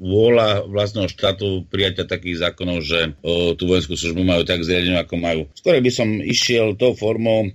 vôľa 0.01 0.65
vlastného 0.67 1.09
štátu 1.13 1.69
prijatia 1.69 2.09
takých 2.09 2.49
zákonov, 2.49 2.81
že 2.81 3.13
o, 3.21 3.53
tú 3.53 3.69
vojenskú 3.69 3.93
službu 3.93 4.25
majú 4.25 4.43
tak 4.49 4.65
zriadenú, 4.65 4.97
ako 4.97 5.15
majú. 5.21 5.43
Skôr 5.53 5.79
by 5.79 5.93
som 5.93 6.09
išiel 6.21 6.75
tou 6.81 6.97
formou, 6.97 7.53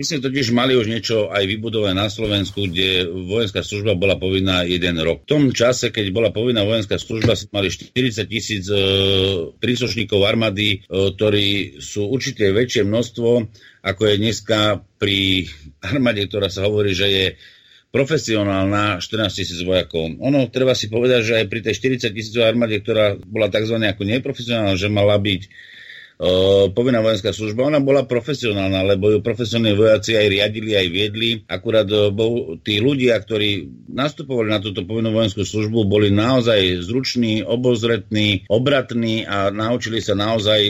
my 0.00 0.08
sme 0.08 0.24
totiž 0.24 0.56
mali 0.56 0.80
už 0.80 0.88
niečo 0.88 1.28
aj 1.28 1.44
vybudované 1.44 1.92
na 1.92 2.08
Slovensku, 2.08 2.72
kde 2.72 3.04
vojenská 3.04 3.60
služba 3.60 4.00
bola 4.00 4.16
povinná 4.16 4.64
jeden 4.64 4.96
rok. 4.96 5.28
V 5.28 5.36
tom 5.36 5.42
čase, 5.52 5.92
keď 5.92 6.08
bola 6.08 6.32
povinná 6.32 6.64
vojenská 6.64 6.96
služba, 6.96 7.36
mali 7.52 7.68
40 7.68 8.24
tisíc 8.24 8.64
e, 8.72 8.80
príslušníkov 9.60 10.24
armády, 10.24 10.68
e, 10.72 10.76
ktorí 10.88 11.76
sú 11.84 12.08
určite 12.08 12.48
väčšie 12.48 12.88
množstvo, 12.88 13.28
ako 13.84 14.02
je 14.08 14.14
dneska 14.16 14.80
pri 14.96 15.44
armáde, 15.92 16.24
ktorá 16.32 16.48
sa 16.48 16.64
hovorí, 16.64 16.96
že 16.96 17.06
je 17.12 17.26
profesionálna 17.92 19.04
14 19.04 19.36
tisíc 19.36 19.60
vojakov. 19.60 20.16
Ono, 20.16 20.48
treba 20.48 20.72
si 20.72 20.88
povedať, 20.88 21.20
že 21.28 21.34
aj 21.44 21.46
pri 21.52 21.60
tej 21.60 21.76
40 22.08 22.16
tisícovej 22.16 22.48
armáde, 22.48 22.80
ktorá 22.80 23.20
bola 23.20 23.52
tzv. 23.52 23.76
ako 23.76 24.02
neprofesionálna, 24.08 24.80
že 24.80 24.88
mala 24.88 25.20
byť 25.20 25.42
povinná 26.76 27.00
vojenská 27.00 27.32
služba, 27.32 27.72
ona 27.72 27.80
bola 27.80 28.04
profesionálna, 28.04 28.84
lebo 28.84 29.08
ju 29.08 29.24
profesionálni 29.24 29.72
vojaci 29.72 30.20
aj 30.20 30.26
riadili, 30.28 30.76
aj 30.76 30.88
viedli. 30.92 31.30
Akurát 31.48 31.88
bo, 32.12 32.60
tí 32.60 32.76
ľudia, 32.76 33.16
ktorí 33.16 33.72
nastupovali 33.88 34.52
na 34.52 34.60
túto 34.60 34.84
povinnú 34.84 35.16
vojenskú 35.16 35.48
službu, 35.48 35.88
boli 35.88 36.12
naozaj 36.12 36.84
zruční, 36.84 37.40
obozretní, 37.40 38.44
obratní 38.52 39.24
a 39.24 39.48
naučili 39.48 40.04
sa 40.04 40.12
naozaj 40.12 40.60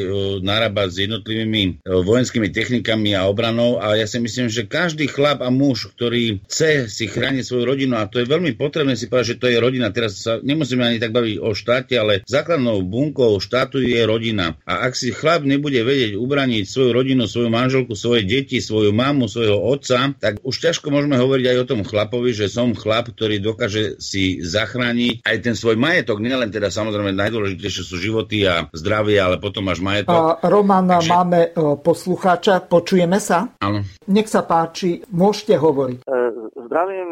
narábať 0.47 0.89
s 0.94 0.97
jednotlivými 1.10 1.82
vojenskými 1.82 2.55
technikami 2.55 3.18
a 3.18 3.27
obranou. 3.27 3.82
A 3.82 3.98
ja 3.98 4.06
si 4.06 4.22
myslím, 4.22 4.47
že 4.47 4.70
každý 4.70 5.10
chlap 5.10 5.43
a 5.43 5.51
muž, 5.51 5.90
ktorý 5.98 6.47
chce 6.47 6.86
si 6.86 7.10
chrániť 7.10 7.43
svoju 7.43 7.64
rodinu, 7.66 7.98
a 7.98 8.06
to 8.06 8.22
je 8.22 8.31
veľmi 8.31 8.55
potrebné 8.55 8.94
si 8.94 9.10
povedať, 9.10 9.35
že 9.35 9.40
to 9.43 9.51
je 9.51 9.59
rodina. 9.59 9.90
Teraz 9.90 10.22
sa 10.22 10.39
nemusíme 10.39 10.86
ani 10.86 11.02
tak 11.02 11.10
baviť 11.10 11.43
o 11.43 11.51
štáte, 11.59 11.98
ale 11.98 12.22
základnou 12.22 12.86
bunkou 12.86 13.35
štátu 13.43 13.82
je 13.82 13.98
rodina. 14.06 14.55
A 14.62 14.86
ak 14.86 14.94
si 14.94 15.10
chlap 15.10 15.39
chlap 15.40 15.48
nebude 15.48 15.80
vedieť 15.80 16.20
ubraniť 16.20 16.68
svoju 16.68 16.90
rodinu, 16.92 17.24
svoju 17.24 17.48
manželku, 17.48 17.96
svoje 17.96 18.28
deti, 18.28 18.60
svoju 18.60 18.92
mamu, 18.92 19.24
svojho 19.24 19.56
otca, 19.56 20.12
tak 20.20 20.44
už 20.44 20.52
ťažko 20.60 20.92
môžeme 20.92 21.16
hovoriť 21.16 21.46
aj 21.48 21.56
o 21.64 21.68
tom 21.68 21.80
chlapovi, 21.80 22.36
že 22.36 22.52
som 22.52 22.76
chlap, 22.76 23.08
ktorý 23.16 23.40
dokáže 23.40 23.96
si 23.96 24.44
zachrániť 24.44 25.24
aj 25.24 25.36
ten 25.40 25.56
svoj 25.56 25.80
majetok, 25.80 26.20
nielen 26.20 26.52
teda 26.52 26.68
samozrejme 26.68 27.16
najdôležitejšie 27.16 27.82
sú 27.88 27.96
životy 27.96 28.44
a 28.44 28.68
zdravie, 28.76 29.16
ale 29.16 29.40
potom 29.40 29.64
máš 29.64 29.80
majetok. 29.80 30.12
A, 30.12 30.36
Roman, 30.44 30.84
Takže... 30.84 31.08
máme 31.08 31.40
e, 31.48 31.50
poslucháča, 31.80 32.68
počujeme 32.68 33.16
sa? 33.16 33.56
Áno. 33.64 33.80
Nech 34.12 34.28
sa 34.28 34.44
páči, 34.44 35.00
môžete 35.08 35.56
hovoriť. 35.56 36.04
E, 36.04 36.20
zdravím 36.68 37.08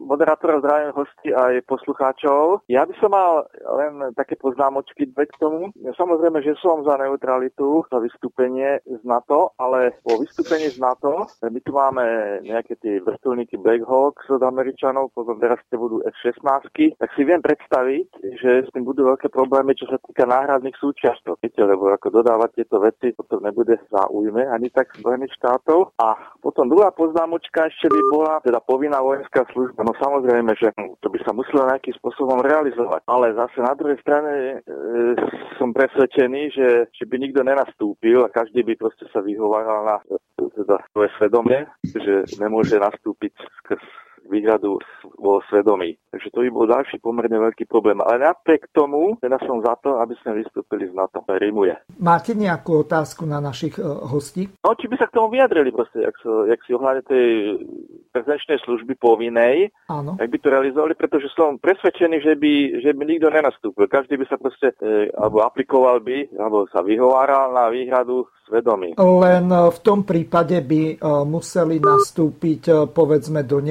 moderátora, 0.00 0.64
zdravím 0.64 0.96
hosti 0.96 1.28
aj 1.30 1.62
poslucháčov. 1.68 2.64
Ja 2.72 2.88
by 2.88 2.94
som 2.98 3.12
mal 3.12 3.44
len 3.52 4.16
také 4.16 4.34
poznámočky 4.40 5.12
dve 5.12 5.28
k 5.28 5.36
tomu. 5.36 5.68
Samozrejme, 5.76 6.40
že 6.40 6.56
som 6.58 6.80
za 6.82 6.96
neutralitu, 6.96 7.84
za 7.92 8.00
vystúpenie 8.00 8.80
z 8.88 9.02
NATO, 9.04 9.52
ale 9.60 9.92
po 10.00 10.16
vystúpení 10.16 10.72
z 10.72 10.80
NATO 10.80 11.28
my 11.44 11.60
tu 11.60 11.70
máme 11.76 12.04
nejaké 12.40 12.80
tie 12.80 13.04
vrtulníky 13.04 13.60
Black 13.60 13.84
Hawks 13.84 14.24
od 14.32 14.40
Američanov, 14.40 15.12
potom 15.12 15.36
teraz 15.36 15.60
tie 15.68 15.76
budú 15.76 16.00
F-16, 16.08 16.96
tak 16.96 17.10
si 17.12 17.22
viem 17.28 17.44
predstaviť, 17.44 18.08
že 18.40 18.50
s 18.64 18.68
tým 18.72 18.88
budú 18.88 19.04
veľké 19.04 19.28
problémy, 19.28 19.76
čo 19.76 19.84
sa 19.92 20.00
týka 20.00 20.24
náhradných 20.24 20.76
súčiastok. 20.80 21.36
Viete, 21.44 21.60
lebo 21.60 21.92
ako 21.92 22.24
dodávať 22.24 22.56
tieto 22.56 22.80
veci, 22.80 23.12
potom 23.12 23.44
nebude 23.44 23.76
záujme 23.92 24.48
ani 24.48 24.72
tak 24.72 24.96
Spojených 24.96 25.36
štátov. 25.36 25.92
A 26.00 26.16
potom 26.40 26.70
druhá 26.70 26.88
poznámočka 26.94 27.68
ešte 27.68 27.92
by 27.92 28.00
bola 28.08 28.34
teda 28.40 28.60
povinná 28.64 29.02
vojenská 29.04 29.44
služba. 29.52 29.89
No 29.90 29.98
samozrejme, 29.98 30.54
že 30.54 30.70
to 31.02 31.10
by 31.10 31.18
sa 31.26 31.34
muselo 31.34 31.66
nejakým 31.66 31.90
spôsobom 31.98 32.38
realizovať. 32.46 33.02
Ale 33.10 33.34
zase 33.34 33.58
na 33.58 33.74
druhej 33.74 33.98
strane 33.98 34.30
e, 34.30 34.56
som 35.58 35.74
presvedčený, 35.74 36.54
že, 36.54 36.68
že 36.94 37.04
by 37.10 37.18
nikto 37.18 37.42
nenastúpil 37.42 38.22
a 38.22 38.30
každý 38.30 38.62
by 38.62 38.78
proste 38.78 39.10
sa 39.10 39.18
vyhováral 39.18 39.82
na 39.82 39.96
e, 40.06 40.46
teda 40.54 40.78
svoje 40.94 41.10
svedomie, 41.18 41.66
že 41.82 42.22
nemôže 42.38 42.78
nastúpiť 42.78 43.34
skrz 43.66 43.82
výhradu 44.30 44.78
vo 45.18 45.42
svedomí. 45.50 45.98
Takže 46.14 46.30
to 46.30 46.46
by 46.46 46.50
bol 46.50 46.66
ďalší 46.70 47.02
pomerne 47.02 47.38
veľký 47.38 47.66
problém. 47.66 47.98
Ale 48.02 48.30
napriek 48.30 48.70
tomu, 48.70 49.18
teda 49.18 49.38
som 49.42 49.58
za 49.62 49.74
to, 49.82 49.98
aby 49.98 50.14
sme 50.22 50.40
vystúpili 50.40 50.86
z 50.86 50.94
NATO. 50.94 51.22
Rímuje. 51.30 51.74
Máte 52.02 52.34
nejakú 52.34 52.82
otázku 52.82 53.22
na 53.26 53.38
našich 53.38 53.78
uh, 53.78 54.06
hostí? 54.10 54.50
No, 54.66 54.74
či 54.74 54.90
by 54.90 54.96
sa 54.98 55.06
k 55.06 55.14
tomu 55.14 55.34
vyjadrili 55.34 55.70
proste, 55.70 56.02
jak, 56.02 56.16
so, 56.20 56.44
jak 56.46 56.58
si 56.66 56.74
ohľadne 56.74 57.02
tej 57.06 57.28
prezenčnej 58.10 58.58
služby 58.66 58.98
povinnej, 58.98 59.70
Áno. 59.86 60.18
ak 60.18 60.26
by 60.26 60.38
to 60.42 60.48
realizovali, 60.50 60.94
pretože 60.98 61.30
som 61.32 61.56
presvedčený, 61.62 62.16
že 62.20 62.34
by, 62.34 62.52
že 62.82 62.90
by 62.92 63.02
nikto 63.06 63.30
nenastúpil. 63.30 63.86
Každý 63.86 64.18
by 64.18 64.26
sa 64.26 64.36
proste, 64.36 64.74
e, 64.82 65.08
alebo 65.14 65.46
aplikoval 65.46 66.02
by, 66.02 66.34
alebo 66.34 66.66
sa 66.74 66.82
vyhováral 66.82 67.54
na 67.54 67.70
výhradu 67.70 68.26
svedomí. 68.50 68.98
Len 68.98 69.46
e, 69.46 69.58
v 69.70 69.78
tom 69.80 70.02
prípade 70.02 70.58
by 70.60 70.98
museli 71.24 71.78
nastúpiť 71.78 72.90
povedzme 72.90 73.46
do 73.46 73.62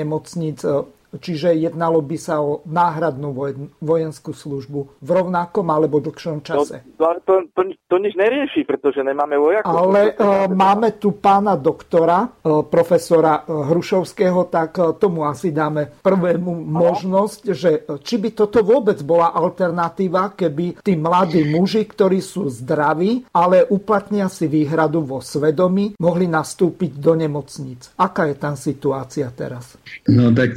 nemocnic 0.51 0.98
Čiže 1.09 1.57
jednalo 1.57 2.05
by 2.05 2.17
sa 2.21 2.37
o 2.37 2.61
náhradnú 2.69 3.33
vojenskú 3.81 4.29
službu 4.29 5.01
v 5.01 5.09
rovnakom 5.09 5.65
alebo 5.73 5.97
dlhšom 5.97 6.45
čase. 6.45 6.85
To, 7.01 7.17
to, 7.25 7.49
to, 7.57 7.61
to 7.89 7.95
nič 7.97 8.13
nerieši, 8.13 8.61
pretože 8.61 9.01
nemáme 9.01 9.41
vojakov. 9.41 9.73
Ale 9.73 10.13
uh, 10.13 10.45
máme 10.53 11.01
tu 11.01 11.17
pána 11.17 11.57
doktora, 11.57 12.29
uh, 12.29 12.61
profesora 12.61 13.41
uh, 13.41 13.65
Hrušovského, 13.73 14.45
tak 14.53 14.77
uh, 14.77 14.93
tomu 14.93 15.25
asi 15.25 15.49
dáme 15.49 15.97
prvému 16.05 16.53
Aha. 16.53 16.65
možnosť, 16.69 17.41
že 17.57 17.71
či 18.05 18.15
by 18.21 18.29
toto 18.37 18.61
vôbec 18.61 19.01
bola 19.01 19.33
alternatíva, 19.33 20.37
keby 20.37 20.85
tí 20.85 20.93
mladí 20.93 21.41
muži, 21.49 21.89
ktorí 21.89 22.21
sú 22.21 22.53
zdraví, 22.53 23.25
ale 23.33 23.65
uplatnia 23.65 24.29
si 24.29 24.45
výhradu 24.45 25.01
vo 25.01 25.25
svedomí, 25.25 25.97
mohli 25.97 26.29
nastúpiť 26.29 27.01
do 27.01 27.17
nemocníc. 27.17 27.89
Aká 27.97 28.29
je 28.29 28.35
tam 28.37 28.53
situácia 28.53 29.25
teraz? 29.33 29.73
No 30.05 30.29
tak 30.29 30.53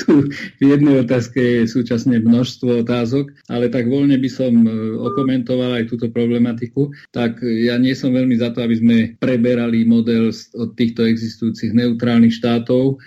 tu 0.00 0.26
v 0.58 0.62
jednej 0.62 1.02
otázke 1.02 1.38
je 1.38 1.62
súčasne 1.70 2.18
množstvo 2.22 2.82
otázok, 2.86 3.30
ale 3.48 3.70
tak 3.70 3.86
voľne 3.86 4.18
by 4.18 4.30
som 4.30 4.52
e, 4.64 4.70
okomentoval 4.98 5.78
aj 5.82 5.90
túto 5.90 6.10
problematiku. 6.10 6.90
Tak 7.14 7.42
ja 7.42 7.78
nie 7.80 7.94
som 7.94 8.14
veľmi 8.14 8.38
za 8.38 8.54
to, 8.54 8.62
aby 8.62 8.76
sme 8.76 8.96
preberali 9.18 9.86
model 9.86 10.30
od 10.34 10.70
týchto 10.74 11.06
existujúcich 11.06 11.74
neutrálnych 11.74 12.34
štátov, 12.34 12.98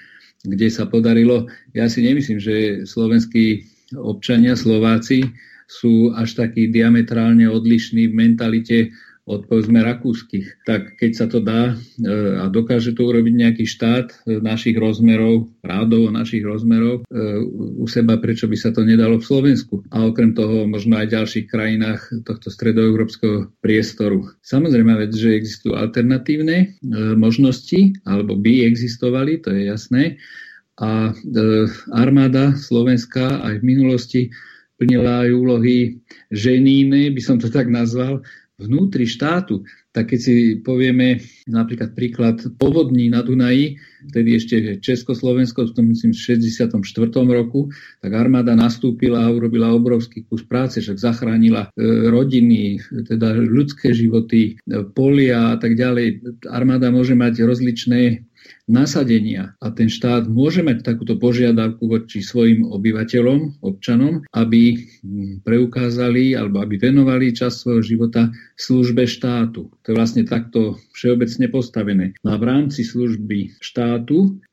kde 0.47 0.67
sa 0.73 0.89
podarilo. 0.89 1.45
Ja 1.77 1.85
si 1.85 2.01
nemyslím, 2.01 2.41
že 2.41 2.85
slovenskí 2.89 3.67
občania, 3.97 4.57
Slováci 4.57 5.27
sú 5.71 6.11
až 6.11 6.35
takí 6.35 6.67
diametrálne 6.67 7.47
odlišní 7.47 8.11
v 8.11 8.17
mentalite 8.17 8.77
od 9.29 9.45
povedzme 9.45 9.85
rakúskych. 9.85 10.65
Tak 10.65 10.97
keď 10.97 11.11
sa 11.13 11.25
to 11.29 11.39
dá 11.39 11.73
e, 11.73 11.75
a 12.41 12.49
dokáže 12.49 12.97
to 12.97 13.05
urobiť 13.05 13.33
nejaký 13.37 13.65
štát 13.69 14.07
e, 14.09 14.41
našich 14.41 14.73
rozmerov, 14.73 15.53
rádov 15.61 16.09
našich 16.09 16.41
rozmerov 16.41 17.05
e, 17.05 17.41
u 17.77 17.85
seba, 17.85 18.17
prečo 18.17 18.49
by 18.49 18.57
sa 18.57 18.73
to 18.73 18.81
nedalo 18.81 19.21
v 19.21 19.27
Slovensku. 19.29 19.85
A 19.93 20.09
okrem 20.09 20.33
toho 20.33 20.65
možno 20.65 20.97
aj 20.97 21.05
v 21.09 21.15
ďalších 21.21 21.45
krajinách 21.47 22.01
tohto 22.25 22.49
stredoeurópskeho 22.49 23.53
priestoru. 23.61 24.25
Samozrejme 24.41 24.97
vec, 24.97 25.13
že 25.13 25.37
existujú 25.37 25.77
alternatívne 25.77 26.81
možnosti, 27.15 28.01
alebo 28.03 28.33
by 28.35 28.65
existovali, 28.65 29.39
to 29.39 29.53
je 29.53 29.69
jasné. 29.69 30.03
A 30.81 31.13
armáda 31.93 32.57
Slovenska 32.57 33.37
aj 33.45 33.61
v 33.61 33.67
minulosti 33.67 34.21
plnila 34.81 35.29
aj 35.29 35.29
úlohy 35.29 36.01
ženíne, 36.33 37.13
by 37.13 37.21
som 37.21 37.37
to 37.37 37.53
tak 37.53 37.69
nazval, 37.69 38.25
vnútri 38.61 39.09
štátu. 39.09 39.65
tak 39.91 40.15
keď 40.15 40.19
si 40.19 40.35
povieme 40.63 41.19
napríklad 41.51 41.91
príklad 41.91 42.37
povodní 42.55 43.11
na 43.11 43.19
Dunaji, 43.19 43.75
vtedy 44.09 44.29
ešte 44.39 44.55
Československo, 44.81 45.69
v 45.69 45.73
tom 45.77 45.85
myslím 45.93 46.15
v 46.15 46.23
64. 46.41 46.79
roku, 47.29 47.69
tak 48.01 48.11
armáda 48.15 48.57
nastúpila 48.57 49.27
a 49.27 49.33
urobila 49.33 49.75
obrovský 49.75 50.25
kus 50.25 50.41
práce, 50.41 50.81
však 50.81 50.97
zachránila 50.97 51.69
e, 51.75 52.09
rodiny, 52.09 52.81
teda 53.05 53.37
ľudské 53.37 53.93
životy, 53.93 54.55
e, 54.55 54.81
polia 54.95 55.53
a 55.53 55.57
tak 55.61 55.77
ďalej. 55.77 56.23
Armáda 56.49 56.89
môže 56.89 57.13
mať 57.13 57.45
rozličné 57.45 58.31
nasadenia 58.71 59.53
a 59.59 59.67
ten 59.73 59.91
štát 59.91 60.25
môže 60.31 60.63
mať 60.63 60.85
takúto 60.85 61.19
požiadavku 61.19 61.83
voči 61.85 62.23
svojim 62.23 62.63
obyvateľom, 62.65 63.61
občanom, 63.61 64.23
aby 64.31 64.79
preukázali 65.43 66.33
alebo 66.37 66.63
aby 66.63 66.79
venovali 66.79 67.35
čas 67.35 67.61
svojho 67.61 67.83
života 67.83 68.31
službe 68.55 69.03
štátu. 69.05 69.67
To 69.67 69.87
je 69.91 69.97
vlastne 69.97 70.23
takto 70.23 70.79
všeobecne 70.95 71.51
postavené. 71.51 72.05
No 72.23 72.33
a 72.33 72.39
v 72.39 72.47
rámci 72.47 72.87
služby 72.87 73.59
štátu 73.59 73.90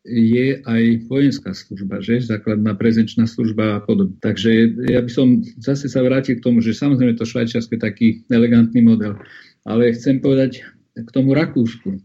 je 0.08 0.64
aj 0.64 0.82
vojenská 1.06 1.52
služba, 1.52 2.00
že? 2.00 2.24
Základná 2.24 2.72
prezenčná 2.74 3.28
služba 3.28 3.78
a 3.78 3.82
podobne. 3.84 4.16
Takže 4.18 4.50
ja 4.88 5.04
by 5.04 5.10
som 5.12 5.44
zase 5.60 5.86
sa 5.92 6.00
vrátil 6.00 6.40
k 6.40 6.44
tomu, 6.44 6.64
že 6.64 6.72
samozrejme 6.72 7.14
to 7.14 7.28
Švajčiarsko 7.28 7.76
je 7.76 7.82
taký 7.82 8.06
elegantný 8.32 8.80
model. 8.80 9.20
Ale 9.68 9.92
chcem 9.92 10.18
povedať 10.24 10.64
k 10.96 11.08
tomu 11.12 11.36
Rakúsku, 11.36 12.00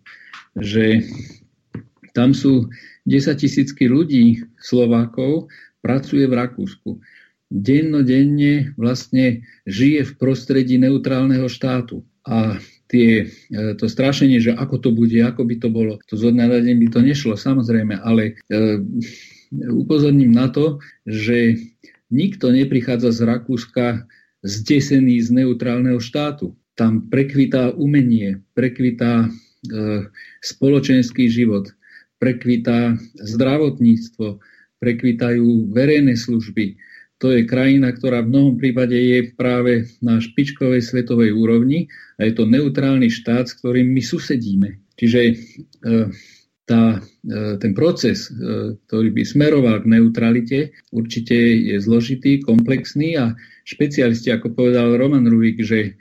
že 0.60 1.02
tam 2.14 2.36
sú 2.36 2.70
10 3.10 3.40
tisícky 3.40 3.90
ľudí, 3.90 4.46
Slovákov, 4.60 5.50
pracuje 5.82 6.28
v 6.28 6.38
Rakúsku. 6.38 7.02
Dennodenne 7.54 8.74
vlastne 8.80 9.46
žije 9.70 10.10
v 10.10 10.16
prostredí 10.18 10.82
neutrálneho 10.82 11.46
štátu. 11.50 12.06
A 12.24 12.58
tie, 12.94 13.26
e, 13.50 13.74
to 13.74 13.90
strašenie, 13.90 14.38
že 14.38 14.54
ako 14.54 14.78
to 14.78 14.90
bude, 14.94 15.18
ako 15.18 15.50
by 15.50 15.56
to 15.58 15.74
bolo, 15.74 15.98
to 16.06 16.14
zo 16.14 16.30
dňa 16.30 16.46
na 16.46 16.60
deň 16.62 16.76
by 16.78 16.88
to 16.94 17.00
nešlo, 17.02 17.34
samozrejme, 17.34 17.98
ale 17.98 18.38
e, 18.54 18.78
upozorním 19.74 20.30
na 20.30 20.54
to, 20.54 20.78
že 21.10 21.58
nikto 22.14 22.54
neprichádza 22.54 23.10
z 23.10 23.20
Rakúska 23.26 24.06
zdesený 24.46 25.26
z 25.26 25.34
neutrálneho 25.34 25.98
štátu. 25.98 26.54
Tam 26.78 27.10
prekvitá 27.10 27.74
umenie, 27.74 28.46
prekvitá 28.54 29.26
e, 29.26 29.30
spoločenský 30.46 31.34
život 31.34 31.74
prekvitá 32.24 32.96
zdravotníctvo, 33.20 34.40
prekvitajú 34.80 35.76
verejné 35.76 36.16
služby. 36.16 36.80
To 37.24 37.32
je 37.32 37.48
krajina, 37.48 37.96
ktorá 37.96 38.20
v 38.20 38.36
mnohom 38.36 38.56
prípade 38.60 39.00
je 39.00 39.32
práve 39.32 39.88
na 40.04 40.20
špičkovej 40.20 40.84
svetovej 40.84 41.32
úrovni 41.32 41.88
a 42.20 42.28
je 42.28 42.36
to 42.36 42.44
neutrálny 42.44 43.08
štát, 43.08 43.48
s 43.48 43.56
ktorým 43.64 43.96
my 43.96 44.04
susedíme. 44.04 44.84
Čiže 45.00 45.20
e, 45.24 45.34
tá, 46.68 47.00
e, 47.00 47.56
ten 47.64 47.72
proces, 47.72 48.28
e, 48.28 48.76
ktorý 48.76 49.16
by 49.16 49.24
smeroval 49.24 49.88
k 49.88 49.90
neutralite, 49.96 50.60
určite 50.92 51.32
je 51.64 51.80
zložitý, 51.80 52.44
komplexný 52.44 53.16
a 53.16 53.32
špecialisti, 53.64 54.28
ako 54.28 54.52
povedal 54.52 55.00
Roman 55.00 55.24
Rubik, 55.24 55.64
že 55.64 55.96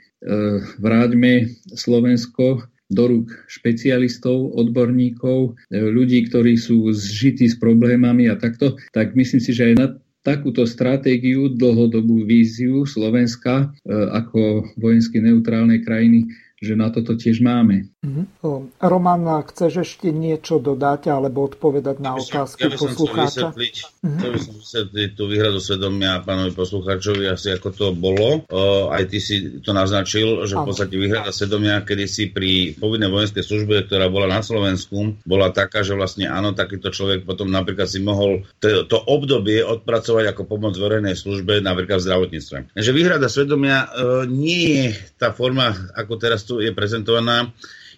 vráťme 0.79 1.51
Slovensko 1.75 2.67
do 2.87 3.03
rúk 3.11 3.27
špecialistov, 3.51 4.55
odborníkov, 4.55 5.59
ľudí, 5.67 6.31
ktorí 6.31 6.55
sú 6.55 6.87
zžití 6.95 7.51
s 7.51 7.59
problémami 7.59 8.31
a 8.31 8.39
takto, 8.39 8.79
tak 8.95 9.19
myslím 9.19 9.43
si, 9.43 9.51
že 9.51 9.71
aj 9.71 9.75
na 9.75 9.87
takúto 10.23 10.63
stratégiu, 10.63 11.51
dlhodobú 11.51 12.23
víziu 12.23 12.87
Slovenska 12.87 13.75
e, 13.83 13.91
ako 13.91 14.71
vojensky 14.79 15.19
neutrálnej 15.19 15.83
krajiny 15.83 16.31
že 16.63 16.79
na 16.79 16.87
toto 16.89 17.19
tiež 17.19 17.43
máme. 17.43 17.91
Uh-huh. 18.03 18.71
Roman, 18.79 19.23
chceš 19.51 19.83
ešte 19.83 20.15
niečo 20.15 20.63
dodať 20.63 21.11
alebo 21.11 21.47
odpovedať 21.51 21.99
na 21.99 22.15
otázku 22.15 22.67
ja 22.67 22.71
poslucháča? 22.71 23.51
Uh-huh. 23.51 24.17
Chcel 24.19 24.29
by 24.31 24.39
som 24.39 24.53
vysvetliť 24.59 25.09
tú 25.15 25.23
výhradu 25.27 25.59
svedomia 25.59 26.23
pánovi 26.23 26.55
poslucháčovi, 26.55 27.27
asi 27.27 27.55
ako 27.55 27.69
to 27.75 27.87
bolo. 27.91 28.47
O, 28.47 28.87
aj 28.91 29.03
ty 29.11 29.19
si 29.19 29.59
to 29.59 29.75
naznačil, 29.75 30.47
že 30.47 30.55
v 30.55 30.63
podstate 30.63 30.95
výhrada 30.95 31.35
svedomia, 31.35 31.83
kedy 31.83 32.05
si 32.07 32.23
pri 32.31 32.75
povinnej 32.79 33.11
vojenskej 33.11 33.43
službe, 33.43 33.87
ktorá 33.91 34.07
bola 34.07 34.31
na 34.31 34.39
Slovensku, 34.39 35.19
bola 35.27 35.51
taká, 35.51 35.83
že 35.83 35.95
vlastne 35.95 36.31
áno, 36.31 36.55
takýto 36.55 36.91
človek 36.91 37.27
potom 37.27 37.51
napríklad 37.51 37.91
si 37.91 37.99
mohol 37.99 38.47
to, 38.63 38.87
to 38.87 38.97
obdobie 39.03 39.59
odpracovať 39.63 40.31
ako 40.31 40.47
pomoc 40.47 40.75
verejnej 40.79 41.15
službe, 41.15 41.59
napríklad 41.59 41.99
v 41.99 42.05
zdravotníctve. 42.07 42.57
Takže 42.77 42.91
výhrada 42.95 43.27
svedomia 43.27 43.87
e, 43.87 44.27
nie 44.29 44.61
je 44.75 44.85
tá 45.17 45.33
forma, 45.33 45.73
ako 45.97 46.13
teraz 46.19 46.45
tu 46.45 46.52
je 46.61 46.71
prezentovaná 46.71 47.53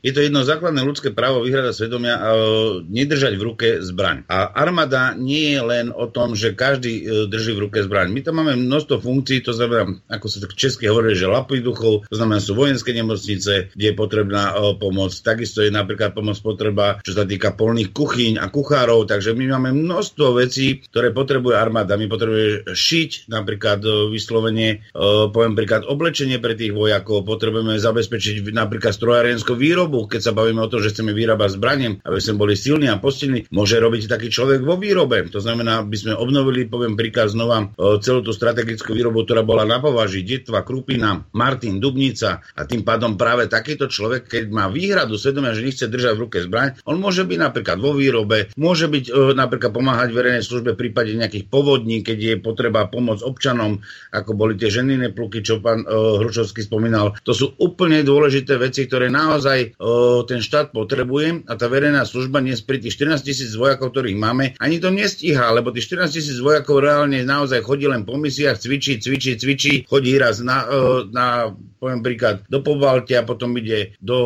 je 0.06 0.14
to 0.14 0.22
jedno 0.22 0.46
základné 0.46 0.86
ľudské 0.86 1.10
právo 1.10 1.42
vyhrada 1.42 1.74
svedomia 1.74 2.22
a 2.22 2.30
nedržať 2.86 3.34
v 3.42 3.42
ruke 3.42 3.68
zbraň. 3.82 4.30
A 4.30 4.54
armáda 4.54 5.18
nie 5.18 5.58
je 5.58 5.62
len 5.66 5.90
o 5.90 6.06
tom, 6.06 6.38
že 6.38 6.54
každý 6.54 6.94
e, 7.02 7.04
drží 7.26 7.58
v 7.58 7.66
ruke 7.66 7.82
zbraň. 7.82 8.14
My 8.14 8.22
tam 8.22 8.38
máme 8.38 8.54
množstvo 8.54 9.02
funkcií, 9.02 9.42
to 9.42 9.58
znamená, 9.58 9.98
ako 10.06 10.30
sa 10.30 10.46
to 10.46 10.54
česky 10.54 10.86
hovorí, 10.86 11.18
že 11.18 11.26
lapy 11.26 11.66
duchov, 11.66 12.06
to 12.06 12.14
znamená 12.14 12.38
sú 12.38 12.54
vojenské 12.54 12.94
nemocnice, 12.94 13.74
kde 13.74 13.86
je 13.90 13.96
potrebná 13.98 14.54
e, 14.54 14.78
pomoc. 14.78 15.10
Takisto 15.10 15.66
je 15.66 15.74
napríklad 15.74 16.14
pomoc 16.14 16.38
potreba, 16.38 17.02
čo 17.02 17.18
sa 17.18 17.26
týka 17.26 17.58
polných 17.58 17.90
kuchyň 17.90 18.38
a 18.38 18.54
kuchárov, 18.54 19.10
takže 19.10 19.34
my 19.34 19.58
máme 19.58 19.74
množstvo 19.74 20.38
vecí, 20.38 20.86
ktoré 20.86 21.10
potrebuje 21.18 21.58
armáda. 21.58 21.98
My 21.98 22.06
potrebujeme 22.06 22.78
šiť 22.78 23.26
napríklad 23.34 23.82
e, 23.82 23.90
vyslovene, 24.14 24.86
poviem 25.34 25.58
príklad, 25.58 25.88
oblečenie 25.90 26.38
pre 26.38 26.54
tých 26.54 26.78
vojakov, 26.78 27.26
potrebujeme 27.26 27.82
zabezpečiť 27.82 28.54
napríklad 28.54 28.94
strojárenskú 28.94 29.58
výrobu, 29.58 29.95
výrobu, 29.96 30.12
keď 30.12 30.22
sa 30.22 30.36
bavíme 30.36 30.60
o 30.60 30.68
tom, 30.68 30.84
že 30.84 30.92
chceme 30.92 31.16
vyrábať 31.16 31.56
zbraním, 31.56 32.04
aby 32.04 32.20
sme 32.20 32.36
boli 32.36 32.54
silní 32.60 32.92
a 32.92 33.00
posilní, 33.00 33.48
môže 33.56 33.80
robiť 33.80 34.12
taký 34.12 34.28
človek 34.28 34.68
vo 34.68 34.76
výrobe. 34.76 35.24
To 35.32 35.40
znamená, 35.40 35.88
aby 35.88 35.96
sme 35.96 36.14
obnovili, 36.20 36.68
poviem 36.68 37.00
príkaz 37.00 37.32
znova, 37.32 37.72
celú 38.04 38.20
tú 38.22 38.36
strategickú 38.36 38.92
výrobu, 38.92 39.24
ktorá 39.24 39.48
bola 39.48 39.64
na 39.64 39.80
považi, 39.80 40.28
Detva, 40.28 40.68
Krupina, 40.68 41.24
Martin, 41.32 41.80
Dubnica 41.80 42.44
a 42.44 42.62
tým 42.68 42.84
pádom 42.84 43.16
práve 43.16 43.48
takýto 43.48 43.88
človek, 43.88 44.28
keď 44.28 44.44
má 44.52 44.68
výhradu 44.68 45.16
svedomia, 45.16 45.56
že 45.56 45.64
nechce 45.64 45.86
držať 45.88 46.14
v 46.18 46.24
ruke 46.28 46.38
zbraň, 46.44 46.84
on 46.84 47.00
môže 47.00 47.24
byť 47.24 47.40
napríklad 47.40 47.78
vo 47.80 47.96
výrobe, 47.96 48.52
môže 48.60 48.92
byť 48.92 49.06
e, 49.08 49.12
napríklad 49.38 49.72
pomáhať 49.72 50.10
verejnej 50.12 50.44
službe 50.44 50.76
v 50.76 50.82
prípade 50.88 51.16
nejakých 51.16 51.48
povodní, 51.48 52.04
keď 52.04 52.18
je 52.18 52.36
potreba 52.42 52.90
pomôcť 52.90 53.24
občanom, 53.24 53.80
ako 54.12 54.32
boli 54.36 54.60
tie 54.60 54.74
ženinné 54.74 55.14
pluky, 55.14 55.46
čo 55.46 55.62
pán 55.62 55.86
e, 55.86 55.88
Hručovský 56.20 56.66
spomínal. 56.66 57.16
To 57.24 57.32
sú 57.32 57.54
úplne 57.62 58.02
dôležité 58.02 58.58
veci, 58.58 58.90
ktoré 58.90 59.14
naozaj 59.14 59.75
ten 60.26 60.40
štát 60.40 60.72
potrebuje 60.72 61.48
a 61.48 61.54
tá 61.60 61.68
verejná 61.68 62.08
služba 62.08 62.40
dnes 62.40 62.64
pri 62.64 62.80
tých 62.80 62.96
14 63.00 63.28
tisíc 63.28 63.52
vojakov, 63.54 63.92
ktorých 63.92 64.18
máme, 64.18 64.46
ani 64.60 64.80
to 64.80 64.90
nestíha, 64.92 65.52
lebo 65.52 65.72
tých 65.76 65.92
14 65.92 66.16
tisíc 66.16 66.38
vojakov 66.40 66.84
reálne 66.84 67.22
naozaj 67.28 67.64
chodí 67.64 67.86
len 67.86 68.08
po 68.08 68.16
misiách, 68.16 68.60
cvičí, 68.60 69.00
cvičí, 69.00 69.36
cvičí, 69.36 69.74
chodí 69.86 70.16
raz 70.16 70.40
na, 70.40 70.66
na 71.12 71.52
poviem 71.86 72.02
príklad, 72.02 72.42
do 72.50 72.66
Pobaltia, 72.66 73.22
potom 73.22 73.54
ide 73.62 73.94
do, 74.02 74.18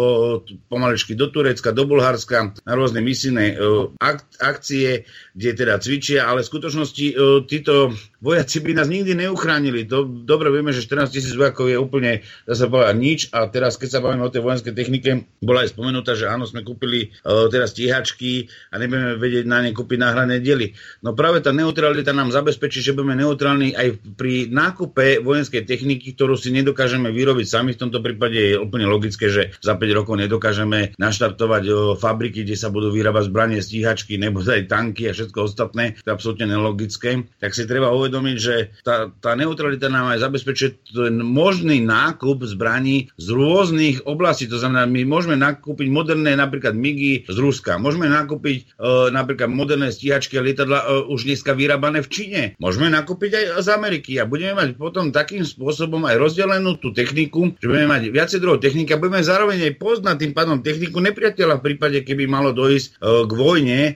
pomaličky 0.71 1.11
do 1.11 1.27
Turecka, 1.27 1.75
do 1.75 1.83
Bulharska, 1.83 2.55
na 2.63 2.73
rôzne 2.79 3.03
misijné 3.03 3.59
ak, 3.99 4.39
akcie, 4.39 5.03
kde 5.35 5.49
teda 5.59 5.75
cvičia, 5.83 6.23
ale 6.23 6.47
v 6.47 6.49
skutočnosti 6.55 7.05
títo 7.51 7.91
vojaci 8.23 8.63
by 8.63 8.71
nás 8.79 8.87
nikdy 8.87 9.15
neuchránili. 9.15 9.87
To, 9.91 10.07
dobre 10.07 10.51
vieme, 10.51 10.71
že 10.71 10.87
14 10.87 11.11
tisíc 11.11 11.33
vojakov 11.35 11.67
je 11.67 11.75
úplne, 11.75 12.23
dá 12.47 12.53
sa 12.55 12.71
povedať, 12.71 12.95
nič 12.95 13.19
a 13.35 13.47
teraz, 13.51 13.75
keď 13.75 13.89
sa 13.91 14.03
bavíme 14.03 14.23
o 14.23 14.31
tej 14.31 14.43
vojenskej 14.43 14.73
technike, 14.75 15.27
bola 15.43 15.67
aj 15.67 15.75
spomenutá, 15.75 16.15
že 16.15 16.27
áno, 16.27 16.47
sme 16.47 16.63
kúpili 16.63 17.11
uh, 17.23 17.47
teraz 17.51 17.75
stíhačky 17.75 18.51
a 18.71 18.79
nebudeme 18.79 19.15
vedieť 19.19 19.45
na 19.47 19.63
ne 19.63 19.71
kúpiť 19.75 19.97
náhradné 19.99 20.39
diely. 20.39 20.75
No 21.03 21.15
práve 21.15 21.43
tá 21.43 21.51
neutralita 21.51 22.11
nám 22.11 22.31
zabezpečí, 22.31 22.83
že 22.83 22.95
budeme 22.95 23.19
neutrálni 23.19 23.75
aj 23.75 23.99
pri 24.15 24.47
nákupe 24.51 25.23
vojenskej 25.23 25.63
techniky, 25.63 26.15
ktorú 26.15 26.35
si 26.35 26.51
nedokážeme 26.51 27.11
vyrobiť 27.11 27.47
sami. 27.49 27.73
V 27.73 27.81
tomto 27.89 28.05
prípade 28.05 28.37
je 28.37 28.61
úplne 28.61 28.85
logické, 28.85 29.33
že 29.33 29.49
za 29.57 29.73
5 29.73 29.97
rokov 29.97 30.21
nedokážeme 30.21 30.93
naštartovať 31.01 31.63
uh, 31.65 31.75
fabriky, 31.97 32.45
kde 32.45 32.53
sa 32.53 32.69
budú 32.69 32.93
vyrábať 32.93 33.33
zbranie, 33.33 33.59
stíhačky, 33.59 34.21
nebo 34.21 34.45
aj 34.45 34.69
tanky 34.69 35.09
a 35.09 35.15
všetko 35.17 35.49
ostatné. 35.49 35.97
To 36.05 36.13
je 36.13 36.15
absolútne 36.15 36.45
nelogické. 36.45 37.25
Tak 37.41 37.57
si 37.57 37.65
treba 37.65 37.89
uvedomiť, 37.89 38.35
že 38.37 38.55
tá, 38.85 39.09
tá 39.09 39.33
neutralita 39.33 39.89
nám 39.89 40.13
aj 40.13 40.21
zabezpečuje 40.21 40.69
ten 40.93 41.15
možný 41.25 41.81
nákup 41.81 42.45
zbraní 42.45 43.09
z 43.17 43.27
rôznych 43.33 44.05
oblastí. 44.05 44.45
To 44.51 44.61
znamená, 44.61 44.85
my 44.85 45.01
môžeme 45.07 45.35
nakúpiť 45.39 45.87
moderné 45.89 46.37
napríklad 46.37 46.77
MIGI 46.77 47.25
z 47.25 47.37
Ruska. 47.39 47.81
Môžeme 47.81 48.05
nakúpiť 48.11 48.77
uh, 48.77 49.09
napríklad 49.09 49.49
moderné 49.49 49.89
stíhačky 49.89 50.37
a 50.37 50.45
lietadla 50.45 50.79
uh, 50.83 50.87
už 51.09 51.25
dneska 51.25 51.55
vyrábané 51.55 52.05
v 52.05 52.11
Číne. 52.11 52.41
Môžeme 52.61 52.91
nakúpiť 52.91 53.31
aj 53.33 53.45
z 53.63 53.67
Ameriky 53.71 54.19
a 54.19 54.27
budeme 54.27 54.59
mať 54.59 54.75
potom 54.75 55.09
takým 55.15 55.47
spôsobom 55.47 56.03
aj 56.05 56.19
rozdelenú 56.19 56.75
tú 56.77 56.91
techniku 56.91 57.38
techniku, 57.39 57.61
že 57.61 57.67
budeme 57.67 57.89
mať 57.89 58.01
viacej 58.11 58.39
druhov 58.41 58.59
techniky 58.59 58.91
a 58.91 59.01
budeme 59.01 59.21
zároveň 59.23 59.57
aj 59.71 59.73
poznať 59.79 60.15
tým 60.19 60.33
pádom 60.35 60.57
techniku 60.59 60.97
nepriateľa 60.99 61.59
v 61.59 61.65
prípade, 61.65 61.97
keby 62.03 62.27
malo 62.27 62.51
dojsť 62.51 62.87
e, 62.87 62.91
k 63.25 63.31
vojne 63.31 63.79
e, 63.79 63.91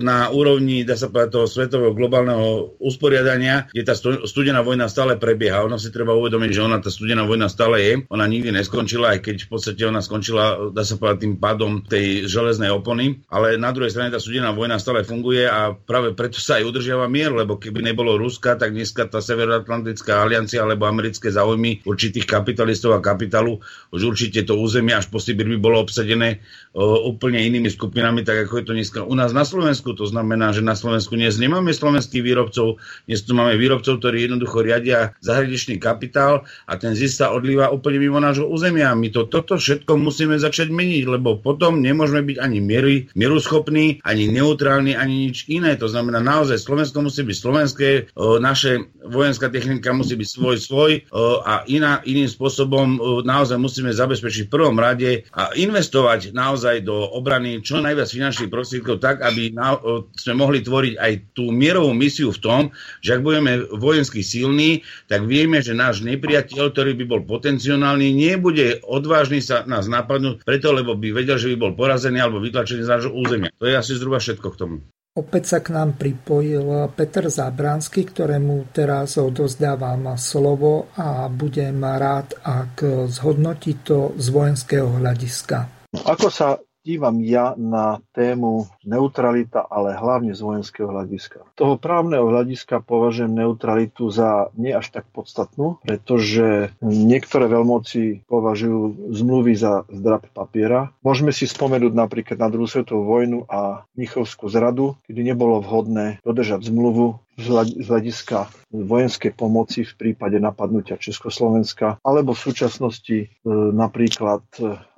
na 0.00 0.32
úrovni, 0.32 0.86
dá 0.86 0.96
sa 0.96 1.12
povedať, 1.12 1.30
toho 1.34 1.46
svetového 1.46 1.92
globálneho 1.92 2.78
usporiadania, 2.80 3.68
kde 3.70 3.82
tá 3.84 3.94
studená 4.24 4.64
vojna 4.64 4.88
stále 4.88 5.20
prebieha. 5.20 5.64
Ono 5.66 5.76
si 5.76 5.92
treba 5.92 6.16
uvedomiť, 6.16 6.50
že 6.50 6.64
ona 6.64 6.78
tá 6.80 6.88
studená 6.88 7.28
vojna 7.28 7.50
stále 7.52 7.76
je, 7.82 7.92
ona 8.08 8.24
nikdy 8.24 8.54
neskončila, 8.54 9.16
aj 9.16 9.20
keď 9.24 9.36
v 9.44 9.48
podstate 9.50 9.82
ona 9.84 10.00
skončila, 10.00 10.72
dá 10.72 10.82
sa 10.86 10.96
povedať, 10.96 11.28
tým 11.28 11.34
pádom 11.36 11.84
tej 11.84 12.30
železnej 12.30 12.72
opony, 12.72 13.20
ale 13.28 13.60
na 13.60 13.74
druhej 13.74 13.92
strane 13.92 14.14
tá 14.14 14.22
studená 14.22 14.54
vojna 14.54 14.80
stále 14.80 15.04
funguje 15.04 15.44
a 15.44 15.74
práve 15.74 16.14
preto 16.14 16.38
sa 16.40 16.60
aj 16.60 16.66
udržiava 16.68 17.10
mier, 17.10 17.34
lebo 17.34 17.58
keby 17.58 17.82
nebolo 17.82 18.16
Ruska, 18.16 18.54
tak 18.56 18.72
dneska 18.72 19.10
tá 19.10 19.18
Severoatlantická 19.18 20.22
aliancia 20.22 20.62
alebo 20.62 20.86
americké 20.86 21.28
záujmy 21.28 21.82
určitých 21.84 22.28
kapitalistov 22.68 22.92
a 22.92 23.00
kapitálu 23.00 23.52
už 23.88 24.12
určite 24.12 24.44
to 24.44 24.60
územie 24.60 24.92
až 24.92 25.08
po 25.08 25.16
Sibir 25.16 25.48
by 25.48 25.56
bolo 25.56 25.80
obsadené 25.80 26.44
o, 26.76 27.08
úplne 27.08 27.40
inými 27.40 27.72
skupinami, 27.72 28.20
tak 28.20 28.44
ako 28.44 28.60
je 28.60 28.64
to 28.68 28.72
dneska 28.76 29.00
u 29.00 29.14
nás 29.16 29.32
na 29.32 29.48
Slovensku. 29.48 29.96
To 29.96 30.04
znamená, 30.04 30.52
že 30.52 30.60
na 30.60 30.76
Slovensku 30.76 31.16
dnes 31.16 31.40
nemáme 31.40 31.72
slovenských 31.72 32.20
výrobcov, 32.20 32.76
dnes 33.08 33.24
tu 33.24 33.32
máme 33.32 33.56
výrobcov, 33.56 33.96
ktorí 33.96 34.28
jednoducho 34.28 34.60
riadia 34.60 35.16
zahraničný 35.24 35.80
kapitál 35.80 36.44
a 36.68 36.76
ten 36.76 36.92
zisk 36.92 37.24
sa 37.24 37.32
odlíva 37.32 37.72
úplne 37.72 37.96
mimo 38.04 38.20
nášho 38.20 38.44
územia. 38.44 38.92
My 38.92 39.08
to, 39.08 39.24
toto 39.24 39.56
všetko 39.56 39.96
musíme 39.96 40.36
začať 40.36 40.68
meniť, 40.68 41.08
lebo 41.08 41.40
potom 41.40 41.80
nemôžeme 41.80 42.20
byť 42.20 42.36
ani 42.44 42.58
miery, 42.60 43.08
mieruschopní, 43.16 44.04
ani 44.04 44.28
neutrálni, 44.28 44.92
ani 44.92 45.32
nič 45.32 45.48
iné. 45.48 45.80
To 45.80 45.88
znamená, 45.88 46.20
naozaj 46.20 46.60
Slovensko 46.60 47.00
musí 47.00 47.24
byť 47.24 47.36
slovenské, 47.40 47.88
o, 48.12 48.36
naše 48.36 48.92
vojenská 49.00 49.48
technika 49.48 49.96
musí 49.96 50.12
byť 50.12 50.28
svoj, 50.28 50.56
svoj 50.60 50.92
o, 51.08 51.40
a 51.40 51.64
iná, 51.64 52.04
iným 52.04 52.28
spôsobom 52.28 52.57
o, 52.64 53.22
naozaj 53.22 53.60
musíme 53.60 53.92
zabezpečiť 53.92 54.48
v 54.48 54.52
prvom 54.52 54.74
rade 54.80 55.28
a 55.36 55.52
investovať 55.52 56.32
naozaj 56.32 56.82
do 56.82 56.96
obrany 57.14 57.60
čo 57.62 57.78
najviac 57.78 58.08
finančných 58.08 58.50
prostriedkov 58.50 58.98
tak, 58.98 59.20
aby 59.22 59.54
o, 59.54 60.08
sme 60.16 60.34
mohli 60.34 60.64
tvoriť 60.64 60.94
aj 60.96 61.12
tú 61.36 61.52
mierovú 61.52 61.92
misiu 61.92 62.32
v 62.32 62.40
tom, 62.42 62.62
že 63.04 63.18
ak 63.18 63.22
budeme 63.22 63.62
vojensky 63.76 64.24
silní, 64.24 64.82
tak 65.06 65.28
vieme, 65.28 65.60
že 65.60 65.76
náš 65.76 66.02
nepriateľ, 66.02 66.72
ktorý 66.72 66.96
by 66.98 67.04
bol 67.04 67.22
potenciálny, 67.28 68.10
nebude 68.10 68.80
odvážny 68.82 69.44
sa 69.44 69.62
nás 69.68 69.86
napadnúť 69.86 70.42
preto, 70.42 70.72
lebo 70.72 70.96
by 70.96 71.12
vedel, 71.12 71.36
že 71.36 71.52
by 71.52 71.56
bol 71.60 71.72
porazený 71.76 72.24
alebo 72.24 72.40
vytlačený 72.40 72.82
z 72.82 72.90
nášho 72.90 73.12
územia. 73.12 73.52
To 73.60 73.68
je 73.68 73.74
asi 73.76 73.92
zhruba 73.94 74.18
všetko 74.18 74.48
k 74.54 74.58
tomu. 74.58 74.76
Opäť 75.18 75.44
sa 75.50 75.58
k 75.58 75.74
nám 75.74 75.98
pripojil 75.98 76.94
Peter 76.94 77.26
Zábranský, 77.26 78.06
ktorému 78.06 78.70
teraz 78.70 79.18
odozdávam 79.18 80.14
slovo 80.14 80.94
a 80.94 81.26
budem 81.26 81.82
rád, 81.82 82.38
ak 82.38 83.06
zhodnotí 83.10 83.82
to 83.82 84.14
z 84.14 84.30
vojenského 84.30 84.86
hľadiska. 85.02 85.90
Ako 86.06 86.30
sa 86.30 86.54
dívam 86.88 87.20
ja 87.20 87.52
na 87.60 88.00
tému 88.16 88.64
neutralita, 88.88 89.60
ale 89.60 89.92
hlavne 89.92 90.32
z 90.32 90.40
vojenského 90.40 90.88
hľadiska. 90.88 91.44
Z 91.52 91.56
toho 91.60 91.76
právneho 91.76 92.24
hľadiska 92.24 92.80
považujem 92.80 93.36
neutralitu 93.36 94.08
za 94.08 94.48
nie 94.56 94.72
až 94.72 94.88
tak 94.88 95.04
podstatnú, 95.12 95.84
pretože 95.84 96.72
niektoré 96.80 97.52
veľmoci 97.52 98.24
považujú 98.24 99.12
zmluvy 99.12 99.52
za 99.52 99.84
zdrab 99.92 100.32
papiera. 100.32 100.88
Môžeme 101.04 101.36
si 101.36 101.44
spomenúť 101.44 101.92
napríklad 101.92 102.40
na 102.40 102.48
druhú 102.48 102.64
svetovú 102.64 103.04
vojnu 103.04 103.44
a 103.52 103.84
Mnichovskú 103.92 104.48
zradu, 104.48 104.96
kedy 105.04 105.20
nebolo 105.20 105.60
vhodné 105.60 106.24
dodržať 106.24 106.64
zmluvu 106.72 107.20
z 107.38 107.86
hľadiska 107.86 108.50
vojenskej 108.74 109.30
pomoci 109.38 109.86
v 109.86 109.94
prípade 109.94 110.42
napadnutia 110.42 110.98
Československa, 110.98 112.02
alebo 112.02 112.34
v 112.34 112.42
súčasnosti 112.50 113.18
e, 113.22 113.26
napríklad 113.70 114.42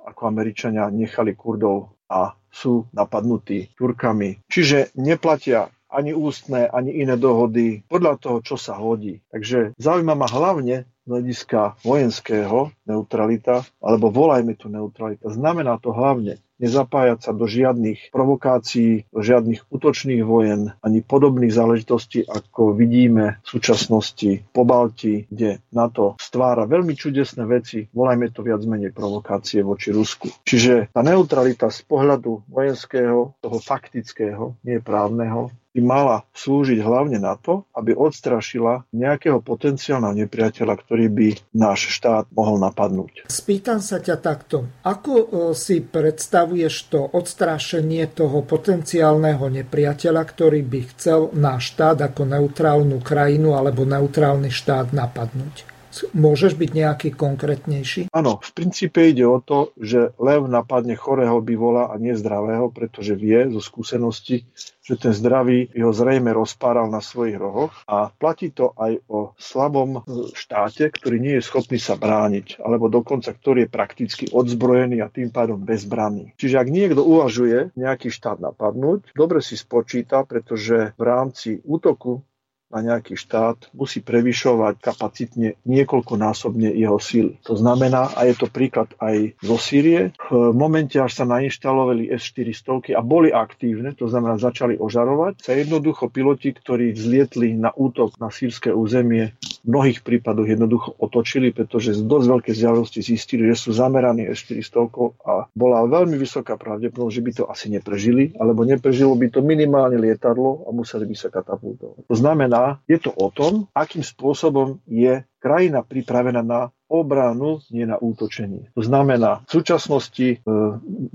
ako 0.05 0.21
Američania 0.27 0.89
nechali 0.89 1.37
Kurdov 1.37 1.95
a 2.11 2.35
sú 2.51 2.89
napadnutí 2.91 3.71
Turkami. 3.77 4.43
Čiže 4.51 4.91
neplatia 4.99 5.71
ani 5.91 6.15
ústne, 6.15 6.71
ani 6.71 7.03
iné 7.03 7.19
dohody 7.19 7.83
podľa 7.91 8.15
toho, 8.19 8.37
čo 8.43 8.55
sa 8.55 8.79
hodí. 8.79 9.19
Takže 9.27 9.75
zaujíma 9.75 10.15
ma 10.15 10.27
hlavne 10.27 10.87
hľadiska 11.11 11.83
vojenského 11.83 12.71
neutralita, 12.87 13.67
alebo 13.83 14.07
volajme 14.07 14.55
tu 14.55 14.71
neutralita. 14.71 15.27
Znamená 15.27 15.75
to 15.83 15.91
hlavne 15.91 16.39
nezapájať 16.61 17.19
sa 17.25 17.31
do 17.33 17.49
žiadnych 17.49 18.13
provokácií, 18.13 19.09
do 19.09 19.25
žiadnych 19.25 19.65
útočných 19.73 20.21
vojen, 20.21 20.77
ani 20.85 21.01
podobných 21.01 21.49
záležitostí, 21.49 22.29
ako 22.29 22.77
vidíme 22.77 23.41
v 23.41 23.47
súčasnosti 23.49 24.45
po 24.53 24.61
Balti, 24.61 25.25
kde 25.25 25.65
NATO 25.73 26.21
stvára 26.21 26.69
veľmi 26.69 26.93
čudesné 26.93 27.49
veci, 27.49 27.89
volajme 27.89 28.29
to 28.29 28.45
viac 28.45 28.61
menej 28.61 28.93
provokácie 28.93 29.65
voči 29.65 29.89
Rusku. 29.89 30.29
Čiže 30.45 30.93
tá 30.93 31.01
neutralita 31.01 31.73
z 31.73 31.81
pohľadu 31.89 32.45
vojenského, 32.45 33.33
toho 33.41 33.57
faktického, 33.57 34.53
nie 34.61 34.77
právneho, 34.77 35.49
by 35.71 35.81
mala 35.81 36.27
slúžiť 36.35 36.79
hlavne 36.83 37.17
na 37.19 37.39
to, 37.39 37.63
aby 37.71 37.95
odstrašila 37.95 38.83
nejakého 38.91 39.39
potenciálneho 39.39 40.27
nepriateľa, 40.27 40.73
ktorý 40.75 41.05
by 41.07 41.27
náš 41.55 41.95
štát 41.95 42.27
mohol 42.35 42.59
napadnúť. 42.59 43.31
Spýtam 43.31 43.79
sa 43.79 44.03
ťa 44.03 44.19
takto. 44.19 44.67
Ako 44.83 45.13
e, 45.15 45.25
si 45.55 45.79
predstavuješ 45.79 46.91
to 46.91 46.99
odstrašenie 47.15 48.11
toho 48.11 48.43
potenciálneho 48.43 49.47
nepriateľa, 49.47 50.21
ktorý 50.27 50.59
by 50.63 50.79
chcel 50.95 51.31
náš 51.31 51.75
štát 51.75 52.03
ako 52.11 52.27
neutrálnu 52.27 52.99
krajinu 52.99 53.55
alebo 53.55 53.87
neutrálny 53.87 54.51
štát 54.51 54.91
napadnúť? 54.91 55.71
Môžeš 56.15 56.55
byť 56.55 56.69
nejaký 56.71 57.09
konkrétnejší? 57.11 58.07
Áno, 58.15 58.39
v 58.39 58.51
princípe 58.55 59.11
ide 59.11 59.27
o 59.27 59.43
to, 59.43 59.75
že 59.75 60.15
lev 60.15 60.47
napadne 60.47 60.95
chorého 60.95 61.43
bivola 61.43 61.91
a 61.91 61.99
nezdravého, 61.99 62.71
pretože 62.71 63.11
vie 63.19 63.51
zo 63.51 63.59
skúsenosti, 63.59 64.47
že 64.81 64.97
ten 64.97 65.13
zdravý 65.13 65.69
ho 65.77 65.93
zrejme 65.93 66.33
rozpáral 66.33 66.89
na 66.89 66.99
svojich 66.99 67.37
rohoch 67.37 67.73
a 67.85 68.09
platí 68.09 68.49
to 68.49 68.73
aj 68.77 68.97
o 69.07 69.37
slabom 69.37 70.01
štáte, 70.33 70.89
ktorý 70.89 71.17
nie 71.21 71.33
je 71.37 71.45
schopný 71.45 71.77
sa 71.77 71.93
brániť, 71.95 72.57
alebo 72.61 72.89
dokonca 72.89 73.29
ktorý 73.31 73.65
je 73.65 73.73
prakticky 73.73 74.25
odzbrojený 74.33 75.05
a 75.05 75.13
tým 75.13 75.29
pádom 75.29 75.61
bezbranný. 75.61 76.33
Čiže 76.35 76.57
ak 76.57 76.67
niekto 76.67 77.01
uvažuje 77.05 77.73
nejaký 77.77 78.09
štát 78.09 78.41
napadnúť, 78.41 79.13
dobre 79.13 79.39
si 79.45 79.53
spočíta, 79.53 80.25
pretože 80.25 80.97
v 80.97 81.03
rámci 81.03 81.61
útoku 81.61 82.25
na 82.71 82.79
nejaký 82.81 83.19
štát 83.19 83.69
musí 83.75 83.99
prevyšovať 83.99 84.79
kapacitne 84.79 85.59
niekoľkonásobne 85.67 86.71
jeho 86.71 86.97
síly. 86.97 87.37
To 87.45 87.59
znamená, 87.59 88.11
a 88.15 88.25
je 88.25 88.35
to 88.39 88.47
príklad 88.47 88.91
aj 88.97 89.35
zo 89.43 89.57
Sýrie, 89.59 90.15
v 90.31 90.55
momente, 90.55 90.97
až 90.97 91.21
sa 91.21 91.25
nainštalovali 91.27 92.09
S-400 92.09 92.95
a 92.95 93.01
boli 93.03 93.29
aktívne, 93.29 93.93
to 93.93 94.07
znamená 94.07 94.39
začali 94.39 94.79
ožarovať, 94.79 95.43
sa 95.43 95.51
jednoducho 95.53 96.07
piloti, 96.07 96.55
ktorí 96.55 96.95
vzlietli 96.95 97.53
na 97.53 97.69
útok 97.75 98.17
na 98.17 98.31
sírske 98.31 98.71
územie, 98.71 99.35
v 99.61 99.69
mnohých 99.69 100.01
prípadoch 100.01 100.49
jednoducho 100.49 100.97
otočili, 100.97 101.53
pretože 101.53 101.93
z 101.93 102.01
dosť 102.01 102.25
veľkej 102.33 102.53
vzdialenosti 102.57 102.99
zistili, 103.05 103.45
že 103.53 103.69
sú 103.69 103.69
zameraní 103.77 104.25
S-400 104.33 104.89
a 105.21 105.33
bola 105.53 105.85
veľmi 105.85 106.17
vysoká 106.17 106.57
pravdepodobnosť, 106.57 107.13
že 107.13 107.25
by 107.25 107.31
to 107.37 107.43
asi 107.45 107.67
neprežili, 107.69 108.33
alebo 108.41 108.65
neprežilo 108.65 109.13
by 109.13 109.29
to 109.29 109.45
minimálne 109.45 110.01
lietadlo 110.01 110.65
a 110.65 110.73
museli 110.73 111.05
by 111.05 111.15
sa 111.17 111.29
katapultovať. 111.29 112.09
To 112.09 112.15
znamená, 112.17 112.60
je 112.85 112.97
to 112.99 113.11
o 113.13 113.27
tom, 113.31 113.67
akým 113.73 114.03
spôsobom 114.03 114.81
je 114.85 115.23
krajina 115.41 115.81
pripravená 115.81 116.45
na 116.45 116.69
obranu, 116.91 117.63
nie 117.71 117.87
na 117.87 117.95
útočenie. 117.95 118.67
To 118.75 118.83
znamená, 118.83 119.47
v 119.47 119.51
súčasnosti 119.63 120.27
e, 120.27 120.37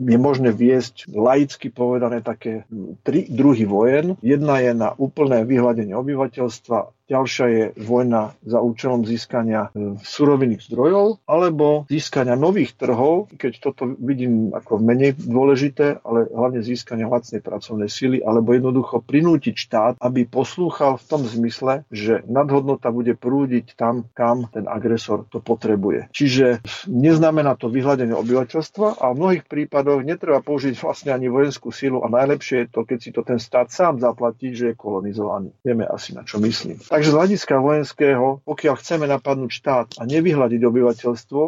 je 0.01 0.17
možné 0.17 0.51
viesť 0.57 1.13
laicky 1.13 1.69
povedané 1.69 2.25
také 2.25 2.65
tri 3.05 3.29
druhy 3.29 3.69
vojen. 3.69 4.17
Jedna 4.25 4.65
je 4.65 4.73
na 4.73 4.97
úplné 4.97 5.45
vyhľadenie 5.45 5.93
obyvateľstva, 5.93 6.96
ďalšia 7.07 7.47
je 7.47 7.65
vojna 7.79 8.35
za 8.43 8.59
účelom 8.59 9.07
získania 9.07 9.71
e, 9.71 9.99
surovinných 10.03 10.67
zdrojov 10.67 11.23
alebo 11.25 11.87
získania 11.87 12.35
nových 12.35 12.75
trhov, 12.75 13.31
keď 13.39 13.53
toto 13.63 13.87
vidím 13.99 14.51
ako 14.53 14.83
menej 14.83 15.15
dôležité, 15.17 16.03
ale 16.03 16.27
hlavne 16.29 16.61
získania 16.67 17.07
lacnej 17.07 17.41
pracovnej 17.41 17.87
sily, 17.87 18.21
alebo 18.23 18.53
jednoducho 18.53 19.03
prinútiť 19.03 19.55
štát, 19.55 19.95
aby 20.03 20.27
poslúchal 20.27 20.99
v 20.99 21.05
tom 21.07 21.23
zmysle, 21.23 21.87
že 21.95 22.27
nadhodnota 22.27 22.91
bude 22.91 23.15
prúdiť 23.15 23.79
tam, 23.79 24.11
kam 24.13 24.51
ten 24.51 24.67
agresor 24.67 25.25
to 25.31 25.39
potrebuje. 25.39 26.11
Čiže 26.11 26.63
neznamená 26.91 27.55
to 27.55 27.71
vyhľadenie 27.71 28.15
obyvateľstva 28.19 28.99
a 28.99 29.05
v 29.15 29.19
mnohých 29.19 29.45
prípadoch 29.47 30.03
netreba 30.03 30.43
použiť 30.43 30.75
vlastne 30.79 31.15
ani 31.15 31.31
vojenskú 31.31 31.71
silu 31.71 32.03
a 32.03 32.11
najlepšie 32.11 32.67
je 32.67 32.69
to, 32.73 32.81
keď 32.83 32.99
si 32.99 33.11
to 33.15 33.23
ten 33.23 33.39
stát 33.39 33.71
sám 33.71 34.03
zaplatí, 34.03 34.51
že 34.53 34.73
je 34.73 34.79
kolonizovaný. 34.79 35.55
Vieme 35.63 35.87
asi 35.87 36.17
na 36.17 36.27
čo 36.27 36.43
myslím. 36.43 36.81
Takže 36.97 37.13
z 37.13 37.19
hľadiska 37.21 37.61
vojenského, 37.61 38.41
pokiaľ 38.49 38.75
chceme 38.81 39.05
napadnúť 39.05 39.53
štát 39.53 39.89
a 40.01 40.09
nevyhľadiť 40.09 40.65
obyvateľstvo, 40.65 41.41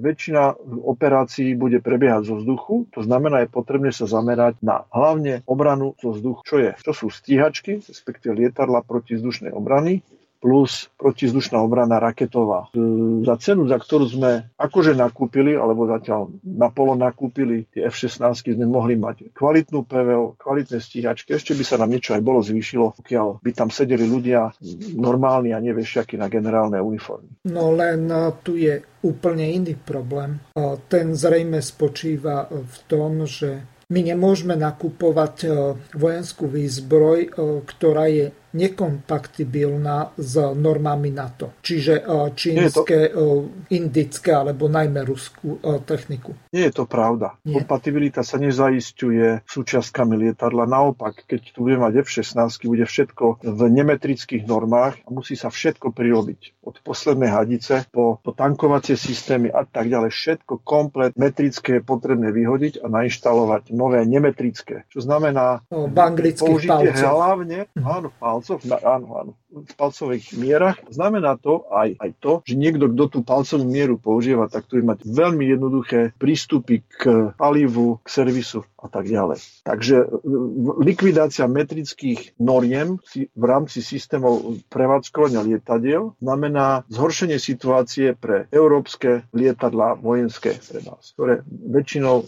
väčšina 0.00 0.56
operácií 0.80 1.52
bude 1.52 1.84
prebiehať 1.84 2.32
zo 2.32 2.40
vzduchu, 2.40 2.88
to 2.88 3.04
znamená, 3.04 3.44
je 3.44 3.52
potrebné 3.52 3.92
sa 3.92 4.08
zamerať 4.08 4.64
na 4.64 4.88
hlavne 4.88 5.44
obranu 5.44 5.92
zo 6.00 6.16
vzduchu. 6.16 6.40
Čo 6.48 6.56
je? 6.56 6.72
To 6.88 6.96
sú 6.96 7.12
stíhačky, 7.12 7.84
respektíve 7.84 8.32
lietadla 8.32 8.80
proti 8.80 9.20
vzdušnej 9.20 9.52
obrany, 9.52 10.00
plus 10.44 10.92
protizdušná 11.00 11.56
obrana 11.56 11.96
raketová. 11.96 12.68
E, 12.76 12.84
Za 13.24 13.40
cenu, 13.40 13.64
za 13.64 13.80
ktorú 13.80 14.04
sme 14.04 14.52
akože 14.60 14.92
nakúpili, 14.92 15.56
alebo 15.56 15.88
zatiaľ 15.88 16.36
napolo 16.44 16.92
nakúpili 16.92 17.64
tie 17.72 17.88
F-16, 17.88 18.52
sme 18.52 18.68
mohli 18.68 19.00
mať 19.00 19.32
kvalitnú 19.32 19.88
PVO, 19.88 20.36
kvalitné 20.36 20.84
stíhačky. 20.84 21.32
Ešte 21.32 21.56
by 21.56 21.64
sa 21.64 21.80
nám 21.80 21.96
niečo 21.96 22.12
aj 22.12 22.20
bolo 22.20 22.44
zvýšilo, 22.44 22.92
pokiaľ 23.00 23.40
by 23.40 23.50
tam 23.56 23.72
sedeli 23.72 24.04
ľudia 24.04 24.52
normálni 24.92 25.56
a 25.56 25.64
nevešiaky 25.64 26.20
na 26.20 26.28
generálne 26.28 26.76
uniformy. 26.76 27.40
No 27.48 27.72
len 27.72 28.04
e, 28.12 28.36
tu 28.44 28.60
je 28.60 28.84
úplne 29.00 29.48
iný 29.48 29.80
problém. 29.80 30.44
E, 30.52 30.76
Ten 30.92 31.16
zrejme 31.16 31.64
spočíva 31.64 32.52
v 32.52 32.76
tom, 32.84 33.24
že 33.24 33.64
my 33.88 34.00
nemôžeme 34.00 34.56
nakupovať 34.56 35.44
vojenskú 35.92 36.48
výzbroj, 36.48 37.36
ktorá 37.68 38.08
je 38.08 38.32
nekompatibilná 38.54 40.14
s 40.14 40.34
normami 40.54 41.10
NATO. 41.10 41.58
Čiže 41.60 41.94
e, 41.98 42.02
čínske, 42.32 43.10
indické 43.74 44.30
alebo 44.30 44.70
najmä 44.70 45.02
ruskú 45.02 45.58
techniku. 45.84 46.32
Nie 46.54 46.70
je 46.70 46.74
to 46.78 46.84
pravda. 46.86 47.36
Nie. 47.42 47.60
Kompatibilita 47.60 48.22
sa 48.22 48.38
nezaistuje 48.38 49.42
súčiastkami 49.44 50.14
lietadla. 50.16 50.64
Naopak, 50.64 51.26
keď 51.26 51.52
tu 51.52 51.66
bude 51.66 51.76
mať 51.76 52.06
F-16, 52.06 52.38
bude 52.64 52.86
všetko 52.86 53.42
v 53.42 53.60
nemetrických 53.70 54.46
normách 54.46 55.02
a 55.04 55.08
musí 55.10 55.34
sa 55.34 55.50
všetko 55.50 55.90
prirobiť. 55.90 56.64
Od 56.64 56.76
poslednej 56.80 57.30
hadice 57.30 57.84
po, 57.90 58.22
po 58.22 58.30
tankovacie 58.32 58.94
systémy 58.94 59.50
a 59.50 59.66
tak 59.66 59.90
ďalej. 59.90 60.14
Všetko 60.14 60.62
komplet 60.62 61.12
metrické 61.18 61.80
je 61.80 61.82
potrebné 61.82 62.30
vyhodiť 62.30 62.80
a 62.80 62.86
nainštalovať 62.88 63.74
nové 63.74 64.06
nemetrické. 64.06 64.86
Čo 64.88 65.02
znamená 65.04 65.66
O, 65.68 65.90
v 65.90 65.96
anglických 65.96 66.40
použitie 66.40 66.90
palcoch. 66.92 67.10
hlavne, 67.10 67.58
áno, 67.78 68.08
palcoch, 68.44 68.60
áno, 68.84 69.08
áno, 69.16 69.32
v 69.48 69.72
palcových 69.72 70.36
mierach. 70.36 70.76
Znamená 70.92 71.40
to 71.40 71.64
aj, 71.72 71.96
aj 71.96 72.10
to, 72.20 72.32
že 72.44 72.54
niekto, 72.60 72.92
kto 72.92 73.04
tú 73.08 73.18
palcovú 73.24 73.64
mieru 73.64 73.96
používa, 73.96 74.52
tak 74.52 74.68
tu 74.68 74.76
mať 74.84 75.08
veľmi 75.08 75.48
jednoduché 75.48 76.12
prístupy 76.20 76.84
k 76.84 77.32
palivu, 77.40 78.04
k 78.04 78.06
servisu 78.12 78.68
a 78.84 78.88
tak 78.92 79.08
ďalej. 79.08 79.40
Takže 79.64 79.96
e, 80.04 80.06
likvidácia 80.84 81.48
metrických 81.48 82.36
noriem 82.36 83.00
v 83.16 83.44
rámci 83.44 83.80
systémov 83.80 84.60
prevádzkovania 84.68 85.40
lietadiel 85.40 86.12
znamená 86.20 86.84
zhoršenie 86.92 87.40
situácie 87.40 88.12
pre 88.12 88.44
európske 88.52 89.24
lietadlá 89.32 89.96
vojenské 89.96 90.60
pre 90.60 90.84
nás, 90.84 91.16
ktoré 91.16 91.40
väčšinou 91.48 92.16
e, 92.20 92.24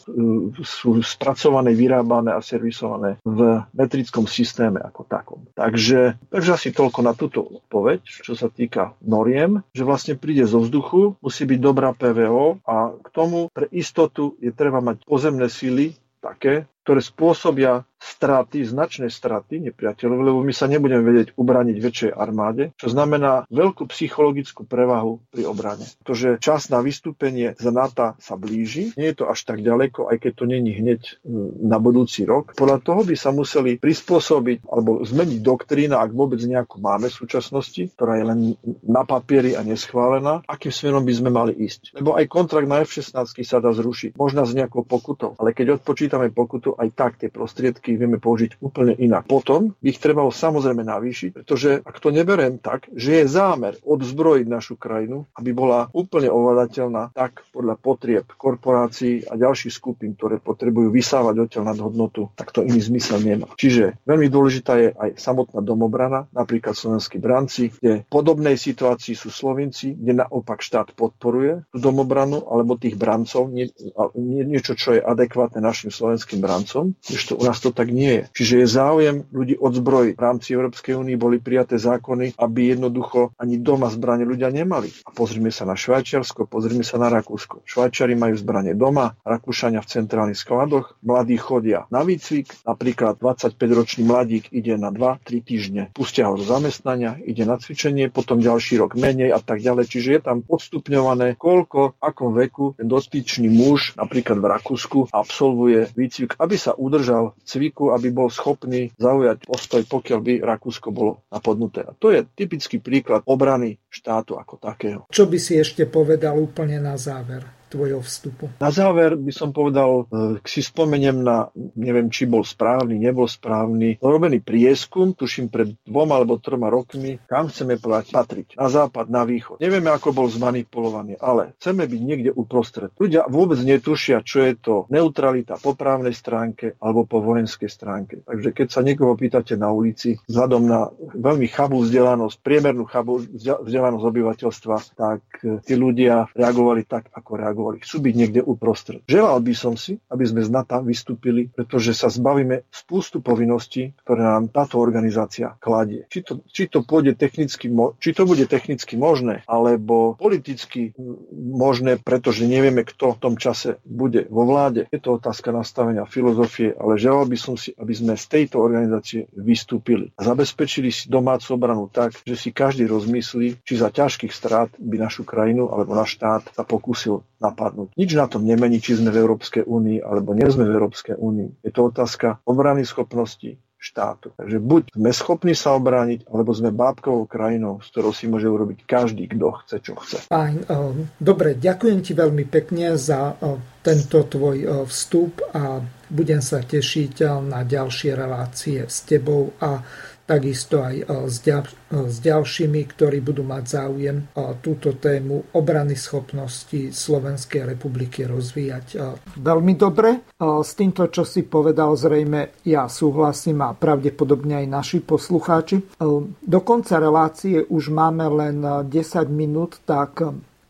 sú 0.65 1.05
spracované, 1.05 1.77
vyrábané 1.77 2.33
a 2.33 2.41
servisované 2.41 3.21
v 3.21 3.61
metrickom 3.77 4.25
systéme 4.25 4.81
ako 4.81 5.05
takom. 5.05 5.41
Takže, 5.53 6.17
takže 6.33 6.51
asi 6.57 6.69
toľko 6.73 7.01
na 7.05 7.13
túto 7.13 7.45
odpoveď, 7.45 8.01
čo 8.01 8.33
sa 8.33 8.49
týka 8.49 8.97
noriem, 9.05 9.61
že 9.77 9.85
vlastne 9.85 10.17
príde 10.17 10.49
zo 10.49 10.65
vzduchu, 10.65 11.21
musí 11.21 11.45
byť 11.45 11.61
dobrá 11.61 11.93
PVO 11.93 12.65
a 12.65 12.97
k 12.97 13.09
tomu 13.13 13.53
pre 13.53 13.69
istotu 13.75 14.39
je 14.41 14.55
treba 14.55 14.81
mať 14.81 15.05
pozemné 15.05 15.51
síly 15.51 15.99
také, 16.27 16.67
ktoré 16.87 17.03
spôsobia 17.03 17.83
straty, 18.07 18.63
značné 18.63 19.11
straty 19.11 19.59
nepriateľov, 19.59 20.19
lebo 20.23 20.39
my 20.47 20.55
sa 20.55 20.71
nebudeme 20.71 21.03
vedieť 21.03 21.35
ubraniť 21.35 21.77
väčšej 21.83 22.11
armáde, 22.15 22.71
čo 22.79 22.93
znamená 22.93 23.49
veľkú 23.51 23.91
psychologickú 23.91 24.69
prevahu 24.69 25.19
pri 25.35 25.49
obrane. 25.49 25.85
Pretože 26.05 26.39
čas 26.39 26.71
na 26.71 26.79
vystúpenie 26.85 27.59
za 27.59 27.75
NATO 27.75 28.15
sa 28.23 28.39
blíži, 28.39 28.95
nie 28.95 29.11
je 29.11 29.17
to 29.19 29.25
až 29.27 29.43
tak 29.43 29.65
ďaleko, 29.65 30.07
aj 30.13 30.17
keď 30.23 30.33
to 30.39 30.45
není 30.47 30.71
hneď 30.77 31.19
mm, 31.25 31.67
na 31.67 31.83
budúci 31.83 32.23
rok. 32.23 32.55
Podľa 32.55 32.79
toho 32.85 33.03
by 33.03 33.17
sa 33.19 33.35
museli 33.35 33.81
prispôsobiť 33.81 34.69
alebo 34.71 35.03
zmeniť 35.03 35.41
doktrína, 35.43 35.99
ak 35.99 36.15
vôbec 36.15 36.39
nejakú 36.39 36.79
máme 36.79 37.11
v 37.11 37.19
súčasnosti, 37.19 37.91
ktorá 37.97 38.21
je 38.21 38.25
len 38.25 38.41
na 38.87 39.03
papieri 39.03 39.59
a 39.59 39.67
neschválená, 39.67 40.47
akým 40.47 40.71
smerom 40.71 41.03
by 41.03 41.15
sme 41.17 41.31
mali 41.33 41.53
ísť. 41.57 41.97
Lebo 41.99 42.15
aj 42.15 42.31
kontrakt 42.31 42.69
na 42.71 42.85
F-16 42.87 43.35
sa 43.43 43.59
dá 43.59 43.73
zrušiť, 43.73 44.15
možno 44.15 44.45
s 44.45 44.53
nejakou 44.53 44.85
pokutou, 44.85 45.35
ale 45.41 45.57
keď 45.57 45.81
odpočítame 45.81 46.31
pokutu, 46.31 46.76
aj 46.77 46.89
tak 46.95 47.13
tie 47.21 47.33
prostriedky 47.33 47.97
vieme 47.97 48.21
použiť 48.21 48.61
úplne 48.61 48.93
inak. 48.97 49.27
Potom 49.27 49.75
ich 49.81 49.97
trebalo 49.97 50.31
samozrejme 50.31 50.85
navýšiť, 50.85 51.31
pretože 51.33 51.81
ak 51.83 51.97
to 51.99 52.13
neberiem 52.13 52.61
tak, 52.61 52.89
že 52.93 53.23
je 53.23 53.33
zámer 53.33 53.77
odzbrojiť 53.83 54.47
našu 54.47 54.75
krajinu, 54.77 55.27
aby 55.37 55.51
bola 55.57 55.89
úplne 55.93 56.29
ovládateľná 56.29 57.17
tak 57.17 57.45
podľa 57.51 57.75
potrieb 57.81 58.25
korporácií 58.37 59.25
a 59.27 59.39
ďalších 59.39 59.73
skupín, 59.73 60.19
ktoré 60.19 60.43
potrebujú 60.43 60.93
vysávať 60.93 61.35
odtiaľ 61.49 61.65
nad 61.73 61.79
hodnotu, 61.81 62.29
tak 62.37 62.53
to 62.53 62.61
iný 62.61 62.81
zmysel 62.83 63.23
nemá. 63.23 63.49
Čiže 63.57 63.97
veľmi 64.05 64.29
dôležitá 64.29 64.73
je 64.77 64.89
aj 64.93 65.11
samotná 65.17 65.61
domobrana, 65.63 66.29
napríklad 66.35 66.77
slovenskí 66.77 67.17
branci, 67.23 67.73
kde 67.79 68.05
v 68.05 68.11
podobnej 68.11 68.59
situácii 68.59 69.15
sú 69.15 69.31
Slovenci, 69.33 69.95
kde 69.95 70.27
naopak 70.27 70.61
štát 70.61 70.93
podporuje 70.93 71.63
tú 71.71 71.79
domobranu 71.79 72.43
alebo 72.51 72.75
tých 72.75 72.99
brancov, 72.99 73.49
nie, 73.49 73.71
nie, 74.19 74.43
niečo, 74.43 74.75
čo 74.75 74.99
je 74.99 75.01
adekvátne 75.01 75.63
našim 75.63 75.95
slovenským 75.95 76.43
brancom, 76.43 76.66
ešte 77.07 77.33
u 77.39 77.43
nás 77.47 77.59
to 77.63 77.71
tak 77.71 77.89
nie 77.95 78.23
je. 78.23 78.25
Čiže 78.43 78.55
je 78.63 78.67
záujem 78.67 79.17
ľudí 79.31 79.55
odzbrojiť. 79.57 80.15
V 80.19 80.23
rámci 80.23 80.49
Európskej 80.53 80.95
únie 80.99 81.15
boli 81.15 81.39
prijaté 81.39 81.79
zákony, 81.79 82.37
aby 82.37 82.75
jednoducho 82.75 83.33
ani 83.39 83.63
doma 83.63 83.89
zbrane 83.89 84.27
ľudia 84.27 84.51
nemali. 84.51 84.91
A 85.07 85.11
pozrime 85.15 85.55
sa 85.55 85.65
na 85.65 85.79
Švajčiarsko, 85.79 86.51
pozrime 86.51 86.83
sa 86.83 86.99
na 86.99 87.09
Rakúsko. 87.09 87.63
Švajčiari 87.65 88.19
majú 88.19 88.35
zbrane 88.37 88.75
doma, 88.75 89.15
Rakúšania 89.23 89.81
v 89.83 89.91
centrálnych 89.91 90.39
skladoch, 90.39 90.99
mladí 91.03 91.39
chodia 91.39 91.87
na 91.91 92.03
výcvik, 92.03 92.67
napríklad 92.67 93.19
25-ročný 93.23 94.03
mladík 94.05 94.51
ide 94.51 94.75
na 94.77 94.91
2-3 94.91 95.43
týždne, 95.43 95.83
pustia 95.95 96.27
ho 96.27 96.35
do 96.35 96.45
zamestnania, 96.45 97.19
ide 97.23 97.47
na 97.47 97.57
cvičenie, 97.61 98.11
potom 98.11 98.43
ďalší 98.43 98.81
rok 98.83 98.99
menej 98.99 99.31
a 99.33 99.41
tak 99.41 99.63
ďalej. 99.63 99.85
Čiže 99.87 100.09
je 100.17 100.21
tam 100.21 100.39
odstupňované, 100.47 101.39
koľko, 101.39 102.01
akom 102.01 102.35
veku 102.35 102.75
ten 102.77 102.89
dotyčný 102.89 103.49
muž, 103.49 103.95
napríklad 103.95 104.41
v 104.41 104.47
Rakúsku, 104.51 104.99
absolvuje 105.13 105.93
výcvik, 105.95 106.37
aby 106.41 106.56
sa 106.61 106.77
udržal 106.77 107.33
v 107.37 107.43
cviku, 107.45 107.97
aby 107.97 108.13
bol 108.13 108.29
schopný 108.29 108.93
zaujať 109.01 109.49
postoj, 109.49 109.83
pokiaľ 109.89 110.21
by 110.21 110.35
Rakúsko 110.45 110.93
bolo 110.93 111.25
napadnuté. 111.33 111.85
A 111.87 111.97
to 111.97 112.13
je 112.13 112.25
typický 112.37 112.83
príklad 112.83 113.25
obrany 113.25 113.81
štátu 113.89 114.37
ako 114.37 114.61
takého. 114.61 115.01
Čo 115.09 115.25
by 115.25 115.39
si 115.41 115.57
ešte 115.57 115.89
povedal 115.89 116.37
úplne 116.37 116.77
na 116.83 117.01
záver 117.01 117.56
tvojho 117.69 118.01
vstupu? 118.03 118.51
Na 118.63 118.71
záver 118.71 119.19
by 119.19 119.33
som 119.35 119.51
povedal, 119.51 120.07
e, 120.07 120.41
si 120.47 120.63
spomeniem 120.63 121.21
na, 121.21 121.51
neviem, 121.75 122.09
či 122.09 122.25
bol 122.25 122.47
správny, 122.47 122.97
nebol 122.97 123.27
správny, 123.27 123.99
robený 124.01 124.41
prieskum, 124.41 125.13
tuším 125.13 125.51
pred 125.51 125.75
dvoma 125.83 126.19
alebo 126.19 126.39
troma 126.39 126.71
rokmi, 126.71 127.19
kam 127.27 127.51
chceme 127.51 127.77
patriť. 127.83 128.57
Na 128.57 128.69
západ, 128.71 129.11
na 129.11 129.27
východ. 129.27 129.59
Nevieme, 129.59 129.91
ako 129.91 130.15
bol 130.15 130.27
zmanipulovaný, 130.31 131.19
ale 131.19 131.59
chceme 131.59 131.85
byť 131.85 132.01
niekde 132.01 132.31
uprostred. 132.33 132.95
Ľudia 132.97 133.27
vôbec 133.27 133.59
netušia, 133.61 134.23
čo 134.23 134.47
je 134.47 134.55
to 134.57 134.75
neutralita 134.89 135.59
po 135.59 135.75
právnej 135.75 136.15
stránke 136.15 136.79
alebo 136.79 137.05
po 137.05 137.21
vojenskej 137.21 137.71
stránke. 137.71 138.15
Takže 138.23 138.51
keď 138.55 138.67
sa 138.71 138.81
niekoho 138.81 139.19
pýtate 139.19 139.59
na 139.59 139.69
ulici, 139.75 140.17
vzhľadom 140.31 140.63
na 140.65 140.89
veľmi 141.15 141.47
chabú 141.51 141.83
vzdelanosť, 141.83 142.37
priemernú 142.41 142.85
chabú 142.87 143.19
vzde- 143.21 143.63
vzdelanosť 143.67 144.05
obyvateľstva, 144.05 144.77
tak 144.95 145.23
e, 145.43 145.59
tí 145.65 145.75
ľudia 145.75 146.31
reagovali 146.33 146.87
tak, 146.87 147.11
ako 147.11 147.31
reagovali. 147.37 147.56
Chcú 147.57 147.97
byť 148.05 148.15
niekde 148.15 148.41
uprostred. 148.45 149.01
Želal 149.09 149.41
by 149.41 149.55
som 149.57 149.75
si, 149.81 149.97
aby 150.13 150.25
sme 150.29 150.45
z 150.45 150.51
NATO 150.53 150.79
vystúpili, 150.85 151.49
pretože 151.49 151.97
sa 151.97 152.13
zbavíme 152.13 152.69
spústu 152.69 153.25
povinností, 153.25 153.97
ktoré 154.05 154.21
nám 154.21 154.53
táto 154.53 154.77
organizácia 154.77 155.57
kladie. 155.59 156.05
Či 156.13 156.21
to, 156.23 156.33
či 156.47 156.69
to 156.69 156.85
pôjde 156.85 157.17
technicky, 157.17 157.73
či 158.03 158.11
to 158.13 158.23
bude 158.29 158.45
technicky 158.47 158.95
možné, 159.01 159.43
alebo 159.49 160.15
politicky 160.21 160.93
možné, 161.33 161.97
pretože 161.97 162.45
nevieme, 162.45 162.85
kto 162.85 163.17
v 163.17 163.21
tom 163.23 163.35
čase 163.41 163.81
bude 163.83 164.29
vo 164.29 164.45
vláde. 164.45 164.87
Je 164.93 165.01
to 165.01 165.17
otázka 165.17 165.51
nastavenia 165.51 166.05
filozofie, 166.05 166.77
ale 166.77 167.01
želal 167.01 167.25
by 167.25 167.39
som 167.39 167.55
si, 167.57 167.73
aby 167.77 167.93
sme 167.97 168.15
z 168.15 168.27
tejto 168.29 168.61
organizácie 168.61 169.29
vystúpili 169.33 170.13
a 170.19 170.21
zabezpečili 170.27 170.93
si 170.93 171.09
domácu 171.09 171.57
obranu 171.57 171.89
tak, 171.89 172.13
že 172.27 172.37
si 172.37 172.51
každý 172.53 172.85
rozmyslí, 172.91 173.63
či 173.63 173.75
za 173.79 173.89
ťažkých 173.89 174.33
strát 174.33 174.69
by 174.77 174.97
našu 175.01 175.23
krajinu 175.23 175.71
alebo 175.71 175.97
náš 175.97 176.19
štát 176.19 176.43
sa 176.53 176.63
pokúsil 176.67 177.23
napadnúť. 177.47 177.95
Nič 177.95 178.11
na 178.19 178.27
tom 178.27 178.43
nemení, 178.43 178.83
či 178.83 178.99
sme 178.99 179.15
v 179.15 179.23
Európskej 179.23 179.65
únii 179.65 180.03
alebo 180.03 180.35
nie 180.35 180.47
sme 180.51 180.67
v 180.67 180.75
Európskej 180.75 181.17
únii. 181.17 181.63
Je 181.63 181.71
to 181.71 181.89
otázka 181.89 182.43
obrany 182.45 182.83
schopnosti 182.83 183.57
štátu. 183.77 184.33
Takže 184.35 184.59
buď 184.59 184.83
sme 184.97 185.11
schopní 185.13 185.55
sa 185.55 185.77
obrániť, 185.77 186.27
alebo 186.27 186.51
sme 186.51 186.75
bábkovou 186.75 187.29
krajinou, 187.29 187.79
s 187.85 187.93
ktorou 187.93 188.11
si 188.11 188.27
môže 188.27 188.49
urobiť 188.49 188.83
každý, 188.83 189.31
kto 189.31 189.47
chce, 189.63 189.77
čo 189.85 189.93
chce. 190.01 190.19
Fajn. 190.27 190.57
eh, 190.67 191.07
Dobre, 191.21 191.55
ďakujem 191.55 192.01
ti 192.03 192.13
veľmi 192.17 192.45
pekne 192.49 192.97
za 192.99 193.37
eh, 193.37 193.55
tento 193.85 194.27
tvoj 194.27 194.57
eh, 194.59 194.69
vstup 194.89 195.45
a 195.55 195.79
budem 196.07 196.39
sa 196.39 196.63
tešiť 196.63 197.27
na 197.51 197.67
ďalšie 197.67 198.15
relácie 198.15 198.87
s 198.87 199.03
tebou 199.03 199.51
a 199.59 199.83
takisto 200.27 200.83
aj 200.83 201.07
s, 201.31 201.37
ďal, 201.41 201.65
s 201.95 202.19
ďalšími, 202.19 202.83
ktorí 202.93 203.23
budú 203.23 203.47
mať 203.47 203.65
záujem 203.65 204.27
túto 204.59 204.99
tému 204.99 205.55
obrany 205.55 205.95
schopnosti 205.95 206.91
Slovenskej 206.91 207.63
republiky 207.63 208.27
rozvíjať. 208.27 208.99
Veľmi 209.39 209.79
dobre. 209.79 210.27
S 210.43 210.71
týmto, 210.75 211.07
čo 211.09 211.23
si 211.23 211.47
povedal, 211.47 211.95
zrejme 211.95 212.67
ja 212.67 212.91
súhlasím 212.91 213.63
a 213.63 213.71
pravdepodobne 213.73 214.61
aj 214.61 214.67
naši 214.67 214.99
poslucháči. 214.99 215.97
Do 216.43 216.61
konca 216.67 216.99
relácie 216.99 217.63
už 217.63 217.95
máme 217.95 218.27
len 218.27 218.59
10 218.91 218.91
minút, 219.31 219.79
tak 219.87 220.27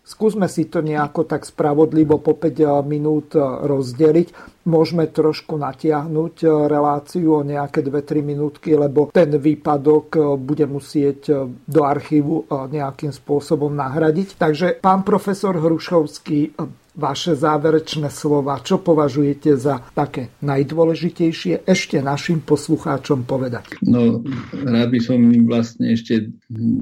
Skúsme 0.06 0.46
si 0.46 0.70
to 0.70 0.86
nejako 0.86 1.26
tak 1.26 1.42
spravodlivo 1.42 2.22
po 2.22 2.38
5 2.38 2.46
eh, 2.62 2.70
minút 2.86 3.34
eh, 3.34 3.42
rozdeliť. 3.42 4.62
Môžeme 4.70 5.10
trošku 5.10 5.58
natiahnuť 5.58 6.34
eh, 6.46 6.50
reláciu 6.70 7.42
o 7.42 7.42
nejaké 7.42 7.82
2-3 7.82 8.22
minútky, 8.22 8.78
lebo 8.78 9.10
ten 9.10 9.34
výpadok 9.34 10.38
bude 10.38 10.62
musieť 10.70 11.50
do 11.66 11.80
archívu 11.82 12.46
nejakým 12.70 13.10
spôsobom 13.10 13.74
nahradiť. 13.74 14.38
Takže 14.38 14.78
pán 14.78 15.02
profesor 15.02 15.58
Hrušovský, 15.58 16.54
vaše 16.96 17.36
záverečné 17.36 18.08
slova, 18.08 18.64
čo 18.64 18.80
považujete 18.80 19.54
za 19.60 19.84
také 19.92 20.32
najdôležitejšie 20.40 21.68
ešte 21.68 22.00
našim 22.00 22.40
poslucháčom 22.40 23.28
povedať? 23.28 23.76
No, 23.84 24.24
rád 24.52 24.88
by 24.90 25.00
som 25.04 25.20
vlastne 25.44 25.92
ešte 25.92 26.32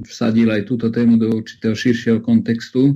vsadil 0.07 0.47
aj 0.49 0.71
túto 0.71 0.87
tému 0.87 1.19
do 1.19 1.35
určitého 1.35 1.75
širšieho 1.75 2.23
kontextu 2.23 2.95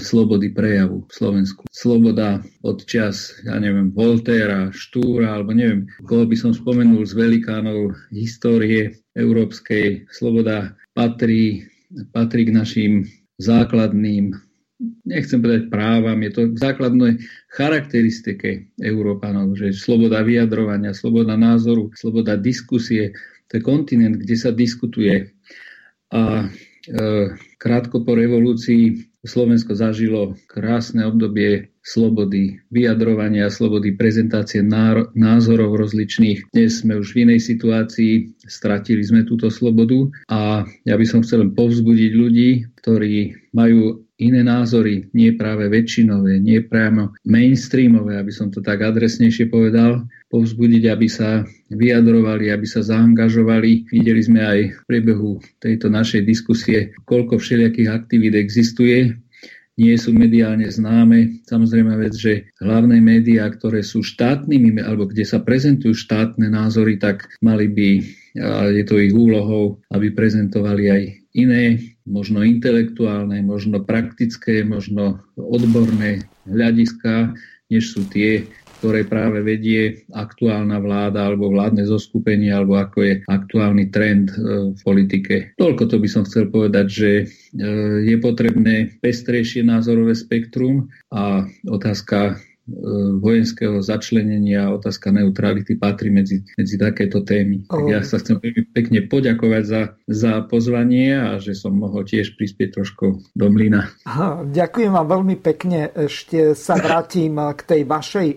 slobody 0.00 0.48
prejavu 0.50 1.04
v 1.04 1.12
Slovensku. 1.12 1.68
Sloboda 1.68 2.40
od 2.64 2.82
čas, 2.88 3.36
ja 3.44 3.60
neviem, 3.60 3.92
Voltéra, 3.92 4.72
Štúra, 4.72 5.36
alebo 5.36 5.52
neviem, 5.52 5.86
koho 6.08 6.24
by 6.24 6.36
som 6.40 6.56
spomenul 6.56 7.04
z 7.04 7.12
velikánov 7.14 7.92
histórie 8.08 8.96
európskej. 9.12 10.08
Sloboda 10.08 10.72
patrí, 10.96 11.68
patrí 12.16 12.48
k 12.48 12.56
našim 12.56 12.92
základným 13.40 14.49
nechcem 15.04 15.38
povedať 15.44 15.68
právam, 15.68 16.16
je 16.24 16.32
to 16.32 16.42
základné 16.56 17.20
charakteristike 17.52 18.72
Európanov, 18.80 19.52
že 19.54 19.76
sloboda 19.76 20.24
vyjadrovania, 20.24 20.96
sloboda 20.96 21.36
názoru, 21.36 21.92
sloboda 21.92 22.40
diskusie, 22.40 23.12
to 23.52 23.60
je 23.60 23.62
kontinent, 23.62 24.16
kde 24.16 24.36
sa 24.38 24.50
diskutuje. 24.54 25.36
A 26.10 26.46
e, 26.46 27.36
krátko 27.60 28.02
po 28.02 28.16
revolúcii 28.16 29.10
Slovensko 29.20 29.76
zažilo 29.76 30.32
krásne 30.48 31.04
obdobie 31.04 31.76
slobody 31.84 32.56
vyjadrovania, 32.72 33.52
slobody 33.52 33.92
prezentácie 33.92 34.64
názorov 35.12 35.76
rozličných. 35.76 36.48
Dnes 36.56 36.80
sme 36.80 36.96
už 36.96 37.12
v 37.12 37.28
inej 37.28 37.44
situácii, 37.44 38.40
stratili 38.48 39.04
sme 39.04 39.28
túto 39.28 39.52
slobodu 39.52 40.08
a 40.32 40.64
ja 40.88 40.94
by 40.96 41.04
som 41.04 41.20
chcel 41.20 41.52
povzbudiť 41.52 42.10
ľudí, 42.16 42.50
ktorí 42.80 43.52
majú 43.52 44.08
iné 44.20 44.44
názory, 44.44 45.08
nie 45.16 45.32
práve 45.32 45.72
väčšinové, 45.72 46.38
nie 46.38 46.60
priamo 46.60 47.16
mainstreamové, 47.24 48.20
aby 48.20 48.28
som 48.28 48.52
to 48.52 48.60
tak 48.60 48.84
adresnejšie 48.84 49.48
povedal, 49.48 50.04
povzbudiť, 50.28 50.84
aby 50.92 51.08
sa 51.08 51.42
vyjadrovali, 51.72 52.52
aby 52.52 52.66
sa 52.68 52.84
zaangažovali. 52.84 53.90
Videli 53.90 54.22
sme 54.22 54.40
aj 54.44 54.58
v 54.76 54.80
priebehu 54.86 55.40
tejto 55.58 55.88
našej 55.88 56.22
diskusie, 56.22 56.92
koľko 57.08 57.40
všelijakých 57.40 57.88
aktivít 57.90 58.36
existuje, 58.36 59.16
nie 59.80 59.96
sú 59.96 60.12
mediálne 60.12 60.68
známe. 60.68 61.40
Samozrejme 61.48 61.96
vec, 61.96 62.12
že 62.12 62.52
hlavné 62.60 63.00
médiá, 63.00 63.48
ktoré 63.48 63.80
sú 63.80 64.04
štátnymi, 64.04 64.76
alebo 64.84 65.08
kde 65.08 65.24
sa 65.24 65.40
prezentujú 65.40 65.96
štátne 65.96 66.52
názory, 66.52 67.00
tak 67.00 67.32
mali 67.40 67.64
by, 67.72 67.88
je 68.76 68.84
to 68.84 69.00
ich 69.00 69.16
úlohou, 69.16 69.80
aby 69.88 70.12
prezentovali 70.12 70.84
aj 70.92 71.02
iné 71.36 71.94
možno 72.08 72.42
intelektuálne, 72.42 73.38
možno 73.42 73.82
praktické, 73.82 74.66
možno 74.66 75.22
odborné 75.38 76.26
hľadiska, 76.46 77.38
než 77.70 77.94
sú 77.94 78.02
tie, 78.10 78.50
ktoré 78.80 79.04
práve 79.04 79.44
vedie 79.44 80.08
aktuálna 80.10 80.80
vláda 80.80 81.28
alebo 81.28 81.52
vládne 81.52 81.84
zoskupenie, 81.84 82.48
alebo 82.48 82.80
ako 82.80 82.98
je 83.04 83.14
aktuálny 83.28 83.92
trend 83.92 84.32
e, 84.32 84.72
v 84.72 84.80
politike. 84.80 85.54
Toľko 85.60 85.84
to 85.86 85.96
by 86.00 86.08
som 86.08 86.24
chcel 86.24 86.48
povedať, 86.48 86.86
že 86.88 87.10
e, 87.12 87.24
je 88.08 88.16
potrebné 88.18 88.96
pestrejšie 89.04 89.62
názorové 89.62 90.16
spektrum 90.16 90.88
a 91.12 91.44
otázka 91.68 92.40
vojenského 93.18 93.82
začlenenia 93.82 94.68
a 94.68 94.74
otázka 94.78 95.10
neutrality 95.10 95.74
patrí 95.74 96.12
medzi, 96.14 96.46
medzi 96.54 96.78
takéto 96.78 97.26
témy. 97.26 97.66
Tak 97.66 97.82
ja 97.88 98.00
sa 98.06 98.22
chcem 98.22 98.38
pekne 98.70 99.10
poďakovať 99.10 99.62
za, 99.66 99.82
za 100.06 100.32
pozvanie 100.46 101.18
a 101.18 101.42
že 101.42 101.58
som 101.58 101.74
mohol 101.74 102.06
tiež 102.06 102.38
prispieť 102.38 102.78
trošku 102.78 103.26
do 103.34 103.46
mlyna. 103.50 103.90
Ďakujem 104.46 104.92
vám 104.92 105.08
veľmi 105.08 105.36
pekne. 105.42 105.90
Ešte 105.90 106.54
sa 106.54 106.78
vrátim 106.78 107.34
k 107.34 107.60
tej 107.64 107.82
vašej, 107.88 108.28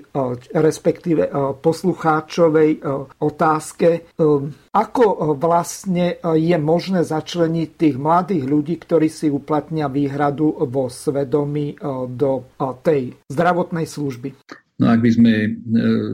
respektíve 0.55 1.29
poslucháčovej 1.61 2.81
otázke. 3.21 4.09
Ako 4.73 5.37
vlastne 5.37 6.17
je 6.33 6.57
možné 6.57 7.05
začleniť 7.05 7.69
tých 7.77 7.95
mladých 8.01 8.43
ľudí, 8.49 8.81
ktorí 8.81 9.05
si 9.05 9.29
uplatnia 9.29 9.85
výhradu 9.85 10.49
vo 10.65 10.89
svedomí 10.89 11.77
do 12.09 12.49
tej 12.81 13.13
zdravotnej 13.29 13.85
služby? 13.85 14.33
No 14.81 14.89
ak 14.89 15.05
by 15.05 15.11
sme 15.13 15.33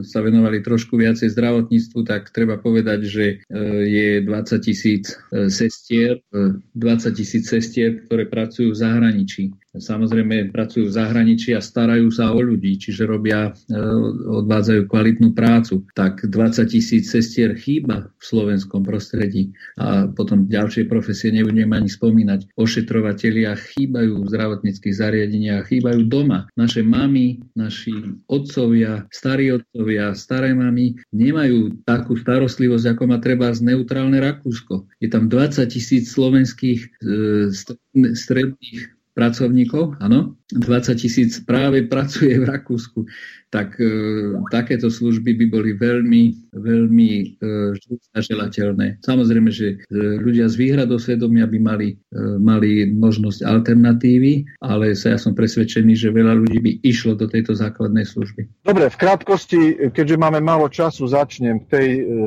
sa 0.04 0.20
venovali 0.20 0.60
trošku 0.60 1.00
viacej 1.00 1.32
zdravotníctvu, 1.32 2.04
tak 2.04 2.28
treba 2.28 2.60
povedať, 2.60 3.00
že 3.08 3.24
je 3.88 4.20
20 4.20 4.28
tisíc 4.60 5.16
sestier, 5.48 6.20
20 6.28 6.76
tisíc 7.16 7.48
sestier, 7.48 8.04
ktoré 8.04 8.28
pracujú 8.28 8.76
v 8.76 8.80
zahraničí 8.84 9.56
samozrejme 9.76 10.50
pracujú 10.50 10.90
v 10.90 10.96
zahraničí 10.96 11.54
a 11.54 11.62
starajú 11.62 12.10
sa 12.10 12.34
o 12.34 12.40
ľudí, 12.42 12.74
čiže 12.74 13.06
robia, 13.06 13.50
e, 13.50 13.78
odvádzajú 14.42 14.90
kvalitnú 14.90 15.30
prácu. 15.30 15.86
Tak 15.94 16.26
20 16.26 16.66
tisíc 16.66 17.14
sestier 17.14 17.54
chýba 17.54 18.10
v 18.18 18.22
slovenskom 18.22 18.82
prostredí 18.82 19.54
a 19.78 20.10
potom 20.10 20.50
ďalšie 20.50 20.90
profesie 20.90 21.30
nebudem 21.30 21.70
ani 21.70 21.86
spomínať. 21.86 22.50
Ošetrovatelia 22.58 23.54
chýbajú 23.54 24.26
v 24.26 24.30
zdravotníckých 24.30 24.94
zariadeniach, 24.94 25.70
chýbajú 25.70 26.02
doma. 26.10 26.50
Naše 26.58 26.82
mamy, 26.82 27.38
naši 27.54 27.94
otcovia, 28.26 29.06
starí 29.14 29.54
otcovia, 29.54 30.18
staré 30.18 30.50
mamy 30.50 30.98
nemajú 31.14 31.86
takú 31.86 32.18
starostlivosť, 32.18 32.98
ako 32.98 33.02
má 33.06 33.22
treba 33.22 33.54
z 33.54 33.62
neutrálne 33.62 34.18
Rakúsko. 34.18 34.90
Je 34.98 35.06
tam 35.06 35.30
20 35.30 35.62
tisíc 35.70 36.10
slovenských 36.10 36.80
e, 36.82 36.88
stredných 37.94 38.99
pracovníkov, 39.20 40.00
áno, 40.00 40.40
20 40.56 40.96
tisíc 40.96 41.44
práve 41.44 41.84
pracuje 41.84 42.40
v 42.40 42.48
Rakúsku, 42.48 43.04
tak 43.52 43.76
e, 43.76 43.84
takéto 44.48 44.88
služby 44.88 45.36
by 45.36 45.46
boli 45.52 45.70
veľmi, 45.76 46.54
veľmi 46.56 47.10
e, 47.12 47.26
želateľné. 48.16 49.04
Samozrejme, 49.04 49.52
že 49.52 49.76
e, 49.76 49.96
ľudia 50.24 50.48
z 50.48 50.56
výhradou 50.56 50.96
svedomia 50.96 51.44
by 51.44 51.58
mali, 51.60 51.88
e, 51.92 52.16
mali 52.40 52.88
možnosť 52.88 53.44
alternatívy, 53.44 54.48
ale 54.64 54.96
sa 54.96 55.12
ja 55.12 55.18
som 55.20 55.36
presvedčený, 55.36 55.92
že 55.92 56.14
veľa 56.14 56.40
ľudí 56.40 56.58
by 56.64 56.72
išlo 56.80 57.12
do 57.12 57.28
tejto 57.28 57.52
základnej 57.52 58.08
služby. 58.08 58.64
Dobre, 58.64 58.88
v 58.88 58.96
krátkosti, 58.96 59.92
keďže 59.92 60.16
máme 60.16 60.40
málo 60.40 60.72
času, 60.72 61.04
začnem 61.04 61.60
k 61.62 61.64
tej, 61.68 61.88
e, 62.08 62.26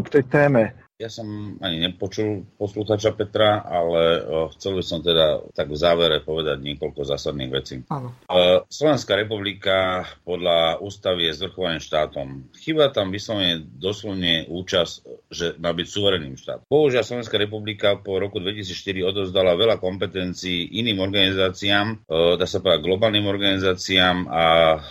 k 0.00 0.08
tej 0.08 0.24
téme. 0.32 0.87
Ja 0.98 1.06
som 1.06 1.54
ani 1.62 1.78
nepočul 1.78 2.42
poslúchača 2.58 3.14
Petra, 3.14 3.62
ale 3.62 4.18
uh, 4.18 4.50
chcel 4.58 4.74
by 4.74 4.82
som 4.82 4.98
teda 4.98 5.46
tak 5.54 5.70
v 5.70 5.78
závere 5.78 6.18
povedať 6.18 6.58
niekoľko 6.58 7.06
zásadných 7.06 7.50
vecí. 7.54 7.86
Áno. 7.86 8.18
Uh, 8.26 8.66
Slovenská 8.66 9.14
republika 9.14 10.02
podľa 10.26 10.82
ústavy 10.82 11.30
je 11.30 11.38
zvrchovaným 11.38 11.78
štátom. 11.78 12.50
Chyba 12.50 12.90
tam 12.90 13.14
vyslovene 13.14 13.62
doslovne 13.62 14.50
účasť, 14.50 14.94
že 15.30 15.54
má 15.62 15.70
byť 15.70 15.86
suverénnym 15.86 16.34
štátom. 16.34 16.66
Bohužiaľ 16.66 17.06
Slovenská 17.06 17.38
republika 17.38 17.94
po 17.94 18.18
roku 18.18 18.42
2004 18.42 18.98
odozdala 19.06 19.54
veľa 19.54 19.78
kompetencií 19.78 20.82
iným 20.82 20.98
organizáciám, 20.98 22.10
uh, 22.10 22.34
dá 22.34 22.42
sa 22.50 22.58
povedať 22.58 22.82
globálnym 22.82 23.22
organizáciám 23.22 24.26
a 24.26 24.42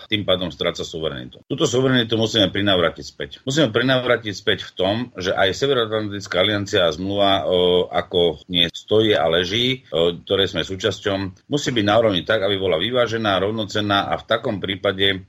tým 0.08 0.24
pádom 0.24 0.56
stráca 0.56 0.88
suverenitu. 0.88 1.44
Túto 1.52 1.68
suverenitu 1.68 2.16
musíme 2.16 2.48
prinávrátiť 2.48 3.04
späť. 3.04 3.30
Musíme 3.44 3.76
prinávrátiť 3.76 4.32
späť 4.32 4.64
v 4.64 4.72
tom, 4.72 4.96
že 5.20 5.36
aj 5.36 5.52
Severoatlantická 5.52 5.97
Severoatlantická 5.98 6.38
aliancia 6.45 6.86
a 6.86 6.94
zmluva, 6.94 7.41
ako 7.90 8.45
nie 8.53 8.69
stojí 8.69 9.18
a 9.18 9.26
leží, 9.26 9.82
ktoré 9.90 10.45
sme 10.45 10.61
súčasťou, 10.61 11.49
musí 11.49 11.74
byť 11.74 11.86
na 11.90 11.95
úrovni 11.98 12.22
tak, 12.22 12.45
aby 12.45 12.53
bola 12.61 12.78
vyvážená, 12.78 13.41
rovnocenná 13.41 14.14
a 14.14 14.22
v 14.22 14.28
takom 14.30 14.61
prípade 14.61 15.26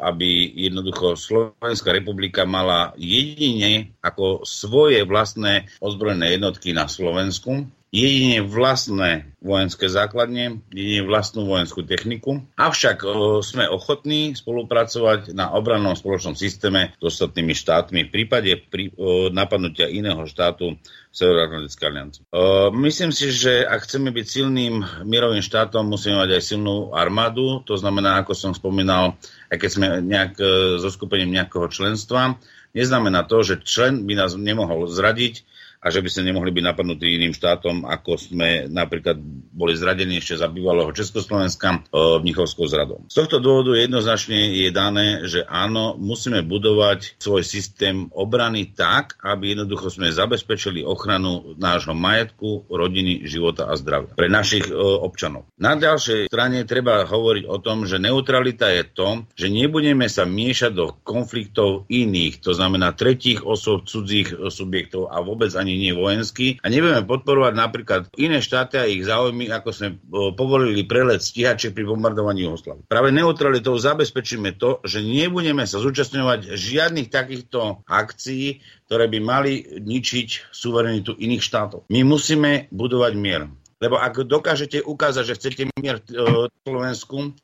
aby 0.00 0.48
jednoducho 0.64 1.12
Slovenská 1.12 1.92
republika 1.92 2.48
mala 2.48 2.96
jedine 2.96 3.92
ako 4.00 4.48
svoje 4.48 5.04
vlastné 5.04 5.68
ozbrojené 5.76 6.40
jednotky 6.40 6.72
na 6.72 6.88
Slovensku, 6.88 7.68
jedine 7.92 8.40
vlastné 8.40 9.36
vojenské 9.44 9.84
základne, 9.92 10.64
jedine 10.72 11.04
vlastnú 11.04 11.44
vojenskú 11.44 11.84
techniku. 11.84 12.40
Avšak 12.56 13.04
o, 13.04 13.44
sme 13.44 13.68
ochotní 13.68 14.32
spolupracovať 14.32 15.36
na 15.36 15.52
obrannom 15.52 15.92
spoločnom 15.92 16.32
systéme 16.32 16.96
s 16.96 17.02
ostatnými 17.04 17.52
štátmi 17.52 18.08
v 18.08 18.10
prípade 18.10 18.56
pri, 18.72 18.96
o, 18.96 19.28
napadnutia 19.28 19.92
iného 19.92 20.24
štátu 20.24 20.80
Severoatlantické 21.12 21.84
aliancie. 21.84 22.24
Myslím 22.72 23.12
si, 23.12 23.28
že 23.28 23.68
ak 23.68 23.84
chceme 23.84 24.08
byť 24.16 24.26
silným 24.26 25.04
mierovým 25.04 25.44
štátom, 25.44 25.84
musíme 25.84 26.16
mať 26.16 26.40
aj 26.40 26.42
silnú 26.56 26.96
armádu. 26.96 27.60
To 27.68 27.76
znamená, 27.76 28.24
ako 28.24 28.32
som 28.32 28.56
spomínal, 28.56 29.20
aj 29.52 29.60
keď 29.60 29.70
sme 29.70 29.86
nejak 30.00 30.40
so 30.80 30.88
skupením 30.88 31.36
nejakého 31.36 31.68
členstva, 31.68 32.40
neznamená 32.72 33.28
to, 33.28 33.44
že 33.44 33.60
člen 33.60 34.08
by 34.08 34.24
nás 34.24 34.32
nemohol 34.32 34.88
zradiť, 34.88 35.44
a 35.82 35.90
že 35.90 35.98
by 35.98 36.08
sme 36.08 36.30
nemohli 36.30 36.54
byť 36.54 36.64
napadnutí 36.64 37.18
iným 37.18 37.34
štátom, 37.34 37.82
ako 37.82 38.14
sme 38.14 38.70
napríklad 38.70 39.18
boli 39.50 39.74
zradení 39.74 40.22
ešte 40.22 40.38
za 40.38 40.46
bývalého 40.46 40.94
Československa 40.94 41.68
e, 41.74 41.78
Mnichovskou 42.22 42.70
zradou. 42.70 43.02
Z 43.10 43.26
tohto 43.26 43.42
dôvodu 43.42 43.74
jednoznačne 43.74 44.62
je 44.62 44.70
dané, 44.70 45.26
že 45.26 45.42
áno, 45.42 45.98
musíme 45.98 46.46
budovať 46.46 47.18
svoj 47.18 47.42
systém 47.42 48.06
obrany 48.14 48.70
tak, 48.70 49.18
aby 49.26 49.58
jednoducho 49.58 49.90
sme 49.90 50.14
zabezpečili 50.14 50.86
ochranu 50.86 51.58
nášho 51.58 51.98
majetku, 51.98 52.70
rodiny, 52.70 53.26
života 53.26 53.66
a 53.66 53.74
zdravia 53.74 54.14
pre 54.14 54.30
našich 54.30 54.70
e, 54.70 54.74
občanov. 54.78 55.50
Na 55.58 55.74
ďalšej 55.74 56.30
strane 56.30 56.62
treba 56.62 57.02
hovoriť 57.02 57.44
o 57.50 57.58
tom, 57.58 57.90
že 57.90 57.98
neutralita 57.98 58.70
je 58.70 58.86
to, 58.86 59.08
že 59.34 59.50
nebudeme 59.50 60.06
sa 60.06 60.22
miešať 60.22 60.72
do 60.72 60.94
konfliktov 61.02 61.90
iných, 61.90 62.38
to 62.38 62.54
znamená 62.54 62.94
tretích 62.94 63.42
osob, 63.42 63.82
cudzích 63.90 64.30
subjektov 64.46 65.10
a 65.10 65.18
vôbec 65.18 65.50
ani 65.58 65.71
ani 65.72 65.88
nie 65.88 65.96
vojenský. 65.96 66.60
A 66.60 66.68
nebudeme 66.68 67.08
podporovať 67.08 67.52
napríklad 67.56 68.02
iné 68.20 68.44
štáty 68.44 68.76
a 68.76 68.84
ich 68.84 69.08
záujmy, 69.08 69.48
ako 69.48 69.68
sme 69.72 69.88
povolili 70.36 70.84
prelet 70.84 71.24
stíhače 71.24 71.72
pri 71.72 71.88
bombardovaní 71.88 72.44
Jugoslavy. 72.44 72.84
Práve 72.84 73.08
neutralitou 73.08 73.72
zabezpečíme 73.80 74.60
to, 74.60 74.84
že 74.84 75.00
nebudeme 75.00 75.64
sa 75.64 75.80
zúčastňovať 75.80 76.52
žiadnych 76.52 77.08
takýchto 77.08 77.88
akcií, 77.88 78.60
ktoré 78.84 79.08
by 79.08 79.18
mali 79.24 79.64
ničiť 79.80 80.52
suverenitu 80.52 81.16
iných 81.16 81.40
štátov. 81.40 81.88
My 81.88 82.04
musíme 82.04 82.68
budovať 82.68 83.12
mier. 83.16 83.48
Lebo 83.82 83.98
ak 83.98 84.22
dokážete 84.30 84.78
ukázať, 84.78 85.24
že 85.26 85.36
chcete 85.42 85.62
mier 85.74 85.98
v 86.06 86.46
Slovensku, 86.62 87.34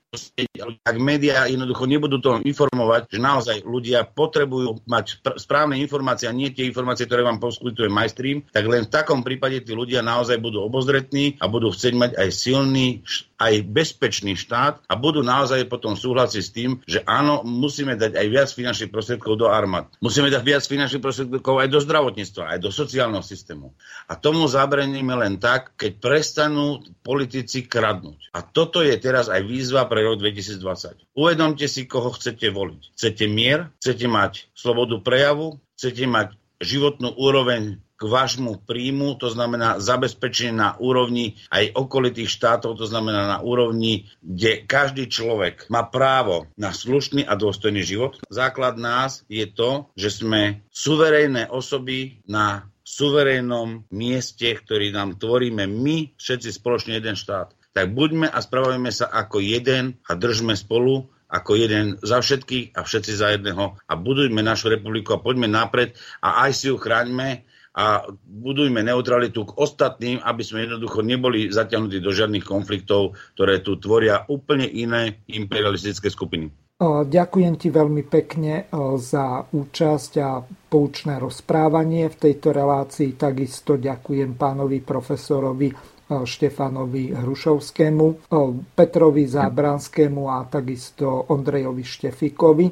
ak 0.89 0.97
médiá 0.97 1.45
jednoducho 1.53 1.85
nebudú 1.85 2.17
to 2.17 2.41
informovať, 2.41 3.13
že 3.13 3.19
naozaj 3.21 3.57
ľudia 3.69 4.09
potrebujú 4.09 4.81
mať 4.89 5.21
správne 5.37 5.77
informácie 5.77 6.25
a 6.25 6.33
nie 6.33 6.49
tie 6.49 6.65
informácie, 6.65 7.05
ktoré 7.05 7.21
vám 7.21 7.37
poskytuje 7.37 7.93
MyStream, 7.93 8.41
tak 8.49 8.65
len 8.65 8.89
v 8.89 8.93
takom 8.93 9.21
prípade 9.21 9.61
tí 9.61 9.77
ľudia 9.77 10.01
naozaj 10.01 10.41
budú 10.41 10.65
obozretní 10.65 11.37
a 11.45 11.53
budú 11.53 11.69
chcieť 11.69 11.93
mať 11.93 12.11
aj 12.17 12.29
silný, 12.33 13.05
aj 13.37 13.69
bezpečný 13.69 14.33
štát 14.35 14.81
a 14.89 14.95
budú 14.97 15.21
naozaj 15.21 15.69
potom 15.69 15.93
súhlasiť 15.93 16.43
s 16.43 16.51
tým, 16.57 16.71
že 16.89 17.05
áno, 17.05 17.45
musíme 17.45 17.95
dať 17.95 18.17
aj 18.17 18.27
viac 18.33 18.49
finančných 18.49 18.91
prostriedkov 18.91 19.37
do 19.37 19.53
armád. 19.53 19.93
Musíme 20.01 20.33
dať 20.33 20.43
viac 20.43 20.65
finančných 20.65 21.05
prostriedkov 21.05 21.55
aj 21.61 21.69
do 21.69 21.79
zdravotníctva, 21.85 22.57
aj 22.57 22.59
do 22.65 22.71
sociálneho 22.73 23.23
systému. 23.23 23.77
A 24.09 24.17
tomu 24.17 24.49
zabraníme 24.49 25.15
len 25.21 25.37
tak, 25.37 25.77
keď 25.77 26.01
prestanú 26.01 26.81
politici 27.05 27.69
kradnúť. 27.69 28.35
A 28.35 28.43
toto 28.43 28.81
je 28.81 28.97
teraz 28.99 29.31
aj 29.31 29.45
výzva 29.47 29.87
pre 29.87 29.98
pre 29.99 30.07
rok 30.07 30.23
2020. 30.23 31.11
Uvedomte 31.19 31.67
si, 31.67 31.91
koho 31.91 32.15
chcete 32.15 32.55
voliť. 32.55 32.95
Chcete 32.95 33.27
mier, 33.27 33.75
chcete 33.83 34.07
mať 34.07 34.47
slobodu 34.55 35.03
prejavu, 35.03 35.59
chcete 35.75 36.07
mať 36.07 36.39
životnú 36.63 37.19
úroveň 37.19 37.83
k 37.99 38.03
vášmu 38.07 38.63
príjmu, 38.63 39.19
to 39.19 39.27
znamená 39.27 39.83
zabezpečenie 39.83 40.55
na 40.55 40.79
úrovni 40.79 41.35
aj 41.51 41.75
okolitých 41.75 42.31
štátov, 42.31 42.79
to 42.79 42.87
znamená 42.87 43.27
na 43.27 43.39
úrovni, 43.43 44.07
kde 44.23 44.63
každý 44.63 45.11
človek 45.11 45.67
má 45.67 45.83
právo 45.83 46.47
na 46.55 46.71
slušný 46.71 47.27
a 47.27 47.35
dôstojný 47.35 47.83
život. 47.83 48.23
Základ 48.31 48.79
nás 48.79 49.27
je 49.27 49.51
to, 49.51 49.91
že 49.99 50.23
sme 50.23 50.63
suverejné 50.71 51.51
osoby 51.51 52.23
na 52.31 52.71
suverénnom 52.87 53.83
mieste, 53.91 54.47
ktorý 54.47 54.95
nám 54.95 55.19
tvoríme 55.19 55.67
my, 55.67 56.15
všetci 56.15 56.55
spoločne 56.55 57.03
jeden 57.03 57.19
štát 57.19 57.58
tak 57.79 57.95
buďme 57.95 58.27
a 58.27 58.39
spravujeme 58.43 58.91
sa 58.91 59.07
ako 59.07 59.39
jeden 59.39 60.03
a 60.11 60.19
držme 60.19 60.59
spolu 60.59 61.07
ako 61.31 61.55
jeden 61.55 61.95
za 62.03 62.19
všetkých 62.19 62.75
a 62.75 62.83
všetci 62.83 63.13
za 63.15 63.39
jedného 63.39 63.79
a 63.79 63.93
budujme 63.95 64.43
našu 64.43 64.73
republiku 64.73 65.15
a 65.15 65.23
poďme 65.23 65.47
napred 65.47 65.95
a 66.19 66.43
aj 66.43 66.59
si 66.59 66.67
ju 66.73 66.77
chráňme 66.81 67.47
a 67.79 68.03
budujme 68.27 68.83
neutralitu 68.83 69.47
k 69.47 69.55
ostatným, 69.55 70.19
aby 70.27 70.43
sme 70.43 70.67
jednoducho 70.67 71.07
neboli 71.07 71.55
zatiahnutí 71.55 72.03
do 72.03 72.11
žiadnych 72.11 72.43
konfliktov, 72.43 73.15
ktoré 73.39 73.63
tu 73.63 73.79
tvoria 73.79 74.27
úplne 74.27 74.67
iné 74.67 75.23
imperialistické 75.31 76.11
skupiny. 76.11 76.51
Ďakujem 76.83 77.55
ti 77.55 77.71
veľmi 77.71 78.03
pekne 78.11 78.67
za 78.99 79.47
účasť 79.55 80.13
a 80.19 80.43
poučné 80.43 81.23
rozprávanie 81.23 82.11
v 82.11 82.17
tejto 82.19 82.51
relácii. 82.51 83.15
Takisto 83.15 83.79
ďakujem 83.79 84.35
pánovi 84.35 84.83
profesorovi 84.83 85.98
Štefanovi 86.09 87.13
Hrušovskému, 87.13 88.33
Petrovi 88.73 89.29
Zábranskému 89.29 90.25
a 90.33 90.49
takisto 90.49 91.29
Ondrejovi 91.29 91.85
Štefikovi. 91.85 92.67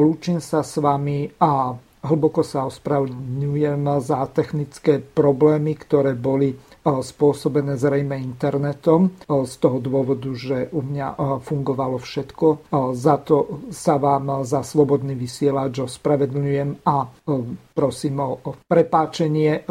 Lúčim 0.00 0.40
sa 0.40 0.64
s 0.64 0.80
vami 0.80 1.28
a 1.38 1.76
hlboko 1.98 2.46
sa 2.46 2.64
ospravedlňujem 2.70 3.82
za 4.00 4.24
technické 4.30 5.02
problémy, 5.02 5.74
ktoré 5.74 6.14
boli 6.14 6.54
spôsobené 6.88 7.76
zrejme 7.76 8.16
internetom 8.16 9.12
z 9.26 9.54
toho 9.60 9.82
dôvodu, 9.82 10.30
že 10.32 10.70
u 10.72 10.80
mňa 10.80 11.18
fungovalo 11.42 12.00
všetko. 12.00 12.70
Za 12.96 13.20
to 13.20 13.66
sa 13.74 13.98
vám 14.00 14.46
za 14.46 14.64
slobodný 14.64 15.12
vysielač 15.18 15.84
ospravedlňujem 15.84 16.86
a 16.86 17.04
prosím 17.74 18.16
o 18.24 18.56
prepáčenie 18.64 19.66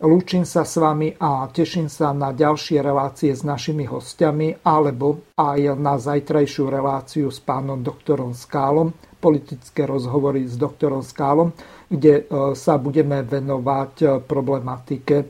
Lúčim 0.00 0.48
sa 0.48 0.64
s 0.64 0.80
vami 0.80 1.12
a 1.20 1.44
teším 1.52 1.92
sa 1.92 2.16
na 2.16 2.32
ďalšie 2.32 2.80
relácie 2.80 3.36
s 3.36 3.44
našimi 3.44 3.84
hostiami 3.84 4.64
alebo 4.64 5.28
aj 5.36 5.76
na 5.76 6.00
zajtrajšiu 6.00 6.72
reláciu 6.72 7.28
s 7.28 7.36
pánom 7.44 7.84
doktorom 7.84 8.32
Skálom, 8.32 8.96
politické 9.20 9.84
rozhovory 9.84 10.48
s 10.48 10.56
doktorom 10.56 11.04
Skálom, 11.04 11.52
kde 11.92 12.24
e, 12.24 12.56
sa 12.56 12.80
budeme 12.80 13.20
venovať 13.20 13.92
e, 14.00 14.06
problematike 14.24 15.16
e, 15.20 15.26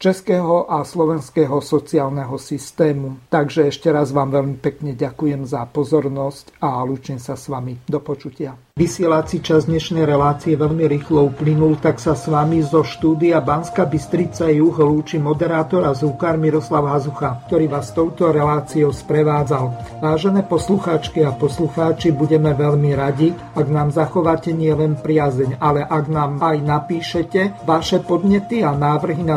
českého 0.00 0.64
a 0.64 0.80
slovenského 0.80 1.60
sociálneho 1.60 2.40
systému. 2.40 3.20
Takže 3.28 3.68
ešte 3.68 3.92
raz 3.92 4.16
vám 4.16 4.32
veľmi 4.32 4.56
pekne 4.56 4.96
ďakujem 4.96 5.44
za 5.44 5.68
pozornosť 5.68 6.56
a 6.64 6.80
lúčim 6.88 7.20
sa 7.20 7.36
s 7.36 7.52
vami. 7.52 7.76
Do 7.84 8.00
počutia. 8.00 8.56
Vysielací 8.80 9.44
čas 9.44 9.68
dnešnej 9.68 10.08
relácie 10.08 10.56
veľmi 10.56 10.88
rýchlo 10.88 11.28
uplynul, 11.28 11.76
tak 11.76 12.00
sa 12.00 12.16
s 12.16 12.32
vami 12.32 12.64
zo 12.64 12.80
štúdia 12.80 13.36
Banska 13.44 13.84
Bystrica 13.84 14.48
Juh 14.48 14.72
lúči 14.72 15.20
moderátor 15.20 15.84
a 15.84 15.92
zúkar 15.92 16.40
Miroslav 16.40 16.88
Hazucha, 16.88 17.44
ktorý 17.44 17.68
vás 17.68 17.92
touto 17.92 18.32
reláciou 18.32 18.88
sprevádzal. 18.88 20.00
Vážené 20.00 20.48
poslucháčky 20.48 21.20
a 21.28 21.36
poslucháči, 21.36 22.08
budeme 22.16 22.56
veľmi 22.56 22.96
radi, 22.96 23.36
ak 23.52 23.68
nám 23.68 23.92
zachováte 23.92 24.56
nielen 24.56 24.96
priazeň, 24.96 25.60
ale 25.60 25.84
ak 25.84 26.08
nám 26.08 26.40
aj 26.40 26.56
napíšete 26.64 27.68
vaše 27.68 28.00
podnety 28.00 28.64
a 28.64 28.72
návrhy 28.72 29.20
na 29.20 29.36